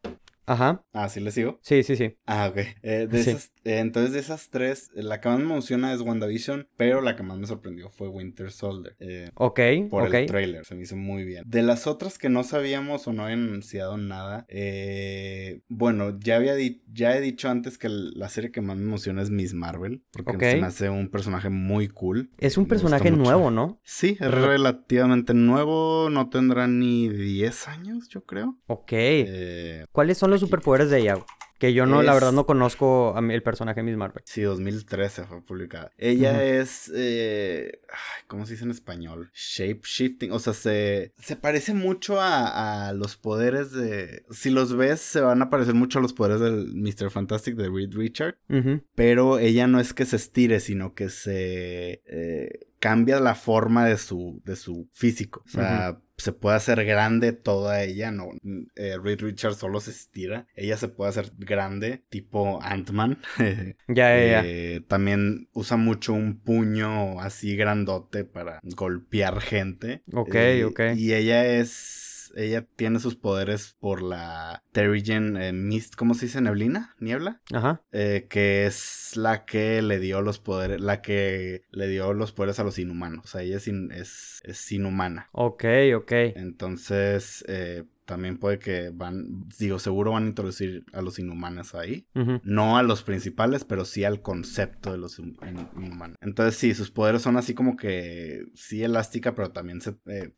Ajá. 0.46 0.84
Ah, 0.92 1.08
¿sí 1.08 1.20
le 1.20 1.30
sigo? 1.30 1.58
Sí, 1.62 1.82
sí, 1.82 1.96
sí. 1.96 2.16
Ah, 2.26 2.48
ok. 2.50 2.58
Eh, 2.82 3.06
de 3.08 3.20
esas, 3.20 3.46
eh, 3.46 3.53
entonces, 3.64 4.12
de 4.12 4.20
esas 4.20 4.50
tres, 4.50 4.90
la 4.94 5.20
que 5.20 5.28
más 5.28 5.38
me 5.38 5.44
emociona 5.44 5.92
es 5.92 6.00
WandaVision, 6.00 6.68
pero 6.76 7.00
la 7.00 7.16
que 7.16 7.22
más 7.22 7.38
me 7.38 7.46
sorprendió 7.46 7.88
fue 7.88 8.08
Winter 8.08 8.50
Soldier. 8.50 8.96
Eh, 9.00 9.30
ok, 9.34 9.60
por 9.90 10.14
el 10.14 10.26
trailer, 10.26 10.64
se 10.64 10.74
me 10.74 10.82
hizo 10.82 10.96
muy 10.96 11.24
bien. 11.24 11.44
De 11.46 11.62
las 11.62 11.86
otras 11.86 12.18
que 12.18 12.28
no 12.28 12.44
sabíamos 12.44 13.06
o 13.06 13.12
no 13.12 13.24
habían 13.24 13.44
anunciado 13.44 13.96
nada, 13.96 14.44
eh, 14.48 15.60
bueno, 15.68 16.18
ya 16.18 16.36
había 16.36 16.54
ya 16.92 17.16
he 17.16 17.20
dicho 17.20 17.48
antes 17.48 17.78
que 17.78 17.88
la 17.88 18.28
serie 18.28 18.50
que 18.50 18.60
más 18.60 18.76
me 18.76 18.84
emociona 18.84 19.22
es 19.22 19.30
Miss 19.30 19.54
Marvel, 19.54 20.02
porque 20.24 20.52
se 20.52 20.60
me 20.60 20.66
hace 20.66 20.90
un 20.90 21.08
personaje 21.08 21.50
muy 21.50 21.88
cool. 21.88 22.30
Es 22.38 22.56
un 22.56 22.66
personaje 22.66 23.10
nuevo, 23.10 23.50
¿no? 23.50 23.80
Sí, 23.82 24.16
es 24.20 24.30
relativamente 24.30 25.34
nuevo, 25.34 26.08
no 26.10 26.28
tendrá 26.28 26.66
ni 26.68 27.08
10 27.08 27.68
años, 27.68 28.08
yo 28.08 28.24
creo. 28.24 28.58
Ok. 28.66 28.92
Eh, 28.92 29.84
¿Cuáles 29.92 30.18
son 30.18 30.30
los 30.30 30.40
superpoderes 30.40 30.90
de 30.90 31.00
ella? 31.00 31.16
Que 31.64 31.72
yo 31.72 31.86
no, 31.86 32.02
la 32.02 32.12
verdad, 32.12 32.32
no 32.32 32.44
conozco 32.44 33.16
a 33.16 33.20
el 33.20 33.42
personaje 33.42 33.82
Miss 33.82 33.96
Marvel. 33.96 34.22
Sí, 34.26 34.42
2013 34.42 35.24
fue 35.24 35.42
publicada. 35.42 35.92
Ella 35.96 36.44
es. 36.44 36.92
Eh, 36.94 37.80
¿Cómo 38.26 38.44
se 38.44 38.52
dice 38.52 38.64
en 38.64 38.70
español? 38.70 39.30
Shape 39.32 39.80
shifting. 39.82 40.30
O 40.32 40.38
sea, 40.40 40.52
se, 40.52 41.14
se 41.18 41.36
parece 41.36 41.72
mucho 41.72 42.18
a, 42.20 42.92
los 42.94 43.16
poderes 43.16 43.72
de. 43.72 44.26
Si 44.28 44.50
los 44.50 44.76
ves, 44.76 45.00
se 45.00 45.22
van 45.22 45.40
a 45.40 45.48
parecer 45.48 45.72
mucho 45.72 46.00
a 46.00 46.02
los 46.02 46.12
poderes 46.12 46.40
del 46.40 46.74
Mr. 46.74 47.10
Fantastic 47.10 47.54
de 47.56 47.70
Reed 47.70 47.94
Richard. 47.94 48.36
Pero 48.94 49.38
ella 49.38 49.66
no 49.66 49.80
es 49.80 49.94
que 49.94 50.04
se 50.04 50.16
estire, 50.16 50.60
sino 50.60 50.92
que 50.92 51.08
se. 51.08 52.02
Eh, 52.04 52.66
cambia 52.78 53.18
la 53.20 53.34
forma 53.34 53.86
de 53.86 53.96
su, 53.96 54.42
de 54.44 54.56
su 54.56 54.90
físico. 54.92 55.42
O 55.46 55.48
sea, 55.48 55.98
se 56.16 56.32
puede 56.32 56.56
hacer 56.56 56.84
grande 56.84 57.32
toda 57.32 57.82
ella, 57.82 58.10
no. 58.10 58.30
Eh, 58.76 58.96
Reed 59.02 59.20
Richards 59.20 59.58
solo 59.58 59.80
se 59.80 59.90
estira. 59.90 60.46
Ella 60.54 60.76
se 60.76 60.88
puede 60.88 61.10
hacer 61.10 61.32
grande, 61.38 62.04
tipo 62.08 62.60
Ant-Man. 62.62 63.18
ya, 63.88 64.16
ya, 64.16 64.42
eh, 64.44 64.82
También 64.86 65.48
usa 65.52 65.76
mucho 65.76 66.12
un 66.12 66.40
puño 66.40 67.20
así 67.20 67.56
grandote 67.56 68.24
para 68.24 68.60
golpear 68.62 69.40
gente. 69.40 70.02
Ok, 70.12 70.34
eh, 70.34 70.64
ok. 70.64 70.80
Y 70.96 71.14
ella 71.14 71.44
es 71.46 72.03
ella 72.36 72.66
tiene 72.76 73.00
sus 73.00 73.16
poderes 73.16 73.76
por 73.80 74.02
la 74.02 74.62
Terrigen 74.72 75.36
eh, 75.36 75.52
Mist, 75.52 75.94
¿cómo 75.94 76.14
se 76.14 76.26
dice? 76.26 76.40
Neblina, 76.40 76.94
niebla. 76.98 77.40
Ajá. 77.52 77.82
Eh, 77.92 78.26
que 78.28 78.66
es 78.66 79.12
la 79.16 79.44
que 79.44 79.82
le 79.82 79.98
dio 79.98 80.22
los 80.22 80.38
poderes, 80.38 80.80
la 80.80 81.02
que 81.02 81.62
le 81.70 81.88
dio 81.88 82.12
los 82.12 82.32
poderes 82.32 82.58
a 82.58 82.64
los 82.64 82.78
inhumanos. 82.78 83.24
O 83.24 83.28
sea, 83.28 83.42
ella 83.42 83.56
es, 83.56 83.68
es, 83.68 84.40
es 84.44 84.72
inhumana. 84.72 85.28
Ok, 85.32 85.64
ok. 85.96 86.12
Entonces, 86.36 87.44
eh, 87.48 87.84
también 88.04 88.36
puede 88.38 88.58
que 88.58 88.90
van, 88.92 89.48
digo, 89.58 89.78
seguro 89.78 90.12
van 90.12 90.24
a 90.24 90.28
introducir 90.28 90.84
a 90.92 91.00
los 91.00 91.18
inhumanos 91.18 91.74
ahí. 91.74 92.06
No 92.42 92.76
a 92.76 92.82
los 92.82 93.02
principales, 93.02 93.64
pero 93.64 93.84
sí 93.84 94.04
al 94.04 94.20
concepto 94.20 94.92
de 94.92 94.98
los 94.98 95.18
inhumanos. 95.18 96.16
Entonces 96.20 96.56
sí, 96.56 96.74
sus 96.74 96.90
poderes 96.90 97.22
son 97.22 97.36
así 97.36 97.54
como 97.54 97.76
que 97.76 98.46
sí 98.54 98.82
elástica, 98.82 99.34
pero 99.34 99.50
también 99.50 99.80
se 99.80 99.96
eh, 100.06 100.32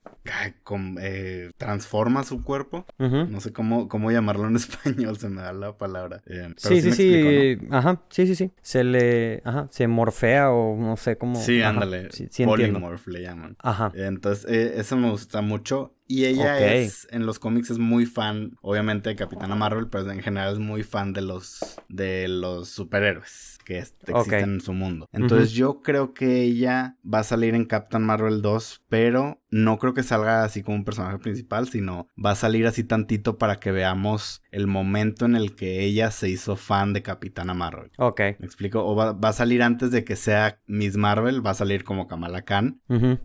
eh, 1.01 1.51
transforma 1.57 2.25
su 2.25 2.43
cuerpo. 2.43 2.87
No 2.99 3.41
sé 3.41 3.53
cómo, 3.53 3.89
cómo 3.89 4.11
llamarlo 4.11 4.47
en 4.47 4.57
español, 4.57 5.19
se 5.19 5.29
me 5.29 5.43
da 5.43 5.53
la 5.53 5.77
palabra. 5.77 6.23
Eh, 6.27 6.55
sí, 6.57 6.81
sí, 6.81 6.93
sí, 6.93 7.59
ajá, 7.71 8.03
sí, 8.11 8.27
sí, 8.27 8.35
sí. 8.35 8.53
Se 8.63 8.85
le, 8.85 9.43
ajá, 9.45 9.67
se 9.71 9.89
morfea 9.89 10.51
o 10.51 10.77
no 10.77 10.97
sé 10.97 11.19
cómo. 11.19 11.41
Sí, 11.41 11.63
ándale. 11.63 12.09
Polymorph 12.45 13.09
le 13.09 13.23
llaman. 13.23 13.57
Ajá. 13.59 13.93
Entonces, 13.95 14.47
eso 14.49 14.97
me 14.97 15.11
gusta 15.11 15.41
mucho. 15.41 15.96
Y 16.09 16.25
ella 16.27 16.75
es, 16.75 17.09
en 17.11 17.27
los 17.27 17.39
cómics 17.39 17.71
es 17.71 17.79
muy 17.79 18.07
fan, 18.07 18.57
obviamente, 18.63 19.11
de 19.11 19.17
Capitana 19.17 19.57
Marvel, 19.57 19.89
pero 19.89 20.11
en 20.11 20.23
general 20.23 20.53
es 20.53 20.59
muy 20.61 20.85
fan 20.85 21.13
de 21.13 21.23
los, 21.23 21.81
de 21.89 22.29
los 22.29 22.69
superhéroes 22.69 23.56
que 23.67 23.79
existen 23.79 24.55
en 24.55 24.61
su 24.61 24.73
mundo. 24.73 25.09
Entonces 25.13 25.51
yo 25.51 25.83
creo 25.83 26.15
que 26.15 26.43
ella 26.43 26.97
va 27.05 27.19
a 27.19 27.25
salir 27.25 27.57
en 27.57 27.65
Captain 27.65 28.05
Marvel 28.05 28.41
2, 28.41 28.85
pero 28.89 29.43
no 29.51 29.79
creo 29.79 29.93
que 29.93 30.05
salga 30.05 30.45
así 30.45 30.63
como 30.63 30.77
un 30.77 30.85
personaje 30.85 31.19
principal, 31.19 31.69
sino 31.69 32.07
va 32.23 32.31
a 32.31 32.37
salir 32.37 32.67
así 32.69 32.85
tantito 32.85 33.39
para 33.39 33.59
que 33.59 33.73
veamos 33.73 34.43
el 34.53 34.69
momento 34.69 35.25
en 35.25 35.35
el 35.35 35.57
que 35.57 35.83
ella 35.83 36.13
se 36.13 36.29
hizo 36.29 36.55
fan 36.55 36.93
de 36.93 37.03
Capitana 37.03 37.55
Marvel. 37.55 37.91
Ok. 37.99 38.21
¿Me 38.39 38.47
explico? 38.47 38.87
O 38.87 38.95
va, 38.95 39.17
a 39.21 39.33
salir 39.33 39.65
antes 39.65 39.91
de 39.91 40.05
que 40.05 40.15
sea 40.15 40.61
Miss 40.69 40.97
Marvel, 40.97 41.45
va 41.45 41.51
a 41.51 41.55
salir 41.55 41.83
como 41.83 42.07
Kamala 42.07 42.43
Khan. 42.43 42.81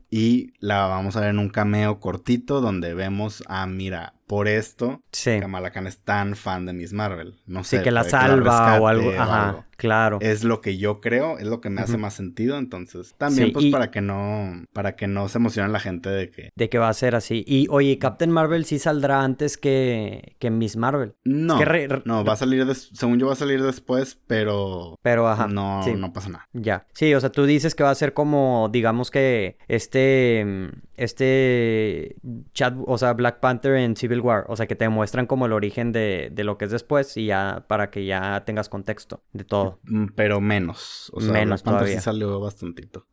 Y 0.10 0.54
la 0.60 0.88
vamos 0.88 1.16
a 1.16 1.22
ver 1.22 1.30
en 1.30 1.40
un 1.40 1.50
cameo 1.50 2.00
cortito 2.00 2.62
donde 2.62 2.96
vemos, 2.96 3.44
a 3.48 3.68
mira, 3.68 4.16
por 4.32 4.48
esto, 4.48 5.04
Kamala 5.42 5.72
Khan 5.72 5.88
es 5.88 6.00
tan 6.00 6.38
fan 6.38 6.66
de 6.66 6.72
Miss 6.72 6.94
Marvel. 6.94 7.42
No 7.48 7.66
sé. 7.66 7.80
Sí, 7.80 7.84
que 7.84 7.92
la 7.92 8.06
salva 8.06 8.80
o 8.80 8.88
algo. 8.88 9.12
Ajá, 9.12 9.68
claro. 9.76 10.20
Es 10.22 10.46
lo 10.46 10.62
que 10.62 10.78
yo 10.78 11.02
creo, 11.02 11.38
es 11.38 11.48
lo 11.48 11.60
que 11.60 11.70
me 11.70 11.82
hace 11.82 11.98
más 11.98 12.14
sentido. 12.14 12.58
Entonces, 12.58 13.14
también, 13.18 13.52
pues, 13.52 13.66
para 13.66 13.92
que 13.92 14.00
no, 14.00 14.64
para 14.72 14.96
que 14.96 15.08
no 15.08 15.28
se 15.28 15.38
emocione 15.38 15.68
la 15.68 15.82
gente 15.82 16.10
de 16.10 16.32
que. 16.32 16.50
De 16.56 16.70
que 16.70 16.78
va 16.78 16.88
a 16.88 16.94
ser 16.94 17.14
así. 17.14 17.44
Y 17.46 17.68
oye, 17.70 18.00
Captain 18.00 18.32
Marvel 18.32 18.64
sí 18.64 18.80
saldrá 18.80 19.22
antes 19.22 19.58
que, 19.58 20.38
que 20.40 20.50
Miss 20.50 20.78
Marvel. 20.78 21.14
No. 21.26 21.60
no, 22.06 22.24
va 22.24 22.32
a 22.32 22.38
salir, 22.38 22.66
según 22.74 23.20
yo 23.20 23.28
va 23.28 23.34
a 23.34 23.36
salir 23.36 23.62
después, 23.62 24.18
pero. 24.28 24.98
Pero, 25.02 25.28
ajá. 25.28 25.50
No, 25.50 25.86
no 25.86 26.14
pasa 26.14 26.30
nada. 26.30 26.48
Ya. 26.54 26.88
Sí, 26.94 27.14
o 27.14 27.20
sea, 27.20 27.34
tú 27.34 27.46
dices 27.46 27.76
que 27.76 27.84
va 27.84 27.90
a 27.90 27.96
ser 27.96 28.14
como, 28.14 28.70
digamos 28.72 29.12
que 29.12 29.58
este, 29.68 30.72
este, 30.96 32.16
chat, 32.54 32.76
o 32.86 32.98
sea, 32.98 33.12
Black 33.12 33.42
Panther 33.42 33.76
en 33.76 33.98
Civil 33.98 34.21
War. 34.22 34.46
O 34.48 34.56
sea, 34.56 34.68
que 34.68 34.76
te 34.76 34.88
muestran 34.90 35.26
como 35.26 35.46
el 35.46 35.54
origen 35.54 35.92
de, 35.92 36.32
lo 36.38 36.58
que 36.58 36.66
es 36.66 36.72
después 36.72 37.18
y 37.18 37.28
ya 37.28 37.66
para 37.68 37.90
que 37.90 38.06
ya 38.06 38.44
tengas 38.46 38.70
contexto 38.70 39.24
de 39.34 39.44
todo. 39.44 39.80
Mm, 39.84 40.08
pero 40.16 40.42
menos. 40.42 41.12
O 41.14 41.22
sea, 41.22 41.34
menos 41.34 41.64
Panther 41.64 41.88
sí 41.88 42.00
salió 42.00 42.40
bastantito. 42.40 43.06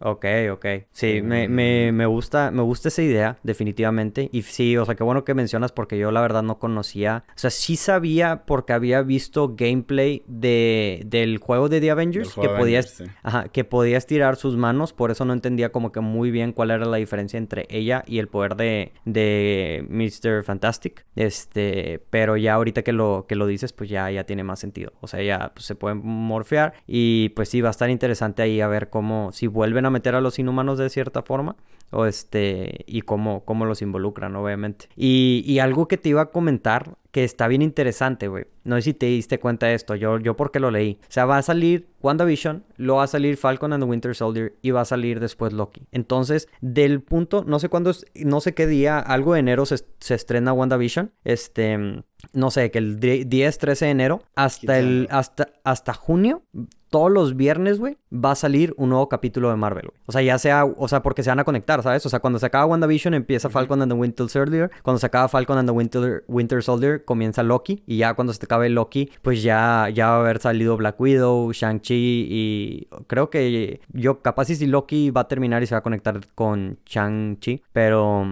Ok, 0.00 0.26
ok. 0.52 0.66
Sí, 0.90 1.22
me, 1.22 1.48
me, 1.48 1.90
me, 1.92 2.06
gusta, 2.06 2.50
me 2.50 2.62
gusta 2.62 2.88
esa 2.88 3.02
idea, 3.02 3.38
definitivamente. 3.42 4.28
Y 4.32 4.42
sí, 4.42 4.76
o 4.76 4.84
sea, 4.84 4.94
qué 4.94 5.02
bueno 5.04 5.24
que 5.24 5.34
mencionas 5.34 5.72
porque 5.72 5.98
yo 5.98 6.10
la 6.10 6.20
verdad 6.20 6.42
no 6.42 6.58
conocía. 6.58 7.24
O 7.30 7.38
sea, 7.38 7.50
sí 7.50 7.76
sabía 7.76 8.44
porque 8.44 8.72
había 8.72 9.02
visto 9.02 9.54
gameplay 9.56 10.22
de, 10.26 11.02
del 11.06 11.38
juego 11.38 11.68
de 11.68 11.80
The 11.80 11.90
Avengers. 11.90 12.34
Que 12.34 12.48
podías, 12.48 13.02
ajá, 13.22 13.48
que 13.48 13.64
podías 13.64 14.06
tirar 14.06 14.36
sus 14.36 14.56
manos. 14.56 14.92
Por 14.92 15.10
eso 15.10 15.24
no 15.24 15.32
entendía 15.32 15.72
como 15.72 15.92
que 15.92 16.00
muy 16.00 16.30
bien 16.30 16.52
cuál 16.52 16.70
era 16.70 16.84
la 16.84 16.98
diferencia 16.98 17.38
entre 17.38 17.66
ella 17.70 18.04
y 18.06 18.18
el 18.18 18.28
poder 18.28 18.56
de, 18.56 18.92
de 19.04 19.86
Mr. 19.88 20.44
Fantastic. 20.44 21.06
Este, 21.14 22.02
pero 22.10 22.36
ya 22.36 22.54
ahorita 22.54 22.82
que 22.82 22.92
lo, 22.92 23.24
que 23.26 23.34
lo 23.34 23.46
dices, 23.46 23.72
pues 23.72 23.88
ya, 23.88 24.10
ya 24.10 24.24
tiene 24.24 24.44
más 24.44 24.60
sentido. 24.60 24.92
O 25.00 25.06
sea, 25.06 25.22
ya 25.22 25.52
pues, 25.54 25.64
se 25.64 25.74
pueden 25.74 26.02
morfear. 26.04 26.74
Y 26.86 27.30
pues 27.30 27.48
sí, 27.48 27.62
va 27.62 27.68
a 27.68 27.70
estar 27.70 27.88
interesante 27.88 28.42
ahí 28.42 28.60
a 28.60 28.68
ver 28.68 28.90
cómo, 28.90 29.32
si 29.32 29.46
vuelven 29.46 29.85
a 29.86 29.90
meter 29.90 30.14
a 30.14 30.20
los 30.20 30.38
inhumanos 30.38 30.78
de 30.78 30.90
cierta 30.90 31.22
forma. 31.22 31.56
O 31.92 32.04
este, 32.04 32.84
y 32.86 33.02
cómo, 33.02 33.44
cómo 33.44 33.64
los 33.64 33.80
involucran, 33.80 34.34
obviamente. 34.34 34.88
Y, 34.96 35.44
y 35.46 35.60
algo 35.60 35.86
que 35.86 35.96
te 35.96 36.08
iba 36.08 36.22
a 36.22 36.30
comentar 36.30 36.96
que 37.16 37.24
está 37.24 37.48
bien 37.48 37.62
interesante, 37.62 38.28
güey. 38.28 38.44
No 38.64 38.76
sé 38.76 38.82
si 38.82 38.92
te 38.92 39.06
diste 39.06 39.38
cuenta 39.38 39.64
de 39.64 39.74
esto, 39.74 39.94
yo, 39.94 40.18
yo 40.18 40.36
porque 40.36 40.60
lo 40.60 40.70
leí. 40.70 40.98
O 41.00 41.06
sea, 41.08 41.24
va 41.24 41.38
a 41.38 41.42
salir 41.42 41.88
WandaVision, 42.02 42.62
lo 42.76 42.96
va 42.96 43.04
a 43.04 43.06
salir 43.06 43.38
Falcon 43.38 43.72
and 43.72 43.82
the 43.82 43.88
Winter 43.88 44.14
Soldier 44.14 44.54
y 44.60 44.72
va 44.72 44.82
a 44.82 44.84
salir 44.84 45.18
después 45.18 45.54
Loki. 45.54 45.86
Entonces, 45.92 46.46
del 46.60 47.00
punto, 47.00 47.42
no 47.46 47.58
sé 47.58 47.70
cuándo, 47.70 47.92
no 48.16 48.40
sé 48.42 48.52
qué 48.52 48.66
día, 48.66 48.98
algo 48.98 49.32
de 49.32 49.40
enero 49.40 49.64
se, 49.64 49.82
se 49.98 50.14
estrena 50.14 50.52
WandaVision. 50.52 51.10
Este, 51.24 52.02
no 52.34 52.50
sé, 52.50 52.70
que 52.70 52.78
el 52.78 53.00
10, 53.00 53.58
13 53.58 53.84
de 53.86 53.90
enero 53.90 54.22
hasta 54.34 54.78
el, 54.78 55.08
hasta, 55.10 55.48
hasta 55.64 55.94
junio 55.94 56.42
todos 56.90 57.10
los 57.10 57.36
viernes, 57.36 57.78
güey, 57.78 57.98
va 58.12 58.32
a 58.32 58.34
salir 58.34 58.74
un 58.76 58.90
nuevo 58.90 59.08
capítulo 59.08 59.50
de 59.50 59.56
Marvel, 59.56 59.88
güey. 59.88 60.00
O 60.06 60.12
sea, 60.12 60.22
ya 60.22 60.38
sea, 60.38 60.64
o 60.64 60.88
sea, 60.88 61.02
porque 61.02 61.22
se 61.22 61.30
van 61.30 61.40
a 61.40 61.44
conectar, 61.44 61.82
¿sabes? 61.82 62.04
O 62.06 62.08
sea, 62.08 62.20
cuando 62.20 62.38
se 62.38 62.46
acaba 62.46 62.66
WandaVision 62.66 63.14
empieza 63.14 63.50
Falcon 63.50 63.82
and 63.82 63.92
the 63.92 63.98
Winter 63.98 64.28
Soldier. 64.28 64.70
Cuando 64.82 64.98
se 64.98 65.06
acaba 65.06 65.28
Falcon 65.28 65.58
and 65.58 65.68
the 65.68 65.72
Winter, 65.72 66.24
Winter 66.28 66.62
Soldier 66.62 67.04
comienza 67.04 67.42
Loki. 67.42 67.82
Y 67.86 67.98
ya 67.98 68.14
cuando 68.14 68.32
se 68.32 68.44
acabe 68.44 68.68
Loki, 68.68 69.10
pues 69.22 69.42
ya, 69.42 69.88
ya 69.92 70.08
va 70.10 70.16
a 70.16 70.20
haber 70.20 70.40
salido 70.40 70.76
Black 70.76 71.00
Widow, 71.00 71.52
Shang-Chi 71.52 72.26
y 72.30 72.88
creo 73.06 73.30
que 73.30 73.80
yo 73.92 74.20
capaz 74.20 74.46
si 74.46 74.66
Loki 74.66 75.10
va 75.10 75.22
a 75.22 75.28
terminar 75.28 75.62
y 75.62 75.66
se 75.66 75.74
va 75.74 75.80
a 75.80 75.82
conectar 75.82 76.20
con 76.34 76.78
Shang-Chi. 76.86 77.62
Pero, 77.72 78.24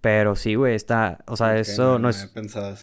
pero 0.00 0.34
sí, 0.36 0.54
güey, 0.54 0.74
está, 0.74 1.18
o 1.26 1.36
sea, 1.36 1.56
eso 1.58 1.98
no, 1.98 2.08
es... 2.08 2.26
Pensado. 2.34 2.74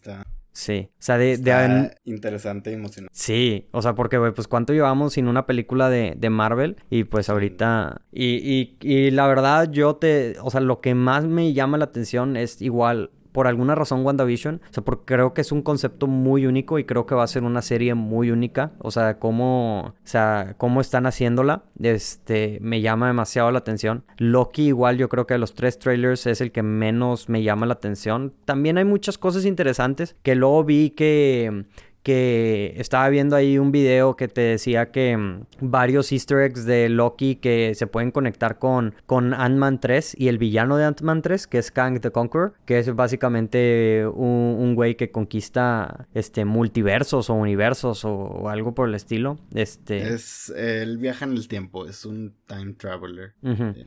Sí, 0.54 0.90
o 0.92 0.96
sea, 1.00 1.18
de... 1.18 1.38
de 1.38 1.96
Interesante 2.04 2.72
y 2.72 2.74
emocionante. 2.74 3.14
Sí, 3.18 3.68
o 3.72 3.82
sea, 3.82 3.96
porque, 3.96 4.18
güey, 4.18 4.34
pues 4.34 4.48
cuánto 4.48 4.74
llevamos 4.74 5.14
sin 5.14 5.28
una 5.28 5.46
película 5.46 5.90
de, 5.90 6.16
de 6.18 6.30
Marvel 6.30 6.76
y 6.90 7.06
pues 7.06 7.30
ahorita... 7.30 8.02
Y, 8.12 8.26
y, 8.36 8.78
y 8.82 9.12
la 9.12 9.28
verdad 9.28 9.72
yo 9.72 9.96
te... 9.96 10.36
O 10.42 10.50
sea, 10.50 10.60
lo 10.60 10.82
que 10.82 10.94
más 10.94 11.26
me 11.26 11.54
llama 11.54 11.78
la 11.78 11.86
atención 11.86 12.36
es 12.36 12.62
igual 12.62 13.12
por 13.32 13.48
alguna 13.48 13.76
razón 13.76 14.06
WandaVision. 14.06 14.62
O 14.70 14.74
sea, 14.74 14.84
porque 14.84 15.16
creo 15.16 15.34
que 15.34 15.42
es 15.42 15.52
un 15.52 15.62
concepto 15.62 16.08
muy 16.08 16.46
único 16.46 16.80
y 16.80 16.86
creo 16.86 17.06
que 17.06 17.16
va 17.16 17.24
a 17.24 17.28
ser 17.28 17.44
una 17.44 17.62
serie 17.62 17.94
muy 17.94 18.32
única. 18.32 18.72
O 18.80 18.92
sea, 18.92 19.20
cómo, 19.20 19.94
o 19.94 19.94
sea, 20.04 20.56
cómo 20.58 20.82
están 20.82 21.06
haciéndola, 21.06 21.64
este, 21.82 22.60
me 22.62 22.82
llama 22.82 23.08
demasiado 23.08 23.52
la 23.52 23.60
atención. 23.60 24.04
Loki 24.18 24.68
igual 24.68 24.98
yo 24.98 25.10
creo 25.10 25.28
que 25.28 25.34
de 25.34 25.40
los 25.40 25.54
tres 25.54 25.80
trailers 25.80 26.28
es 26.28 26.42
el 26.42 26.52
que 26.52 26.64
menos 26.64 27.30
me 27.30 27.44
llama 27.44 27.66
la 27.66 27.74
atención. 27.74 28.34
También 28.46 28.78
hay 28.78 28.86
muchas 28.86 29.18
cosas 29.18 29.46
interesantes 29.46 30.16
que 30.24 30.36
luego 30.36 30.64
vi 30.64 30.92
que 30.92 31.66
que 32.04 32.74
estaba 32.78 33.08
viendo 33.10 33.36
ahí 33.36 33.58
un 33.58 33.72
video 33.72 34.16
que 34.16 34.28
te 34.28 34.42
decía 34.42 34.92
que 34.92 35.16
mm, 35.16 35.46
varios 35.62 36.12
easter 36.12 36.40
eggs 36.40 36.66
de 36.66 36.90
Loki 36.90 37.36
que 37.36 37.74
se 37.76 37.88
pueden 37.88 38.12
conectar 38.12 38.58
con, 38.58 38.96
con 39.06 39.34
Ant-Man 39.34 39.80
3 39.80 40.16
y 40.18 40.28
el 40.28 40.38
villano 40.38 40.78
de 40.78 40.86
Ant-Man 40.86 41.22
3, 41.22 41.48
que 41.48 41.58
es 41.60 41.72
Kang 41.72 42.00
the 42.00 42.12
Conqueror, 42.12 42.54
que 42.66 42.80
es 42.80 42.94
básicamente 42.96 44.06
un, 44.08 44.76
güey 44.76 44.96
que 44.96 45.12
conquista 45.12 46.08
este 46.14 46.46
multiversos 46.46 47.30
o 47.30 47.34
universos 47.34 48.06
o, 48.06 48.50
algo 48.50 48.74
por 48.74 48.88
el 48.88 48.96
estilo. 48.96 49.40
Este... 49.54 50.14
Es, 50.14 50.50
el 50.56 50.98
viaja 50.98 51.26
en 51.26 51.34
el 51.34 51.48
tiempo, 51.48 51.86
es 51.86 52.06
un 52.06 52.34
time 52.48 52.74
traveler. 52.74 53.34
Eh, 53.44 53.86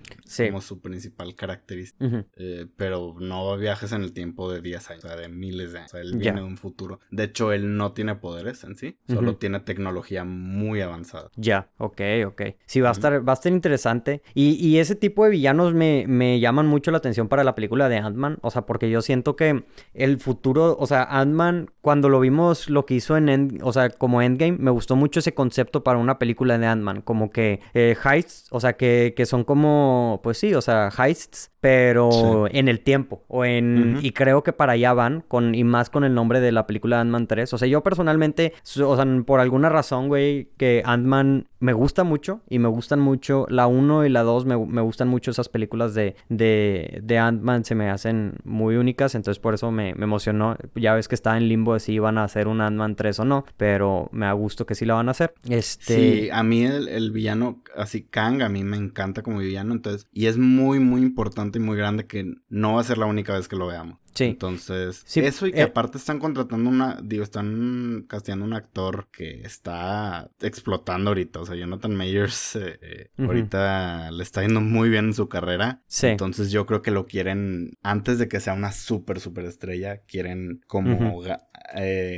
como 0.48 0.60
su 0.60 0.80
principal 0.80 1.34
característica. 1.34 2.24
Eh, 2.36 2.66
pero 2.76 3.16
no 3.18 3.56
viajes 3.56 3.92
en 3.92 4.02
el 4.02 4.12
tiempo 4.12 4.52
de 4.52 4.60
10 4.60 4.90
años, 4.90 5.04
o 5.04 5.08
sea, 5.08 5.16
de 5.16 5.28
miles 5.28 5.72
de 5.72 5.78
años. 5.78 5.90
O 5.90 5.96
sea, 5.96 6.00
él 6.00 6.16
viene 6.16 6.40
de 6.40 6.46
un 6.46 6.56
futuro. 6.56 7.00
De 7.10 7.24
hecho, 7.24 7.52
él 7.52 7.76
no 7.76 7.92
tiene 7.92 8.03
tiene 8.04 8.20
poderes 8.20 8.62
en 8.64 8.76
sí, 8.76 8.98
solo 9.08 9.36
tiene 9.36 9.60
tecnología 9.60 10.24
muy 10.24 10.82
avanzada. 10.82 11.30
Ya, 11.36 11.68
ok, 11.78 12.00
ok. 12.26 12.42
Sí, 12.66 12.82
va 12.82 12.90
a 12.90 12.92
estar, 12.92 13.26
va 13.26 13.32
a 13.32 13.34
estar 13.34 13.50
interesante. 13.50 14.22
Y, 14.34 14.74
ese 14.74 14.94
tipo 14.94 15.24
de 15.24 15.30
villanos 15.30 15.72
me, 15.72 16.04
me, 16.06 16.40
llaman 16.40 16.66
mucho 16.66 16.90
la 16.90 16.98
atención 16.98 17.28
para 17.28 17.44
la 17.44 17.54
película 17.54 17.88
de 17.88 17.96
Ant-Man. 17.96 18.38
O 18.42 18.50
sea, 18.50 18.62
porque 18.62 18.90
yo 18.90 19.00
siento 19.00 19.36
que 19.36 19.64
el 19.94 20.18
futuro, 20.18 20.76
o 20.78 20.86
sea, 20.86 21.04
Ant-Man, 21.04 21.70
cuando 21.80 22.10
lo 22.10 22.20
vimos, 22.20 22.68
lo 22.68 22.84
que 22.84 22.94
hizo 22.94 23.16
en, 23.16 23.58
o 23.62 23.72
sea, 23.72 23.88
como 23.88 24.20
Endgame, 24.20 24.58
me 24.58 24.70
gustó 24.70 24.96
mucho 24.96 25.20
ese 25.20 25.32
concepto 25.32 25.82
para 25.82 25.98
una 25.98 26.18
película 26.18 26.58
de 26.58 26.66
Ant-Man. 26.66 27.00
Como 27.00 27.30
que 27.30 27.60
eh, 27.72 27.96
heists, 28.04 28.48
o 28.50 28.60
sea, 28.60 28.74
que, 28.74 29.14
que 29.16 29.24
son 29.24 29.44
como, 29.44 30.20
pues 30.22 30.36
sí, 30.36 30.52
o 30.54 30.60
sea, 30.60 30.90
heists 30.98 31.50
pero 31.64 32.46
en 32.50 32.68
el 32.68 32.80
tiempo 32.80 33.24
o 33.26 33.42
en 33.46 33.98
y 34.02 34.10
creo 34.10 34.42
que 34.42 34.52
para 34.52 34.72
allá 34.72 34.92
van 34.92 35.22
con 35.22 35.54
y 35.54 35.64
más 35.64 35.88
con 35.88 36.04
el 36.04 36.12
nombre 36.12 36.40
de 36.40 36.52
la 36.52 36.66
película 36.66 37.00
Ant-Man 37.00 37.26
3. 37.26 37.54
O 37.54 37.56
sea, 37.56 37.66
yo 37.66 37.82
personalmente, 37.82 37.93
o 37.98 38.96
sea, 38.96 39.06
por 39.24 39.40
alguna 39.40 39.68
razón, 39.68 40.08
güey, 40.08 40.50
que 40.56 40.82
Ant-Man 40.84 41.48
me 41.60 41.72
gusta 41.72 42.04
mucho 42.04 42.42
y 42.48 42.58
me 42.58 42.68
gustan 42.68 43.00
mucho 43.00 43.46
la 43.48 43.66
1 43.66 44.04
y 44.04 44.10
la 44.10 44.22
2 44.22 44.44
me, 44.44 44.66
me, 44.66 44.82
gustan 44.82 45.08
mucho 45.08 45.30
esas 45.30 45.48
películas 45.48 45.94
de 45.94 46.14
de, 46.28 47.00
de 47.02 47.18
Ant-Man 47.18 47.64
se 47.64 47.74
me 47.74 47.90
hacen 47.90 48.34
muy 48.44 48.76
únicas, 48.76 49.14
entonces 49.14 49.40
por 49.40 49.54
eso 49.54 49.70
me, 49.70 49.94
me 49.94 50.04
emocionó. 50.04 50.56
Ya 50.74 50.94
ves 50.94 51.08
que 51.08 51.14
está 51.14 51.36
en 51.36 51.48
limbo 51.48 51.74
de 51.74 51.80
si 51.80 51.92
iban 51.92 52.18
a 52.18 52.24
hacer 52.24 52.48
un 52.48 52.60
Ant-Man 52.60 52.96
3 52.96 53.20
o 53.20 53.24
no, 53.24 53.44
pero 53.56 54.08
me 54.12 54.26
da 54.26 54.32
gusto 54.32 54.66
que 54.66 54.74
sí 54.74 54.84
la 54.84 54.94
van 54.94 55.08
a 55.08 55.12
hacer. 55.12 55.34
Este 55.48 55.94
Sí, 55.94 56.30
a 56.30 56.42
mí 56.42 56.64
el, 56.64 56.88
el 56.88 57.12
villano 57.12 57.62
así 57.76 58.02
Kang 58.02 58.42
a 58.42 58.48
mí 58.48 58.62
me 58.64 58.76
encanta 58.76 59.22
como 59.22 59.38
villano, 59.38 59.72
entonces 59.72 60.06
y 60.12 60.26
es 60.26 60.36
muy 60.36 60.80
muy 60.80 61.00
importante 61.00 61.58
y 61.58 61.62
muy 61.62 61.76
grande 61.76 62.06
que 62.06 62.34
no 62.48 62.74
va 62.74 62.80
a 62.80 62.84
ser 62.84 62.98
la 62.98 63.06
única 63.06 63.32
vez 63.34 63.48
que 63.48 63.56
lo 63.56 63.66
veamos. 63.66 63.98
Sí. 64.14 64.24
Entonces, 64.24 65.04
eso 65.16 65.46
y 65.46 65.52
que 65.52 65.60
eh, 65.60 65.64
aparte 65.64 65.98
están 65.98 66.18
contratando 66.18 66.70
una, 66.70 66.98
digo, 67.02 67.24
están 67.24 68.04
casteando 68.08 68.44
un 68.44 68.52
actor 68.52 69.08
que 69.10 69.42
está 69.42 70.30
explotando 70.40 71.10
ahorita. 71.10 71.40
O 71.40 71.46
sea, 71.46 71.56
Jonathan 71.56 71.94
Mayers 71.94 72.56
eh, 72.56 72.78
eh, 72.80 73.10
ahorita 73.18 74.10
le 74.12 74.22
está 74.22 74.42
yendo 74.42 74.60
muy 74.60 74.88
bien 74.88 75.06
en 75.06 75.14
su 75.14 75.28
carrera. 75.28 75.82
Sí. 75.86 76.08
Entonces 76.08 76.50
yo 76.50 76.64
creo 76.66 76.82
que 76.82 76.90
lo 76.90 77.06
quieren, 77.06 77.76
antes 77.82 78.18
de 78.18 78.28
que 78.28 78.40
sea 78.40 78.54
una 78.54 78.72
súper, 78.72 79.20
súper 79.20 79.46
estrella, 79.46 79.98
quieren 80.06 80.60
como 80.66 81.22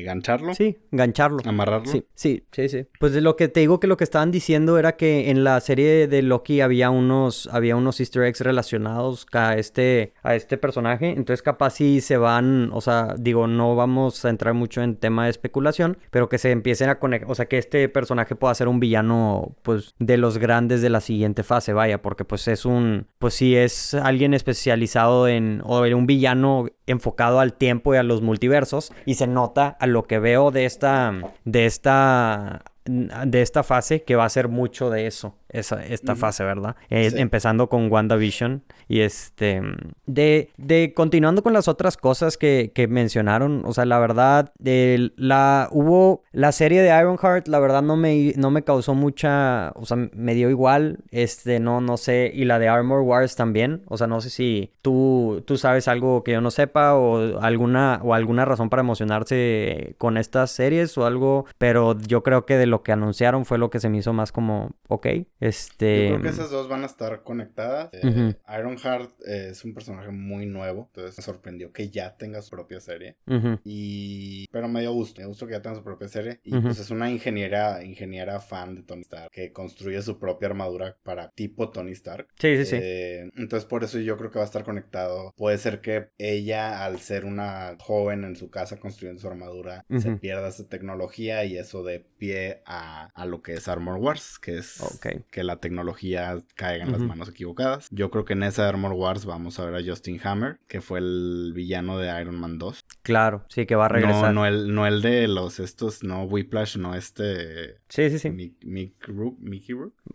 gancharlo. 0.04 0.54
Sí, 0.54 0.76
gancharlo. 0.90 1.38
Amarrarlo. 1.44 1.90
Sí, 1.90 2.04
sí, 2.14 2.44
sí, 2.52 2.68
sí. 2.68 2.86
Pues 3.00 3.12
de 3.12 3.20
lo 3.20 3.36
que 3.36 3.48
te 3.48 3.60
digo 3.60 3.80
que 3.80 3.86
lo 3.86 3.96
que 3.96 4.04
estaban 4.04 4.30
diciendo 4.30 4.78
era 4.78 4.96
que 4.96 5.30
en 5.30 5.44
la 5.44 5.60
serie 5.60 6.08
de 6.08 6.22
Loki 6.22 6.60
había 6.60 6.90
unos, 6.90 7.48
había 7.52 7.76
unos 7.76 8.00
easter 8.00 8.24
eggs 8.24 8.40
relacionados 8.40 9.26
a 9.32 9.56
este, 9.56 10.12
a 10.22 10.34
este 10.34 10.58
personaje. 10.58 11.08
Entonces 11.10 11.42
capaz 11.42 11.80
si 11.86 12.00
se 12.00 12.16
van, 12.16 12.70
o 12.72 12.80
sea, 12.80 13.14
digo, 13.18 13.46
no 13.46 13.76
vamos 13.76 14.24
a 14.24 14.30
entrar 14.30 14.54
mucho 14.54 14.82
en 14.82 14.96
tema 14.96 15.24
de 15.24 15.30
especulación, 15.30 15.98
pero 16.10 16.28
que 16.28 16.38
se 16.38 16.50
empiecen 16.50 16.88
a 16.88 16.98
conectar, 16.98 17.30
o 17.30 17.34
sea, 17.34 17.46
que 17.46 17.58
este 17.58 17.88
personaje 17.88 18.34
pueda 18.34 18.54
ser 18.54 18.68
un 18.68 18.80
villano, 18.80 19.54
pues, 19.62 19.94
de 19.98 20.16
los 20.16 20.38
grandes 20.38 20.82
de 20.82 20.90
la 20.90 21.00
siguiente 21.00 21.42
fase, 21.42 21.72
vaya, 21.72 22.02
porque 22.02 22.24
pues 22.24 22.48
es 22.48 22.64
un, 22.64 23.06
pues 23.18 23.34
sí, 23.34 23.56
es 23.56 23.94
alguien 23.94 24.34
especializado 24.34 25.28
en, 25.28 25.62
o 25.64 25.80
un 25.80 26.06
villano 26.06 26.66
enfocado 26.86 27.38
al 27.38 27.54
tiempo 27.54 27.94
y 27.94 27.98
a 27.98 28.02
los 28.02 28.22
multiversos, 28.22 28.92
y 29.04 29.14
se 29.14 29.26
nota 29.26 29.68
a 29.68 29.86
lo 29.86 30.04
que 30.04 30.18
veo 30.18 30.50
de 30.50 30.64
esta, 30.64 31.12
de 31.44 31.66
esta 31.66 32.62
de 32.88 33.42
esta 33.42 33.64
fase 33.64 34.04
que 34.04 34.14
va 34.14 34.24
a 34.24 34.28
ser 34.28 34.46
mucho 34.48 34.90
de 34.90 35.08
eso 35.08 35.34
esa, 35.58 35.84
esta 35.84 36.16
fase, 36.16 36.44
¿verdad? 36.44 36.76
Eh, 36.90 37.10
empezando 37.16 37.68
con 37.68 37.90
WandaVision 37.90 38.62
y 38.88 39.00
este, 39.00 39.60
de, 40.06 40.50
de, 40.56 40.92
continuando 40.94 41.42
con 41.42 41.52
las 41.52 41.68
otras 41.68 41.96
cosas 41.96 42.36
que, 42.36 42.70
que 42.74 42.88
mencionaron, 42.88 43.62
o 43.64 43.72
sea, 43.72 43.84
la 43.84 43.98
verdad, 43.98 44.52
la, 44.58 45.68
hubo, 45.72 46.22
la 46.32 46.52
serie 46.52 46.82
de 46.82 46.88
Ironheart, 46.88 47.48
la 47.48 47.58
verdad 47.58 47.82
no 47.82 47.96
me, 47.96 48.32
no 48.36 48.50
me 48.50 48.62
causó 48.62 48.94
mucha, 48.94 49.72
o 49.74 49.86
sea, 49.86 49.96
me 49.96 50.34
dio 50.34 50.50
igual, 50.50 50.98
este, 51.10 51.58
no, 51.58 51.80
no 51.80 51.96
sé, 51.96 52.30
y 52.34 52.44
la 52.44 52.58
de 52.58 52.68
Armor 52.68 53.00
Wars 53.00 53.36
también, 53.36 53.82
o 53.86 53.96
sea, 53.96 54.06
no 54.06 54.20
sé 54.20 54.30
si 54.30 54.72
tú, 54.82 55.42
tú 55.46 55.56
sabes 55.56 55.88
algo 55.88 56.22
que 56.22 56.32
yo 56.32 56.40
no 56.40 56.50
sepa 56.50 56.94
o 56.94 57.40
alguna, 57.40 58.00
o 58.02 58.14
alguna 58.14 58.44
razón 58.44 58.68
para 58.70 58.80
emocionarse 58.80 59.94
con 59.98 60.16
estas 60.16 60.50
series 60.50 60.96
o 60.98 61.06
algo, 61.06 61.46
pero 61.58 61.98
yo 61.98 62.22
creo 62.22 62.46
que 62.46 62.56
de 62.56 62.66
lo 62.66 62.82
que 62.82 62.92
anunciaron 62.92 63.44
fue 63.44 63.58
lo 63.58 63.70
que 63.70 63.80
se 63.80 63.88
me 63.88 63.98
hizo 63.98 64.12
más 64.12 64.32
como, 64.32 64.70
ok, 64.88 65.06
este... 65.48 66.08
Yo 66.08 66.14
creo 66.14 66.22
que 66.22 66.28
esas 66.28 66.50
dos 66.50 66.68
van 66.68 66.82
a 66.82 66.86
estar 66.86 67.22
conectadas. 67.22 67.90
Eh, 67.92 68.34
Ironheart 68.58 69.10
eh, 69.26 69.48
es 69.50 69.64
un 69.64 69.74
personaje 69.74 70.10
muy 70.10 70.46
nuevo, 70.46 70.90
entonces 70.94 71.16
me 71.18 71.24
sorprendió 71.24 71.72
que 71.72 71.90
ya 71.90 72.16
tenga 72.16 72.42
su 72.42 72.50
propia 72.50 72.80
serie. 72.80 73.16
Y... 73.64 74.46
Pero 74.50 74.68
me 74.68 74.80
dio 74.80 74.92
gusto, 74.92 75.20
me 75.20 75.26
gusto 75.26 75.46
que 75.46 75.52
ya 75.52 75.62
tenga 75.62 75.76
su 75.76 75.84
propia 75.84 76.08
serie. 76.08 76.40
Y 76.44 76.58
pues 76.58 76.78
es 76.78 76.90
una 76.90 77.10
ingeniera, 77.10 77.84
ingeniera 77.84 78.40
fan 78.40 78.74
de 78.74 78.82
Tony 78.82 79.02
Stark 79.02 79.30
que 79.30 79.52
construye 79.52 80.00
su 80.02 80.18
propia 80.18 80.48
armadura 80.48 80.96
para 81.02 81.30
tipo 81.30 81.70
Tony 81.70 81.92
Stark. 81.92 82.28
Sí, 82.38 82.56
sí, 82.58 82.64
sí. 82.66 82.76
Eh, 82.80 83.30
entonces 83.36 83.66
por 83.66 83.84
eso 83.84 83.98
yo 83.98 84.16
creo 84.16 84.30
que 84.30 84.38
va 84.38 84.44
a 84.44 84.46
estar 84.46 84.64
conectado. 84.64 85.32
Puede 85.36 85.58
ser 85.58 85.80
que 85.80 86.10
ella, 86.18 86.84
al 86.84 87.00
ser 87.00 87.24
una 87.24 87.76
joven 87.80 88.24
en 88.24 88.36
su 88.36 88.50
casa 88.50 88.78
construyendo 88.78 89.20
su 89.20 89.28
armadura, 89.28 89.84
se 89.98 90.16
pierda 90.16 90.48
esa 90.48 90.68
tecnología 90.68 91.44
y 91.44 91.56
eso 91.56 91.82
de 91.82 92.00
pie 92.00 92.62
a, 92.66 93.10
a 93.14 93.26
lo 93.26 93.42
que 93.42 93.54
es 93.54 93.68
Armor 93.68 93.98
Wars, 93.98 94.38
que 94.38 94.58
es 94.58 94.80
okay 94.80 95.24
que 95.30 95.44
la 95.44 95.56
tecnología 95.56 96.38
caiga 96.54 96.84
en 96.84 96.92
las 96.92 97.00
manos 97.00 97.28
equivocadas. 97.28 97.88
Yo 97.90 98.10
creo 98.10 98.24
que 98.24 98.32
en 98.32 98.42
esa 98.42 98.68
Armor 98.68 98.92
Wars 98.92 99.26
vamos 99.26 99.58
a 99.58 99.64
ver 99.66 99.74
a 99.74 99.84
Justin 99.84 100.20
Hammer, 100.24 100.58
que 100.68 100.80
fue 100.80 100.98
el 100.98 101.52
villano 101.54 101.98
de 101.98 102.20
Iron 102.20 102.38
Man 102.38 102.58
2. 102.58 102.84
Claro, 103.02 103.44
sí, 103.48 103.66
que 103.66 103.74
va 103.74 103.86
a 103.86 103.88
regresar. 103.88 104.32
No, 104.34 104.40
no 104.40 104.46
el, 104.46 104.74
no 104.74 104.86
el 104.86 105.02
de 105.02 105.28
los 105.28 105.60
estos, 105.60 106.02
no 106.02 106.24
Whiplash, 106.24 106.76
no 106.76 106.94
este. 106.94 107.78
Sí, 107.88 108.10
sí, 108.10 108.18
sí. 108.18 108.30
Mickey 108.30 108.94
Rourke. 109.06 109.38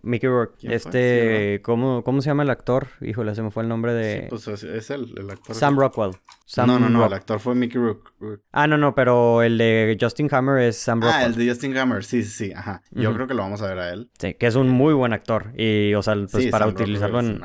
Mickey 0.02 0.30
Rourke. 0.30 0.56
Este, 0.64 1.62
¿cómo, 1.64 2.04
¿cómo 2.04 2.22
se 2.22 2.30
llama 2.30 2.44
el 2.44 2.50
actor? 2.50 2.88
Híjole, 3.02 3.36
se 3.36 3.44
me 3.44 3.52
fue 3.52 3.64
el 3.64 3.70
nombre 3.70 3.94
de. 3.94 4.22
Sí, 4.22 4.28
pues 4.30 4.48
es 4.48 4.90
el, 4.90 5.14
el 5.18 5.30
actor. 5.30 5.56
Sam 5.56 5.78
Rockwell. 5.78 6.12
No, 6.58 6.80
no, 6.80 6.90
no, 6.90 7.06
el 7.06 7.14
actor 7.14 7.40
fue 7.40 7.56
Mickey 7.56 7.80
Rourke. 7.80 8.12
Ah, 8.52 8.68
no, 8.68 8.78
no, 8.78 8.94
pero 8.94 9.42
el 9.42 9.58
de 9.58 9.98
Justin 10.00 10.28
Hammer 10.32 10.60
es 10.64 10.78
Sam 10.78 11.02
Rockwell. 11.02 11.24
Ah, 11.24 11.26
el 11.26 11.36
de 11.36 11.50
Justin 11.50 11.78
Hammer, 11.78 12.04
sí, 12.04 12.24
sí, 12.24 12.48
sí, 12.48 12.54
ajá. 12.54 12.82
Yo 12.92 13.14
creo 13.14 13.28
que 13.28 13.34
lo 13.34 13.44
vamos 13.44 13.62
a 13.62 13.68
ver 13.68 13.80
a 13.80 13.90
él. 13.92 14.10
Sí, 14.20 14.34
que 14.34 14.48
es 14.48 14.56
un 14.56 14.70
muy 14.70 14.94
buen 14.94 15.14
actor. 15.14 15.54
Y, 15.58 15.94
o 15.94 16.02
sea, 16.02 16.16
pues 16.32 16.48
para 16.48 16.68
utilizarlo 16.68 17.20
en, 17.20 17.42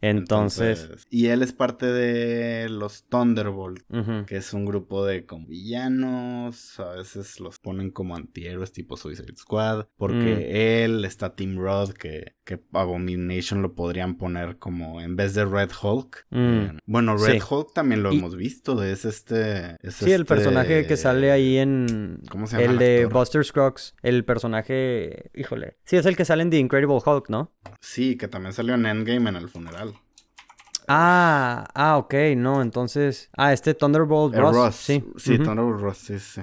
entonces, 0.00 1.06
Y 1.10 1.26
él 1.26 1.42
es 1.42 1.52
parte 1.52 1.86
de 1.86 2.68
los 2.68 3.04
Thunderbolt, 3.08 3.82
que 4.26 4.36
es 4.36 4.52
un 4.54 4.64
grupo 4.64 5.04
de 5.04 5.26
como 5.26 5.46
villanos. 5.46 6.80
A 6.80 6.94
veces 6.94 7.40
los 7.40 7.58
ponen 7.58 7.90
como 7.90 8.16
antihéroes 8.16 8.72
tipo 8.72 8.96
Suicide 8.96 9.36
Squad. 9.36 9.86
Porque 9.96 10.34
mm. 10.34 10.56
él 10.56 11.04
está 11.04 11.34
Team 11.34 11.58
Rod, 11.58 11.92
que, 11.92 12.34
que 12.44 12.60
Abomination 12.72 13.62
lo 13.62 13.74
podrían 13.74 14.16
poner 14.16 14.58
como 14.58 15.00
en 15.00 15.16
vez 15.16 15.34
de 15.34 15.44
Red 15.44 15.70
Hulk. 15.82 16.26
Mm. 16.30 16.38
Eh, 16.38 16.78
bueno, 16.86 17.16
Red 17.16 17.42
Hulk 17.48 17.74
también 17.74 18.02
lo 18.02 18.10
hemos 18.10 18.36
visto. 18.36 18.82
Es 18.82 19.04
este. 19.04 19.76
sí, 19.90 20.12
el 20.12 20.24
personaje 20.24 20.86
que 20.86 20.96
sale 20.96 21.30
ahí 21.30 21.58
en. 21.58 22.22
¿Cómo 22.30 22.46
se 22.46 22.58
llama? 22.58 22.72
El, 22.72 22.78
de 22.78 23.06
Buster 23.06 23.44
Scruggs. 23.44 23.94
El 24.02 24.24
personaje. 24.24 25.30
Híjole. 25.34 25.76
Sí, 25.84 25.96
es 25.96 26.06
el 26.06 26.16
que 26.16 26.24
sale 26.24 26.42
en 26.42 26.50
The 26.50 26.58
Incredible 26.58 26.98
Hulk, 27.04 27.28
¿no? 27.28 27.52
Sí, 27.80 28.16
que 28.16 28.28
también 28.28 28.52
salió 28.52 28.74
en 28.74 28.86
Endgame 28.86 29.30
en 29.30 29.36
el 29.36 29.48
funeral. 29.48 29.94
Ah, 30.92 31.68
ah, 31.74 31.98
ok, 31.98 32.14
no, 32.36 32.62
entonces. 32.62 33.30
Ah, 33.36 33.52
este 33.52 33.74
Thunderbolt 33.74 34.34
Ross. 34.34 34.56
Ross. 34.56 34.74
Sí, 34.74 35.04
sí 35.18 35.38
Thunderbolt 35.38 35.80
Ross, 35.80 35.98
sí, 35.98 36.18
sí. 36.18 36.40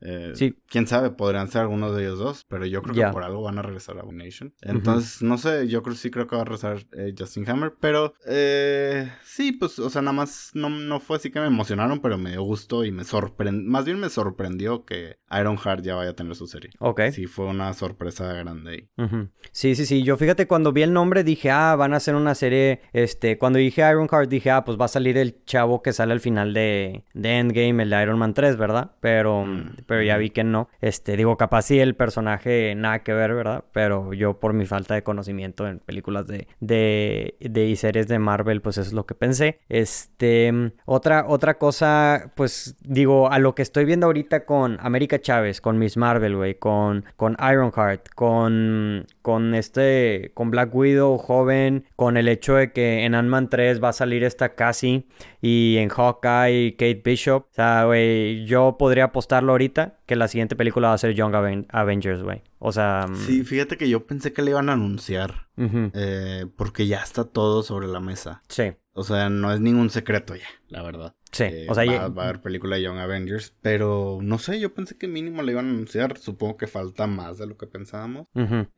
Eh, 0.00 0.32
sí. 0.34 0.56
Quién 0.68 0.86
sabe, 0.86 1.10
podrían 1.10 1.48
ser 1.48 1.60
algunos 1.60 1.94
de 1.94 2.04
ellos 2.04 2.18
dos, 2.18 2.46
pero 2.48 2.64
yo 2.64 2.80
creo 2.80 2.94
que 2.94 3.12
por 3.12 3.24
algo 3.24 3.42
van 3.42 3.58
a 3.58 3.62
regresar 3.62 3.98
a 3.98 4.10
Nation. 4.10 4.54
Entonces, 4.62 5.20
no 5.20 5.36
sé, 5.36 5.68
yo 5.68 5.82
creo 5.82 5.94
sí 5.94 6.10
creo 6.10 6.26
que 6.26 6.34
va 6.34 6.42
a 6.42 6.44
regresar 6.46 6.78
eh, 6.92 7.14
Justin 7.16 7.48
Hammer, 7.50 7.74
pero 7.78 8.14
eh, 8.26 9.12
sí, 9.22 9.52
pues, 9.52 9.78
o 9.78 9.90
sea, 9.90 10.00
nada 10.00 10.14
más 10.14 10.52
no, 10.54 10.70
no 10.70 10.98
fue 10.98 11.18
así 11.18 11.30
que 11.30 11.40
me 11.40 11.48
emocionaron, 11.48 12.00
pero 12.00 12.16
me 12.16 12.30
dio 12.30 12.42
gusto 12.42 12.86
y 12.86 12.92
me 12.92 13.04
sorprendió, 13.04 13.70
más 13.70 13.84
bien 13.84 14.00
me 14.00 14.08
sorprendió 14.08 14.86
que 14.86 15.18
Ironheart 15.30 15.84
ya 15.84 15.94
vaya 15.94 16.10
a 16.10 16.16
tener 16.16 16.34
su 16.36 16.46
serie. 16.46 16.70
Ok. 16.78 17.02
Sí, 17.12 17.26
fue 17.26 17.44
una 17.44 17.74
sorpresa 17.74 18.32
grande 18.32 18.70
ahí. 18.70 19.08
Sí, 19.52 19.74
sí, 19.74 19.84
sí. 19.84 20.02
Yo 20.02 20.16
fíjate, 20.16 20.46
cuando 20.46 20.72
vi 20.72 20.82
el 20.82 20.94
nombre 20.94 21.22
dije, 21.22 21.50
ah, 21.50 21.76
van 21.76 21.92
a 21.92 21.98
hacer 21.98 22.14
una 22.14 22.34
serie. 22.34 22.80
Este, 22.92 23.36
cuando 23.36 23.58
dije 23.58 23.89
Ironheart 23.90 24.28
dije, 24.28 24.50
ah, 24.50 24.64
pues 24.64 24.78
va 24.78 24.86
a 24.86 24.88
salir 24.88 25.18
el 25.18 25.44
chavo 25.44 25.82
que 25.82 25.92
sale 25.92 26.12
al 26.12 26.20
final 26.20 26.54
de, 26.54 27.04
de 27.14 27.38
Endgame, 27.38 27.82
el 27.82 27.90
de 27.90 28.02
Iron 28.02 28.18
Man 28.18 28.34
3, 28.34 28.56
¿verdad? 28.56 28.92
Pero, 29.00 29.44
mm, 29.44 29.76
pero 29.86 30.02
ya 30.02 30.16
vi 30.16 30.30
que 30.30 30.44
no. 30.44 30.68
Este, 30.80 31.16
digo, 31.16 31.36
capaz 31.36 31.62
sí 31.62 31.80
el 31.80 31.94
personaje 31.94 32.74
nada 32.76 33.00
que 33.02 33.12
ver, 33.12 33.34
¿verdad? 33.34 33.64
Pero 33.72 34.12
yo 34.12 34.40
por 34.40 34.52
mi 34.52 34.66
falta 34.66 34.94
de 34.94 35.02
conocimiento 35.02 35.66
en 35.66 35.78
películas 35.78 36.26
de, 36.26 36.48
de, 36.60 37.36
de 37.40 37.66
y 37.66 37.76
series 37.76 38.08
de 38.08 38.18
Marvel, 38.18 38.60
pues 38.60 38.78
eso 38.78 38.88
es 38.88 38.92
lo 38.92 39.06
que 39.06 39.14
pensé. 39.14 39.60
Este, 39.68 40.72
otra, 40.84 41.24
otra 41.28 41.58
cosa, 41.58 42.32
pues 42.34 42.76
digo, 42.82 43.30
a 43.30 43.38
lo 43.38 43.54
que 43.54 43.62
estoy 43.62 43.84
viendo 43.84 44.06
ahorita 44.06 44.44
con 44.44 44.78
América 44.80 45.20
Chávez, 45.20 45.60
con 45.60 45.78
Miss 45.78 45.96
Marvel, 45.96 46.36
güey, 46.36 46.54
con, 46.54 47.04
con 47.16 47.36
Ironheart, 47.40 48.08
con, 48.14 49.06
con 49.22 49.54
este, 49.54 50.32
con 50.34 50.50
Black 50.50 50.74
Widow 50.74 51.18
joven, 51.18 51.84
con 51.96 52.16
el 52.16 52.28
hecho 52.28 52.54
de 52.54 52.72
que 52.72 53.04
en 53.04 53.14
Ant-Man 53.14 53.48
3 53.48 53.82
va 53.82 53.90
a 53.90 53.92
salir 53.92 54.24
esta 54.24 54.54
Cassie 54.54 55.06
y 55.40 55.76
en 55.78 55.88
Hawkeye 55.88 56.76
Kate 56.76 57.02
Bishop. 57.04 57.46
O 57.50 57.54
sea, 57.54 57.84
güey, 57.84 58.44
yo 58.46 58.76
podría 58.78 59.04
apostarlo 59.04 59.52
ahorita 59.52 59.98
que 60.06 60.16
la 60.16 60.28
siguiente 60.28 60.56
película 60.56 60.88
va 60.88 60.94
a 60.94 60.98
ser 60.98 61.14
Young 61.14 61.66
Avengers, 61.70 62.22
güey. 62.22 62.42
O 62.58 62.72
sea... 62.72 63.06
Mm, 63.08 63.16
sí, 63.16 63.44
fíjate 63.44 63.76
que 63.76 63.88
yo 63.88 64.06
pensé 64.06 64.32
que 64.32 64.42
le 64.42 64.50
iban 64.50 64.68
a 64.68 64.74
anunciar. 64.74 65.48
Eh, 65.56 66.46
porque 66.56 66.86
ya 66.86 67.02
está 67.02 67.24
todo 67.24 67.62
sobre 67.62 67.86
la 67.86 68.00
mesa. 68.00 68.42
Sí. 68.48 68.72
O 69.00 69.02
sea, 69.02 69.30
no 69.30 69.50
es 69.50 69.60
ningún 69.60 69.88
secreto 69.88 70.36
ya, 70.36 70.46
la 70.68 70.82
verdad. 70.82 71.14
Sí, 71.32 71.44
eh, 71.44 71.66
o 71.70 71.74
sea, 71.74 71.86
va, 71.86 72.08
va, 72.08 72.22
a 72.22 72.28
haber 72.28 72.42
película 72.42 72.76
de 72.76 72.82
Young 72.82 72.98
Avengers, 72.98 73.56
pero 73.62 74.18
no 74.20 74.36
sé, 74.36 74.60
yo 74.60 74.74
pensé 74.74 74.98
que 74.98 75.08
mínimo 75.08 75.40
le 75.40 75.52
iban 75.52 75.68
a 75.68 75.70
anunciar, 75.70 76.18
supongo 76.18 76.58
que 76.58 76.66
falta 76.66 77.06
más 77.06 77.38
de 77.38 77.46
lo 77.46 77.56
que 77.56 77.66
pensábamos. 77.66 78.26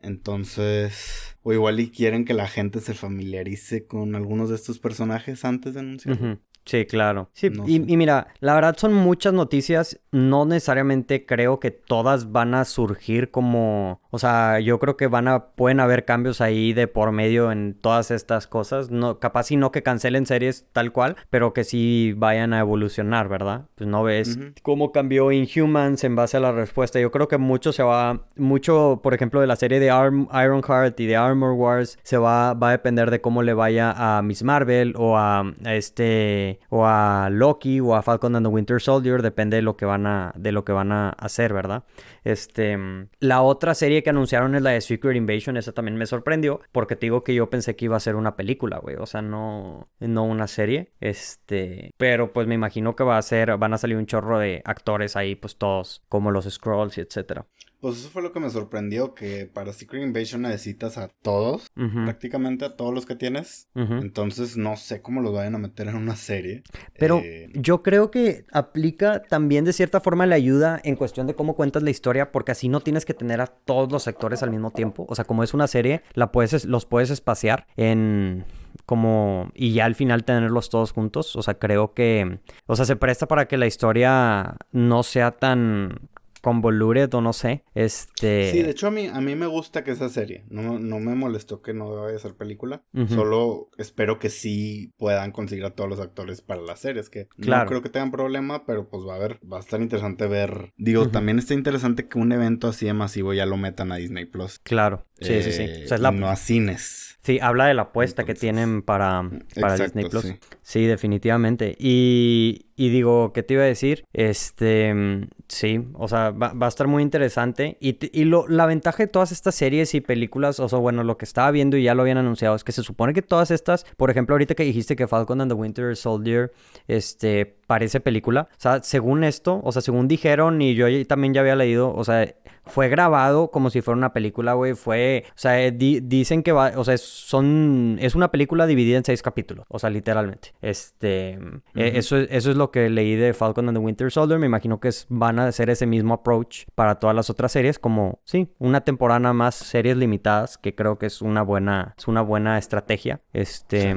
Entonces, 0.00 1.36
o 1.42 1.52
igual 1.52 1.80
y 1.80 1.90
quieren 1.90 2.24
que 2.24 2.34
la 2.34 2.46
gente 2.46 2.78
se 2.78 2.94
familiarice 2.94 3.84
con 3.84 4.14
algunos 4.14 4.48
de 4.48 4.54
estos 4.54 4.78
personajes 4.78 5.44
antes 5.44 5.74
de 5.74 5.80
anunciarlo. 5.80 6.38
Sí, 6.64 6.86
claro. 6.86 7.28
Sí, 7.32 7.50
y, 7.66 7.80
mira, 7.80 8.28
la 8.40 8.54
verdad 8.54 8.76
son 8.78 8.94
muchas 8.94 9.32
noticias. 9.32 10.00
No 10.12 10.44
necesariamente 10.44 11.26
creo 11.26 11.58
que 11.58 11.70
todas 11.70 12.30
van 12.30 12.54
a 12.54 12.64
surgir 12.64 13.30
como. 13.30 14.00
O 14.10 14.18
sea, 14.18 14.60
yo 14.60 14.78
creo 14.78 14.96
que 14.96 15.08
van 15.08 15.26
a. 15.26 15.46
pueden 15.46 15.80
haber 15.80 16.04
cambios 16.04 16.40
ahí 16.40 16.72
de 16.72 16.86
por 16.86 17.10
medio 17.12 17.50
en 17.50 17.74
todas 17.74 18.10
estas 18.10 18.46
cosas. 18.46 18.90
No, 18.90 19.18
capaz 19.18 19.50
y 19.50 19.56
no 19.56 19.72
que 19.72 19.82
cancelen 19.82 20.26
series 20.26 20.66
tal 20.72 20.92
cual, 20.92 21.16
pero 21.30 21.52
que 21.52 21.64
sí 21.64 22.14
vayan 22.16 22.52
a 22.52 22.60
evolucionar, 22.60 23.28
¿verdad? 23.28 23.66
Pues 23.74 23.88
no 23.88 24.04
ves 24.04 24.38
cómo 24.62 24.92
cambió 24.92 25.32
Inhumans 25.32 26.04
en 26.04 26.14
base 26.14 26.36
a 26.36 26.40
la 26.40 26.52
respuesta. 26.52 27.00
Yo 27.00 27.10
creo 27.10 27.26
que 27.26 27.38
mucho 27.38 27.72
se 27.72 27.82
va. 27.82 28.26
Mucho, 28.36 29.00
por 29.02 29.14
ejemplo, 29.14 29.40
de 29.40 29.46
la 29.46 29.56
serie 29.56 29.80
de 29.80 29.86
Ironheart 29.86 30.98
y 31.00 31.06
de 31.06 31.16
Armor 31.16 31.52
Wars, 31.52 31.98
se 32.02 32.18
va, 32.18 32.54
va 32.54 32.68
a 32.68 32.72
depender 32.72 33.10
de 33.10 33.20
cómo 33.20 33.42
le 33.42 33.54
vaya 33.54 33.94
a 33.96 34.22
Miss 34.22 34.42
Marvel 34.42 34.94
o 34.96 35.16
a 35.16 35.44
este 35.64 36.51
o 36.68 36.86
a 36.86 37.28
Loki 37.30 37.80
o 37.80 37.94
a 37.94 38.02
Falcon 38.02 38.36
and 38.36 38.46
the 38.46 38.50
Winter 38.50 38.80
Soldier, 38.80 39.22
depende 39.22 39.56
de 39.56 39.62
lo 39.62 39.76
que 39.76 39.84
van 39.84 40.06
a 40.06 40.32
de 40.36 40.52
lo 40.52 40.64
que 40.64 40.72
van 40.72 40.92
a 40.92 41.10
hacer, 41.10 41.52
¿verdad? 41.52 41.84
Este, 42.24 42.78
la 43.18 43.42
otra 43.42 43.74
serie 43.74 44.02
que 44.02 44.10
anunciaron 44.10 44.54
es 44.54 44.62
la 44.62 44.70
de 44.70 44.80
Secret 44.80 45.16
Invasion, 45.16 45.56
esa 45.56 45.72
también 45.72 45.96
me 45.96 46.06
sorprendió 46.06 46.60
porque 46.70 46.96
te 46.96 47.06
digo 47.06 47.24
que 47.24 47.34
yo 47.34 47.50
pensé 47.50 47.76
que 47.76 47.86
iba 47.86 47.96
a 47.96 48.00
ser 48.00 48.16
una 48.16 48.36
película, 48.36 48.78
güey, 48.78 48.96
o 48.96 49.06
sea, 49.06 49.22
no 49.22 49.88
no 49.98 50.24
una 50.24 50.46
serie, 50.46 50.92
este, 51.00 51.90
pero 51.96 52.32
pues 52.32 52.46
me 52.46 52.54
imagino 52.54 52.94
que 52.96 53.04
va 53.04 53.18
a 53.18 53.22
ser 53.22 53.56
van 53.56 53.74
a 53.74 53.78
salir 53.78 53.96
un 53.96 54.06
chorro 54.06 54.38
de 54.38 54.62
actores 54.64 55.16
ahí, 55.16 55.34
pues 55.34 55.56
todos 55.56 56.02
como 56.08 56.30
los 56.30 56.48
Scrolls 56.48 56.98
y 56.98 57.00
etcétera. 57.00 57.46
Pues 57.82 57.98
eso 57.98 58.10
fue 58.10 58.22
lo 58.22 58.30
que 58.30 58.38
me 58.38 58.48
sorprendió, 58.48 59.12
que 59.12 59.50
para 59.52 59.72
Secret 59.72 60.04
Invasion 60.04 60.42
necesitas 60.42 60.98
a 60.98 61.08
todos, 61.08 61.66
prácticamente 61.74 62.64
a 62.64 62.76
todos 62.76 62.94
los 62.94 63.06
que 63.06 63.16
tienes. 63.16 63.68
Entonces 63.74 64.56
no 64.56 64.76
sé 64.76 65.02
cómo 65.02 65.20
los 65.20 65.32
vayan 65.32 65.56
a 65.56 65.58
meter 65.58 65.88
en 65.88 65.96
una 65.96 66.14
serie. 66.14 66.62
Pero 66.96 67.18
eh, 67.18 67.50
yo 67.54 67.82
creo 67.82 68.12
que 68.12 68.46
aplica 68.52 69.24
también 69.24 69.64
de 69.64 69.72
cierta 69.72 70.00
forma 70.00 70.26
la 70.26 70.36
ayuda 70.36 70.80
en 70.84 70.94
cuestión 70.94 71.26
de 71.26 71.34
cómo 71.34 71.56
cuentas 71.56 71.82
la 71.82 71.90
historia, 71.90 72.11
porque 72.30 72.52
así 72.52 72.68
no 72.68 72.80
tienes 72.80 73.04
que 73.04 73.14
tener 73.14 73.40
a 73.40 73.46
todos 73.46 73.90
los 73.90 74.06
actores 74.08 74.42
al 74.42 74.50
mismo 74.50 74.70
tiempo. 74.70 75.06
O 75.08 75.14
sea, 75.14 75.24
como 75.24 75.42
es 75.42 75.54
una 75.54 75.66
serie, 75.66 76.02
la 76.14 76.32
puedes, 76.32 76.64
los 76.64 76.86
puedes 76.86 77.10
espaciar 77.10 77.66
en 77.76 78.44
como 78.86 79.50
y 79.54 79.74
ya 79.74 79.84
al 79.84 79.94
final 79.94 80.24
tenerlos 80.24 80.70
todos 80.70 80.92
juntos, 80.92 81.36
o 81.36 81.42
sea, 81.42 81.54
creo 81.54 81.94
que 81.94 82.40
o 82.66 82.76
sea, 82.76 82.84
se 82.84 82.96
presta 82.96 83.28
para 83.28 83.46
que 83.46 83.56
la 83.56 83.66
historia 83.66 84.56
no 84.72 85.02
sea 85.02 85.30
tan 85.32 86.10
convoluted 86.42 87.14
o 87.14 87.20
no 87.20 87.32
sé. 87.32 87.64
Este. 87.74 88.50
Sí, 88.52 88.62
de 88.62 88.70
hecho 88.70 88.88
a 88.88 88.90
mí, 88.90 89.06
a 89.06 89.20
mí 89.20 89.34
me 89.34 89.46
gusta 89.46 89.84
que 89.84 89.92
esa 89.92 90.08
serie. 90.08 90.44
No, 90.50 90.78
no 90.78 91.00
me 91.00 91.14
molestó 91.14 91.62
que 91.62 91.72
no 91.72 92.02
vaya 92.02 92.16
a 92.16 92.20
ser 92.20 92.34
película. 92.34 92.82
Solo 93.08 93.70
espero 93.78 94.18
que 94.18 94.28
sí 94.28 94.92
puedan 94.98 95.32
conseguir 95.32 95.64
a 95.64 95.70
todos 95.70 95.88
los 95.88 96.00
actores 96.00 96.42
para 96.42 96.60
las 96.60 96.80
series. 96.80 97.08
Que 97.08 97.28
claro. 97.40 97.64
no 97.64 97.68
creo 97.68 97.82
que 97.82 97.88
tengan 97.88 98.10
problema, 98.10 98.66
pero 98.66 98.88
pues 98.88 99.04
va 99.06 99.14
a 99.14 99.18
ver, 99.18 99.38
va 99.50 99.56
a 99.56 99.60
estar 99.60 99.80
interesante 99.80 100.26
ver. 100.26 100.72
Digo, 100.76 101.08
también 101.08 101.38
está 101.38 101.54
interesante 101.54 102.08
que 102.08 102.18
un 102.18 102.32
evento 102.32 102.68
así 102.68 102.86
de 102.86 102.92
masivo 102.92 103.32
ya 103.32 103.46
lo 103.46 103.56
metan 103.56 103.92
a 103.92 103.96
Disney 103.96 104.24
Plus. 104.24 104.58
Claro. 104.58 105.06
Sí, 105.20 105.42
sí, 105.42 105.52
sí. 105.52 105.62
O 105.84 105.88
sea, 105.88 105.96
es 105.96 106.00
la... 106.00 106.10
No 106.10 106.28
a 106.28 106.36
cines. 106.36 107.18
Sí, 107.22 107.38
habla 107.40 107.66
de 107.66 107.74
la 107.74 107.82
apuesta 107.82 108.24
que 108.24 108.34
tienen 108.34 108.82
para, 108.82 109.30
para 109.60 109.76
Disney 109.76 110.08
Plus. 110.08 110.34
Sí. 110.62 110.86
definitivamente. 110.86 111.76
Y, 111.78 112.66
y, 112.76 112.88
digo, 112.90 113.32
¿qué 113.32 113.42
te 113.42 113.54
iba 113.54 113.62
a 113.62 113.66
decir? 113.66 114.04
Este, 114.12 115.28
sí, 115.48 115.86
o 115.94 116.08
sea, 116.08 116.30
va, 116.30 116.52
a 116.60 116.68
estar 116.68 116.86
muy 116.86 117.02
interesante. 117.02 117.76
Y, 117.80 117.98
y 118.18 118.24
lo, 118.24 118.46
la 118.48 118.66
ventaja 118.66 119.02
de 119.02 119.06
todas 119.06 119.32
estas 119.32 119.54
series 119.54 119.94
y 119.94 120.00
películas, 120.00 120.60
o 120.60 120.68
sea, 120.68 120.78
bueno, 120.78 121.04
lo 121.04 121.16
que 121.16 121.24
estaba 121.24 121.50
viendo 121.50 121.76
y 121.76 121.84
ya 121.84 121.94
lo 121.94 122.02
habían 122.02 122.18
anunciado, 122.18 122.54
es 122.54 122.64
que 122.64 122.72
se 122.72 122.82
supone 122.82 123.12
que 123.12 123.22
todas 123.22 123.50
estas, 123.50 123.84
por 123.96 124.10
ejemplo, 124.10 124.34
ahorita 124.34 124.54
que 124.54 124.64
dijiste 124.64 124.96
que 124.96 125.06
Falcon 125.06 125.40
and 125.40 125.50
the 125.50 125.56
Winter 125.56 125.96
Soldier, 125.96 126.52
este, 126.88 127.56
parece 127.66 128.00
película. 128.00 128.48
O 128.52 128.60
sea, 128.60 128.82
según 128.82 129.24
esto, 129.24 129.60
o 129.64 129.72
sea, 129.72 129.82
según 129.82 130.08
dijeron 130.08 130.60
y 130.60 130.74
yo 130.74 130.86
también 131.06 131.34
ya 131.34 131.40
había 131.40 131.56
leído, 131.56 131.94
o 131.94 132.04
sea, 132.04 132.34
fue 132.64 132.88
grabado 132.88 133.50
como 133.50 133.70
si 133.70 133.80
fuera 133.80 133.96
una 133.96 134.12
película, 134.12 134.52
güey. 134.54 134.74
Fue, 134.74 135.24
o 135.28 135.32
sea, 135.34 135.70
dicen 135.70 136.42
que 136.42 136.52
va, 136.52 136.72
o 136.76 136.84
sea, 136.84 136.96
son, 136.98 137.98
es 138.00 138.14
una 138.14 138.30
película 138.30 138.66
dividida 138.66 138.98
en 138.98 139.04
seis 139.04 139.22
capítulos, 139.22 139.66
o 139.68 139.78
sea, 139.78 139.90
literalmente. 139.90 140.54
Este, 140.60 141.38
e, 141.74 141.98
eso, 141.98 142.18
eso 142.18 142.50
es 142.50 142.56
lo 142.56 142.61
que 142.70 142.88
leí 142.88 143.16
de 143.16 143.34
Falcon 143.34 143.68
and 143.68 143.76
the 143.76 143.84
Winter 143.84 144.10
Soldier. 144.10 144.38
Me 144.38 144.46
imagino 144.46 144.80
que 144.80 144.90
van 145.08 145.38
a 145.38 145.46
hacer 145.46 145.70
ese 145.70 145.86
mismo 145.86 146.14
approach 146.14 146.64
para 146.74 146.96
todas 146.96 147.16
las 147.16 147.30
otras 147.30 147.52
series, 147.52 147.78
como, 147.78 148.20
sí, 148.24 148.48
una 148.58 148.82
temporada 148.82 149.32
más, 149.32 149.54
series 149.54 149.96
limitadas, 149.96 150.58
que 150.58 150.74
creo 150.74 150.98
que 150.98 151.06
es 151.06 151.22
una 151.22 151.42
buena, 151.42 151.94
es 151.98 152.08
una 152.08 152.22
buena 152.22 152.58
estrategia. 152.58 153.20
Este, 153.32 153.94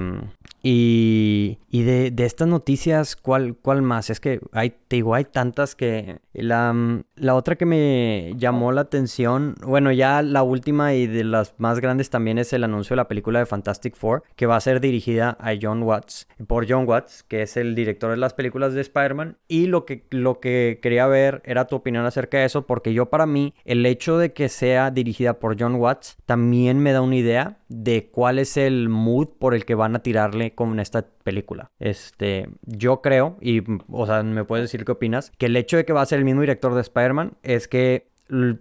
y, 0.63 1.59
y 1.69 1.83
de, 1.83 2.09
de, 2.09 2.25
estas 2.25 2.47
noticias, 2.47 3.15
¿cuál, 3.15 3.55
¿cuál 3.55 3.83
más? 3.83 4.09
Es 4.09 4.19
que 4.19 4.39
hay, 4.51 4.71
te 4.87 4.95
digo, 4.95 5.13
hay 5.13 5.25
tantas 5.25 5.75
que 5.75 6.19
la, 6.33 7.03
la 7.15 7.35
otra 7.35 7.55
que 7.55 7.67
me 7.67 8.33
llamó 8.37 8.71
la 8.71 8.81
atención, 8.81 9.55
bueno, 9.63 9.91
ya 9.91 10.23
la 10.23 10.41
última 10.41 10.95
y 10.95 11.05
de 11.05 11.23
las 11.23 11.53
más 11.59 11.79
grandes 11.79 12.09
también 12.09 12.39
es 12.39 12.51
el 12.53 12.63
anuncio 12.63 12.95
de 12.95 12.97
la 12.97 13.07
película 13.07 13.39
de 13.39 13.45
Fantastic 13.45 13.95
Four, 13.95 14.23
que 14.35 14.47
va 14.47 14.55
a 14.55 14.59
ser 14.61 14.81
dirigida 14.81 15.37
a 15.39 15.53
John 15.61 15.83
Watts, 15.83 16.27
por 16.47 16.65
John 16.67 16.87
Watts, 16.87 17.23
que 17.23 17.43
es 17.43 17.57
el 17.57 17.75
director 17.75 18.09
de 18.09 18.17
las 18.17 18.33
películas 18.33 18.54
de 18.59 18.81
Spider-Man. 18.81 19.37
Y 19.47 19.67
lo 19.67 19.85
que, 19.85 20.05
lo 20.09 20.39
que 20.39 20.79
quería 20.81 21.07
ver 21.07 21.41
era 21.45 21.65
tu 21.65 21.75
opinión 21.75 22.05
acerca 22.05 22.39
de 22.39 22.45
eso, 22.45 22.65
porque 22.65 22.93
yo 22.93 23.07
para 23.07 23.25
mí, 23.25 23.53
el 23.65 23.85
hecho 23.85 24.17
de 24.17 24.33
que 24.33 24.49
sea 24.49 24.91
dirigida 24.91 25.39
por 25.39 25.59
John 25.59 25.75
Watts 25.75 26.17
también 26.25 26.79
me 26.79 26.93
da 26.93 27.01
una 27.01 27.15
idea 27.15 27.57
de 27.69 28.09
cuál 28.11 28.39
es 28.39 28.57
el 28.57 28.89
mood 28.89 29.29
por 29.39 29.53
el 29.53 29.65
que 29.65 29.75
van 29.75 29.95
a 29.95 30.03
tirarle 30.03 30.53
con 30.55 30.79
esta 30.79 31.05
película. 31.23 31.71
Este, 31.79 32.49
yo 32.63 33.01
creo, 33.01 33.37
y 33.41 33.61
o 33.89 34.05
sea, 34.05 34.23
me 34.23 34.45
puedes 34.45 34.63
decir 34.63 34.85
qué 34.85 34.91
opinas, 34.91 35.31
que 35.37 35.47
el 35.47 35.55
hecho 35.55 35.77
de 35.77 35.85
que 35.85 35.93
va 35.93 36.01
a 36.01 36.05
ser 36.05 36.19
el 36.19 36.25
mismo 36.25 36.41
director 36.41 36.73
de 36.73 36.81
Spider-Man 36.81 37.37
es 37.43 37.67
que 37.67 38.14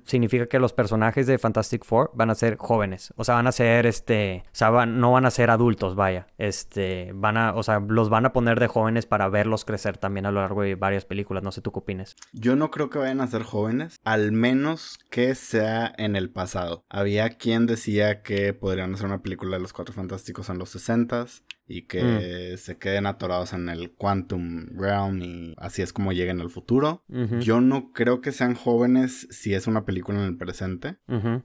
significa 0.05 0.47
que 0.47 0.59
los 0.59 0.73
personajes 0.73 1.27
de 1.27 1.39
Fantastic 1.39 1.85
Four 1.85 2.11
van 2.15 2.31
a 2.31 2.35
ser 2.35 2.57
jóvenes. 2.57 3.13
O 3.17 3.25
sea, 3.25 3.37
van 3.37 3.47
a 3.47 3.53
ser, 3.53 3.87
este, 3.87 4.45
o 4.47 4.51
sea, 4.53 4.87
no 4.87 5.13
van 5.13 5.27
a 5.27 5.31
ser 5.31 5.51
adultos, 5.51 5.95
vaya. 5.95 6.27
Este, 6.39 7.13
van 7.15 7.37
a, 7.37 7.55
o 7.55 7.63
sea, 7.63 7.81
los 7.81 8.11
van 8.11 8.27
a 8.27 8.33
poner 8.33 8.61
de 8.61 8.67
jóvenes 8.67 9.07
para 9.07 9.29
verlos 9.29 9.65
crecer 9.65 9.99
también 9.99 10.27
a 10.27 10.31
lo 10.31 10.41
largo 10.41 10.63
de 10.63 10.75
varias 10.75 11.05
películas. 11.05 11.43
No 11.43 11.53
sé 11.53 11.61
tú 11.61 11.73
qué 11.73 11.79
opinas. 11.79 12.17
Yo 12.33 12.57
no 12.57 12.71
creo 12.71 12.91
que 12.91 12.99
vayan 12.99 13.21
a 13.21 13.27
ser 13.27 13.43
jóvenes, 13.43 13.97
al 14.05 14.33
menos 14.33 14.99
que 15.11 15.35
sea 15.35 15.93
en 15.97 16.17
el 16.17 16.31
pasado. 16.31 16.85
Había 16.89 17.31
quien 17.31 17.67
decía 17.67 18.23
que 18.23 18.53
podrían 18.53 18.95
hacer 18.95 19.07
una 19.07 19.23
película 19.23 19.57
de 19.57 19.63
los 19.63 19.73
Cuatro 19.73 19.95
Fantásticos 19.95 20.51
en 20.51 20.59
los 20.59 20.75
60s 20.75 21.43
y 21.67 21.83
que 21.83 22.53
mm. 22.55 22.59
se 22.59 22.79
queden 22.79 23.07
atorados 23.07 23.53
en 23.53 23.69
el 23.69 23.93
Quantum 23.93 24.67
Realm 24.77 25.23
y 25.23 25.55
así 25.59 25.83
es 25.83 25.93
como 25.93 26.13
lleguen 26.13 26.41
al 26.41 26.51
futuro. 26.51 27.03
Yo 27.41 27.61
no 27.61 27.93
creo 27.93 28.21
que 28.21 28.33
sean 28.33 28.55
jóvenes 28.55 29.27
si 29.31 29.55
es 29.55 29.67
una 29.67 29.85
película 29.85 30.19
en 30.19 30.27
el 30.27 30.37
presente, 30.37 30.97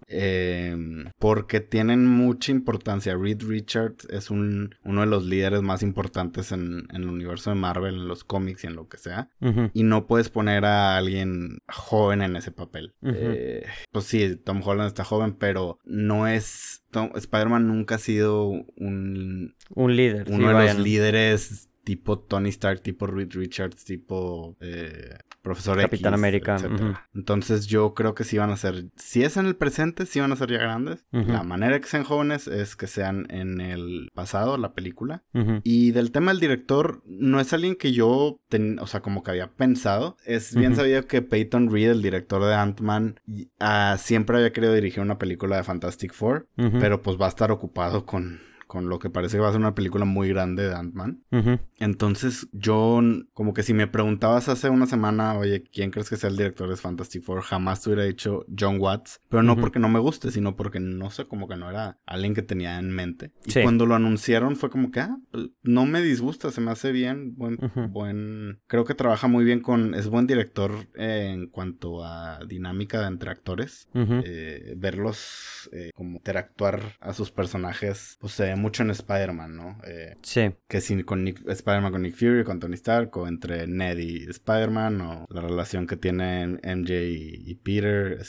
em, 0.07 1.11
porque 1.19 1.59
tienen 1.59 2.05
mucha 2.05 2.51
importancia. 2.51 3.15
Reed 3.15 3.43
Richards 3.43 4.07
es 4.09 4.29
un, 4.29 4.75
uno 4.83 5.01
de 5.01 5.07
los 5.07 5.25
líderes 5.25 5.61
más 5.61 5.83
importantes 5.83 6.51
en, 6.51 6.87
el 6.93 7.07
universo 7.07 7.49
de 7.49 7.55
Marvel, 7.55 7.95
en 7.95 8.07
los 8.07 8.23
cómics 8.23 8.63
y 8.63 8.67
en 8.67 8.75
lo 8.75 8.87
que 8.87 8.97
sea, 8.97 9.29
y 9.73 9.83
no 9.83 10.07
puedes 10.07 10.29
poner 10.29 10.65
a 10.65 10.97
alguien 10.97 11.59
joven 11.67 12.21
en 12.21 12.35
ese 12.35 12.51
papel. 12.51 12.93
Eh, 13.03 13.65
pues 13.91 14.05
sí, 14.05 14.35
Tom 14.35 14.61
Holland 14.63 14.87
está 14.87 15.03
joven, 15.03 15.33
pero 15.33 15.79
no 15.85 16.27
es 16.27 16.78
Spider-Man 16.91 17.67
nunca 17.67 17.95
ha 17.95 17.99
sido 17.99 18.47
un... 18.47 19.55
Un 19.73 19.95
líder. 19.95 20.27
Uno 20.29 20.49
de 20.49 20.73
los 20.73 20.79
líderes 20.79 21.68
tipo 21.89 22.19
Tony 22.19 22.49
Stark, 22.49 22.81
tipo 22.81 23.07
Reed 23.07 23.31
Richards, 23.33 23.83
tipo 23.83 24.55
eh, 24.59 25.17
Profesor 25.41 25.75
Capitán 25.81 26.13
América. 26.13 26.57
Entonces 27.15 27.65
yo 27.65 27.95
creo 27.95 28.13
que 28.13 28.23
sí 28.23 28.37
van 28.37 28.51
a 28.51 28.57
ser, 28.57 28.91
si 28.95 29.23
es 29.23 29.37
en 29.37 29.47
el 29.47 29.55
presente, 29.55 30.05
sí 30.05 30.19
van 30.19 30.31
a 30.31 30.35
ser 30.35 30.51
ya 30.51 30.59
grandes. 30.59 31.03
La 31.11 31.41
manera 31.41 31.79
que 31.79 31.87
sean 31.87 32.03
jóvenes 32.03 32.47
es 32.47 32.75
que 32.75 32.85
sean 32.85 33.25
en 33.31 33.59
el 33.59 34.11
pasado, 34.13 34.59
la 34.59 34.73
película. 34.73 35.23
Y 35.63 35.89
del 35.89 36.11
tema 36.11 36.29
del 36.29 36.39
director, 36.39 37.01
no 37.07 37.39
es 37.39 37.53
alguien 37.53 37.75
que 37.75 37.91
yo, 37.91 38.39
o 38.79 38.87
sea, 38.87 39.01
como 39.01 39.23
que 39.23 39.31
había 39.31 39.47
pensado. 39.47 40.15
Es 40.25 40.53
bien 40.53 40.75
sabido 40.75 41.07
que 41.07 41.23
Peyton 41.23 41.71
Reed, 41.71 41.89
el 41.89 42.03
director 42.03 42.45
de 42.45 42.53
Ant-Man, 42.53 43.19
ah, 43.59 43.97
siempre 43.97 44.37
había 44.37 44.53
querido 44.53 44.75
dirigir 44.75 45.01
una 45.01 45.17
película 45.17 45.57
de 45.57 45.63
Fantastic 45.63 46.13
Four, 46.13 46.47
pero 46.55 47.01
pues 47.01 47.19
va 47.19 47.25
a 47.25 47.29
estar 47.29 47.49
ocupado 47.49 48.05
con 48.05 48.47
con 48.69 48.87
lo 48.87 48.99
que 48.99 49.09
parece 49.09 49.37
que 49.37 49.41
va 49.41 49.49
a 49.49 49.51
ser 49.51 49.59
una 49.59 49.73
película 49.73 50.05
muy 50.05 50.29
grande 50.29 50.67
de 50.67 50.75
Ant-Man. 50.75 51.23
Entonces, 51.79 52.47
yo, 52.51 53.01
como 53.33 53.55
que 53.55 53.63
si 53.63 53.73
me 53.73 53.87
preguntabas 53.87 54.47
hace 54.47 54.69
una 54.69 54.85
semana, 54.85 55.35
oye, 55.39 55.63
¿quién 55.63 55.89
crees 55.89 56.07
que 56.07 56.17
sea 56.17 56.29
el 56.29 56.37
director 56.37 56.69
de 56.69 56.75
Fantastic 56.75 57.23
Four? 57.23 57.41
Jamás 57.41 57.81
te 57.81 57.89
hubiera 57.89 58.03
dicho 58.03 58.45
John 58.55 58.79
Watts, 58.79 59.21
pero 59.27 59.41
no 59.41 59.55
porque 59.57 59.79
no 59.79 59.89
me 59.89 59.97
guste, 59.97 60.29
sino 60.29 60.55
porque 60.55 60.79
no 60.79 61.09
sé, 61.09 61.25
como 61.25 61.47
que 61.47 61.55
no 61.55 61.67
era 61.67 61.97
alguien 62.05 62.35
que 62.35 62.43
tenía 62.43 62.77
en 62.77 62.91
mente. 62.91 63.31
Y 63.43 63.59
cuando 63.63 63.87
lo 63.87 63.95
anunciaron 63.95 64.55
fue 64.55 64.69
como 64.69 64.91
que, 64.91 64.99
ah, 64.99 65.17
pues, 65.31 65.47
no 65.63 65.87
me 65.87 66.03
disgusta, 66.03 66.51
se 66.51 66.61
me 66.61 66.69
hace 66.69 66.91
bien, 66.91 67.35
buen, 67.37 67.57
buen, 67.89 68.59
creo 68.67 68.85
que 68.85 68.93
trabaja 68.93 69.27
muy 69.27 69.45
bien 69.45 69.61
con, 69.61 69.95
es 69.95 70.09
buen 70.09 70.27
director 70.27 70.71
en 70.93 71.47
cuanto 71.47 72.05
a 72.05 72.37
dinámica 72.45 73.07
entre 73.07 73.31
actores, 73.31 73.89
eh, 73.95 74.75
verlos 74.77 75.71
eh, 75.71 75.89
como 75.95 76.17
interactuar 76.17 76.97
a 76.99 77.13
sus 77.13 77.31
personajes, 77.31 78.17
pues 78.21 78.33
se 78.33 78.58
mucho 78.59 78.83
en 78.83 78.91
Spider-Man, 78.91 79.55
¿no? 79.55 79.77
Eh, 79.85 80.15
sí. 80.21 80.51
Que 80.67 80.81
si 80.81 81.03
con 81.03 81.27
Spider-Man 81.27 81.91
con 81.91 82.01
Nick 82.01 82.15
Fury, 82.15 82.43
con 82.43 82.59
Tony 82.59 82.75
Stark, 82.75 83.15
o 83.17 83.27
entre 83.27 83.67
Ned 83.67 83.97
y 83.97 84.23
Spider-Man, 84.29 85.01
o 85.01 85.25
la 85.29 85.41
relación 85.41 85.87
que 85.87 85.97
tienen 85.97 86.59
MJ 86.63 86.93
y, 87.09 87.55
Peter, 87.55 88.21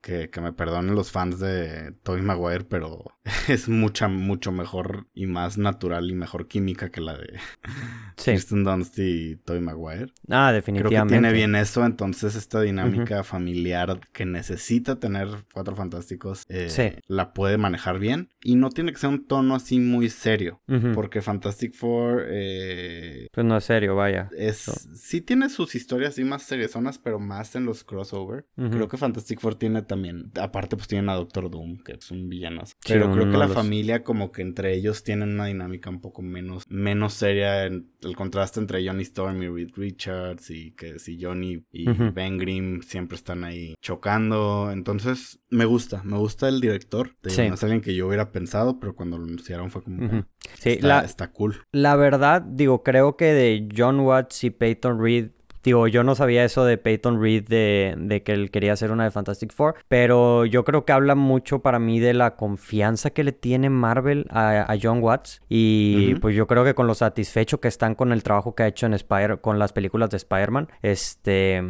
que, 0.00 0.30
me 0.40 0.52
perdonen 0.52 0.94
los 0.94 1.10
fans 1.10 1.38
de 1.38 1.92
Tobey 2.02 2.22
Maguire, 2.22 2.64
pero 2.64 3.04
es 3.48 3.68
mucha, 3.68 4.08
mucho 4.08 4.52
mejor 4.52 5.06
y 5.14 5.26
más 5.26 5.58
natural 5.58 6.10
y 6.10 6.14
mejor 6.14 6.48
química 6.48 6.90
que 6.90 7.00
la 7.00 7.16
de 7.16 7.38
Kristen 8.24 8.64
Dunst 8.64 8.98
y 8.98 9.36
Tobey 9.36 9.60
Maguire. 9.60 10.12
Ah, 10.28 10.52
definitivamente. 10.52 10.96
Creo 10.96 11.06
que 11.06 11.08
tiene 11.08 11.32
bien 11.32 11.54
eso, 11.54 11.84
entonces 11.84 12.34
esta 12.34 12.60
dinámica 12.60 13.24
familiar 13.24 14.00
que 14.12 14.26
necesita 14.26 14.96
tener 14.96 15.28
Cuatro 15.52 15.76
Fantásticos, 15.76 16.44
eh, 16.48 17.00
la 17.06 17.32
puede 17.32 17.58
manejar 17.58 17.98
bien, 17.98 18.30
y 18.42 18.56
no 18.56 18.70
tiene 18.70 18.92
que 18.92 18.98
ser 18.98 19.10
un 19.10 19.26
tono 19.26 19.54
así 19.64 19.80
muy 19.80 20.08
serio. 20.08 20.60
Porque 20.94 21.22
Fantastic 21.22 21.74
Four. 21.74 22.26
Eh, 22.28 23.28
pues 23.32 23.46
no 23.46 23.56
es 23.56 23.64
serio, 23.64 23.96
vaya. 23.96 24.28
Es, 24.36 24.88
Sí 24.94 25.20
tiene 25.20 25.48
sus 25.48 25.74
historias 25.74 26.10
así 26.10 26.24
más 26.24 26.42
seriozonas, 26.42 26.98
pero 26.98 27.18
más 27.18 27.56
en 27.56 27.64
los 27.64 27.84
crossover. 27.84 28.46
Creo 28.56 28.88
que 28.88 28.96
Fantastic 28.96 29.40
Four 29.40 29.56
tiene 29.56 29.82
también. 29.82 30.30
Aparte, 30.40 30.76
pues 30.76 30.88
tienen 30.88 31.08
a 31.08 31.14
Doctor 31.14 31.50
Doom, 31.50 31.78
que 31.78 31.92
es 31.92 32.10
un 32.10 32.28
villano. 32.28 32.62
pero 32.86 33.10
creo 33.12 33.30
que 33.30 33.36
la 33.36 33.48
familia, 33.48 34.02
como 34.04 34.30
que 34.30 34.42
entre 34.42 34.74
ellos 34.74 35.02
tienen 35.02 35.34
una 35.34 35.46
dinámica 35.46 35.90
un 35.90 36.00
poco 36.00 36.22
menos, 36.22 36.64
menos 36.68 37.14
seria. 37.14 37.64
En 37.64 37.88
el 38.02 38.14
contraste 38.14 38.60
entre 38.60 38.86
Johnny 38.86 39.02
Storm 39.02 39.42
y 39.42 39.48
Reed 39.48 39.70
Richards. 39.74 40.50
Y 40.50 40.72
que 40.72 40.98
si 40.98 41.20
Johnny 41.20 41.64
y 41.72 41.86
Ben 42.12 42.38
Grimm 42.38 42.82
siempre 42.82 43.16
están 43.16 43.44
ahí 43.44 43.74
chocando. 43.80 44.70
Entonces, 44.72 45.40
me 45.50 45.64
gusta. 45.64 46.02
Me 46.04 46.18
gusta 46.18 46.48
el 46.48 46.60
director. 46.60 47.16
No 47.22 47.54
es 47.54 47.62
alguien 47.62 47.80
que 47.80 47.94
yo 47.94 48.06
hubiera 48.06 48.30
pensado, 48.30 48.78
pero 48.78 48.94
cuando 48.94 49.16
lo 49.18 49.24
anunciaron 49.24 49.53
fue 49.68 49.82
como... 49.82 50.24
sí, 50.58 50.70
está, 50.70 51.04
está 51.04 51.30
cool. 51.30 51.62
La 51.72 51.96
verdad, 51.96 52.42
digo, 52.42 52.82
creo 52.82 53.16
que 53.16 53.32
de 53.32 53.68
John 53.76 54.00
Watts 54.00 54.44
y 54.44 54.50
Peyton 54.50 55.02
Reed 55.02 55.30
Digo, 55.64 55.88
yo 55.88 56.04
no 56.04 56.14
sabía 56.14 56.44
eso 56.44 56.66
de 56.66 56.76
Peyton 56.76 57.20
Reed 57.20 57.48
de, 57.48 58.22
que 58.22 58.32
él 58.32 58.50
quería 58.50 58.74
hacer 58.74 58.92
una 58.92 59.04
de 59.04 59.10
Fantastic 59.10 59.50
Four, 59.50 59.76
pero 59.88 60.44
yo 60.44 60.62
creo 60.62 60.84
que 60.84 60.92
habla 60.92 61.14
mucho 61.14 61.60
para 61.60 61.78
mí 61.78 62.00
de 62.00 62.12
la 62.12 62.36
confianza 62.36 63.10
que 63.10 63.24
le 63.24 63.32
tiene 63.32 63.70
Marvel 63.70 64.26
a, 64.28 64.76
John 64.80 65.02
Watts 65.02 65.40
y 65.48 66.16
pues 66.16 66.36
yo 66.36 66.46
creo 66.46 66.64
que 66.64 66.74
con 66.74 66.86
lo 66.86 66.94
satisfecho 66.94 67.60
que 67.60 67.68
están 67.68 67.94
con 67.94 68.12
el 68.12 68.22
trabajo 68.22 68.54
que 68.54 68.64
ha 68.64 68.66
hecho 68.66 68.84
en 68.84 68.92
Spider 68.92 69.40
con 69.40 69.58
las 69.58 69.72
películas 69.72 70.10
de 70.10 70.18
Spider-Man, 70.18 70.68
este 70.82 71.62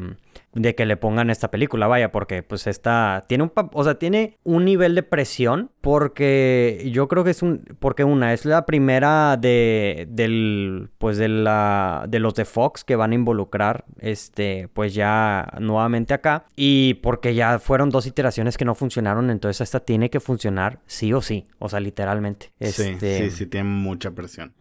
de 0.55 0.75
que 0.75 0.87
le 0.87 0.97
pongan 0.97 1.31
esta 1.31 1.51
película, 1.51 1.87
vaya, 1.87 2.13
porque 2.13 2.43
pues 2.43 2.67
esta 2.67 3.25
tiene 3.29 3.45
un, 3.45 3.53
o 3.55 3.85
sea, 3.85 3.99
tiene 3.99 4.39
un 4.45 4.65
nivel 4.65 4.95
de 4.95 5.03
presión 5.03 5.71
porque 5.81 6.89
yo 6.93 7.09
creo 7.09 7.25
que 7.25 7.31
es 7.31 7.43
un, 7.43 7.65
porque 7.79 8.05
una, 8.05 8.33
es 8.33 8.45
la 8.45 8.65
primera 8.65 9.37
de, 9.37 10.07
del, 10.11 10.91
pues 10.99 11.19
de 11.19 11.29
la, 11.29 12.07
de 12.09 12.21
los 12.21 12.35
de 12.35 12.45
Fox 12.45 12.85
que 12.85 12.97
van 12.97 13.13
a 13.13 13.15
involucrar, 13.15 13.85
este, 14.01 14.69
pues 14.73 14.95
ya 14.95 15.53
nuevamente 15.61 16.15
acá 16.15 16.47
y 16.57 16.95
porque 16.95 17.35
ya 17.35 17.59
fueron 17.59 17.91
dos 17.91 18.07
iteraciones 18.07 18.57
que 18.57 18.65
no 18.65 18.75
funcionaron, 18.75 19.31
entonces 19.31 19.61
esta 19.61 19.81
tiene 19.81 20.09
que 20.11 20.21
funcionar 20.21 20.81
sí 20.87 21.13
o 21.13 21.21
sí, 21.21 21.47
o 21.59 21.69
sea, 21.69 21.81
literalmente. 21.81 22.53
Este... 22.59 22.99
Sí, 22.99 23.31
sí, 23.31 23.37
sí, 23.37 23.47
tiene 23.47 23.69
mucha 23.69 24.13
presión. 24.13 24.55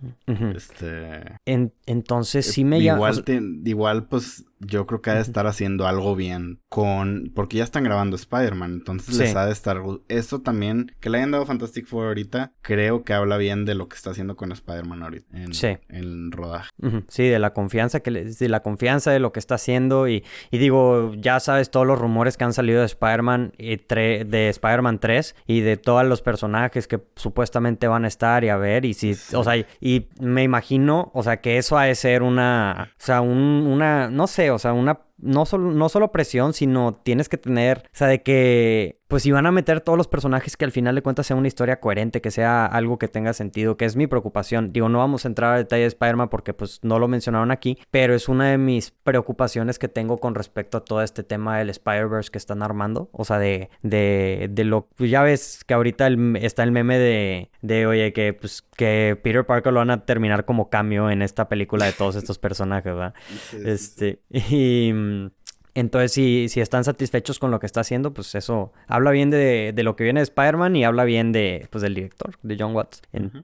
Este... 0.56 1.38
entonces 1.46 2.46
sí 2.48 2.66
me 2.66 2.82
llama... 2.82 3.12
Igual, 3.12 3.62
igual 3.64 4.08
pues 4.08 4.46
yo 4.66 4.86
creo 4.86 5.02
que 5.02 5.10
ha 5.10 5.16
de 5.16 5.22
estar 5.22 5.48
haciendo 5.48 5.88
algo 5.88 6.16
bien 6.16 6.62
con... 6.70 7.32
Porque 7.36 7.58
ya 7.58 7.64
están 7.64 7.84
grabando 7.84 8.16
Spider-Man, 8.16 8.74
entonces 8.74 9.18
les 9.18 9.36
ha 9.36 9.46
de 9.46 9.52
estar... 9.52 9.82
Eso 10.08 10.42
también, 10.42 10.96
que 11.00 11.10
le 11.10 11.18
hayan 11.18 11.32
dado 11.32 11.46
Fantastic 11.46 11.88
Four 11.88 12.08
ahorita, 12.08 12.54
creo 12.62 13.04
que 13.04 13.14
habla 13.14 13.38
bien 13.38 13.66
de 13.66 13.76
lo 13.76 13.88
que 13.88 13.96
está 13.96 14.12
haciendo 14.12 14.36
con 14.36 14.52
Spider-Man 14.52 15.04
ahorita 15.04 15.38
en, 15.38 15.54
sí. 15.54 15.78
en 15.90 16.32
rodaje. 16.32 16.70
Sí, 17.08 17.28
de 17.28 17.40
la 17.40 17.54
confianza 17.54 18.02
que 18.02 18.12
le... 18.12 18.26
de 18.26 18.50
la 18.50 18.62
confianza 18.62 19.12
de 19.12 19.20
lo 19.20 19.32
que 19.32 19.40
está 19.40 19.56
haciendo 19.56 20.08
y, 20.08 20.24
y 20.52 20.58
digo, 20.58 21.14
ya 21.16 21.40
sabes 21.40 21.72
todos 21.72 21.88
los 21.88 22.00
rumores 22.00 22.38
que 22.38 22.44
han 22.44 22.54
salido 22.54 22.80
de 22.80 22.86
Spider-Man 22.86 23.54
y 23.58 23.78
de 23.78 24.50
Spider-Man 24.50 25.00
3 25.00 25.36
y 25.48 25.62
de 25.62 25.78
todos 25.78 26.06
los 26.06 26.22
personajes 26.22 26.88
que 26.88 27.02
supuestamente 27.16 27.88
van 27.88 28.06
a 28.06 28.08
estar 28.08 28.44
y 28.44 28.50
a 28.50 28.58
ver 28.58 28.86
y 28.86 28.94
si, 28.94 29.16
o 29.34 29.44
sea, 29.44 29.58
y, 29.58 30.08
me 30.20 30.44
imagino, 30.44 31.12
o 31.14 31.24
sea, 31.24 31.42
que 31.42 31.58
eso 31.58 31.78
ha 31.78 31.86
de 31.86 31.96
ser 31.96 32.24
una, 32.24 32.92
o 32.92 33.04
sea, 33.04 33.22
un, 33.22 33.68
una, 33.68 34.10
no 34.10 34.28
sé, 34.28 34.52
o 34.56 34.60
sea, 34.60 34.74
una 34.74 35.00
no 35.24 35.46
solo, 35.46 35.72
no 35.72 35.90
solo 35.90 36.12
presión, 36.12 36.54
sino 36.54 36.96
tienes 37.04 37.30
que 37.30 37.38
tener, 37.38 37.84
o 37.86 37.96
sea, 37.96 38.08
de 38.08 38.22
que 38.22 39.00
pues 39.14 39.22
si 39.22 39.32
van 39.32 39.46
a 39.46 39.52
meter 39.52 39.80
todos 39.80 39.96
los 39.96 40.08
personajes 40.08 40.58
que 40.58 40.66
al 40.66 40.72
final 40.72 40.96
de 40.96 41.04
cuentas 41.04 41.28
sea 41.28 41.36
una 41.36 41.48
historia 41.48 41.80
coherente, 41.80 42.20
que 42.20 42.32
sea 42.32 42.66
algo 42.66 42.98
que 42.98 43.08
tenga 43.08 43.34
sentido, 43.34 43.78
que 43.78 43.86
es 43.86 43.96
mi 43.96 44.08
preocupación. 44.08 44.74
Digo, 44.74 44.90
no 44.90 44.98
vamos 44.98 45.26
a 45.26 45.28
entrar 45.28 45.54
a 45.54 45.58
detalle 45.58 45.84
de 45.84 45.90
Spider-Man 45.90 46.30
porque 46.30 46.56
pues 46.56 46.80
no 46.82 46.98
lo 46.98 47.08
mencionaron 47.08 47.52
aquí, 47.52 47.78
pero 47.92 48.16
es 48.16 48.28
una 48.28 48.50
de 48.50 48.58
mis 48.58 48.90
preocupaciones 48.90 49.78
que 49.78 49.88
tengo 49.88 50.18
con 50.18 50.34
respecto 50.34 50.80
a 50.80 50.84
todo 50.84 51.04
este 51.04 51.22
tema 51.22 51.60
del 51.60 51.70
Spider-Verse 51.70 52.32
que 52.32 52.40
están 52.40 52.64
armando. 52.64 53.10
O 53.12 53.24
sea, 53.24 53.38
de, 53.38 53.70
de, 53.84 54.50
de 54.50 54.64
lo... 54.64 54.88
Ya 54.98 55.22
ves 55.22 55.64
que 55.64 55.76
ahorita 55.76 56.08
está 56.42 56.64
el 56.64 56.72
meme 56.72 56.98
de, 56.98 57.52
de, 57.62 57.86
oye, 57.86 58.14
que 58.14 58.34
pues 58.34 58.64
que 58.76 59.16
Peter 59.22 59.46
Parker 59.46 59.74
lo 59.74 59.80
van 59.80 59.92
a 59.92 60.06
terminar 60.06 60.46
como 60.46 60.72
cambio 60.72 61.12
en 61.12 61.22
esta 61.22 61.48
película 61.50 61.86
de 61.86 61.92
todos 61.92 62.16
estos 62.16 62.40
personajes, 62.40 62.92
¿verdad? 62.92 63.14
este, 63.64 64.22
y... 64.32 64.92
Entonces, 65.76 66.12
si, 66.12 66.50
si 66.50 66.62
están 66.62 66.84
satisfechos 66.84 67.40
con 67.40 67.50
lo 67.50 67.60
que 67.60 67.66
está 67.66 67.82
haciendo, 67.82 68.14
pues 68.14 68.36
eso 68.36 68.72
habla 68.88 69.12
bien 69.12 69.32
de, 69.32 69.74
lo 69.78 69.96
que 69.96 70.04
viene 70.04 70.20
de 70.20 70.26
Spider-Man 70.26 70.76
y 70.76 70.84
habla 70.84 71.04
bien 71.04 71.32
de, 71.32 71.68
pues, 71.72 71.82
del 71.82 71.96
director, 71.96 72.36
de 72.44 72.58
John 72.60 72.76
Watts. 72.76 73.02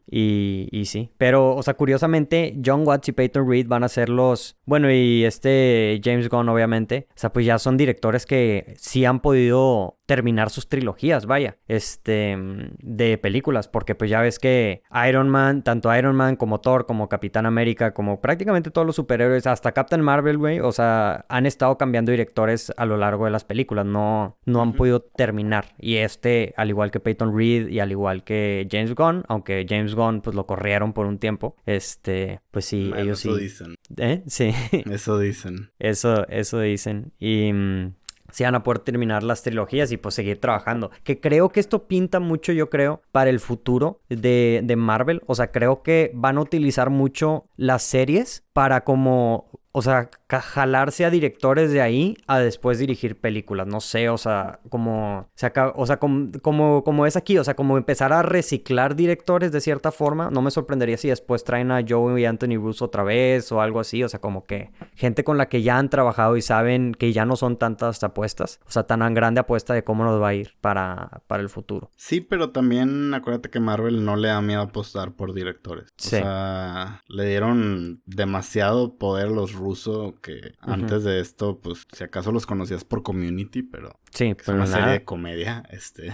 y, 0.10 0.68
y, 0.72 0.86
sí. 0.86 1.10
Pero, 1.18 1.56
o 1.56 1.64
sea, 1.64 1.74
curiosamente, 1.74 2.56
John 2.64 2.86
Watts 2.86 3.10
y 3.10 3.12
Peyton 3.14 3.50
Reed 3.50 3.68
van 3.68 3.84
a 3.84 3.90
ser 3.90 4.10
los. 4.10 4.58
Bueno, 4.66 4.92
y 4.92 5.26
este 5.26 6.00
James 6.04 6.30
Gunn, 6.30 6.50
obviamente. 6.50 7.08
O 7.10 7.20
sea, 7.20 7.34
pues 7.34 7.46
ya 7.46 7.58
son 7.58 7.78
directores 7.78 8.26
que 8.26 8.76
sí 8.78 9.06
han 9.06 9.22
podido 9.22 9.99
terminar 10.10 10.50
sus 10.50 10.68
trilogías, 10.68 11.28
vaya, 11.28 11.60
este, 11.68 12.36
de 12.80 13.20
películas, 13.20 13.68
porque 13.68 13.94
pues 13.94 14.10
ya 14.10 14.22
ves 14.22 14.40
que 14.40 14.82
Iron 15.08 15.30
Man, 15.30 15.64
tanto 15.64 15.96
Iron 15.96 16.16
Man 16.16 16.36
como 16.36 16.62
Thor, 16.62 16.88
como 16.88 17.08
Capitán 17.08 17.46
América, 17.46 17.94
como 17.94 18.20
prácticamente 18.20 18.72
todos 18.72 18.88
los 18.88 18.96
superhéroes, 18.96 19.46
hasta 19.46 19.72
Captain 19.72 20.02
Marvel, 20.02 20.40
güey, 20.40 20.62
o 20.62 20.72
sea, 20.72 21.28
han 21.30 21.46
estado 21.46 21.78
cambiando 21.78 22.10
directores 22.10 22.74
a 22.76 22.88
lo 22.88 22.98
largo 22.98 23.26
de 23.26 23.30
las 23.30 23.44
películas, 23.44 23.86
no, 23.86 24.40
no 24.46 24.64
han 24.64 24.74
podido 24.74 25.00
terminar. 25.00 25.76
Y 25.78 25.98
este, 25.98 26.56
al 26.58 26.70
igual 26.70 26.90
que 26.90 27.00
Peyton 27.00 27.38
Reed 27.38 27.68
y 27.68 27.80
al 27.80 27.92
igual 27.92 28.24
que 28.24 28.68
James 28.72 28.96
Gunn, 28.96 29.26
aunque 29.28 29.68
James 29.70 29.94
Gunn 29.94 30.22
pues 30.22 30.36
lo 30.36 30.48
corrieron 30.48 30.92
por 30.92 31.06
un 31.06 31.20
tiempo, 31.20 31.56
este, 31.68 32.42
pues 32.50 32.66
sí, 32.66 32.92
ellos 32.98 33.24
eso 33.24 33.36
sí. 33.38 33.44
dicen. 33.44 33.76
¿Eh? 33.98 34.24
Sí. 34.26 34.56
Eso 34.90 35.20
dicen. 35.20 35.70
Eso, 35.80 36.28
eso 36.30 36.60
dicen. 36.60 37.14
Y 37.20 37.52
sí 38.32 38.44
van 38.44 38.56
a 38.56 38.64
poder 38.64 38.80
terminar 38.80 39.24
las 39.24 39.44
trilogías 39.44 39.92
y 39.92 39.98
pues 39.98 40.16
seguir 40.16 40.40
trabajando. 40.40 40.92
Que 41.04 41.20
creo 41.20 41.50
que 41.50 41.60
esto 41.60 41.88
pinta 41.88 42.20
mucho, 42.20 42.52
yo 42.52 42.70
creo, 42.70 43.02
para 43.12 43.30
el 43.30 43.40
futuro 43.40 44.02
de, 44.10 44.62
de 44.64 44.76
Marvel. 44.76 45.22
O 45.26 45.36
sea, 45.36 45.52
creo 45.52 45.84
que 45.84 46.12
van 46.14 46.38
a 46.38 46.42
utilizar 46.42 46.90
mucho 46.90 47.46
las 47.56 47.84
series 47.84 48.44
para 48.54 48.84
como 48.84 49.50
o 49.72 49.82
sea, 49.82 50.10
jalarse 50.30 51.06
a 51.06 51.10
directores 51.10 51.72
de 51.72 51.82
ahí 51.82 52.16
a 52.28 52.40
después 52.40 52.78
dirigir 52.78 53.20
películas. 53.20 53.66
No 53.68 53.82
sé, 53.82 54.10
o 54.10 54.18
sea, 54.18 54.60
como, 54.70 55.28
o 55.76 55.86
sea, 55.86 55.98
como, 56.00 56.32
como, 56.42 56.84
como, 56.84 57.06
es 57.06 57.16
aquí, 57.16 57.38
o 57.38 57.44
sea, 57.44 57.56
como 57.56 57.78
empezar 57.78 58.14
a 58.14 58.22
reciclar 58.22 58.96
directores 58.96 59.52
de 59.52 59.62
cierta 59.62 59.92
forma. 59.92 60.30
No 60.30 60.42
me 60.42 60.52
sorprendería 60.52 60.98
si 60.98 61.10
después 61.10 61.44
traen 61.44 61.72
a 61.72 61.84
Joe 61.88 62.22
y 62.22 62.26
Anthony 62.26 62.58
Russo 62.58 62.86
otra 62.86 63.04
vez 63.04 63.52
o 63.52 63.62
algo 63.62 63.80
así. 63.80 64.04
O 64.04 64.10
sea, 64.10 64.22
como 64.22 64.46
que 64.46 64.72
gente 64.96 65.24
con 65.24 65.38
la 65.38 65.50
que 65.50 65.64
ya 65.64 65.78
han 65.78 65.90
trabajado 65.90 66.38
y 66.38 66.42
saben 66.42 66.94
que 66.94 67.12
ya 67.12 67.26
no 67.26 67.36
son 67.36 67.58
tantas 67.58 68.04
apuestas. 68.04 68.60
O 68.68 68.72
sea, 68.72 68.84
tan 68.84 69.14
grande 69.14 69.40
apuesta 69.40 69.74
de 69.74 69.84
cómo 69.84 70.04
nos 70.04 70.22
va 70.22 70.30
a 70.30 70.34
ir 70.36 70.54
para, 70.62 71.22
para 71.28 71.42
el 71.42 71.50
futuro. 71.50 71.90
Sí, 71.96 72.22
pero 72.22 72.52
también 72.52 73.14
acuérdate 73.14 73.50
que 73.50 73.60
Marvel 73.60 74.06
no 74.06 74.16
le 74.16 74.28
da 74.28 74.42
miedo 74.42 74.62
apostar 74.62 75.14
por 75.14 75.34
directores. 75.34 75.86
O 75.86 76.02
sea, 76.02 77.02
le 77.08 77.26
dieron 77.26 78.02
demasiado 78.06 78.98
poder 78.98 79.30
a 79.30 79.32
los 79.32 79.54
ruso 80.20 80.40
que 80.40 80.54
antes 80.60 81.04
de 81.04 81.20
esto, 81.20 81.60
pues 81.60 81.88
si 81.92 82.04
acaso 82.04 82.32
los 82.32 82.46
conocías 82.46 82.84
por 82.84 83.04
community, 83.04 83.64
pero 83.64 84.00
sí, 84.12 84.36
es 84.38 84.48
una 84.48 84.68
serie 84.68 84.92
de 84.92 85.04
comedia, 85.04 85.64
este. 85.70 86.12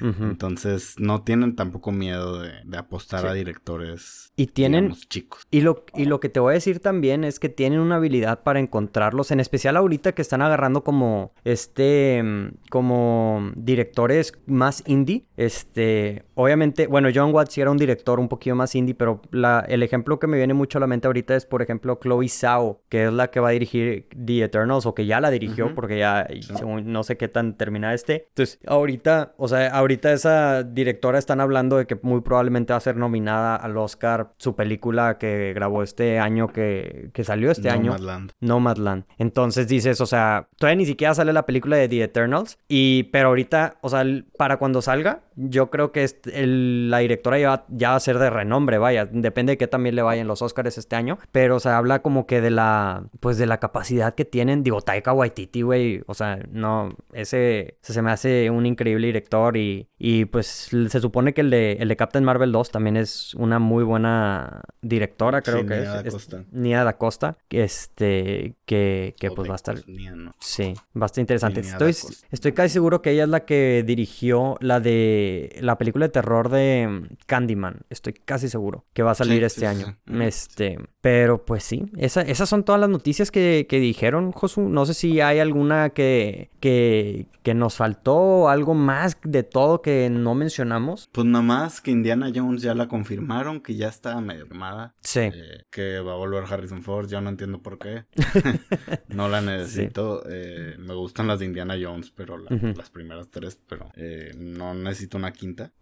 Entonces 0.00 0.94
no 0.98 1.22
tienen 1.22 1.56
tampoco 1.56 1.92
miedo 1.92 2.40
de, 2.40 2.52
apostar 2.76 3.26
a 3.26 3.32
directores 3.32 4.32
y 4.36 4.46
tienen 4.46 4.92
chicos. 4.92 5.46
Y 5.50 5.62
lo, 5.62 5.84
y 5.94 6.04
lo 6.04 6.20
que 6.20 6.28
te 6.28 6.40
voy 6.40 6.52
a 6.52 6.54
decir 6.54 6.80
también 6.80 7.24
es 7.24 7.40
que 7.40 7.48
tienen 7.48 7.80
una 7.80 7.96
habilidad 7.96 8.42
para 8.42 8.60
encontrarlos, 8.60 9.30
en 9.30 9.40
especial 9.40 9.76
ahorita 9.76 10.12
que 10.12 10.22
están 10.22 10.42
agarrando 10.42 10.84
como 10.84 11.32
este 11.44 12.22
como 12.70 13.52
directores 13.56 14.32
más 14.46 14.82
indie. 14.86 15.26
Este, 15.36 16.24
obviamente, 16.34 16.86
bueno, 16.86 17.08
John 17.14 17.32
Watts 17.34 17.54
sí 17.54 17.60
era 17.60 17.70
un 17.70 17.78
director 17.78 18.20
un 18.20 18.28
poquito 18.28 18.54
más 18.54 18.74
indie, 18.74 18.94
pero 18.94 19.22
la, 19.30 19.64
el 19.68 19.82
ejemplo 19.82 20.18
que 20.18 20.26
me 20.26 20.36
viene 20.36 20.54
mucho 20.54 20.78
a 20.78 20.80
la 20.80 20.86
mente 20.86 21.06
ahorita 21.06 21.36
es, 21.36 21.46
por 21.46 21.62
ejemplo, 21.62 21.98
Chloe 22.00 22.28
Zhao, 22.28 22.82
que 22.88 23.06
es 23.06 23.12
la 23.12 23.30
que 23.30 23.40
va 23.40 23.48
a 23.48 23.52
dirigir 23.52 24.08
The 24.24 24.44
Eternals 24.44 24.86
o 24.86 24.94
que 24.94 25.06
ya 25.06 25.20
la 25.20 25.30
dirigió 25.30 25.74
porque 25.74 25.98
ya 25.98 26.26
no 26.84 27.02
sé 27.02 27.16
qué 27.16 27.27
tan 27.28 27.56
terminada 27.56 27.94
esté. 27.94 28.26
Entonces, 28.28 28.58
ahorita, 28.66 29.34
o 29.36 29.48
sea, 29.48 29.68
ahorita 29.68 30.12
esa 30.12 30.62
directora 30.62 31.18
están 31.18 31.40
hablando 31.40 31.76
de 31.76 31.86
que 31.86 31.98
muy 32.02 32.20
probablemente 32.20 32.72
va 32.72 32.78
a 32.78 32.80
ser 32.80 32.96
nominada 32.96 33.56
al 33.56 33.76
Oscar 33.76 34.32
su 34.38 34.54
película 34.54 35.18
que 35.18 35.52
grabó 35.54 35.82
este 35.82 36.18
año 36.18 36.48
que, 36.48 37.10
que 37.12 37.24
salió 37.24 37.50
este 37.50 37.70
año. 37.70 37.92
Nomadland. 37.92 38.32
Nomadland. 38.40 39.04
Entonces 39.18 39.68
dices, 39.68 40.00
o 40.00 40.06
sea, 40.06 40.48
todavía 40.56 40.76
ni 40.76 40.86
siquiera 40.86 41.14
sale 41.14 41.32
la 41.32 41.46
película 41.46 41.76
de 41.76 41.88
The 41.88 42.02
Eternals 42.02 42.58
y 42.68 43.04
pero 43.04 43.28
ahorita, 43.28 43.78
o 43.80 43.88
sea, 43.88 44.04
para 44.36 44.58
cuando 44.58 44.82
salga, 44.82 45.22
yo 45.36 45.70
creo 45.70 45.92
que 45.92 46.06
la 46.34 46.98
directora 46.98 47.38
ya, 47.38 47.64
ya 47.68 47.90
va 47.90 47.96
a 47.96 48.00
ser 48.00 48.18
de 48.18 48.30
renombre, 48.30 48.78
vaya, 48.78 49.06
depende 49.06 49.52
de 49.52 49.58
qué 49.58 49.66
también 49.66 49.94
le 49.94 50.02
vayan 50.02 50.26
los 50.26 50.42
Oscars 50.42 50.78
este 50.78 50.96
año, 50.96 51.18
pero 51.32 51.60
se 51.60 51.68
habla 51.68 52.02
como 52.02 52.26
que 52.26 52.40
de 52.40 52.50
la 52.50 53.04
pues 53.20 53.38
de 53.38 53.46
la 53.46 53.58
capacidad 53.58 54.14
que 54.14 54.24
tienen, 54.24 54.62
digo, 54.62 54.80
Taika 54.80 55.12
Waititi, 55.12 55.62
güey, 55.62 56.02
o 56.06 56.14
sea, 56.14 56.40
no, 56.50 56.96
ese, 57.20 57.78
se 57.82 58.02
me 58.02 58.10
hace 58.10 58.48
un 58.50 58.64
increíble 58.64 59.06
director 59.08 59.56
y, 59.56 59.88
y 59.98 60.26
pues 60.26 60.70
se 60.70 61.00
supone 61.00 61.34
que 61.34 61.40
el 61.40 61.50
de, 61.50 61.72
el 61.80 61.88
de 61.88 61.96
Captain 61.96 62.24
Marvel 62.24 62.52
2 62.52 62.70
también 62.70 62.96
es 62.96 63.34
una 63.34 63.58
muy 63.58 63.82
buena 63.82 64.62
directora, 64.82 65.42
creo 65.42 65.66
que 65.66 65.80
Nia 65.80 66.00
es, 66.04 66.12
Costa. 66.12 66.44
Nia 66.52 66.84
da 66.84 66.96
Costa, 66.96 67.36
este, 67.50 68.54
que, 68.66 69.14
que 69.18 69.30
pues 69.32 69.48
va 69.48 69.54
a 69.54 69.56
estar, 69.56 69.78
sí, 70.40 70.74
va 70.96 71.02
a 71.02 71.06
estar 71.06 71.20
interesante. 71.20 71.60
Estoy, 71.60 71.94
estoy 72.30 72.52
casi 72.52 72.72
seguro 72.72 73.02
que 73.02 73.10
ella 73.10 73.24
es 73.24 73.30
la 73.30 73.44
que 73.44 73.82
dirigió 73.84 74.56
la 74.60 74.78
de, 74.78 75.56
la 75.60 75.76
película 75.76 76.06
de 76.06 76.12
terror 76.12 76.48
de 76.48 77.08
Candyman, 77.26 77.80
estoy 77.90 78.12
casi 78.12 78.48
seguro 78.48 78.84
que 78.92 79.02
va 79.02 79.10
a 79.10 79.16
salir 79.16 79.42
este 79.42 79.66
año, 79.66 79.98
este, 80.06 80.78
pero 81.00 81.44
pues 81.44 81.62
sí, 81.62 81.86
esa, 81.96 82.22
esas 82.22 82.48
son 82.48 82.64
todas 82.64 82.80
las 82.80 82.90
noticias 82.90 83.30
que, 83.30 83.66
dijeron, 83.70 84.32
Josu. 84.32 84.62
No 84.62 84.84
sé 84.84 84.94
si 84.94 85.20
hay 85.20 85.38
alguna 85.38 85.90
que, 85.90 86.50
que, 86.58 87.28
que, 87.44 87.54
nos 87.54 87.76
faltó, 87.76 88.48
algo 88.48 88.74
más 88.74 89.16
de 89.22 89.44
todo 89.44 89.80
que 89.80 90.10
no 90.10 90.34
mencionamos. 90.34 91.08
Pues 91.12 91.24
nada 91.24 91.44
más 91.44 91.80
que 91.80 91.92
Indiana 91.92 92.32
Jones 92.34 92.62
ya 92.62 92.74
la 92.74 92.88
confirmaron, 92.88 93.60
que 93.60 93.76
ya 93.76 93.88
está 93.88 94.20
medio 94.20 94.48
quemada. 94.48 94.96
Sí. 95.00 95.20
Eh, 95.20 95.66
que 95.70 96.00
va 96.00 96.14
a 96.14 96.16
volver 96.16 96.44
Harrison 96.44 96.82
Ford, 96.82 97.08
yo 97.08 97.20
no 97.20 97.30
entiendo 97.30 97.62
por 97.62 97.78
qué. 97.78 98.04
no 99.08 99.28
la 99.28 99.40
necesito. 99.40 100.24
Eh, 100.28 100.74
me 100.78 100.94
gustan 100.94 101.28
las 101.28 101.38
de 101.38 101.46
Indiana 101.46 101.76
Jones, 101.80 102.10
pero 102.10 102.38
las 102.38 102.90
primeras 102.90 103.30
tres, 103.30 103.60
pero 103.68 103.88
eh, 103.94 104.32
no 104.36 104.74
necesito 104.74 105.16
una 105.16 105.32
quinta. 105.32 105.72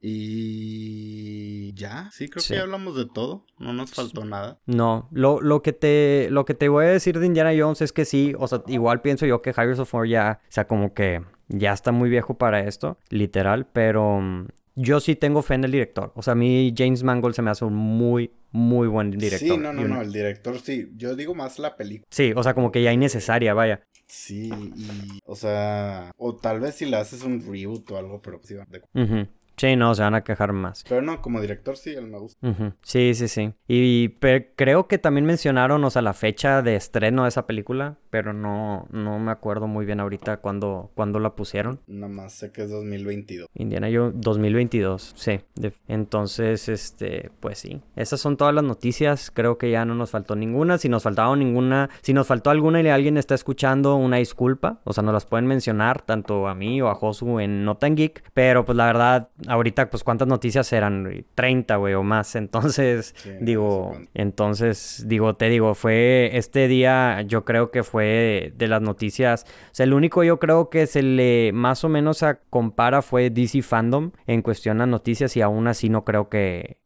Y 0.00 1.72
ya, 1.74 2.10
sí, 2.10 2.28
creo 2.28 2.44
que 2.44 2.54
ya 2.56 2.62
hablamos 2.62 2.96
de 2.96 3.06
todo. 3.06 3.46
No 3.58 3.72
nos 3.72 3.92
faltó 3.92 4.24
nada. 4.24 4.58
No, 4.66 5.08
lo, 5.10 5.40
lo 5.40 5.62
que 5.62 5.72
te 5.72 6.28
lo 6.30 6.44
que 6.44 6.54
te 6.54 6.68
voy 6.68 6.86
a 6.86 6.88
decir 6.88 7.18
de 7.18 7.26
Indiana 7.26 7.52
Jones 7.56 7.82
es 7.82 7.92
que 7.92 8.04
sí, 8.04 8.34
o 8.38 8.48
sea, 8.48 8.62
igual 8.66 9.02
pienso 9.02 9.26
yo 9.26 9.42
que 9.42 9.52
Harrison 9.54 9.86
Ford 9.86 10.08
ya, 10.08 10.40
o 10.42 10.52
sea, 10.52 10.66
como 10.66 10.94
que 10.94 11.22
ya 11.48 11.72
está 11.72 11.92
muy 11.92 12.08
viejo 12.08 12.34
para 12.34 12.60
esto, 12.60 12.98
literal, 13.10 13.66
pero 13.66 14.20
mm, 14.20 14.46
yo 14.76 15.00
sí 15.00 15.16
tengo 15.16 15.42
fe 15.42 15.54
en 15.54 15.64
el 15.64 15.72
director. 15.72 16.12
O 16.14 16.22
sea, 16.22 16.32
a 16.32 16.36
mí 16.36 16.74
James 16.76 17.02
Mangold 17.02 17.34
se 17.34 17.42
me 17.42 17.50
hace 17.50 17.64
un 17.64 17.74
muy, 17.74 18.32
muy 18.50 18.88
buen 18.88 19.10
director. 19.10 19.38
Sí, 19.38 19.56
no, 19.56 19.72
no, 19.72 19.86
no, 19.86 20.00
el 20.00 20.12
director 20.12 20.58
sí. 20.60 20.90
Yo 20.96 21.14
digo 21.14 21.34
más 21.34 21.58
la 21.58 21.76
película. 21.76 22.08
Sí, 22.10 22.32
o 22.34 22.42
sea, 22.42 22.54
como 22.54 22.72
que 22.72 22.82
ya 22.82 22.92
innecesaria, 22.92 23.54
vaya. 23.54 23.82
Sí, 24.06 24.50
y, 24.76 25.20
o 25.26 25.36
sea, 25.36 26.12
o 26.16 26.34
tal 26.36 26.60
vez 26.60 26.74
si 26.76 26.86
le 26.86 26.96
haces 26.96 27.22
un 27.22 27.40
reboot 27.40 27.90
o 27.90 27.98
algo, 27.98 28.20
pero 28.20 28.40
sí. 28.42 28.54
De... 28.54 29.28
Sí, 29.56 29.76
no, 29.76 29.94
se 29.94 30.02
van 30.02 30.14
a 30.14 30.24
quejar 30.24 30.52
más. 30.52 30.84
Pero 30.88 31.02
no, 31.02 31.20
como 31.22 31.40
director 31.40 31.76
sí, 31.76 31.90
él 31.94 32.06
me 32.08 32.18
gusta. 32.18 32.38
Sí, 32.82 33.14
sí, 33.14 33.28
sí. 33.28 33.54
Y 33.68 34.10
creo 34.56 34.88
que 34.88 34.98
también 34.98 35.26
mencionaron, 35.26 35.84
o 35.84 35.90
sea, 35.90 36.02
la 36.02 36.12
fecha 36.12 36.62
de 36.62 36.76
estreno 36.76 37.22
de 37.22 37.28
esa 37.28 37.46
película, 37.46 37.98
pero 38.14 38.32
no, 38.32 38.86
no 38.92 39.18
me 39.18 39.32
acuerdo 39.32 39.66
muy 39.66 39.84
bien 39.86 39.98
ahorita 39.98 40.36
cuándo, 40.36 40.92
cuándo 40.94 41.18
la 41.18 41.34
pusieron. 41.34 41.80
Nada 41.88 42.12
más 42.12 42.32
sé 42.32 42.52
que 42.52 42.62
es 42.62 42.70
2022. 42.70 43.48
Indiana 43.54 43.90
yo 43.90 44.12
2022, 44.12 45.14
sí. 45.16 45.40
Entonces, 45.88 46.68
este, 46.68 47.32
pues 47.40 47.58
sí. 47.58 47.80
Esas 47.96 48.20
son 48.20 48.36
todas 48.36 48.54
las 48.54 48.62
noticias. 48.62 49.32
Creo 49.32 49.58
que 49.58 49.68
ya 49.68 49.84
no 49.84 49.96
nos 49.96 50.12
faltó 50.12 50.36
ninguna. 50.36 50.78
Si 50.78 50.88
nos 50.88 51.02
faltaba 51.02 51.34
ninguna, 51.34 51.90
si 52.02 52.14
nos 52.14 52.28
faltó 52.28 52.50
alguna 52.50 52.80
y 52.80 52.86
alguien 52.86 53.16
está 53.16 53.34
escuchando, 53.34 53.96
una 53.96 54.18
disculpa. 54.18 54.78
O 54.84 54.92
sea, 54.92 55.02
nos 55.02 55.12
las 55.12 55.26
pueden 55.26 55.48
mencionar 55.48 56.02
tanto 56.02 56.46
a 56.46 56.54
mí 56.54 56.80
o 56.80 56.90
a 56.90 56.94
Josu 56.94 57.40
en 57.40 57.64
Notan 57.64 57.96
Geek. 57.96 58.30
Pero 58.32 58.64
pues 58.64 58.76
la 58.76 58.86
verdad 58.86 59.30
ahorita, 59.48 59.90
pues, 59.90 60.04
¿cuántas 60.04 60.28
noticias 60.28 60.72
eran? 60.72 61.26
30, 61.34 61.74
güey, 61.78 61.94
o 61.94 62.04
más. 62.04 62.36
Entonces, 62.36 63.12
digo, 63.40 63.96
entonces, 64.14 65.02
digo, 65.08 65.34
te 65.34 65.48
digo, 65.48 65.74
fue 65.74 66.30
este 66.34 66.68
día, 66.68 67.22
yo 67.22 67.44
creo 67.44 67.72
que 67.72 67.82
fue 67.82 68.03
de 68.04 68.68
las 68.68 68.82
noticias. 68.82 69.44
O 69.46 69.74
sea, 69.74 69.84
el 69.84 69.94
único 69.94 70.24
yo 70.24 70.38
creo 70.38 70.70
que 70.70 70.86
se 70.86 71.02
le 71.02 71.52
más 71.52 71.84
o 71.84 71.88
menos 71.88 72.22
a 72.22 72.40
compara 72.50 73.02
fue 73.02 73.30
DC 73.30 73.62
Fandom 73.62 74.10
en 74.26 74.42
cuestión 74.42 74.80
a 74.80 74.86
noticias 74.86 75.36
y 75.36 75.40
aún 75.40 75.66
así 75.66 75.88
no 75.88 76.04
creo 76.04 76.28
que, 76.28 76.78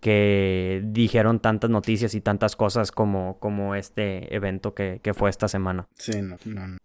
que, 0.00 0.82
dijeron 0.84 1.40
tantas 1.40 1.70
noticias 1.70 2.14
y 2.14 2.20
tantas 2.20 2.56
cosas 2.56 2.90
como, 2.92 3.38
como 3.38 3.74
este 3.74 4.34
evento 4.34 4.74
que, 4.74 5.00
fue 5.14 5.28
esta 5.28 5.48
semana. 5.48 5.88
Sí, 5.94 6.22
no, 6.22 6.36
no. 6.46 6.78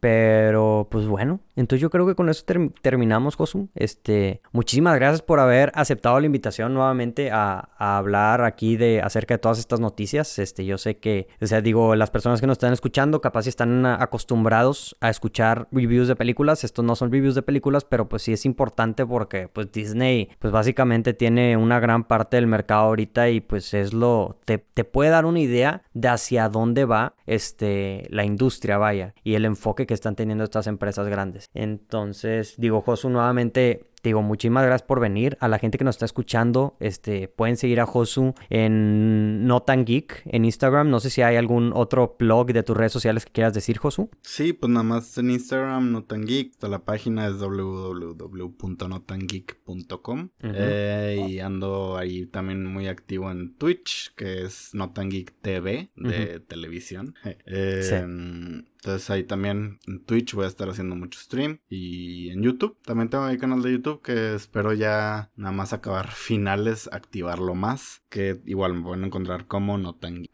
Pero, 0.00 0.88
pues 0.90 1.06
bueno, 1.06 1.40
entonces 1.54 1.80
yo 1.80 1.90
creo 1.90 2.06
que 2.06 2.14
con 2.14 2.28
eso 2.28 2.44
terminamos, 2.82 3.36
Josu. 3.36 3.68
Este, 3.74 4.40
muchísimas 4.50 4.96
gracias 4.96 5.22
por 5.22 5.38
haber 5.38 5.70
aceptado 5.74 6.18
la 6.18 6.26
invitación 6.26 6.74
nuevamente 6.74 7.30
a, 7.30 7.68
hablar 7.78 8.44
aquí 8.44 8.76
de 8.76 9.00
acerca 9.02 9.34
de 9.34 9.38
todas 9.38 9.58
estas 9.58 9.80
noticias. 9.80 10.38
Este, 10.38 10.64
yo 10.64 10.78
sé 10.78 10.98
que, 10.98 11.28
o 11.40 11.46
sea, 11.46 11.60
digo, 11.60 11.94
las 11.94 12.10
personas 12.10 12.40
que 12.40 12.46
nos 12.46 12.54
están 12.54 12.72
escuchando 12.72 13.01
capaz 13.20 13.46
están 13.46 13.84
acostumbrados 13.86 14.96
a 15.00 15.10
escuchar 15.10 15.68
reviews 15.72 16.08
de 16.08 16.16
películas. 16.16 16.64
Estos 16.64 16.84
no 16.84 16.96
son 16.96 17.10
reviews 17.10 17.34
de 17.34 17.42
películas, 17.42 17.84
pero 17.84 18.08
pues 18.08 18.22
sí 18.22 18.32
es 18.32 18.44
importante 18.46 19.04
porque 19.06 19.48
pues 19.48 19.72
Disney 19.72 20.30
pues 20.38 20.52
básicamente 20.52 21.14
tiene 21.14 21.56
una 21.56 21.80
gran 21.80 22.04
parte 22.04 22.36
del 22.36 22.46
mercado 22.46 22.82
ahorita 22.82 23.30
y 23.30 23.40
pues 23.40 23.74
es 23.74 23.92
lo... 23.92 24.36
te, 24.44 24.58
te 24.58 24.84
puede 24.84 25.10
dar 25.10 25.24
una 25.24 25.40
idea 25.40 25.82
de 25.94 26.08
hacia 26.08 26.48
dónde 26.48 26.84
va 26.84 27.14
este, 27.26 28.06
la 28.10 28.24
industria, 28.24 28.78
vaya, 28.78 29.14
y 29.24 29.34
el 29.34 29.44
enfoque 29.44 29.86
que 29.86 29.94
están 29.94 30.16
teniendo 30.16 30.44
estas 30.44 30.66
empresas 30.66 31.08
grandes. 31.08 31.50
Entonces, 31.54 32.54
digo, 32.58 32.82
Josu, 32.82 33.08
nuevamente 33.08 33.91
te 34.02 34.08
digo, 34.08 34.20
muchísimas 34.20 34.64
gracias 34.64 34.86
por 34.86 34.98
venir. 34.98 35.36
A 35.38 35.46
la 35.46 35.60
gente 35.60 35.78
que 35.78 35.84
nos 35.84 35.94
está 35.94 36.06
escuchando, 36.06 36.76
este, 36.80 37.28
pueden 37.28 37.56
seguir 37.56 37.80
a 37.80 37.86
Josu 37.86 38.34
en 38.50 39.46
Notan 39.46 39.84
Geek 39.84 40.22
en 40.24 40.44
Instagram. 40.44 40.90
No 40.90 40.98
sé 40.98 41.08
si 41.08 41.22
hay 41.22 41.36
algún 41.36 41.70
otro 41.72 42.16
blog 42.18 42.52
de 42.52 42.64
tus 42.64 42.76
redes 42.76 42.90
sociales 42.90 43.24
que 43.24 43.30
quieras 43.30 43.54
decir, 43.54 43.78
Josu. 43.78 44.10
Sí, 44.22 44.52
pues 44.52 44.72
nada 44.72 44.82
más 44.82 45.16
en 45.18 45.30
Instagram, 45.30 45.92
Notan 45.92 46.26
Geek. 46.26 46.60
La 46.62 46.84
página 46.84 47.28
es 47.28 47.38
www.notangeek.com. 47.38 50.30
Eh, 50.42 51.24
y 51.28 51.38
ando 51.38 51.96
ahí 51.96 52.26
también 52.26 52.66
muy 52.66 52.88
activo 52.88 53.30
en 53.30 53.54
Twitch, 53.54 54.12
que 54.16 54.42
es 54.42 54.74
Notan 54.74 55.10
Geek 55.10 55.32
TV 55.40 55.90
de 55.94 56.40
televisión. 56.40 57.14
Eh, 57.46 58.64
entonces 58.82 59.08
ahí 59.10 59.22
también 59.22 59.78
en 59.86 60.04
Twitch 60.04 60.34
voy 60.34 60.44
a 60.44 60.48
estar 60.48 60.68
haciendo 60.68 60.96
mucho 60.96 61.20
stream. 61.20 61.60
Y 61.68 62.30
en 62.30 62.42
YouTube, 62.42 62.76
también 62.84 63.08
tengo 63.08 63.28
mi 63.28 63.38
canal 63.38 63.62
de 63.62 63.70
YouTube 63.70 64.02
que 64.02 64.34
espero 64.34 64.72
ya 64.72 65.30
nada 65.36 65.52
más 65.52 65.72
acabar 65.72 66.10
finales, 66.10 66.90
activarlo 66.92 67.54
más. 67.54 68.02
Que 68.08 68.40
igual 68.44 68.74
me 68.74 68.82
pueden 68.82 69.04
encontrar 69.04 69.46
como 69.46 69.78
Notan 69.78 70.24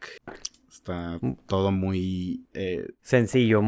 Está 0.67 1.19
mm. 1.21 1.35
todo 1.45 1.71
muy... 1.71 2.47
Eh, 2.55 2.87
sencillo, 3.03 3.61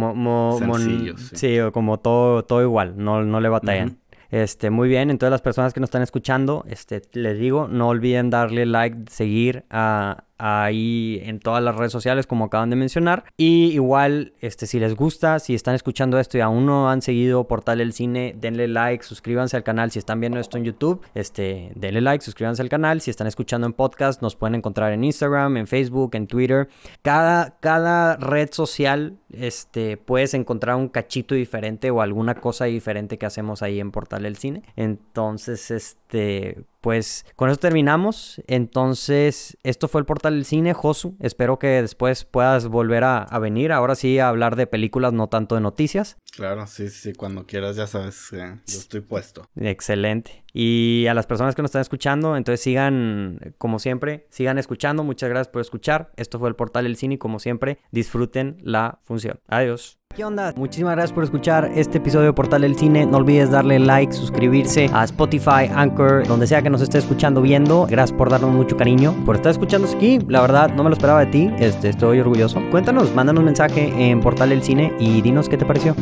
sencillo 0.58 1.68
sí. 1.68 1.72
como 1.72 1.99
todo, 1.99 2.44
todo 2.45 2.64
igual, 2.64 2.95
no, 2.98 3.24
no 3.24 3.40
le 3.40 3.49
batallan. 3.49 3.99
Este, 4.32 4.70
muy 4.70 4.88
bien, 4.88 5.10
entonces 5.12 5.32
las 5.32 5.41
personas 5.41 5.74
que 5.74 5.82
nos 5.82 5.90
están 5.90 6.02
escuchando, 6.02 6.64
este, 6.70 7.02
les 7.12 7.38
digo, 7.38 7.68
no 7.68 7.90
olviden 7.90 8.30
darle 8.30 8.66
like, 8.66 9.12
seguir 9.12 9.66
a, 9.70 10.24
ahí 10.41 11.22
en 11.23 11.39
todas 11.39 11.63
las 11.63 11.76
redes 11.76 11.91
sociales 11.91 12.26
como 12.26 12.45
acaban 12.45 12.72
de 12.72 12.76
mencionar. 12.76 13.26
Y 13.38 13.72
igual, 13.73 14.34
este, 14.41 14.65
si 14.65 14.80
les 14.80 14.95
gusta, 14.95 15.38
si 15.38 15.53
están 15.53 15.76
escuchando 15.76 16.18
esto 16.18 16.38
y 16.38 16.41
aún 16.41 16.65
no 16.65 16.89
han 16.89 17.03
seguido 17.03 17.47
Portal 17.47 17.77
del 17.77 17.93
Cine, 17.93 18.34
denle 18.35 18.68
like, 18.68 19.03
suscríbanse 19.03 19.55
al 19.55 19.63
canal. 19.63 19.91
Si 19.91 19.99
están 19.99 20.19
viendo 20.19 20.39
esto 20.39 20.57
en 20.57 20.63
YouTube, 20.63 21.01
este, 21.13 21.72
denle 21.76 22.01
like, 22.01 22.26
suscríbanse 22.26 22.63
al 22.63 22.69
canal. 22.69 23.01
Si 23.01 23.11
están 23.11 23.27
escuchando 23.27 23.68
en 23.68 23.73
podcast, 23.73 24.23
nos 24.23 24.35
pueden 24.35 24.55
encontrar 24.55 24.91
en 24.93 25.03
Instagram, 25.03 25.57
en 25.57 25.68
Facebook, 25.68 26.15
en 26.15 26.26
Twitter. 26.26 26.69
Cada, 27.03 27.57
cada 27.59 28.18
red 28.18 28.49
social, 28.51 29.19
este, 29.31 29.97
puedes 29.97 30.34
encontrar 30.34 30.76
un 30.76 30.89
cachito 30.89 31.35
diferente 31.35 31.91
o 31.91 32.01
alguna 32.01 32.35
cosa 32.35 32.65
diferente 32.65 33.19
que 33.19 33.27
hacemos 33.27 33.61
ahí 33.61 33.80
en 33.80 33.91
Portal 33.91 34.23
del 34.23 34.38
Cine. 34.38 34.63
Entonces, 34.76 35.69
este, 35.69 36.63
pues 36.82 37.26
con 37.36 37.49
eso 37.49 37.60
terminamos. 37.60 38.41
Entonces, 38.48 39.58
esto 39.64 39.88
fue 39.88 40.02
el 40.02 40.06
portal 40.06 40.34
del 40.34 40.45
cine, 40.45 40.74
Josu. 40.74 41.16
Espero 41.20 41.60
que 41.60 41.68
después 41.68 42.26
puedas 42.26 42.68
volver 42.68 43.03
a, 43.03 43.28
venir. 43.40 43.72
Ahora 43.72 43.95
sí 43.95 44.20
a 44.20 44.28
hablar 44.28 44.56
de 44.56 44.68
películas, 44.68 45.14
no 45.14 45.28
tanto 45.28 45.56
de 45.56 45.62
noticias. 45.62 46.18
Claro, 46.36 46.68
sí, 46.68 46.90
sí, 46.90 47.14
cuando 47.14 47.45
quieras 47.45 47.76
ya 47.76 47.88
sabes 47.88 48.28
que 48.30 48.38
yo 48.38 48.80
estoy 48.80 49.02
puesto. 49.02 49.48
Excelente. 49.56 50.44
Y 50.53 51.06
a 51.08 51.14
las 51.14 51.28
personas 51.28 51.56
que 51.56 51.62
nos 51.62 51.70
están 51.70 51.82
escuchando, 51.82 52.36
entonces 52.36 52.62
sigan, 52.62 53.56
como 53.58 53.80
siempre, 53.80 54.28
sigan 54.30 54.58
escuchando. 54.58 55.03
Muchas 55.03 55.30
gracias 55.30 55.48
por 55.48 55.62
escuchar. 55.62 56.12
Esto 56.18 56.40
fue 56.40 56.49
el 56.49 56.56
portal 56.56 56.84
del 56.84 56.98
cine 56.98 57.16
y 57.16 57.18
como 57.18 57.40
siempre, 57.40 57.80
disfruten 57.91 58.58
la 58.62 58.99
función. 59.03 59.40
Adiós. 59.48 60.01
¿Qué 60.15 60.25
onda? 60.25 60.53
Muchísimas 60.57 60.93
gracias 60.93 61.13
por 61.13 61.23
escuchar 61.23 61.71
este 61.73 61.99
episodio 61.99 62.27
de 62.27 62.33
Portal 62.33 62.61
del 62.61 62.75
Cine. 62.75 63.05
No 63.05 63.17
olvides 63.17 63.49
darle 63.49 63.79
like, 63.79 64.11
suscribirse 64.11 64.89
a 64.93 65.05
Spotify, 65.05 65.69
Anchor, 65.73 66.27
donde 66.27 66.47
sea 66.47 66.61
que 66.61 66.69
nos 66.69 66.81
esté 66.81 66.97
escuchando, 66.97 67.41
viendo. 67.41 67.88
Gracias 67.89 68.17
por 68.17 68.29
darnos 68.29 68.51
mucho 68.51 68.75
cariño, 68.75 69.15
por 69.25 69.38
estar 69.38 69.51
escuchando 69.51 69.88
aquí. 69.88 70.19
La 70.27 70.41
verdad, 70.41 70.69
no 70.73 70.83
me 70.83 70.89
lo 70.89 70.95
esperaba 70.95 71.21
de 71.21 71.31
ti. 71.31 71.49
Este, 71.59 71.89
estoy 71.89 72.19
orgulloso. 72.19 72.61
Cuéntanos, 72.71 73.15
mándanos 73.15 73.39
un 73.39 73.45
mensaje 73.45 74.09
en 74.09 74.19
Portal 74.19 74.49
del 74.49 74.63
Cine 74.63 74.93
y 74.99 75.21
dinos 75.21 75.47
qué 75.47 75.57
te 75.57 75.65
pareció. 75.65 75.95